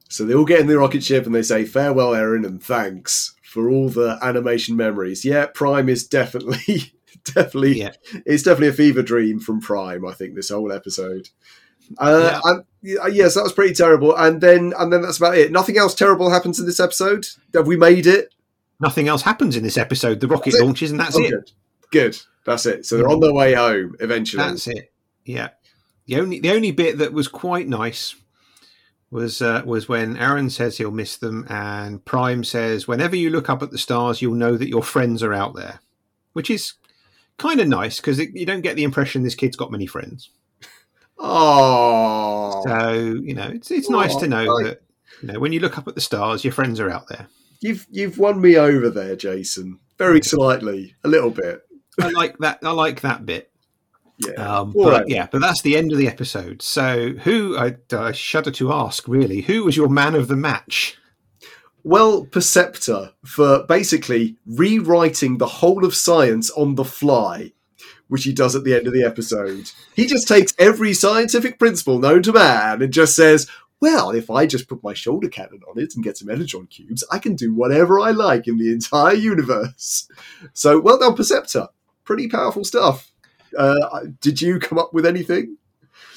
So 0.09 0.24
they 0.24 0.35
all 0.35 0.45
get 0.45 0.61
in 0.61 0.66
the 0.66 0.78
rocket 0.78 1.03
ship 1.03 1.26
and 1.26 1.35
they 1.35 1.43
say 1.43 1.64
farewell, 1.64 2.14
Aaron, 2.14 2.45
and 2.45 2.62
thanks 2.62 3.35
for 3.43 3.68
all 3.70 3.89
the 3.89 4.18
animation 4.22 4.76
memories. 4.76 5.24
Yeah, 5.24 5.47
Prime 5.47 5.89
is 5.89 6.07
definitely, 6.07 6.93
definitely, 7.24 7.78
Yeah. 7.80 7.93
it's 8.26 8.43
definitely 8.43 8.68
a 8.68 8.72
fever 8.72 9.03
dream 9.03 9.41
from 9.41 9.61
Prime. 9.61 10.07
I 10.07 10.12
think 10.12 10.35
this 10.35 10.51
whole 10.51 10.72
episode. 10.72 11.30
Uh, 11.99 12.41
and, 12.45 12.64
yeah, 12.82 13.07
yes, 13.09 13.35
that 13.35 13.43
was 13.43 13.53
pretty 13.53 13.74
terrible. 13.74 14.16
And 14.16 14.41
then, 14.41 14.72
and 14.78 14.93
then 14.93 15.03
that's 15.03 15.18
about 15.18 15.37
it. 15.37 15.53
Nothing 15.53 15.78
else 15.78 15.95
terrible 15.95 16.30
happens 16.30 16.59
in 16.59 16.66
this 16.66 16.80
episode. 16.80 17.26
Have 17.55 17.66
we 17.66 17.76
made 17.76 18.07
it? 18.07 18.34
Nothing 18.85 19.09
else 19.09 19.22
happens 19.22 19.57
in 19.57 19.62
this 19.62 19.76
episode. 19.78 20.20
The 20.20 20.28
rocket 20.28 20.55
launches, 20.61 20.91
and 20.91 21.01
that's 21.01 21.16
Oh, 21.16 21.22
it. 21.22 21.30
Good. 21.30 21.51
Good. 21.91 22.18
That's 22.45 22.66
it. 22.66 22.85
So 22.87 22.97
they're 22.97 23.09
on 23.09 23.20
their 23.20 23.32
way 23.32 23.55
home 23.55 23.97
eventually. 24.01 24.43
That's 24.45 24.66
it. 24.68 24.93
Yeah. 25.24 25.51
The 26.07 26.16
only 26.20 26.41
the 26.41 26.51
only 26.51 26.70
bit 26.70 26.99
that 26.99 27.12
was 27.12 27.28
quite 27.28 27.66
nice 27.66 28.14
was 29.11 29.40
uh, 29.40 29.62
was 29.65 29.89
when 29.89 30.16
Aaron 30.19 30.51
says 30.51 30.77
he'll 30.77 30.90
miss 30.90 31.16
them, 31.16 31.47
and 31.48 32.05
Prime 32.05 32.44
says, 32.44 32.86
"Whenever 32.86 33.16
you 33.16 33.31
look 33.31 33.48
up 33.48 33.62
at 33.62 33.70
the 33.70 33.78
stars, 33.78 34.20
you'll 34.20 34.35
know 34.35 34.56
that 34.56 34.69
your 34.69 34.82
friends 34.82 35.23
are 35.23 35.32
out 35.32 35.55
there," 35.55 35.81
which 36.35 36.51
is 36.51 36.74
kind 37.39 37.59
of 37.61 37.69
nice 37.69 37.97
because 37.97 38.19
you 38.19 38.44
don't 38.44 38.61
get 38.61 38.77
the 38.77 38.85
impression 38.85 39.23
this 39.23 39.35
kid's 39.35 39.56
got 39.56 39.73
many 39.73 39.86
friends. 39.86 40.31
Oh, 41.19 42.62
So 42.66 42.93
you 43.23 43.35
know, 43.35 43.48
it's 43.48 43.70
it's 43.70 43.89
nice 43.89 44.15
to 44.16 44.28
know 44.28 44.44
that 44.65 44.82
you 45.23 45.28
know 45.32 45.39
when 45.40 45.52
you 45.52 45.61
look 45.61 45.78
up 45.78 45.89
at 45.89 45.94
the 45.94 46.01
stars, 46.01 46.44
your 46.44 46.52
friends 46.52 46.81
are 46.81 46.90
out 46.90 47.09
there. 47.09 47.28
You've 47.65 47.86
you've 47.91 48.19
won 48.19 48.41
me 48.41 48.57
over 48.57 48.91
there, 48.91 49.16
Jason. 49.16 49.81
Very 49.99 50.23
slightly, 50.23 50.95
a 51.03 51.09
little 51.09 51.31
bit. 51.31 51.62
I 52.01 52.11
like 52.11 52.36
that. 52.39 52.59
I 52.62 52.73
like 52.73 53.01
that 53.01 53.24
bit. 53.24 53.51
Yeah. 54.19 54.32
Um, 54.32 54.73
but 54.73 54.93
right. 54.93 55.09
yeah, 55.09 55.28
but 55.31 55.41
that's 55.41 55.62
the 55.62 55.77
end 55.77 55.91
of 55.93 55.99
the 55.99 56.07
episode. 56.07 56.62
So, 56.62 57.11
who 57.11 57.57
I, 57.57 57.77
I 57.93 58.12
shudder 58.12 58.51
to 58.53 58.73
ask, 58.73 59.09
really, 59.09 59.41
who 59.41 59.65
was 59.65 59.77
your 59.77 59.89
man 59.89 60.15
of 60.15 60.28
the 60.28 60.36
match? 60.36 60.99
Well, 61.82 62.24
Perceptor 62.24 63.12
for 63.24 63.65
basically 63.65 64.36
rewriting 64.47 65.39
the 65.39 65.47
whole 65.47 65.85
of 65.85 65.95
science 65.95 66.51
on 66.51 66.77
the 66.77 66.85
fly, 66.85 67.53
which 68.09 68.24
he 68.24 68.32
does 68.32 68.55
at 68.55 68.65
the 68.65 68.74
end 68.74 68.86
of 68.86 68.93
the 68.93 69.05
episode. 69.05 69.70
He 69.95 70.07
just 70.07 70.28
takes 70.28 70.55
every 70.59 70.95
scientific 70.95 71.59
principle 71.59 71.99
known 71.99 72.23
to 72.23 72.32
man 72.32 72.82
and 72.82 72.93
just 72.93 73.15
says, 73.15 73.49
well, 73.85 74.12
if 74.12 74.31
I 74.31 74.47
just 74.47 74.66
put 74.66 74.82
my 74.82 74.94
shoulder 74.94 75.28
cannon 75.28 75.61
on 75.69 75.78
it 75.78 75.94
and 75.94 76.02
get 76.02 76.16
some 76.16 76.31
energon 76.31 76.66
cubes, 76.69 77.05
I 77.12 77.19
can 77.19 77.35
do 77.35 77.52
whatever 77.52 78.01
I 78.01 78.12
like 78.12 78.48
in 78.48 78.56
the 78.56 78.73
entire 78.73 79.12
universe. 79.12 80.09
So, 80.55 80.81
well 80.81 80.98
done, 80.98 81.15
Perceptor. 81.15 81.69
Pretty 82.05 82.27
powerful 82.27 82.65
stuff. 82.65 83.12
Uh, 83.59 84.06
did 84.23 84.40
you 84.40 84.59
come 84.59 84.78
up 84.78 84.94
with 84.94 85.05
anything? 85.05 85.59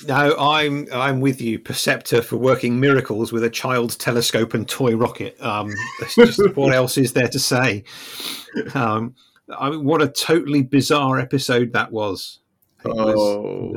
No, 0.08 0.34
I'm 0.40 0.88
I'm 0.94 1.20
with 1.20 1.42
you, 1.42 1.60
Perceptor, 1.60 2.22
for 2.22 2.38
working 2.38 2.80
miracles 2.80 3.34
with 3.34 3.44
a 3.44 3.50
child's 3.50 3.98
telescope 3.98 4.54
and 4.54 4.66
toy 4.68 4.96
rocket. 4.96 5.36
Um, 5.42 5.74
that's 6.00 6.16
just 6.16 6.40
what 6.56 6.74
else 6.74 6.98
is 6.98 7.12
there 7.12 7.28
to 7.28 7.40
say? 7.40 7.84
Um, 8.76 9.14
I 9.50 9.72
mean, 9.72 9.84
what 9.84 10.02
a 10.02 10.08
totally 10.08 10.64
bizarre 10.64 11.20
episode 11.20 11.74
that 11.74 11.92
was. 11.92 12.40
Was- 12.84 13.16
Oh. 13.16 13.76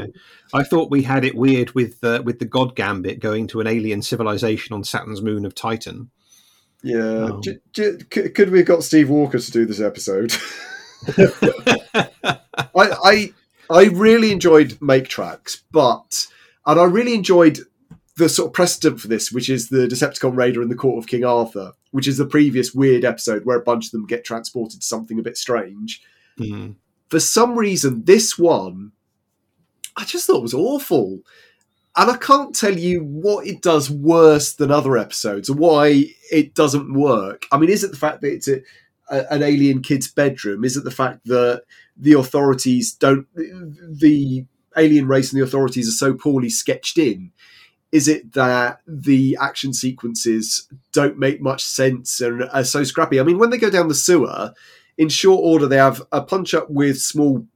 I 0.53 0.63
thought 0.63 0.91
we 0.91 1.03
had 1.03 1.25
it 1.25 1.35
weird 1.35 1.73
with 1.75 2.03
uh, 2.05 2.23
with 2.25 2.39
the 2.39 2.45
God 2.45 2.75
Gambit 2.77 3.21
going 3.21 3.47
to 3.49 3.61
an 3.61 3.67
alien 3.67 4.03
civilization 4.03 4.75
on 4.75 4.85
Saturn's 4.85 5.23
moon 5.23 5.45
of 5.45 5.55
Titan. 5.55 6.11
Yeah. 6.83 7.31
Oh. 7.33 7.41
C- 7.43 7.99
could 8.11 8.51
we 8.51 8.59
have 8.59 8.67
got 8.67 8.83
Steve 8.85 9.11
Walker 9.11 9.39
to 9.39 9.51
do 9.51 9.65
this 9.67 9.81
episode? 9.81 10.33
I, 11.85 12.39
I 12.75 13.33
I 13.71 13.85
really 13.87 14.33
enjoyed 14.33 14.79
Make 14.81 15.09
Tracks, 15.09 15.63
but 15.71 16.27
and 16.67 16.81
I 16.81 16.85
really 16.85 17.15
enjoyed 17.15 17.61
the 18.17 18.29
sort 18.29 18.49
of 18.49 18.53
precedent 18.53 19.01
for 19.01 19.09
this, 19.09 19.33
which 19.33 19.49
is 19.49 19.69
the 19.69 19.87
Decepticon 19.87 20.37
Raider 20.37 20.63
in 20.63 20.69
the 20.69 20.75
Court 20.75 20.99
of 21.03 21.09
King 21.09 21.25
Arthur, 21.25 21.73
which 21.91 22.07
is 22.09 22.19
the 22.19 22.27
previous 22.27 22.75
weird 22.75 23.05
episode 23.05 23.45
where 23.47 23.57
a 23.59 23.63
bunch 23.63 23.87
of 23.87 23.93
them 23.93 24.07
get 24.07 24.25
transported 24.25 24.81
to 24.81 24.87
something 24.87 25.19
a 25.19 25.23
bit 25.23 25.37
strange. 25.39 26.03
Mm. 26.39 26.75
For 27.11 27.21
some 27.21 27.59
reason, 27.59 28.05
this 28.05 28.39
one 28.39 28.93
I 29.97 30.05
just 30.05 30.27
thought 30.27 30.43
was 30.43 30.55
awful. 30.55 31.21
And 31.97 32.11
I 32.11 32.17
can't 32.17 32.55
tell 32.55 32.77
you 32.77 33.03
what 33.05 33.47
it 33.47 33.63
does 33.63 33.91
worse 33.91 34.55
than 34.55 34.71
other 34.71 34.97
episodes 34.97 35.51
or 35.51 35.55
why 35.55 36.07
it 36.31 36.55
doesn't 36.55 36.95
work. 36.95 37.47
I 37.53 37.59
mean, 37.59 37.69
is 37.69 37.85
it 37.85 37.91
the 37.91 37.97
fact 37.97 38.21
that 38.23 38.33
it's 38.33 38.49
a, 38.49 38.63
a, 39.11 39.33
an 39.33 39.43
alien 39.43 39.83
kid's 39.83 40.09
bedroom? 40.09 40.65
Is 40.65 40.77
it 40.77 40.85
the 40.85 40.91
fact 40.91 41.27
that 41.27 41.65
the 41.97 42.13
authorities 42.13 42.93
don't, 42.93 43.27
the 43.35 44.47
alien 44.77 45.09
race 45.09 45.33
and 45.33 45.41
the 45.41 45.45
authorities 45.45 45.89
are 45.89 45.93
so 45.93 46.15
poorly 46.15 46.49
sketched 46.49 46.97
in? 46.97 47.33
Is 47.91 48.07
it 48.07 48.33
that 48.35 48.81
the 48.87 49.37
action 49.41 49.75
sequences 49.75 50.69
don't 50.93 51.19
make 51.19 51.43
much 51.43 51.65
sense 51.65 52.21
and 52.21 52.45
are 52.53 52.63
so 52.63 52.85
scrappy? 52.85 53.19
I 53.19 53.25
mean, 53.25 53.39
when 53.39 53.51
they 53.51 53.59
go 53.59 53.69
down 53.69 53.89
the 53.89 53.95
sewer, 53.97 54.55
in 55.01 55.09
short 55.09 55.41
order, 55.43 55.67
they 55.67 55.79
have 55.79 56.03
a 56.13 56.21
punch 56.21 56.53
up 56.53 56.69
with 56.69 57.01
small, 57.01 57.47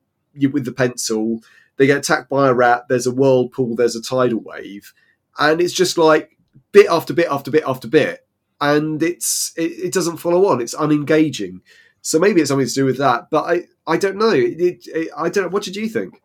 with 0.51 0.65
the 0.65 0.73
pencil 0.73 1.43
they 1.77 1.87
get 1.87 1.99
attacked 1.99 2.31
by 2.31 2.49
a 2.49 2.55
rat. 2.55 2.87
There's 2.89 3.07
a 3.07 3.13
whirlpool. 3.13 3.77
There's 3.77 3.97
a 3.97 4.03
tidal 4.03 4.41
wave, 4.41 4.95
and 5.39 5.61
it's 5.61 5.75
just 5.75 5.99
like 5.99 6.39
bit 6.73 6.87
after 6.91 7.13
bit 7.13 7.29
after 7.31 7.51
bit 7.51 7.65
after 7.67 7.87
bit, 7.87 8.27
and 8.63 9.03
it's 9.03 9.53
it, 9.59 9.73
it 9.73 9.93
doesn't 9.93 10.17
follow 10.17 10.47
on. 10.47 10.63
It's 10.63 10.75
unengaging. 10.75 11.61
So 12.01 12.19
maybe 12.19 12.41
it's 12.41 12.49
something 12.49 12.67
to 12.67 12.73
do 12.73 12.87
with 12.87 12.97
that, 12.97 13.29
but 13.31 13.45
I 13.45 13.65
I 13.87 13.99
don't 13.99 14.17
know. 14.17 14.31
It, 14.31 14.87
it, 14.87 15.11
I 15.15 15.29
don't. 15.29 15.53
What 15.53 15.65
did 15.65 15.77
you 15.77 15.87
think? 15.87 16.23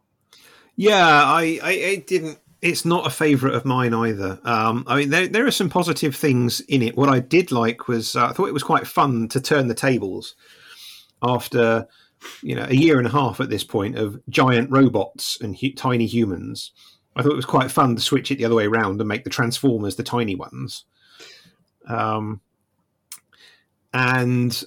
Yeah, 0.78 1.06
I, 1.06 1.60
I 1.62 1.72
it 1.72 2.08
didn't. 2.08 2.40
It's 2.62 2.86
not 2.86 3.06
a 3.06 3.10
favourite 3.10 3.56
of 3.56 3.66
mine 3.66 3.94
either. 3.94 4.40
Um, 4.46 4.86
I 4.88 4.96
mean, 4.96 5.10
there 5.10 5.28
there 5.28 5.46
are 5.46 5.52
some 5.52 5.70
positive 5.70 6.16
things 6.16 6.62
in 6.62 6.82
it. 6.82 6.96
What 6.96 7.10
I 7.10 7.20
did 7.20 7.52
like 7.52 7.90
was 7.90 8.16
uh, 8.16 8.28
I 8.28 8.32
thought 8.32 8.48
it 8.48 8.54
was 8.54 8.64
quite 8.64 8.88
fun 8.88 9.28
to 9.30 9.42
turn 9.42 9.68
the 9.68 9.74
tables 9.74 10.36
after 11.22 11.88
you 12.42 12.56
know 12.56 12.66
a 12.68 12.76
year 12.76 12.98
and 12.98 13.08
a 13.08 13.12
half 13.12 13.40
at 13.40 13.50
this 13.50 13.64
point 13.64 13.98
of 13.98 14.20
giant 14.30 14.70
robots 14.72 15.40
and 15.42 15.58
hu- 15.58 15.74
tiny 15.74 16.06
humans. 16.06 16.72
I 17.16 17.24
thought 17.24 17.34
it 17.34 17.38
was 17.38 17.46
quite 17.46 17.72
fun 17.72 17.96
to 17.96 18.02
switch 18.02 18.32
it 18.32 18.38
the 18.38 18.46
other 18.46 18.56
way 18.56 18.66
around 18.66 19.02
and 19.02 19.08
make 19.08 19.24
the 19.24 19.30
Transformers 19.30 19.96
the 19.96 20.04
tiny 20.04 20.36
ones. 20.36 20.86
Um, 21.88 22.40
and 23.94 24.64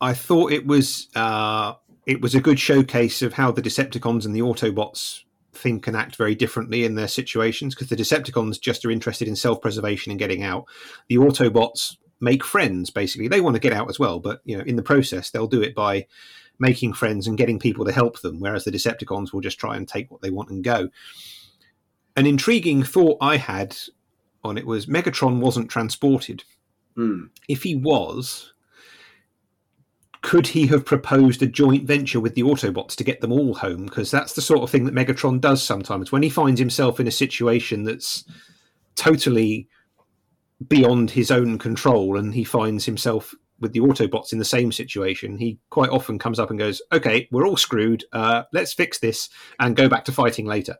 I 0.00 0.14
thought 0.14 0.52
it 0.52 0.66
was 0.66 1.08
uh, 1.14 1.74
it 2.06 2.20
was 2.20 2.34
a 2.34 2.40
good 2.40 2.58
showcase 2.58 3.22
of 3.22 3.34
how 3.34 3.50
the 3.52 3.62
Decepticons 3.62 4.24
and 4.24 4.34
the 4.34 4.40
Autobots 4.40 5.20
think 5.52 5.86
and 5.86 5.96
act 5.96 6.16
very 6.16 6.34
differently 6.34 6.84
in 6.84 6.94
their 6.94 7.08
situations 7.08 7.74
because 7.74 7.88
the 7.88 7.96
Decepticons 7.96 8.60
just 8.60 8.84
are 8.84 8.90
interested 8.90 9.28
in 9.28 9.36
self 9.36 9.60
preservation 9.60 10.10
and 10.10 10.18
getting 10.18 10.42
out. 10.42 10.66
The 11.08 11.16
Autobots 11.16 11.96
make 12.20 12.44
friends 12.44 12.90
basically. 12.90 13.28
They 13.28 13.40
want 13.40 13.54
to 13.54 13.60
get 13.60 13.72
out 13.72 13.88
as 13.88 13.98
well, 13.98 14.18
but 14.18 14.40
you 14.44 14.56
know, 14.56 14.64
in 14.64 14.76
the 14.76 14.82
process, 14.82 15.30
they'll 15.30 15.46
do 15.46 15.62
it 15.62 15.74
by 15.74 16.06
making 16.58 16.92
friends 16.92 17.26
and 17.26 17.38
getting 17.38 17.58
people 17.58 17.84
to 17.84 17.92
help 17.92 18.20
them, 18.20 18.40
whereas 18.40 18.64
the 18.64 18.70
Decepticons 18.70 19.32
will 19.32 19.40
just 19.40 19.58
try 19.58 19.76
and 19.76 19.88
take 19.88 20.10
what 20.10 20.22
they 20.22 20.30
want 20.30 20.50
and 20.50 20.62
go. 20.62 20.88
An 22.16 22.26
intriguing 22.26 22.84
thought 22.84 23.18
I 23.20 23.36
had 23.36 23.76
on 24.44 24.56
it 24.58 24.66
was 24.66 24.86
Megatron 24.86 25.40
wasn't 25.40 25.70
transported. 25.70 26.44
Hmm. 26.94 27.24
If 27.48 27.64
he 27.64 27.74
was, 27.74 28.52
could 30.22 30.46
he 30.46 30.66
have 30.68 30.84
proposed 30.84 31.42
a 31.42 31.46
joint 31.46 31.86
venture 31.86 32.20
with 32.20 32.34
the 32.34 32.42
Autobots 32.42 32.94
to 32.96 33.04
get 33.04 33.20
them 33.20 33.32
all 33.32 33.54
home? 33.54 33.86
Because 33.86 34.10
that's 34.10 34.34
the 34.34 34.40
sort 34.40 34.62
of 34.62 34.70
thing 34.70 34.84
that 34.84 34.94
Megatron 34.94 35.40
does 35.40 35.62
sometimes. 35.62 36.12
When 36.12 36.22
he 36.22 36.30
finds 36.30 36.60
himself 36.60 37.00
in 37.00 37.08
a 37.08 37.12
situation 37.12 37.84
that's 37.84 38.24
totally 38.94 39.68
beyond 40.68 41.10
his 41.10 41.30
own 41.30 41.58
control 41.58 42.16
and 42.16 42.34
he 42.34 42.44
finds 42.44 42.84
himself 42.84 43.34
with 43.60 43.72
the 43.72 43.80
Autobots 43.80 44.32
in 44.32 44.38
the 44.38 44.44
same 44.44 44.72
situation, 44.72 45.38
he 45.38 45.58
quite 45.70 45.90
often 45.90 46.18
comes 46.18 46.38
up 46.38 46.50
and 46.50 46.58
goes, 46.58 46.82
"Okay, 46.92 47.28
we're 47.30 47.46
all 47.46 47.56
screwed. 47.56 48.04
Uh, 48.12 48.42
let's 48.52 48.72
fix 48.72 48.98
this 48.98 49.28
and 49.58 49.76
go 49.76 49.88
back 49.88 50.04
to 50.04 50.12
fighting 50.12 50.46
later." 50.46 50.76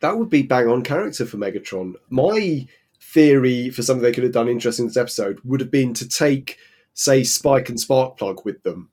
That 0.00 0.18
would 0.18 0.30
be 0.30 0.42
bang 0.42 0.68
on 0.68 0.82
character 0.82 1.26
for 1.26 1.36
Megatron. 1.36 1.94
My 2.10 2.66
theory 3.00 3.70
for 3.70 3.82
something 3.82 4.02
they 4.02 4.12
could 4.12 4.24
have 4.24 4.32
done 4.32 4.48
interesting 4.48 4.84
in 4.84 4.88
this 4.88 4.96
episode 4.96 5.38
would 5.44 5.60
have 5.60 5.70
been 5.70 5.94
to 5.94 6.08
take, 6.08 6.58
say, 6.94 7.22
Spike 7.22 7.68
and 7.68 7.78
Sparkplug 7.78 8.44
with 8.44 8.62
them. 8.62 8.90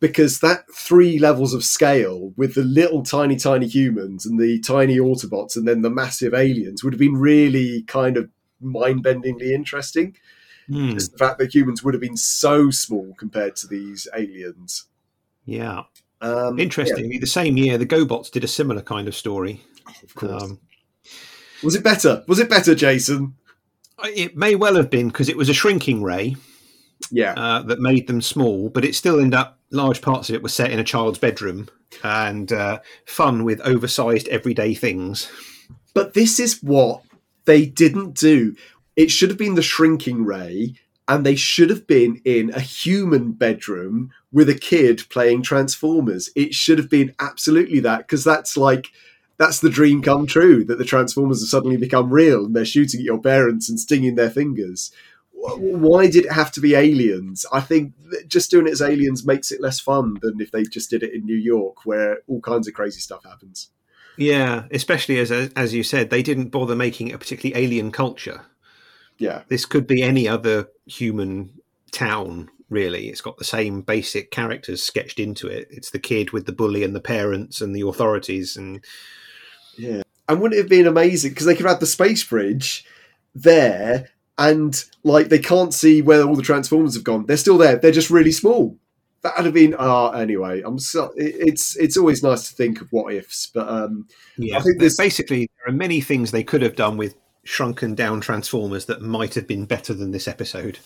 Because 0.00 0.40
that 0.40 0.64
three 0.74 1.18
levels 1.18 1.54
of 1.54 1.64
scale 1.64 2.34
with 2.36 2.54
the 2.54 2.64
little 2.64 3.02
tiny, 3.02 3.36
tiny 3.36 3.66
humans 3.66 4.26
and 4.26 4.38
the 4.38 4.60
tiny 4.60 4.98
Autobots 4.98 5.56
and 5.56 5.66
then 5.66 5.80
the 5.80 5.88
massive 5.88 6.34
aliens 6.34 6.84
would 6.84 6.92
have 6.92 7.00
been 7.00 7.16
really 7.16 7.82
kind 7.84 8.16
of 8.16 8.28
mind 8.64 9.04
bendingly 9.04 9.50
interesting. 9.52 10.16
Hmm, 10.68 10.92
Just 10.92 11.12
the 11.12 11.18
fact 11.18 11.38
that 11.38 11.54
humans 11.54 11.82
would 11.84 11.94
have 11.94 12.00
been 12.00 12.16
so 12.16 12.70
small 12.70 13.14
compared 13.18 13.54
to 13.56 13.66
these 13.66 14.08
aliens. 14.16 14.86
yeah, 15.44 15.82
Um, 16.22 16.58
interestingly, 16.58 17.18
the 17.18 17.26
same 17.26 17.56
year 17.58 17.76
the 17.76 17.84
GoBots 17.86 18.30
did 18.30 18.44
a 18.44 18.48
similar 18.48 18.80
kind 18.80 19.06
of 19.08 19.14
story. 19.14 19.62
yeah, 19.86 19.92
of 20.02 20.14
course. 20.14 20.42
Um, 20.42 20.60
was 21.62 21.74
it 21.74 21.84
better? 21.84 22.24
Was 22.28 22.38
it 22.38 22.48
better, 22.48 22.74
Jason? 22.74 23.34
it 24.04 24.36
may 24.36 24.54
well 24.54 24.74
have 24.74 24.90
been 24.90 25.08
because 25.08 25.28
it 25.28 25.36
was 25.36 25.48
a 25.48 25.54
shrinking 25.54 26.02
ray 26.02 26.36
Yeah. 27.10 27.32
uh, 27.36 27.62
that 27.62 27.78
made 27.80 28.06
them 28.06 28.20
small, 28.20 28.68
but 28.68 28.84
it 28.84 28.94
still 28.94 29.18
ended 29.18 29.34
up 29.34 29.58
large 29.70 30.02
parts 30.02 30.28
of 30.28 30.34
it 30.34 30.42
were 30.42 30.48
set 30.48 30.70
in 30.72 30.78
a 30.78 30.84
child's 30.84 31.18
bedroom 31.18 31.68
and 32.02 32.52
uh, 32.52 32.80
fun 33.06 33.44
with 33.44 33.60
oversized 33.60 34.28
everyday 34.28 34.74
things. 34.74 35.30
But 35.94 36.12
this 36.14 36.40
is 36.40 36.60
what 36.62 37.02
they 37.44 37.66
didn't 37.66 38.14
do. 38.14 38.56
It 38.96 39.10
should 39.10 39.30
have 39.30 39.38
been 39.38 39.54
the 39.54 39.62
shrinking 39.62 40.24
ray, 40.24 40.74
and 41.06 41.24
they 41.24 41.36
should 41.36 41.68
have 41.70 41.86
been 41.86 42.20
in 42.24 42.50
a 42.50 42.60
human 42.60 43.32
bedroom 43.32 44.10
with 44.32 44.48
a 44.48 44.54
kid 44.54 45.02
playing 45.10 45.42
Transformers. 45.42 46.30
It 46.34 46.54
should 46.54 46.78
have 46.78 46.88
been 46.88 47.14
absolutely 47.20 47.80
that, 47.80 47.98
because 47.98 48.24
that's 48.24 48.56
like 48.56 48.88
that's 49.36 49.60
the 49.60 49.70
dream 49.70 50.00
come 50.00 50.26
true 50.26 50.64
that 50.64 50.78
the 50.78 50.84
Transformers 50.84 51.42
have 51.42 51.48
suddenly 51.48 51.76
become 51.76 52.12
real 52.12 52.44
and 52.44 52.54
they're 52.54 52.64
shooting 52.64 53.00
at 53.00 53.04
your 53.04 53.20
parents 53.20 53.68
and 53.68 53.80
stinging 53.80 54.14
their 54.14 54.30
fingers. 54.30 54.92
Why 55.32 56.06
did 56.06 56.24
it 56.24 56.32
have 56.32 56.52
to 56.52 56.60
be 56.60 56.74
aliens? 56.74 57.44
I 57.52 57.60
think 57.60 57.92
just 58.28 58.50
doing 58.50 58.66
it 58.66 58.72
as 58.72 58.80
aliens 58.80 59.26
makes 59.26 59.50
it 59.50 59.60
less 59.60 59.78
fun 59.78 60.16
than 60.22 60.40
if 60.40 60.52
they 60.52 60.62
just 60.62 60.88
did 60.88 61.02
it 61.02 61.12
in 61.12 61.26
New 61.26 61.36
York, 61.36 61.84
where 61.84 62.20
all 62.28 62.40
kinds 62.40 62.66
of 62.66 62.74
crazy 62.74 63.00
stuff 63.00 63.24
happens. 63.24 63.70
Yeah, 64.16 64.64
especially 64.70 65.18
as 65.18 65.30
as 65.30 65.74
you 65.74 65.82
said, 65.82 66.10
they 66.10 66.22
didn't 66.22 66.50
bother 66.50 66.76
making 66.76 67.12
a 67.12 67.18
particularly 67.18 67.62
alien 67.64 67.90
culture. 67.90 68.42
Yeah. 69.18 69.42
This 69.48 69.66
could 69.66 69.86
be 69.86 70.02
any 70.02 70.28
other 70.28 70.68
human 70.86 71.60
town, 71.92 72.50
really. 72.68 73.08
It's 73.08 73.20
got 73.20 73.38
the 73.38 73.44
same 73.44 73.82
basic 73.82 74.30
characters 74.30 74.82
sketched 74.82 75.20
into 75.20 75.46
it. 75.48 75.68
It's 75.70 75.90
the 75.90 75.98
kid 75.98 76.32
with 76.32 76.46
the 76.46 76.52
bully 76.52 76.82
and 76.84 76.94
the 76.94 77.00
parents 77.00 77.60
and 77.60 77.74
the 77.74 77.86
authorities, 77.86 78.56
and 78.56 78.84
Yeah. 79.76 80.02
And 80.28 80.40
wouldn't 80.40 80.58
it 80.58 80.62
have 80.62 80.70
been 80.70 80.86
amazing? 80.86 81.32
Because 81.32 81.46
they 81.46 81.54
could 81.54 81.66
have 81.66 81.74
had 81.74 81.80
the 81.80 81.86
space 81.86 82.24
bridge 82.24 82.84
there 83.34 84.08
and 84.38 84.84
like 85.02 85.28
they 85.28 85.38
can't 85.38 85.74
see 85.74 86.02
where 86.02 86.22
all 86.22 86.36
the 86.36 86.42
transformers 86.42 86.94
have 86.94 87.04
gone. 87.04 87.26
They're 87.26 87.36
still 87.36 87.58
there. 87.58 87.76
They're 87.76 87.90
just 87.90 88.10
really 88.10 88.32
small. 88.32 88.78
That 89.24 89.36
would 89.36 89.46
have 89.46 89.54
been 89.54 89.74
ah 89.76 90.12
anyway. 90.12 90.62
I'm 90.64 90.78
so 90.78 91.12
it's 91.16 91.76
it's 91.76 91.96
always 91.96 92.22
nice 92.22 92.48
to 92.48 92.54
think 92.54 92.80
of 92.80 92.92
what 92.92 93.12
ifs, 93.12 93.50
but 93.52 93.68
um 93.68 94.06
yeah, 94.38 94.58
I 94.58 94.60
think 94.60 94.78
there's 94.78 94.96
basically 94.96 95.50
there 95.58 95.74
are 95.74 95.76
many 95.76 96.00
things 96.00 96.30
they 96.30 96.44
could 96.44 96.62
have 96.62 96.76
done 96.76 96.96
with 96.96 97.16
shrunken 97.42 97.94
down 97.96 98.20
Transformers 98.20 98.86
that 98.86 99.02
might 99.02 99.34
have 99.34 99.46
been 99.48 99.64
better 99.66 99.92
than 99.94 100.12
this 100.12 100.28
episode. 100.28 100.78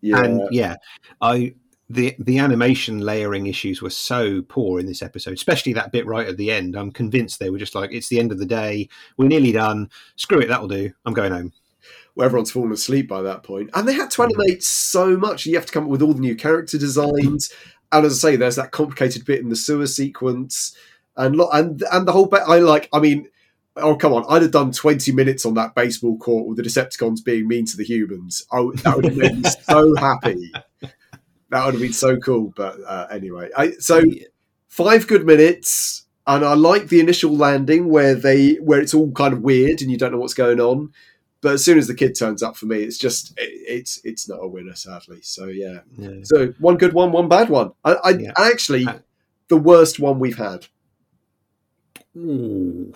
yeah. 0.00 0.22
And 0.22 0.42
yeah, 0.50 0.76
I 1.20 1.54
the 1.88 2.16
the 2.18 2.38
animation 2.38 3.00
layering 3.00 3.46
issues 3.46 3.80
were 3.80 3.90
so 3.90 4.42
poor 4.42 4.80
in 4.80 4.86
this 4.86 5.02
episode, 5.02 5.34
especially 5.34 5.72
that 5.74 5.92
bit 5.92 6.04
right 6.06 6.26
at 6.28 6.36
the 6.36 6.50
end. 6.50 6.76
I'm 6.76 6.90
convinced 6.90 7.38
they 7.38 7.50
were 7.50 7.58
just 7.58 7.74
like, 7.74 7.92
it's 7.92 8.08
the 8.08 8.18
end 8.18 8.32
of 8.32 8.38
the 8.38 8.46
day, 8.46 8.88
we're 9.16 9.28
nearly 9.28 9.52
done. 9.52 9.88
Screw 10.16 10.40
it, 10.40 10.48
that'll 10.48 10.68
do. 10.68 10.92
I'm 11.04 11.14
going 11.14 11.32
home. 11.32 11.52
where 12.14 12.26
everyone's 12.26 12.50
fallen 12.50 12.72
asleep 12.72 13.08
by 13.08 13.22
that. 13.22 13.46
And 13.74 13.86
they 13.86 13.92
had 13.94 14.10
to 14.12 14.22
animate 14.22 14.62
so 14.64 15.16
much. 15.16 15.46
You 15.46 15.54
have 15.56 15.66
to 15.66 15.72
come 15.72 15.84
up 15.84 15.90
with 15.90 16.02
all 16.02 16.14
the 16.14 16.20
new 16.20 16.34
character 16.34 16.78
designs. 16.78 17.52
And 17.92 18.04
as 18.06 18.24
I 18.24 18.30
say, 18.30 18.36
there's 18.36 18.56
that 18.56 18.72
complicated 18.72 19.24
bit 19.24 19.40
in 19.40 19.48
the 19.48 19.56
sewer 19.56 19.86
sequence, 19.86 20.76
and 21.16 21.36
lo- 21.36 21.50
and 21.52 21.82
and 21.92 22.06
the 22.06 22.12
whole 22.12 22.26
bit. 22.26 22.42
I 22.46 22.58
like. 22.58 22.88
I 22.92 23.00
mean, 23.00 23.28
oh 23.76 23.96
come 23.96 24.12
on! 24.12 24.24
I'd 24.28 24.42
have 24.42 24.50
done 24.50 24.72
20 24.72 25.12
minutes 25.12 25.46
on 25.46 25.54
that 25.54 25.74
baseball 25.74 26.18
court 26.18 26.46
with 26.46 26.56
the 26.56 26.62
Decepticons 26.62 27.24
being 27.24 27.48
mean 27.48 27.66
to 27.66 27.76
the 27.76 27.84
humans. 27.84 28.44
Oh, 28.52 28.72
that 28.72 28.96
would 28.96 29.04
have 29.06 29.16
made 29.16 29.42
me 29.42 29.50
so 29.62 29.94
happy. 29.98 30.52
That 31.50 31.64
would 31.64 31.74
have 31.74 31.80
been 31.80 31.92
so 31.92 32.16
cool. 32.16 32.52
But 32.56 32.76
uh, 32.86 33.06
anyway, 33.10 33.50
I, 33.56 33.72
so 33.72 34.02
five 34.68 35.06
good 35.06 35.24
minutes. 35.24 36.02
And 36.28 36.44
I 36.44 36.54
like 36.54 36.88
the 36.88 36.98
initial 36.98 37.36
landing 37.36 37.88
where 37.88 38.16
they 38.16 38.54
where 38.54 38.80
it's 38.80 38.94
all 38.94 39.12
kind 39.12 39.32
of 39.32 39.42
weird 39.42 39.80
and 39.80 39.92
you 39.92 39.96
don't 39.96 40.10
know 40.10 40.18
what's 40.18 40.34
going 40.34 40.58
on 40.58 40.92
but 41.46 41.54
as 41.54 41.64
soon 41.64 41.78
as 41.78 41.86
the 41.86 41.94
kid 41.94 42.16
turns 42.16 42.42
up 42.42 42.56
for 42.56 42.66
me, 42.66 42.78
it's 42.82 42.98
just 42.98 43.30
it, 43.38 43.50
it's 43.68 44.00
it's 44.04 44.28
not 44.28 44.40
a 44.42 44.48
winner, 44.48 44.74
sadly. 44.74 45.20
So 45.22 45.46
yeah. 45.46 45.78
Yeah. 45.96 46.10
So 46.24 46.52
one 46.58 46.76
good 46.76 46.92
one, 46.92 47.12
one 47.12 47.28
bad 47.28 47.48
one. 47.50 47.70
I, 47.84 47.92
I 48.02 48.10
Yeah. 48.10 48.32
actually 48.36 48.84
Uh, 48.84 48.98
the 49.48 49.56
worst 49.56 50.00
one 50.00 50.18
we've 50.18 50.38
had. 50.38 50.66
Ooh. 52.16 52.92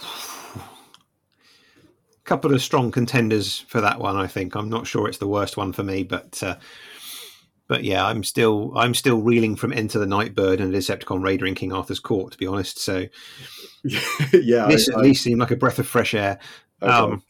couple 2.24 2.52
of 2.54 2.62
strong 2.62 2.90
contenders 2.90 3.58
for 3.68 3.80
that 3.80 3.98
one. 4.00 4.16
I 4.16 4.26
think 4.26 4.54
I'm 4.56 4.68
not 4.68 4.86
sure 4.86 5.08
it's 5.08 5.18
the 5.18 5.28
worst 5.28 5.56
one 5.56 5.72
for 5.72 5.82
me, 5.82 6.02
but 6.02 6.42
uh, 6.42 6.56
but 7.68 7.84
yeah, 7.84 8.04
I'm 8.04 8.24
still 8.24 8.72
I'm 8.76 8.94
still 8.94 9.20
reeling 9.20 9.56
from 9.56 9.72
Enter 9.72 9.98
the 9.98 10.06
Nightbird 10.06 10.60
and 10.60 10.72
Decepticon 10.74 11.22
Raider 11.22 11.46
in 11.46 11.54
King 11.54 11.72
Arthur's 11.72 12.00
Court, 12.00 12.32
to 12.32 12.38
be 12.38 12.46
honest. 12.46 12.78
So 12.78 13.06
yeah, 13.84 14.66
this 14.68 14.88
I- 14.88 14.92
at 14.94 14.98
I- 14.98 15.02
least 15.02 15.22
seemed 15.22 15.38
like 15.40 15.50
a 15.52 15.56
breath 15.56 15.78
of 15.78 15.86
fresh 15.86 16.14
air. 16.14 16.38
okay. 16.82 16.92
Um, 16.92 17.22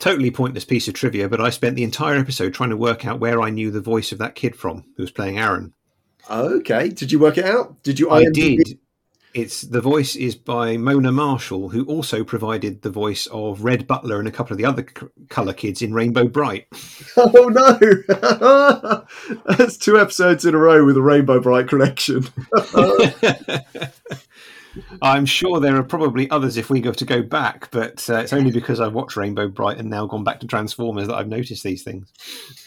totally 0.00 0.30
pointless 0.32 0.64
piece 0.64 0.88
of 0.88 0.94
trivia, 0.94 1.28
but 1.28 1.40
I 1.40 1.50
spent 1.50 1.76
the 1.76 1.84
entire 1.84 2.16
episode 2.16 2.52
trying 2.54 2.70
to 2.70 2.76
work 2.76 3.06
out 3.06 3.20
where 3.20 3.40
I 3.40 3.50
knew 3.50 3.70
the 3.70 3.80
voice 3.80 4.10
of 4.10 4.18
that 4.18 4.34
kid 4.34 4.56
from 4.56 4.84
who 4.96 5.04
was 5.04 5.12
playing 5.12 5.38
Aaron. 5.38 5.72
okay. 6.28 6.88
Did 6.88 7.12
you 7.12 7.18
work 7.20 7.38
it 7.38 7.44
out? 7.44 7.82
Did 7.84 8.00
you? 8.00 8.10
I 8.10 8.24
did. 8.32 8.78
It's 9.32 9.60
the 9.60 9.80
voice 9.80 10.16
is 10.16 10.34
by 10.34 10.76
Mona 10.76 11.12
Marshall, 11.12 11.68
who 11.68 11.84
also 11.84 12.24
provided 12.24 12.82
the 12.82 12.90
voice 12.90 13.28
of 13.28 13.62
Red 13.62 13.86
Butler 13.86 14.18
and 14.18 14.26
a 14.26 14.32
couple 14.32 14.54
of 14.54 14.58
the 14.58 14.64
other 14.64 14.84
c- 14.84 15.06
color 15.28 15.52
kids 15.52 15.82
in 15.82 15.94
Rainbow 15.94 16.26
Brite. 16.26 16.66
Oh 17.16 17.48
no! 17.48 19.04
That's 19.56 19.76
two 19.76 20.00
episodes 20.00 20.44
in 20.44 20.54
a 20.54 20.58
row 20.58 20.84
with 20.84 20.96
a 20.96 21.02
Rainbow 21.02 21.38
Brite 21.40 21.68
connection. 21.68 22.24
I'm 25.02 25.26
sure 25.26 25.60
there 25.60 25.76
are 25.76 25.82
probably 25.82 26.30
others 26.30 26.56
if 26.56 26.70
we 26.70 26.80
go 26.80 26.92
to 26.92 27.04
go 27.04 27.22
back, 27.22 27.70
but 27.70 28.08
uh, 28.08 28.18
it's 28.18 28.32
only 28.32 28.50
because 28.50 28.80
I've 28.80 28.92
watched 28.92 29.16
Rainbow 29.16 29.48
Brite 29.48 29.78
and 29.78 29.90
now 29.90 30.06
gone 30.06 30.24
back 30.24 30.40
to 30.40 30.46
Transformers 30.46 31.08
that 31.08 31.14
I've 31.14 31.28
noticed 31.28 31.62
these 31.62 31.82
things. 31.82 32.12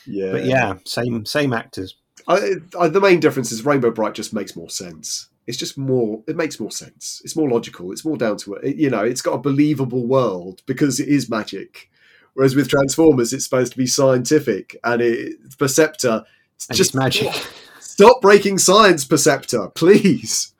yeah, 0.06 0.32
But 0.32 0.46
yeah, 0.46 0.76
same 0.86 1.26
same 1.26 1.54
actors. 1.54 1.96
I, 2.28 2.56
I, 2.80 2.88
the 2.88 3.02
main 3.02 3.20
difference 3.20 3.52
is 3.52 3.66
Rainbow 3.66 3.92
Brite 3.92 4.14
just 4.14 4.34
makes 4.34 4.56
more 4.56 4.70
sense. 4.70 5.30
It's 5.46 5.58
just 5.58 5.78
more. 5.78 6.24
It 6.28 6.38
makes 6.38 6.60
more 6.60 6.72
sense. 6.72 7.22
It's 7.26 7.36
more 7.36 7.50
logical. 7.50 7.92
It's 7.92 8.06
more 8.06 8.18
down 8.18 8.38
to 8.38 8.54
it. 8.56 8.78
You 8.78 8.90
know, 8.90 9.04
it's 9.04 9.22
got 9.22 9.34
a 9.34 9.40
believable 9.40 10.06
world 10.08 10.62
because 10.66 11.00
it 11.00 11.10
is 11.10 11.30
magic. 11.30 11.90
Whereas 12.34 12.56
with 12.56 12.70
Transformers, 12.70 13.34
it's 13.34 13.44
supposed 13.44 13.74
to 13.74 13.78
be 13.78 13.86
scientific, 13.86 14.78
and 14.84 15.02
it 15.02 15.58
Perceptor. 15.58 16.24
it's 16.56 16.68
And 16.70 16.78
just 16.78 16.90
it's 16.90 16.96
magic. 16.96 17.34
Stop 17.80 18.22
breaking 18.22 18.58
science, 18.58 19.06
Perceptor, 19.06 19.68
please. 19.70 20.53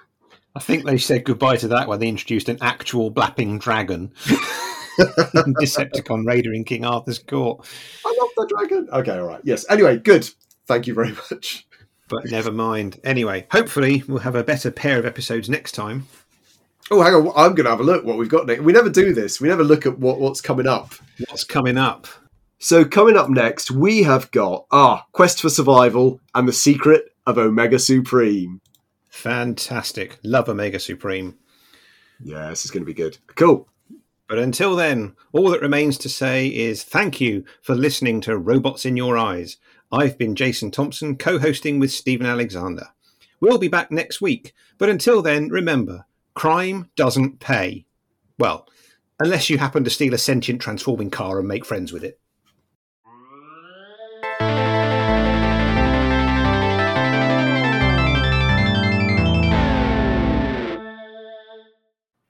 I 0.56 0.60
think 0.60 0.86
they 0.86 0.98
said 0.98 1.26
goodbye 1.26 1.58
to 1.58 1.68
that 1.70 1.88
when 1.88 2.00
they 2.00 2.08
introduced 2.08 2.48
an 2.48 2.60
actual 2.62 3.10
blapping 3.10 3.58
dragon. 3.58 4.12
Decepticon 5.00 6.26
Raider 6.26 6.54
in 6.54 6.64
King 6.64 6.86
Arthur's 6.86 7.20
Court. 7.20 7.66
I 8.06 8.16
love 8.20 8.30
the 8.38 8.46
dragon. 8.48 8.88
Okay, 8.92 9.18
all 9.18 9.26
right. 9.26 9.42
Yes. 9.44 9.66
Anyway, 9.70 9.98
good. 9.98 10.30
Thank 10.68 10.86
you 10.86 10.94
very 10.94 11.12
much. 11.32 11.66
But 12.08 12.30
never 12.30 12.52
mind. 12.52 13.00
Anyway, 13.04 13.48
hopefully 13.52 14.04
we'll 14.08 14.20
have 14.20 14.36
a 14.36 14.44
better 14.44 14.70
pair 14.70 15.00
of 15.00 15.06
episodes 15.06 15.50
next 15.50 15.72
time. 15.72 16.08
Oh, 16.92 17.02
hang 17.02 17.14
on. 17.14 17.28
I'm 17.36 17.56
going 17.56 17.66
to 17.66 17.72
have 17.72 17.80
a 17.80 17.84
look 17.84 18.04
what 18.06 18.18
we've 18.18 18.30
got 18.30 18.46
next. 18.46 18.62
We 18.62 18.74
never 18.74 18.90
do 18.90 19.14
this. 19.14 19.42
We 19.42 19.48
never 19.48 19.64
look 19.64 19.86
at 19.88 19.98
what, 19.98 20.20
what's 20.20 20.42
coming 20.42 20.68
up. 20.68 20.94
What's 21.28 21.44
coming 21.44 21.78
up? 21.78 22.08
So 22.60 22.86
coming 22.86 23.18
up 23.18 23.30
next, 23.30 23.72
we 23.72 24.04
have 24.04 24.30
got 24.32 24.66
ah 24.72 25.06
Quest 25.12 25.42
for 25.42 25.50
Survival 25.50 26.20
and 26.36 26.48
the 26.48 26.54
Secret 26.54 27.06
of 27.26 27.38
Omega 27.38 27.80
Supreme. 27.80 28.62
Fantastic. 29.14 30.18
Love 30.24 30.50
Omega 30.50 30.80
Supreme. 30.80 31.38
Yeah, 32.20 32.50
this 32.50 32.66
is 32.66 32.72
going 32.72 32.82
to 32.82 32.86
be 32.86 32.96
good. 32.96 33.20
Cool. 33.36 33.70
But 34.28 34.40
until 34.40 34.76
then, 34.76 35.16
all 35.32 35.52
that 35.52 35.62
remains 35.62 36.00
to 36.00 36.10
say 36.10 36.48
is 36.48 36.84
thank 36.84 37.22
you 37.22 37.46
for 37.62 37.76
listening 37.76 38.22
to 38.22 38.38
Robots 38.38 38.86
in 38.86 38.98
Your 38.98 39.16
Eyes. 39.16 39.58
I've 39.92 40.18
been 40.18 40.36
Jason 40.36 40.72
Thompson, 40.72 41.16
co 41.16 41.38
hosting 41.38 41.80
with 41.80 41.92
Steven 41.92 42.26
Alexander. 42.26 42.88
We'll 43.40 43.60
be 43.60 43.68
back 43.68 43.92
next 43.92 44.20
week, 44.20 44.52
but 44.80 44.90
until 44.90 45.22
then, 45.22 45.48
remember 45.50 46.06
crime 46.34 46.90
doesn't 46.96 47.40
pay. 47.40 47.86
Well, 48.40 48.68
unless 49.20 49.48
you 49.48 49.60
happen 49.60 49.84
to 49.84 49.92
steal 49.92 50.16
a 50.16 50.18
sentient 50.18 50.60
transforming 50.60 51.12
car 51.12 51.38
and 51.38 51.48
make 51.48 51.66
friends 51.66 51.94
with 51.94 52.04
it. 52.04 52.20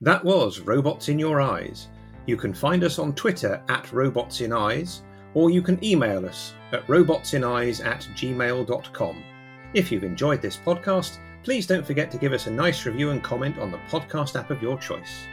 That 0.04 0.22
was 0.26 0.60
Robots 0.60 1.08
in 1.08 1.18
Your 1.18 1.40
Eyes. 1.40 1.88
You 2.26 2.36
can 2.36 2.54
find 2.54 2.84
us 2.84 3.00
on 3.00 3.16
Twitter 3.16 3.64
at 3.70 3.94
Robots 3.94 4.42
in 4.42 4.52
Eyes, 4.52 5.02
or 5.34 5.50
you 5.50 5.62
can 5.62 5.82
email 5.82 6.26
us 6.26 6.54
at 6.74 6.86
robotsineyes 6.88 7.86
at 7.86 8.02
gmail.com. 8.14 9.24
If 9.74 9.94
you've 9.94 10.04
enjoyed 10.04 10.42
this 10.42 10.58
podcast, 10.58 11.20
please 11.44 11.66
don't 11.66 11.88
forget 11.88 12.12
to 12.12 12.18
give 12.18 12.34
us 12.34 12.48
a 12.48 12.52
nice 12.52 12.86
review 12.86 13.12
and 13.12 13.24
comment 13.24 13.58
on 13.60 13.72
the 13.72 13.78
podcast 13.90 14.38
app 14.38 14.52
of 14.52 14.62
your 14.62 14.78
choice. 14.78 15.26